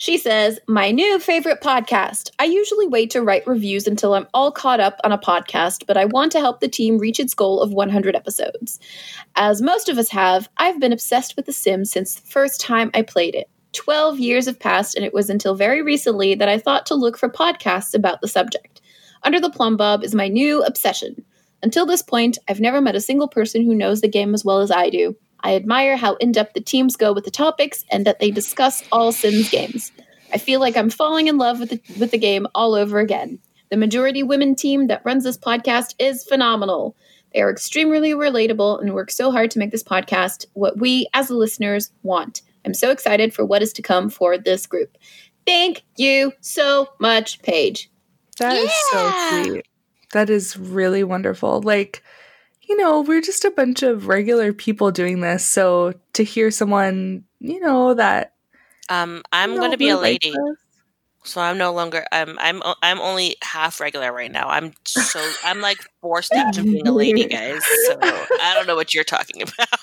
She 0.00 0.16
says, 0.16 0.58
My 0.66 0.92
new 0.92 1.18
favorite 1.18 1.60
podcast. 1.60 2.30
I 2.38 2.44
usually 2.44 2.86
wait 2.86 3.10
to 3.10 3.20
write 3.20 3.46
reviews 3.46 3.86
until 3.86 4.14
I'm 4.14 4.26
all 4.32 4.50
caught 4.50 4.80
up 4.80 4.98
on 5.04 5.12
a 5.12 5.18
podcast, 5.18 5.84
but 5.86 5.98
I 5.98 6.06
want 6.06 6.32
to 6.32 6.40
help 6.40 6.60
the 6.60 6.68
team 6.68 6.96
reach 6.96 7.20
its 7.20 7.34
goal 7.34 7.60
of 7.60 7.74
100 7.74 8.16
episodes. 8.16 8.80
As 9.36 9.60
most 9.60 9.90
of 9.90 9.98
us 9.98 10.08
have, 10.08 10.48
I've 10.56 10.80
been 10.80 10.94
obsessed 10.94 11.36
with 11.36 11.44
The 11.44 11.52
Sims 11.52 11.90
since 11.90 12.14
the 12.14 12.26
first 12.26 12.62
time 12.62 12.90
I 12.94 13.02
played 13.02 13.34
it. 13.34 13.50
12 13.74 14.18
years 14.18 14.46
have 14.46 14.58
passed, 14.58 14.96
and 14.96 15.04
it 15.04 15.12
was 15.12 15.28
until 15.28 15.54
very 15.54 15.82
recently 15.82 16.34
that 16.34 16.48
I 16.48 16.56
thought 16.56 16.86
to 16.86 16.94
look 16.94 17.18
for 17.18 17.28
podcasts 17.28 17.92
about 17.92 18.22
the 18.22 18.28
subject. 18.28 18.80
Under 19.22 19.38
the 19.38 19.50
Plumbob 19.50 20.02
is 20.02 20.14
my 20.14 20.28
new 20.28 20.62
obsession. 20.62 21.22
Until 21.62 21.84
this 21.84 22.00
point, 22.00 22.38
I've 22.48 22.58
never 22.58 22.80
met 22.80 22.96
a 22.96 23.02
single 23.02 23.28
person 23.28 23.66
who 23.66 23.74
knows 23.74 24.00
the 24.00 24.08
game 24.08 24.32
as 24.32 24.46
well 24.46 24.60
as 24.60 24.70
I 24.70 24.88
do. 24.88 25.14
I 25.42 25.54
admire 25.56 25.96
how 25.96 26.14
in 26.16 26.32
depth 26.32 26.54
the 26.54 26.60
teams 26.60 26.96
go 26.96 27.12
with 27.12 27.24
the 27.24 27.30
topics 27.30 27.84
and 27.90 28.06
that 28.06 28.20
they 28.20 28.30
discuss 28.30 28.82
all 28.92 29.12
Sims 29.12 29.50
games. 29.50 29.92
I 30.32 30.38
feel 30.38 30.60
like 30.60 30.76
I'm 30.76 30.90
falling 30.90 31.26
in 31.28 31.38
love 31.38 31.60
with 31.60 31.70
the, 31.70 31.80
with 31.98 32.10
the 32.10 32.18
game 32.18 32.46
all 32.54 32.74
over 32.74 32.98
again. 32.98 33.38
The 33.70 33.76
majority 33.76 34.22
women 34.22 34.54
team 34.54 34.86
that 34.88 35.02
runs 35.04 35.24
this 35.24 35.38
podcast 35.38 35.94
is 35.98 36.24
phenomenal. 36.24 36.96
They 37.32 37.40
are 37.40 37.50
extremely 37.50 38.10
relatable 38.10 38.80
and 38.80 38.92
work 38.94 39.10
so 39.10 39.30
hard 39.30 39.50
to 39.52 39.58
make 39.58 39.70
this 39.70 39.82
podcast 39.84 40.46
what 40.54 40.78
we, 40.78 41.06
as 41.14 41.28
the 41.28 41.34
listeners, 41.34 41.90
want. 42.02 42.42
I'm 42.64 42.74
so 42.74 42.90
excited 42.90 43.32
for 43.32 43.44
what 43.44 43.62
is 43.62 43.72
to 43.74 43.82
come 43.82 44.10
for 44.10 44.36
this 44.36 44.66
group. 44.66 44.96
Thank 45.46 45.84
you 45.96 46.32
so 46.40 46.88
much, 46.98 47.40
Paige. 47.42 47.90
That 48.38 48.56
is 48.56 48.70
so 48.90 49.04
Yeah. 49.04 49.28
sweet. 49.28 49.66
That 50.12 50.28
is 50.30 50.56
really 50.56 51.04
wonderful. 51.04 51.62
Like, 51.62 52.02
you 52.70 52.76
know, 52.76 53.00
we're 53.00 53.20
just 53.20 53.44
a 53.44 53.50
bunch 53.50 53.82
of 53.82 54.06
regular 54.06 54.52
people 54.52 54.92
doing 54.92 55.20
this. 55.20 55.44
So 55.44 55.92
to 56.12 56.22
hear 56.22 56.52
someone, 56.52 57.24
you 57.40 57.58
know, 57.58 57.94
that 57.94 58.34
Um, 58.88 59.22
I'm 59.32 59.54
you 59.54 59.58
going 59.58 59.72
to 59.72 59.76
be 59.76 59.88
a 59.88 59.96
lady, 59.96 60.30
us- 60.30 60.56
so 61.24 61.40
I'm 61.40 61.58
no 61.58 61.72
longer. 61.72 62.04
I'm 62.12 62.38
I'm 62.38 62.62
I'm 62.80 63.00
only 63.00 63.34
half 63.42 63.80
regular 63.80 64.12
right 64.12 64.30
now. 64.30 64.48
I'm 64.48 64.72
so 64.86 65.20
I'm 65.44 65.60
like 65.60 65.78
four 66.00 66.22
steps 66.22 66.58
from 66.58 66.66
being 66.66 66.86
a 66.86 66.92
lady, 66.92 67.26
guys. 67.26 67.64
So 67.88 67.98
I 68.00 68.54
don't 68.54 68.68
know 68.68 68.76
what 68.76 68.94
you're 68.94 69.02
talking 69.02 69.42
about. 69.42 69.68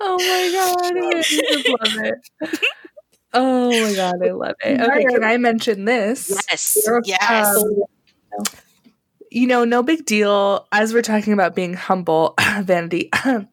oh 0.00 0.18
my 0.18 0.50
god, 0.52 0.96
I 0.98 1.22
just 1.22 1.68
love 1.68 1.94
it. 2.04 2.60
Oh 3.34 3.82
my 3.82 3.94
god, 3.94 4.14
I 4.26 4.30
love 4.32 4.54
it. 4.64 4.80
Okay, 4.80 5.04
can 5.04 5.22
I 5.24 5.36
mention 5.36 5.84
this? 5.84 6.30
yes, 6.50 6.78
yes. 7.04 7.56
Um, 7.56 7.82
you 9.30 9.46
know, 9.46 9.64
no 9.64 9.82
big 9.82 10.04
deal. 10.04 10.66
As 10.72 10.92
we're 10.92 11.02
talking 11.02 11.32
about 11.32 11.54
being 11.54 11.74
humble, 11.74 12.34
vanity. 12.60 13.10
um, 13.24 13.46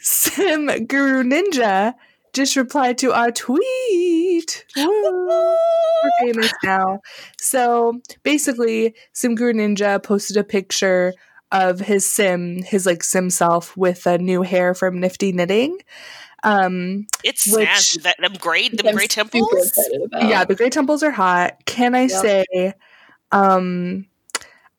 Sim 0.00 0.86
Guru 0.86 1.22
Ninja 1.24 1.94
just 2.32 2.56
replied 2.56 2.98
to 2.98 3.12
our 3.12 3.30
tweet. 3.30 4.64
Woo. 4.76 5.26
We're 5.26 6.10
famous 6.20 6.52
now. 6.62 7.00
So 7.40 8.00
basically, 8.22 8.94
Sim 9.12 9.34
Guru 9.34 9.52
Ninja 9.52 10.02
posted 10.02 10.36
a 10.36 10.44
picture 10.44 11.14
of 11.52 11.78
his 11.78 12.04
sim, 12.04 12.62
his 12.62 12.84
like 12.84 13.04
sim 13.04 13.30
self 13.30 13.76
with 13.76 14.06
a 14.06 14.18
new 14.18 14.42
hair 14.42 14.74
from 14.74 14.98
Nifty 15.00 15.32
Knitting. 15.32 15.78
Um, 16.44 17.06
It's 17.24 17.46
Which- 17.52 17.68
snazzy. 17.68 18.02
That 18.02 18.16
them 18.20 18.34
gray, 18.34 18.68
them 18.68 18.86
I'm 18.86 18.94
gray 18.94 19.06
temples. 19.06 19.78
yeah, 20.12 20.44
the 20.44 20.54
gray 20.54 20.70
temples 20.70 21.02
are 21.02 21.10
hot. 21.10 21.56
Can 21.64 21.94
I 21.94 22.02
Yep. 22.02 22.10
say, 22.22 22.74
um, 23.32 24.06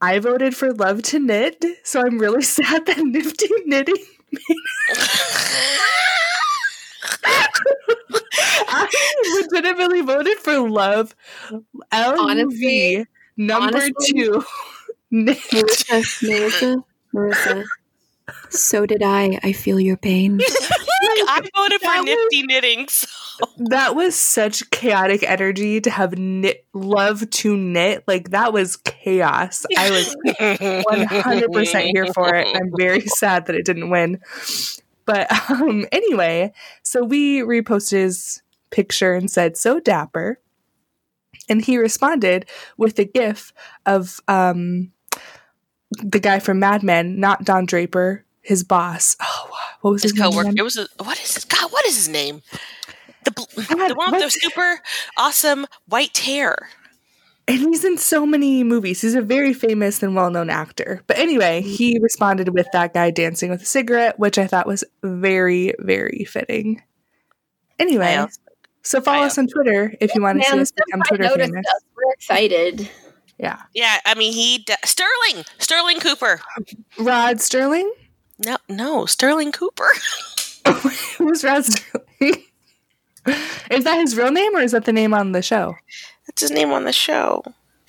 I 0.02 0.20
voted 0.20 0.56
for 0.56 0.72
Love 0.74 1.02
to 1.04 1.20
Knit, 1.20 1.66
so 1.84 2.02
I'm 2.02 2.20
really 2.20 2.42
sad 2.58 2.86
that 2.86 2.98
Nifty 3.00 3.48
Knitting. 3.66 3.96
I 8.68 8.88
legitimately 9.52 10.02
voted 10.02 10.38
for 10.40 10.60
Love. 10.70 11.16
L 11.92 12.20
Honestly- 12.30 13.06
number 13.38 13.78
honestly- 13.78 13.94
two. 14.08 14.44
Knit. 15.12 15.38
Marissa, 15.38 16.02
Marissa, 16.28 16.84
Marissa. 17.14 17.66
So 18.50 18.86
did 18.86 19.04
I. 19.04 19.40
I 19.44 19.52
feel 19.54 19.80
your 19.80 19.98
pain. 19.98 20.40
I 21.28 21.42
voted 21.56 21.82
for 21.82 21.88
That 21.88 22.00
was- 22.00 22.06
nifty 22.08 22.44
knitting. 22.48 22.88
So. 22.88 23.08
That 23.58 23.96
was 23.96 24.16
such 24.16 24.70
chaotic 24.70 25.22
energy 25.24 25.82
to 25.82 25.90
have 25.90 26.18
knit 26.18 26.66
love 26.74 27.30
to 27.30 27.58
knit. 27.58 28.04
Like 28.08 28.30
that 28.30 28.54
was 28.54 28.78
chaos. 28.78 29.66
I 29.78 29.92
was 29.92 30.16
100% 30.40 31.82
here 31.94 32.08
for 32.14 32.34
it. 32.34 32.48
I'm 32.56 32.72
very 32.78 33.02
sad 33.02 33.46
that 33.48 33.56
it 33.56 33.66
didn't 33.66 33.90
win. 33.90 34.22
But 35.06 35.30
um, 35.52 35.86
anyway, 35.92 36.54
so 36.82 37.04
we 37.04 37.42
reposted 37.42 37.92
his 37.92 38.42
picture 38.72 39.14
and 39.14 39.30
said, 39.30 39.58
so 39.58 39.80
dapper. 39.82 40.40
And 41.50 41.62
he 41.64 41.78
responded 41.78 42.46
with 42.78 42.98
a 43.00 43.06
gif 43.06 43.54
of 43.86 44.20
um, 44.30 44.92
the 45.92 46.20
guy 46.20 46.40
from 46.40 46.60
Mad 46.60 46.84
Men, 46.84 47.20
not 47.20 47.44
Don 47.44 47.66
Draper, 47.66 48.26
his 48.42 48.64
boss. 48.64 49.16
Oh, 49.22 49.50
what 49.82 49.92
was 49.92 50.04
His 50.04 50.12
his, 50.12 50.20
name? 50.20 50.32
coworker. 50.32 50.50
again? 50.50 50.58
It 50.60 50.64
was 50.64 50.78
a, 50.78 50.88
what 51.04 51.20
is 51.20 51.34
his 51.36 51.46
God? 51.46 51.72
What 51.72 51.86
is 51.86 51.96
his 51.96 52.10
name? 52.10 52.42
The 53.24 53.32
God, 53.32 53.90
the 53.90 53.96
one 53.96 54.12
with 54.12 54.22
the 54.24 54.30
super 54.30 54.80
awesome 55.18 55.66
white 55.88 56.18
hair. 56.18 56.70
And 57.48 57.60
he's 57.60 57.84
in 57.86 57.98
so 58.00 58.26
many 58.26 58.64
movies. 58.64 59.02
He's 59.02 59.14
a 59.16 59.22
very 59.22 59.54
famous 59.54 60.02
and 60.02 60.16
well 60.16 60.32
known 60.32 60.50
actor. 60.50 61.02
But 61.08 61.18
anyway, 61.20 61.62
he 61.62 62.00
responded 62.00 62.50
with 62.50 62.68
that 62.74 62.94
guy 62.94 63.12
dancing 63.12 63.52
with 63.52 63.62
a 63.62 63.66
cigarette, 63.66 64.18
which 64.18 64.38
I 64.40 64.48
thought 64.48 64.66
was 64.68 64.84
very, 65.04 65.74
very 65.80 66.26
fitting. 66.28 66.82
Anyway, 67.78 68.26
so 68.82 69.02
follow 69.02 69.26
us 69.26 69.38
on 69.38 69.48
Twitter 69.48 69.94
if 70.02 70.16
you 70.16 70.22
want 70.22 70.42
to 70.42 70.48
see 70.50 70.60
us 70.60 70.72
become 70.72 71.02
Twitter 71.08 71.30
famous. 71.30 71.66
us. 71.68 71.82
We're 71.96 72.14
excited. 72.14 72.90
Yeah. 73.38 73.62
Yeah, 73.74 73.98
I 74.06 74.16
mean 74.16 74.34
he 74.34 74.60
d- 74.60 74.74
Sterling 74.84 75.46
Sterling 75.58 76.00
Cooper. 76.00 76.42
Rod 76.98 77.42
Sterling? 77.42 77.92
No, 78.40 78.58
no 78.70 79.06
Sterling 79.06 79.52
Cooper. 79.52 79.88
Who's 81.18 81.44
Rod 81.44 81.66
Sterling? 81.66 82.44
is 83.72 83.84
that 83.84 84.00
his 84.00 84.16
real 84.16 84.32
name 84.32 84.56
or 84.56 84.62
is 84.62 84.72
that 84.72 84.86
the 84.86 84.94
name 84.94 85.14
on 85.14 85.32
the 85.32 85.42
show? 85.42 85.76
That's 86.28 86.42
his 86.42 86.52
name 86.52 86.72
on 86.72 86.86
the 86.86 86.94
show. 86.94 87.44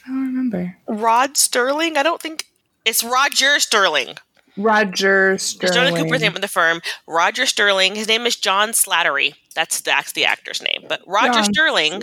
I 0.05 0.09
don't 0.09 0.27
remember. 0.27 0.77
Rod 0.89 1.37
Sterling. 1.37 1.97
I 1.97 2.03
don't 2.03 2.21
think 2.21 2.47
it's 2.85 3.03
Roger 3.03 3.59
Sterling. 3.61 4.17
Roger 4.57 5.37
Sterling. 5.37 5.73
Sterling 5.73 6.05
Cooper's 6.05 6.23
name 6.23 6.35
of 6.35 6.41
the 6.41 6.49
firm. 6.49 6.81
Roger 7.07 7.45
Sterling. 7.45 7.95
His 7.95 8.09
name 8.09 8.27
is 8.27 8.37
John 8.37 8.71
Slattery. 8.71 9.35
That's 9.55 9.81
that's 9.81 10.13
the 10.13 10.25
actor's 10.25 10.63
name. 10.63 10.85
But 10.89 11.03
Roger 11.07 11.33
John 11.35 11.53
Sterling 11.53 12.03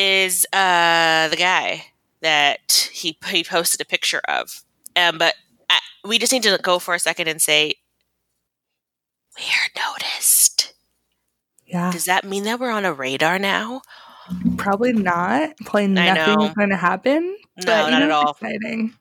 is 0.00 0.46
uh, 0.52 1.28
the 1.28 1.36
guy 1.36 1.84
that 2.22 2.90
he 2.92 3.16
he 3.28 3.44
posted 3.44 3.80
a 3.80 3.84
picture 3.84 4.20
of. 4.28 4.62
Um, 4.96 5.18
but 5.18 5.34
uh, 5.68 5.78
we 6.08 6.18
just 6.18 6.32
need 6.32 6.42
to 6.44 6.58
go 6.62 6.78
for 6.78 6.94
a 6.94 6.98
second 6.98 7.28
and 7.28 7.40
say 7.40 7.74
we're 9.38 9.82
noticed. 9.82 10.72
Yeah, 11.66 11.92
Does 11.92 12.06
that 12.06 12.24
mean 12.24 12.44
that 12.44 12.58
we're 12.58 12.70
on 12.70 12.84
a 12.84 12.92
radar 12.92 13.38
now? 13.38 13.82
probably 14.56 14.92
not. 14.92 15.56
Probably 15.64 15.84
I 15.84 16.14
nothing 16.14 16.38
know. 16.38 16.46
is 16.46 16.54
going 16.54 16.70
to 16.70 16.76
happen. 16.76 17.36
No, 17.58 17.64
But, 17.66 17.90
not 17.90 17.98
know, 18.00 18.04
at 18.06 18.10
all. 18.10 18.30
Exciting. 18.32 18.94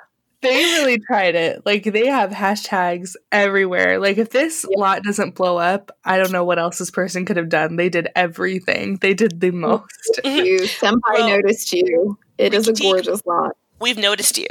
They 0.44 0.56
really 0.56 0.98
tried 0.98 1.34
it. 1.34 1.64
Like 1.64 1.84
they 1.84 2.06
have 2.06 2.30
hashtags 2.30 3.16
everywhere. 3.32 3.98
Like 3.98 4.18
if 4.18 4.28
this 4.28 4.66
lot 4.76 5.02
doesn't 5.02 5.34
blow 5.34 5.56
up, 5.56 5.90
I 6.04 6.18
don't 6.18 6.32
know 6.32 6.44
what 6.44 6.58
else 6.58 6.76
this 6.76 6.90
person 6.90 7.24
could 7.24 7.38
have 7.38 7.48
done. 7.48 7.76
They 7.76 7.88
did 7.88 8.08
everything. 8.14 8.98
They 8.98 9.14
did 9.14 9.40
the 9.40 9.48
mm-hmm. 9.48 9.60
most. 9.60 10.20
You, 10.24 10.60
senpai 10.62 11.00
Well, 11.14 11.28
noticed 11.28 11.72
you. 11.72 12.18
It 12.36 12.52
is 12.52 12.68
a 12.68 12.72
Rikichi- 12.74 12.82
gorgeous 12.82 13.24
lot. 13.24 13.56
We've 13.80 13.96
noticed 13.96 14.36
you. 14.36 14.48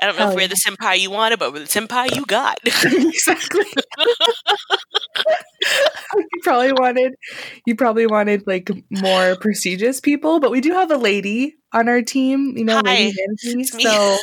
I 0.00 0.06
don't 0.06 0.16
know 0.16 0.22
Hell 0.22 0.30
if 0.30 0.34
we're 0.36 0.42
yeah. 0.42 0.46
the 0.48 0.54
senpai 0.54 0.98
you 0.98 1.10
wanted, 1.10 1.38
but 1.38 1.52
we're 1.52 1.60
the 1.60 1.64
senpai 1.66 2.14
you 2.14 2.24
got. 2.26 2.58
exactly. 2.64 3.64
you 6.14 6.40
probably 6.42 6.72
wanted 6.72 7.14
you 7.66 7.74
probably 7.76 8.06
wanted 8.06 8.46
like 8.46 8.70
more 8.90 9.36
prestigious 9.36 10.00
people, 10.00 10.40
but 10.40 10.50
we 10.50 10.60
do 10.60 10.72
have 10.72 10.90
a 10.90 10.96
lady 10.96 11.56
on 11.72 11.88
our 11.88 12.02
team, 12.02 12.54
you 12.56 12.64
know, 12.64 12.80
Hi, 12.84 12.94
Lady 12.94 13.14
Nancy. 13.44 13.64
So 13.64 14.16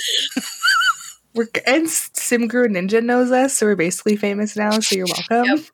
we're 1.36 1.48
and 1.66 1.86
Simguru 1.86 2.68
Ninja 2.68 3.04
knows 3.04 3.32
us, 3.32 3.58
so 3.58 3.66
we're 3.68 3.76
basically 3.76 4.16
famous 4.16 4.56
now, 4.56 4.80
so 4.80 4.96
you're 4.96 5.08
welcome. 5.30 5.66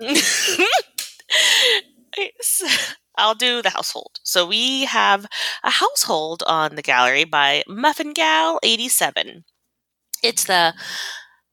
Yes. 0.00 0.52
I'll 3.16 3.34
do 3.34 3.62
the 3.62 3.70
household. 3.70 4.20
So 4.22 4.46
we 4.46 4.84
have 4.84 5.26
a 5.62 5.70
household 5.70 6.42
on 6.46 6.76
the 6.76 6.82
gallery 6.82 7.24
by 7.24 7.62
Muffin 7.68 8.12
Gal 8.12 8.58
87. 8.62 9.44
It's 10.22 10.44
the 10.44 10.74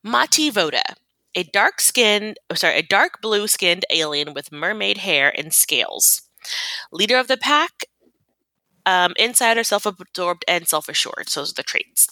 Mati 0.04 0.50
Voda, 0.50 0.84
a 1.36 1.44
dark 1.44 1.82
skinned, 1.82 2.38
oh, 2.50 2.56
sorry, 2.56 2.78
a 2.78 2.84
dark 2.84 3.22
blue 3.22 3.48
skinned 3.48 3.86
alien 3.92 4.34
with 4.34 4.52
mermaid 4.52 5.00
hair 5.00 5.34
and 5.38 5.54
scales. 5.54 6.22
Leader 6.92 7.18
of 7.18 7.28
the 7.28 7.38
pack, 7.38 7.86
um, 8.86 9.14
insider, 9.18 9.64
self 9.64 9.86
absorbed, 9.86 10.44
and 10.48 10.68
self 10.68 10.90
assured. 10.90 11.28
Those 11.34 11.52
are 11.52 11.56
the 11.56 11.64
traits. 11.64 12.08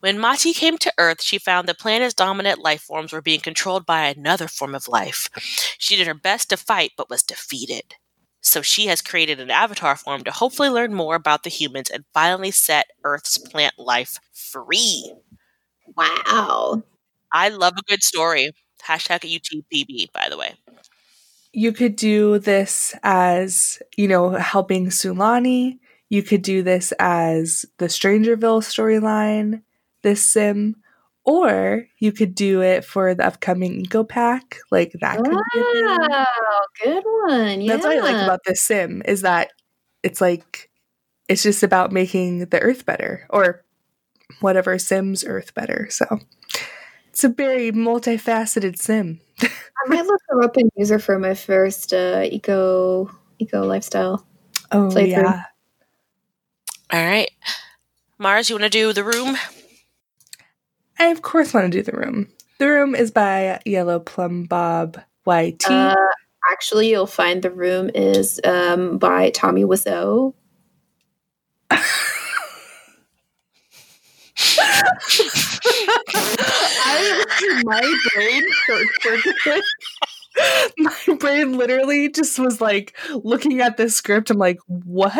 When 0.00 0.18
Mati 0.18 0.52
came 0.52 0.78
to 0.78 0.92
Earth, 0.98 1.22
she 1.22 1.38
found 1.38 1.68
the 1.68 1.74
planet's 1.74 2.14
dominant 2.14 2.60
life 2.60 2.82
forms 2.82 3.12
were 3.12 3.22
being 3.22 3.40
controlled 3.40 3.86
by 3.86 4.06
another 4.08 4.48
form 4.48 4.74
of 4.74 4.88
life. 4.88 5.28
She 5.78 5.96
did 5.96 6.06
her 6.06 6.14
best 6.14 6.50
to 6.50 6.56
fight, 6.56 6.92
but 6.96 7.10
was 7.10 7.22
defeated. 7.22 7.94
So 8.40 8.62
she 8.62 8.86
has 8.86 9.02
created 9.02 9.38
an 9.40 9.50
avatar 9.50 9.96
form 9.96 10.24
to 10.24 10.30
hopefully 10.30 10.70
learn 10.70 10.94
more 10.94 11.14
about 11.14 11.42
the 11.42 11.50
humans 11.50 11.90
and 11.90 12.04
finally 12.14 12.50
set 12.50 12.86
Earth's 13.04 13.38
plant 13.38 13.74
life 13.78 14.18
free. 14.32 15.12
Wow. 15.96 16.82
I 17.32 17.48
love 17.50 17.74
a 17.78 17.82
good 17.82 18.02
story. 18.02 18.52
Hashtag 18.82 19.20
UTPB, 19.20 20.12
by 20.12 20.28
the 20.28 20.38
way. 20.38 20.54
You 21.52 21.72
could 21.72 21.96
do 21.96 22.38
this 22.38 22.94
as, 23.02 23.82
you 23.96 24.08
know, 24.08 24.30
helping 24.30 24.86
Sulani. 24.86 25.78
You 26.08 26.22
could 26.22 26.42
do 26.42 26.62
this 26.62 26.92
as 26.98 27.66
the 27.78 27.86
Strangerville 27.86 28.62
storyline, 28.62 29.62
this 30.02 30.24
sim, 30.24 30.76
or 31.30 31.86
you 32.00 32.10
could 32.10 32.34
do 32.34 32.60
it 32.60 32.84
for 32.84 33.14
the 33.14 33.24
upcoming 33.24 33.82
Eco 33.82 34.02
Pack. 34.02 34.58
Like 34.72 34.90
that 35.00 35.18
could 35.18 35.30
be 35.30 35.60
a 35.60 35.72
thing. 35.72 35.86
Wow. 35.86 36.26
Good 36.82 37.04
one. 37.04 37.60
Yeah. 37.60 37.72
That's 37.72 37.86
what 37.86 37.98
I 37.98 38.00
like 38.00 38.24
about 38.24 38.40
this 38.44 38.60
sim 38.60 39.00
is 39.04 39.22
that 39.22 39.52
it's 40.02 40.20
like 40.20 40.68
it's 41.28 41.44
just 41.44 41.62
about 41.62 41.92
making 41.92 42.46
the 42.46 42.60
earth 42.60 42.84
better 42.84 43.28
or 43.30 43.62
whatever 44.40 44.76
sims 44.76 45.22
earth 45.24 45.54
better. 45.54 45.86
So 45.88 46.18
it's 47.10 47.22
a 47.22 47.28
very 47.28 47.70
multifaceted 47.70 48.76
sim. 48.76 49.20
I 49.40 49.48
might 49.86 50.06
look 50.06 50.20
her 50.30 50.42
up 50.42 50.56
and 50.56 50.68
use 50.74 50.88
her 50.88 50.98
for 50.98 51.16
my 51.20 51.34
first 51.34 51.92
uh, 51.92 52.22
eco 52.24 53.08
eco 53.38 53.64
lifestyle. 53.64 54.26
Oh 54.72 54.88
Playthrough. 54.88 55.10
yeah. 55.10 55.42
All 56.92 57.04
right. 57.04 57.30
Mars, 58.18 58.50
you 58.50 58.56
want 58.56 58.64
to 58.64 58.68
do 58.68 58.92
the 58.92 59.04
room? 59.04 59.36
I 61.00 61.06
of 61.06 61.22
course 61.22 61.52
want 61.54 61.72
to 61.72 61.78
do 61.78 61.82
the 61.82 61.96
room. 61.96 62.28
The 62.58 62.68
room 62.68 62.94
is 62.94 63.10
by 63.10 63.58
Yellow 63.64 64.00
Plum 64.00 64.44
Bob 64.44 65.00
YT. 65.26 65.70
Uh, 65.70 65.94
actually, 66.52 66.90
you'll 66.90 67.06
find 67.06 67.42
the 67.42 67.50
room 67.50 67.90
is 67.94 68.38
um, 68.44 68.98
by 68.98 69.30
Tommy 69.30 69.64
Wiseau. 69.64 70.34
I, 71.70 71.78
my 77.64 77.94
brain 78.14 78.42
short 78.66 78.86
circuited. 79.00 79.62
My 80.78 80.94
brain 81.18 81.56
literally 81.58 82.08
just 82.10 82.38
was 82.38 82.60
like 82.60 82.96
looking 83.24 83.60
at 83.60 83.76
this 83.76 83.96
script. 83.96 84.30
I'm 84.30 84.38
like, 84.38 84.58
what? 84.66 85.12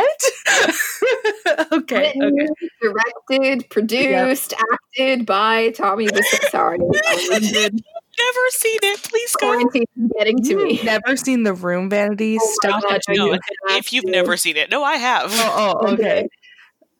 okay, 1.73 2.13
Written, 2.15 2.41
okay. 2.43 2.69
directed, 2.81 3.71
produced, 3.71 4.55
acted 4.73 5.27
by 5.27 5.71
Tommy 5.71 6.07
Wiseau. 6.09 6.51
Sorry, 6.51 6.79
I 6.79 7.29
was. 7.31 7.53
Never 7.53 8.47
seen 8.51 8.79
it. 8.83 9.03
Please 9.03 9.37
go. 9.37 9.47
quarantine 9.47 9.85
is 9.97 10.11
getting 10.19 10.43
to 10.43 10.57
me. 10.57 10.81
Never 10.85 11.17
seen 11.17 11.43
the 11.45 11.55
room, 11.55 11.89
Vanity? 11.89 12.39
Oh 12.41 12.51
Stop 12.63 12.83
God, 12.83 13.01
it. 13.09 13.17
no, 13.17 13.27
No, 13.33 13.39
if- 13.71 13.93
you've 13.93 14.05
do 14.05 14.11
never 14.11 14.37
seen 14.37 14.57
it. 14.57 14.71
No, 14.71 14.83
I 14.85 14.97
have. 14.97 15.31
Oh, 15.33 15.79
oh, 15.81 15.87
Okay. 15.93 16.03
okay. 16.21 16.29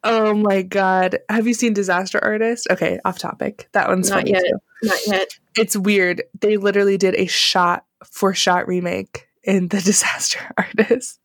Oh 0.03 0.33
my 0.33 0.63
god. 0.63 1.19
Have 1.29 1.47
you 1.47 1.53
seen 1.53 1.75
Disaster 1.75 2.19
Artist? 2.25 2.67
Okay, 2.71 2.99
off 3.05 3.19
topic. 3.19 3.69
That 3.73 3.89
one's 3.89 4.09
Not 4.09 4.21
funny 4.21 4.31
yet. 4.31 4.43
too. 4.43 4.59
Not 4.89 4.99
yet. 5.07 5.29
It's 5.59 5.77
weird. 5.77 6.23
They 6.41 6.57
literally 6.57 6.97
did 6.97 7.15
a 7.17 7.27
shot 7.27 7.85
for 8.11 8.35
shot 8.35 8.67
remake 8.69 9.27
in 9.43 9.69
the 9.69 9.81
Disaster 9.83 10.41
Artist. 10.57 11.19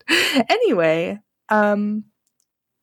anyway, 0.48 1.18
um 1.48 2.04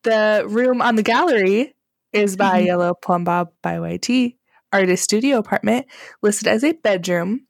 the 0.04 0.44
room 0.48 0.82
on 0.82 0.96
the 0.96 1.04
gallery 1.04 1.74
is 2.12 2.36
by 2.36 2.62
Mhm. 2.62 2.66
Yellow 2.66 2.94
Plum 2.94 3.24
Bob 3.24 3.52
by 3.62 3.80
YT. 3.80 4.38
Artist 4.72 5.04
studio 5.04 5.38
apartment 5.38 5.86
listed 6.22 6.48
as 6.48 6.64
a 6.64 6.74
bedroom 6.74 7.48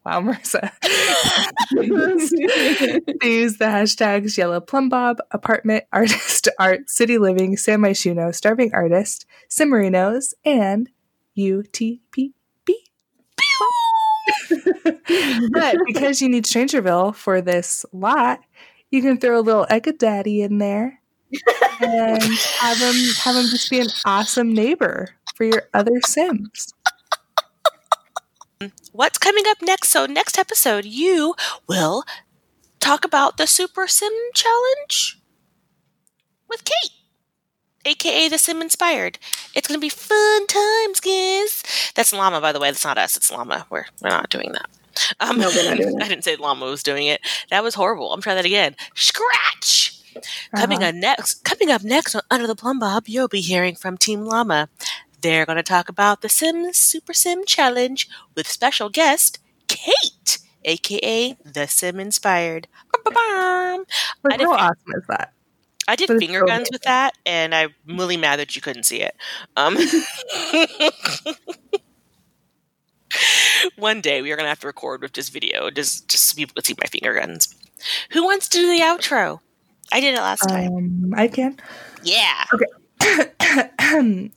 wow, 0.04 0.20
Marissa. 0.20 0.70
they 3.22 3.32
use 3.32 3.56
the 3.56 3.64
hashtags 3.64 4.36
Yellow 4.36 4.60
Plum 4.60 4.90
Bob, 4.90 5.20
apartment, 5.30 5.84
artist, 5.90 6.48
art, 6.58 6.90
city 6.90 7.16
living, 7.16 7.56
San 7.56 7.80
Myshuno, 7.80 8.34
starving 8.34 8.70
artist, 8.74 9.24
Simerinos, 9.48 10.34
and 10.44 10.90
UTP. 11.34 12.34
but 15.50 15.76
because 15.86 16.20
you 16.20 16.28
need 16.28 16.44
Strangerville 16.44 17.14
for 17.14 17.40
this 17.40 17.86
lot, 17.92 18.40
you 18.94 19.02
can 19.02 19.18
throw 19.18 19.38
a 19.38 19.42
little 19.42 19.66
Eka 19.66 19.98
Daddy 19.98 20.40
in 20.40 20.58
there 20.58 21.00
and 21.80 22.22
have 22.22 22.78
him 22.78 22.94
have 23.18 23.36
him 23.36 23.46
just 23.50 23.68
be 23.68 23.80
an 23.80 23.88
awesome 24.04 24.54
neighbor 24.54 25.10
for 25.34 25.44
your 25.44 25.64
other 25.74 26.00
Sims. 26.06 26.72
What's 28.92 29.18
coming 29.18 29.44
up 29.48 29.58
next? 29.60 29.88
So, 29.88 30.06
next 30.06 30.38
episode, 30.38 30.84
you 30.84 31.34
will 31.68 32.04
talk 32.78 33.04
about 33.04 33.36
the 33.36 33.46
Super 33.46 33.88
Sim 33.88 34.12
Challenge 34.32 35.20
with 36.48 36.64
Kate, 36.64 36.92
aka 37.84 38.28
the 38.28 38.38
Sim 38.38 38.62
Inspired. 38.62 39.18
It's 39.54 39.66
gonna 39.66 39.80
be 39.80 39.88
fun 39.88 40.46
times, 40.46 41.00
guys. 41.00 41.64
That's 41.96 42.12
Llama, 42.12 42.40
by 42.40 42.52
the 42.52 42.60
way. 42.60 42.70
That's 42.70 42.84
not 42.84 42.96
us. 42.96 43.16
It's 43.16 43.32
Llama. 43.32 43.66
We're 43.70 43.86
we're 44.00 44.10
not 44.10 44.30
doing 44.30 44.52
that. 44.52 44.70
Um, 45.20 45.38
No, 45.38 45.48
we're 45.48 45.68
not 45.68 45.78
doing 45.78 45.96
I 46.02 46.08
didn't 46.08 46.24
say 46.24 46.36
Llama 46.36 46.66
was 46.66 46.82
doing 46.82 47.06
it. 47.06 47.20
That 47.50 47.62
was 47.62 47.74
horrible. 47.74 48.12
I'm 48.12 48.20
trying 48.20 48.36
that 48.36 48.44
again. 48.44 48.76
Scratch. 48.94 49.92
Coming 50.56 50.78
Uh-huh. 50.78 50.88
up 50.90 50.94
next, 50.94 51.44
coming 51.44 51.70
up 51.70 51.82
next 51.82 52.14
on 52.14 52.22
Under 52.30 52.46
the 52.46 52.54
Plumbob, 52.54 53.04
you'll 53.08 53.28
be 53.28 53.40
hearing 53.40 53.74
from 53.74 53.96
Team 53.96 54.24
Llama. 54.24 54.68
They're 55.20 55.46
going 55.46 55.56
to 55.56 55.62
talk 55.62 55.88
about 55.88 56.20
the 56.20 56.28
Sims 56.28 56.76
Super 56.78 57.12
Sim 57.14 57.44
Challenge 57.46 58.08
with 58.36 58.46
special 58.48 58.90
guest 58.90 59.38
Kate, 59.68 60.38
aka 60.64 61.36
the 61.44 61.66
Sim 61.66 61.98
Inspired. 61.98 62.68
Like, 64.22 64.34
I 64.34 64.36
did 64.36 64.46
how 64.46 64.52
awesome 64.52 64.92
is 64.96 65.02
that? 65.08 65.32
I 65.88 65.96
did 65.96 66.08
finger 66.18 66.40
so 66.40 66.46
guns 66.46 66.68
with 66.72 66.82
that, 66.82 67.12
and 67.26 67.54
I'm 67.54 67.74
really 67.86 68.16
mad 68.16 68.38
that 68.38 68.54
you 68.56 68.62
couldn't 68.62 68.84
see 68.84 69.02
it. 69.02 69.14
Um, 69.56 69.76
one 73.76 74.00
day 74.00 74.22
we 74.22 74.32
are 74.32 74.36
going 74.36 74.44
to 74.44 74.50
have 74.50 74.60
to 74.60 74.66
record 74.66 75.02
with 75.02 75.12
just 75.12 75.32
video, 75.32 75.70
just 75.70 76.08
just 76.08 76.24
so 76.24 76.36
people 76.36 76.54
can 76.54 76.64
see 76.64 76.74
my 76.80 76.86
finger 76.86 77.14
guns. 77.18 77.54
Who 78.10 78.24
wants 78.24 78.48
to 78.48 78.58
do 78.58 78.66
the 78.66 78.82
outro? 78.82 79.40
I 79.92 80.00
did 80.00 80.14
it 80.14 80.18
last 80.18 80.48
time. 80.48 80.72
Um, 80.72 81.14
I 81.16 81.28
can. 81.28 81.58
Yeah. 82.02 82.44
Okay. 82.52 82.66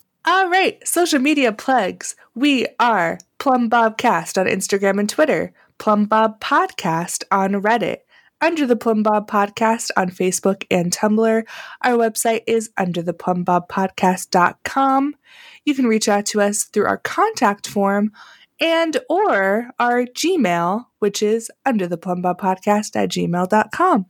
All 0.26 0.50
right, 0.50 0.86
social 0.86 1.20
media 1.20 1.54
plugs. 1.54 2.16
We 2.36 2.68
are 2.80 3.18
Plum 3.40 3.70
Bob 3.70 3.98
Cast 3.98 4.38
on 4.38 4.46
Instagram 4.46 5.00
and 5.00 5.10
Twitter, 5.10 5.54
Plum 5.78 6.06
Bob 6.06 6.42
Podcast 6.42 7.24
on 7.32 7.54
Reddit, 7.54 8.00
Under 8.42 8.68
the 8.68 8.76
Plumbob 8.76 9.30
Podcast 9.30 9.90
on 9.96 10.10
Facebook 10.10 10.66
and 10.70 10.92
Tumblr. 10.92 11.44
Our 11.82 11.94
website 11.94 12.42
is 12.46 12.70
under 12.78 13.02
the 13.02 13.14
undertheplumbobpodcast.com. 13.14 15.16
You 15.64 15.76
can 15.76 15.88
reach 15.88 16.10
out 16.10 16.26
to 16.28 16.42
us 16.42 16.66
through 16.66 16.86
our 16.88 16.98
contact 16.98 17.68
form 17.68 18.12
and 18.60 18.98
or 19.10 19.72
our 19.80 20.06
Gmail, 20.06 20.86
which 21.00 21.22
is 21.22 21.52
undertheplumbobpodcast 21.66 22.96
at 22.96 23.10
gmail.com. 23.10 24.06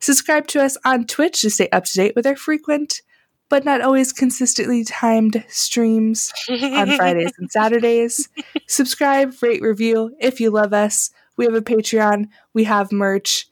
Subscribe 0.00 0.46
to 0.48 0.62
us 0.62 0.76
on 0.84 1.06
Twitch 1.06 1.40
to 1.40 1.50
stay 1.50 1.68
up 1.70 1.84
to 1.84 1.94
date 1.94 2.14
with 2.14 2.26
our 2.26 2.36
frequent, 2.36 3.02
but 3.48 3.64
not 3.64 3.80
always 3.80 4.12
consistently 4.12 4.84
timed 4.84 5.44
streams 5.48 6.32
on 6.48 6.96
Fridays 6.96 7.32
and 7.38 7.50
Saturdays. 7.50 8.28
Subscribe, 8.66 9.34
rate, 9.40 9.62
review 9.62 10.14
if 10.20 10.40
you 10.40 10.50
love 10.50 10.72
us. 10.72 11.10
We 11.36 11.44
have 11.44 11.54
a 11.54 11.62
Patreon, 11.62 12.28
we 12.54 12.64
have 12.64 12.92
merch. 12.92 13.46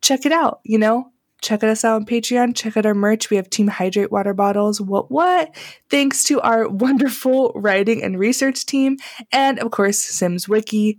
Check 0.00 0.26
it 0.26 0.32
out, 0.32 0.60
you 0.64 0.78
know? 0.78 1.10
Check 1.42 1.62
us 1.62 1.84
out 1.84 1.96
on 1.96 2.06
Patreon. 2.06 2.56
Check 2.56 2.76
out 2.76 2.86
our 2.86 2.94
merch. 2.94 3.30
We 3.30 3.36
have 3.36 3.50
Team 3.50 3.68
Hydrate 3.68 4.10
water 4.10 4.34
bottles. 4.34 4.80
What, 4.80 5.10
what? 5.10 5.54
Thanks 5.90 6.24
to 6.24 6.40
our 6.40 6.68
wonderful 6.68 7.52
writing 7.54 8.02
and 8.02 8.18
research 8.18 8.64
team, 8.66 8.96
and 9.32 9.58
of 9.58 9.70
course, 9.70 10.00
Sims 10.00 10.48
Wiki. 10.48 10.98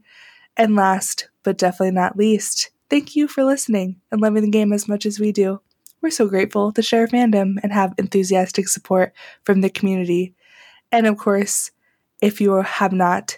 And 0.60 0.76
last, 0.76 1.30
but 1.44 1.60
definitely 1.60 1.92
not 1.92 2.18
least, 2.18 2.72
thank 2.90 3.16
you 3.16 3.28
for 3.28 3.44
listening 3.44 4.02
and 4.12 4.20
loving 4.20 4.42
the 4.42 4.50
game 4.50 4.74
as 4.74 4.88
much 4.88 5.06
as 5.06 5.20
we 5.20 5.32
do. 5.32 5.62
We're 6.02 6.10
so 6.10 6.28
grateful 6.28 6.72
to 6.72 6.82
share 6.82 7.08
fandom 7.08 7.58
and 7.62 7.72
have 7.72 7.94
enthusiastic 7.98 8.68
support 8.68 9.14
from 9.44 9.62
the 9.62 9.70
community. 9.70 10.34
And 10.92 11.06
of 11.06 11.18
course, 11.18 11.72
if 12.22 12.42
you 12.42 12.54
have 12.54 12.92
not, 12.92 13.38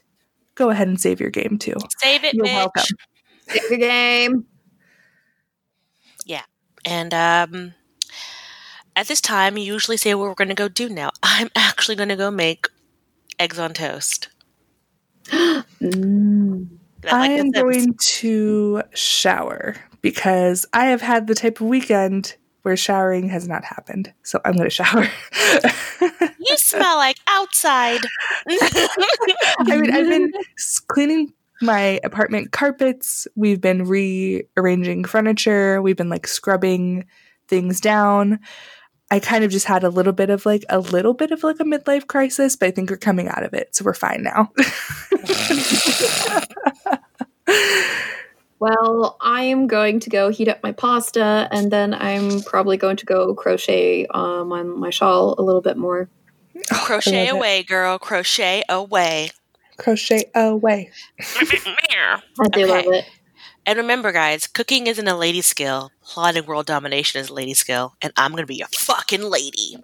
go 0.55 0.69
ahead 0.69 0.87
and 0.87 0.99
save 0.99 1.19
your 1.19 1.29
game 1.29 1.57
too. 1.57 1.75
Save 1.97 2.23
it, 2.23 2.33
You're 2.35 2.45
bitch. 2.45 2.53
welcome. 2.53 2.83
Save 3.49 3.69
your 3.69 3.79
game. 3.79 4.45
And 6.89 7.13
um, 7.13 7.73
at 8.95 9.07
this 9.07 9.21
time, 9.21 9.57
you 9.57 9.63
usually 9.63 9.95
say 9.95 10.15
what 10.15 10.27
we're 10.27 10.33
going 10.33 10.49
to 10.49 10.55
go 10.55 10.67
do 10.67 10.89
now. 10.89 11.11
I'm 11.23 11.49
actually 11.55 11.95
going 11.95 12.09
to 12.09 12.15
go 12.15 12.31
make 12.31 12.67
eggs 13.39 13.59
on 13.59 13.73
toast. 13.73 14.29
Mm. 15.81 16.67
I 17.09 17.29
am 17.29 17.51
going 17.51 17.93
to 17.93 18.81
shower 18.93 19.77
because 20.01 20.65
I 20.73 20.87
have 20.87 21.01
had 21.01 21.27
the 21.27 21.35
type 21.35 21.61
of 21.61 21.67
weekend 21.67 22.35
where 22.63 22.75
showering 22.75 23.29
has 23.29 23.47
not 23.47 23.63
happened. 23.63 24.11
So 24.23 24.41
I'm 24.43 24.57
going 24.57 24.69
to 24.69 24.69
shower. 24.69 25.07
You 26.01 26.57
smell 26.57 26.97
like 26.97 27.17
outside. 27.27 28.01
I 28.49 29.63
mean, 29.67 29.91
I've 29.93 30.09
been 30.09 30.33
cleaning 30.87 31.33
my 31.61 31.99
apartment 32.03 32.51
carpets. 32.51 33.27
We've 33.35 33.61
been 33.61 33.85
rearranging 33.85 35.05
furniture. 35.05 35.81
We've 35.81 35.97
been 35.97 36.09
like 36.09 36.27
scrubbing 36.27 37.05
things 37.47 37.81
down. 37.81 38.39
I 39.11 39.19
kind 39.19 39.43
of 39.43 39.51
just 39.51 39.65
had 39.65 39.83
a 39.83 39.89
little 39.89 40.13
bit 40.13 40.29
of 40.29 40.45
like 40.45 40.63
a 40.69 40.79
little 40.79 41.13
bit 41.13 41.31
of 41.31 41.43
like 41.43 41.59
a 41.59 41.63
midlife 41.63 42.07
crisis, 42.07 42.55
but 42.55 42.67
I 42.67 42.71
think 42.71 42.89
we're 42.89 42.97
coming 42.97 43.27
out 43.27 43.43
of 43.43 43.53
it. 43.53 43.75
So 43.75 43.83
we're 43.83 43.93
fine 43.93 44.23
now. 44.23 44.51
Well, 48.59 49.15
I 49.21 49.43
am 49.43 49.67
going 49.67 50.01
to 50.01 50.09
go 50.09 50.29
heat 50.29 50.49
up 50.49 50.61
my 50.61 50.73
pasta, 50.73 51.47
and 51.49 51.71
then 51.71 51.93
I'm 51.93 52.41
probably 52.41 52.75
going 52.75 52.97
to 52.97 53.05
go 53.05 53.33
crochet 53.33 54.05
um, 54.07 54.51
on 54.51 54.77
my 54.77 54.89
shawl 54.89 55.35
a 55.37 55.41
little 55.41 55.61
bit 55.61 55.77
more. 55.77 56.09
Crochet 56.69 57.27
love 57.27 57.35
it. 57.35 57.37
away, 57.37 57.63
girl. 57.63 57.97
Crochet 57.97 58.63
away. 58.67 59.31
Crochet 59.79 60.31
away. 60.35 60.91
I 62.41 62.47
do 62.53 62.65
Okay. 62.65 62.67
love 62.67 62.85
it. 62.87 63.05
And 63.65 63.77
remember, 63.77 64.11
guys, 64.11 64.47
cooking 64.47 64.87
isn't 64.87 65.07
a 65.07 65.15
lady 65.17 65.41
skill. 65.41 65.91
Plotting 66.03 66.45
world 66.45 66.65
domination 66.67 67.21
is 67.21 67.29
a 67.29 67.33
lady 67.33 67.53
skill. 67.53 67.95
And 68.01 68.13
I'm 68.17 68.31
going 68.31 68.43
to 68.43 68.47
be 68.47 68.61
a 68.61 68.67
fucking 68.67 69.23
lady. 69.23 69.77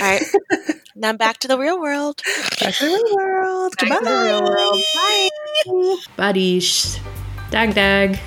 All 0.00 0.06
right. 0.08 0.24
now 0.94 1.12
back 1.12 1.38
to 1.40 1.48
the 1.48 1.58
real 1.58 1.80
world. 1.80 2.22
Back 2.60 2.76
to 2.76 2.84
the 2.84 2.90
real 2.90 3.16
world. 3.16 3.76
Back 3.80 3.96
to 3.98 4.04
the 4.04 4.18
real 4.18 4.42
world. 4.42 4.86
Bye. 4.94 5.28
Buddies. 6.16 7.00
Dag 7.50 7.74
dag. 7.74 8.18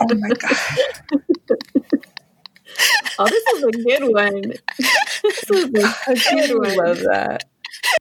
Oh 0.00 0.14
my 0.14 0.32
god. 0.34 0.58
Oh, 3.18 3.28
this 3.28 3.44
is 3.48 3.64
a 3.64 3.72
good 3.72 4.04
one. 4.12 4.42
this 5.22 5.50
is 5.50 5.96
a 6.06 6.16
I 6.28 6.40
good 6.40 6.56
do 6.56 6.60
one. 6.60 6.82
love 6.84 7.00
that. 7.00 7.44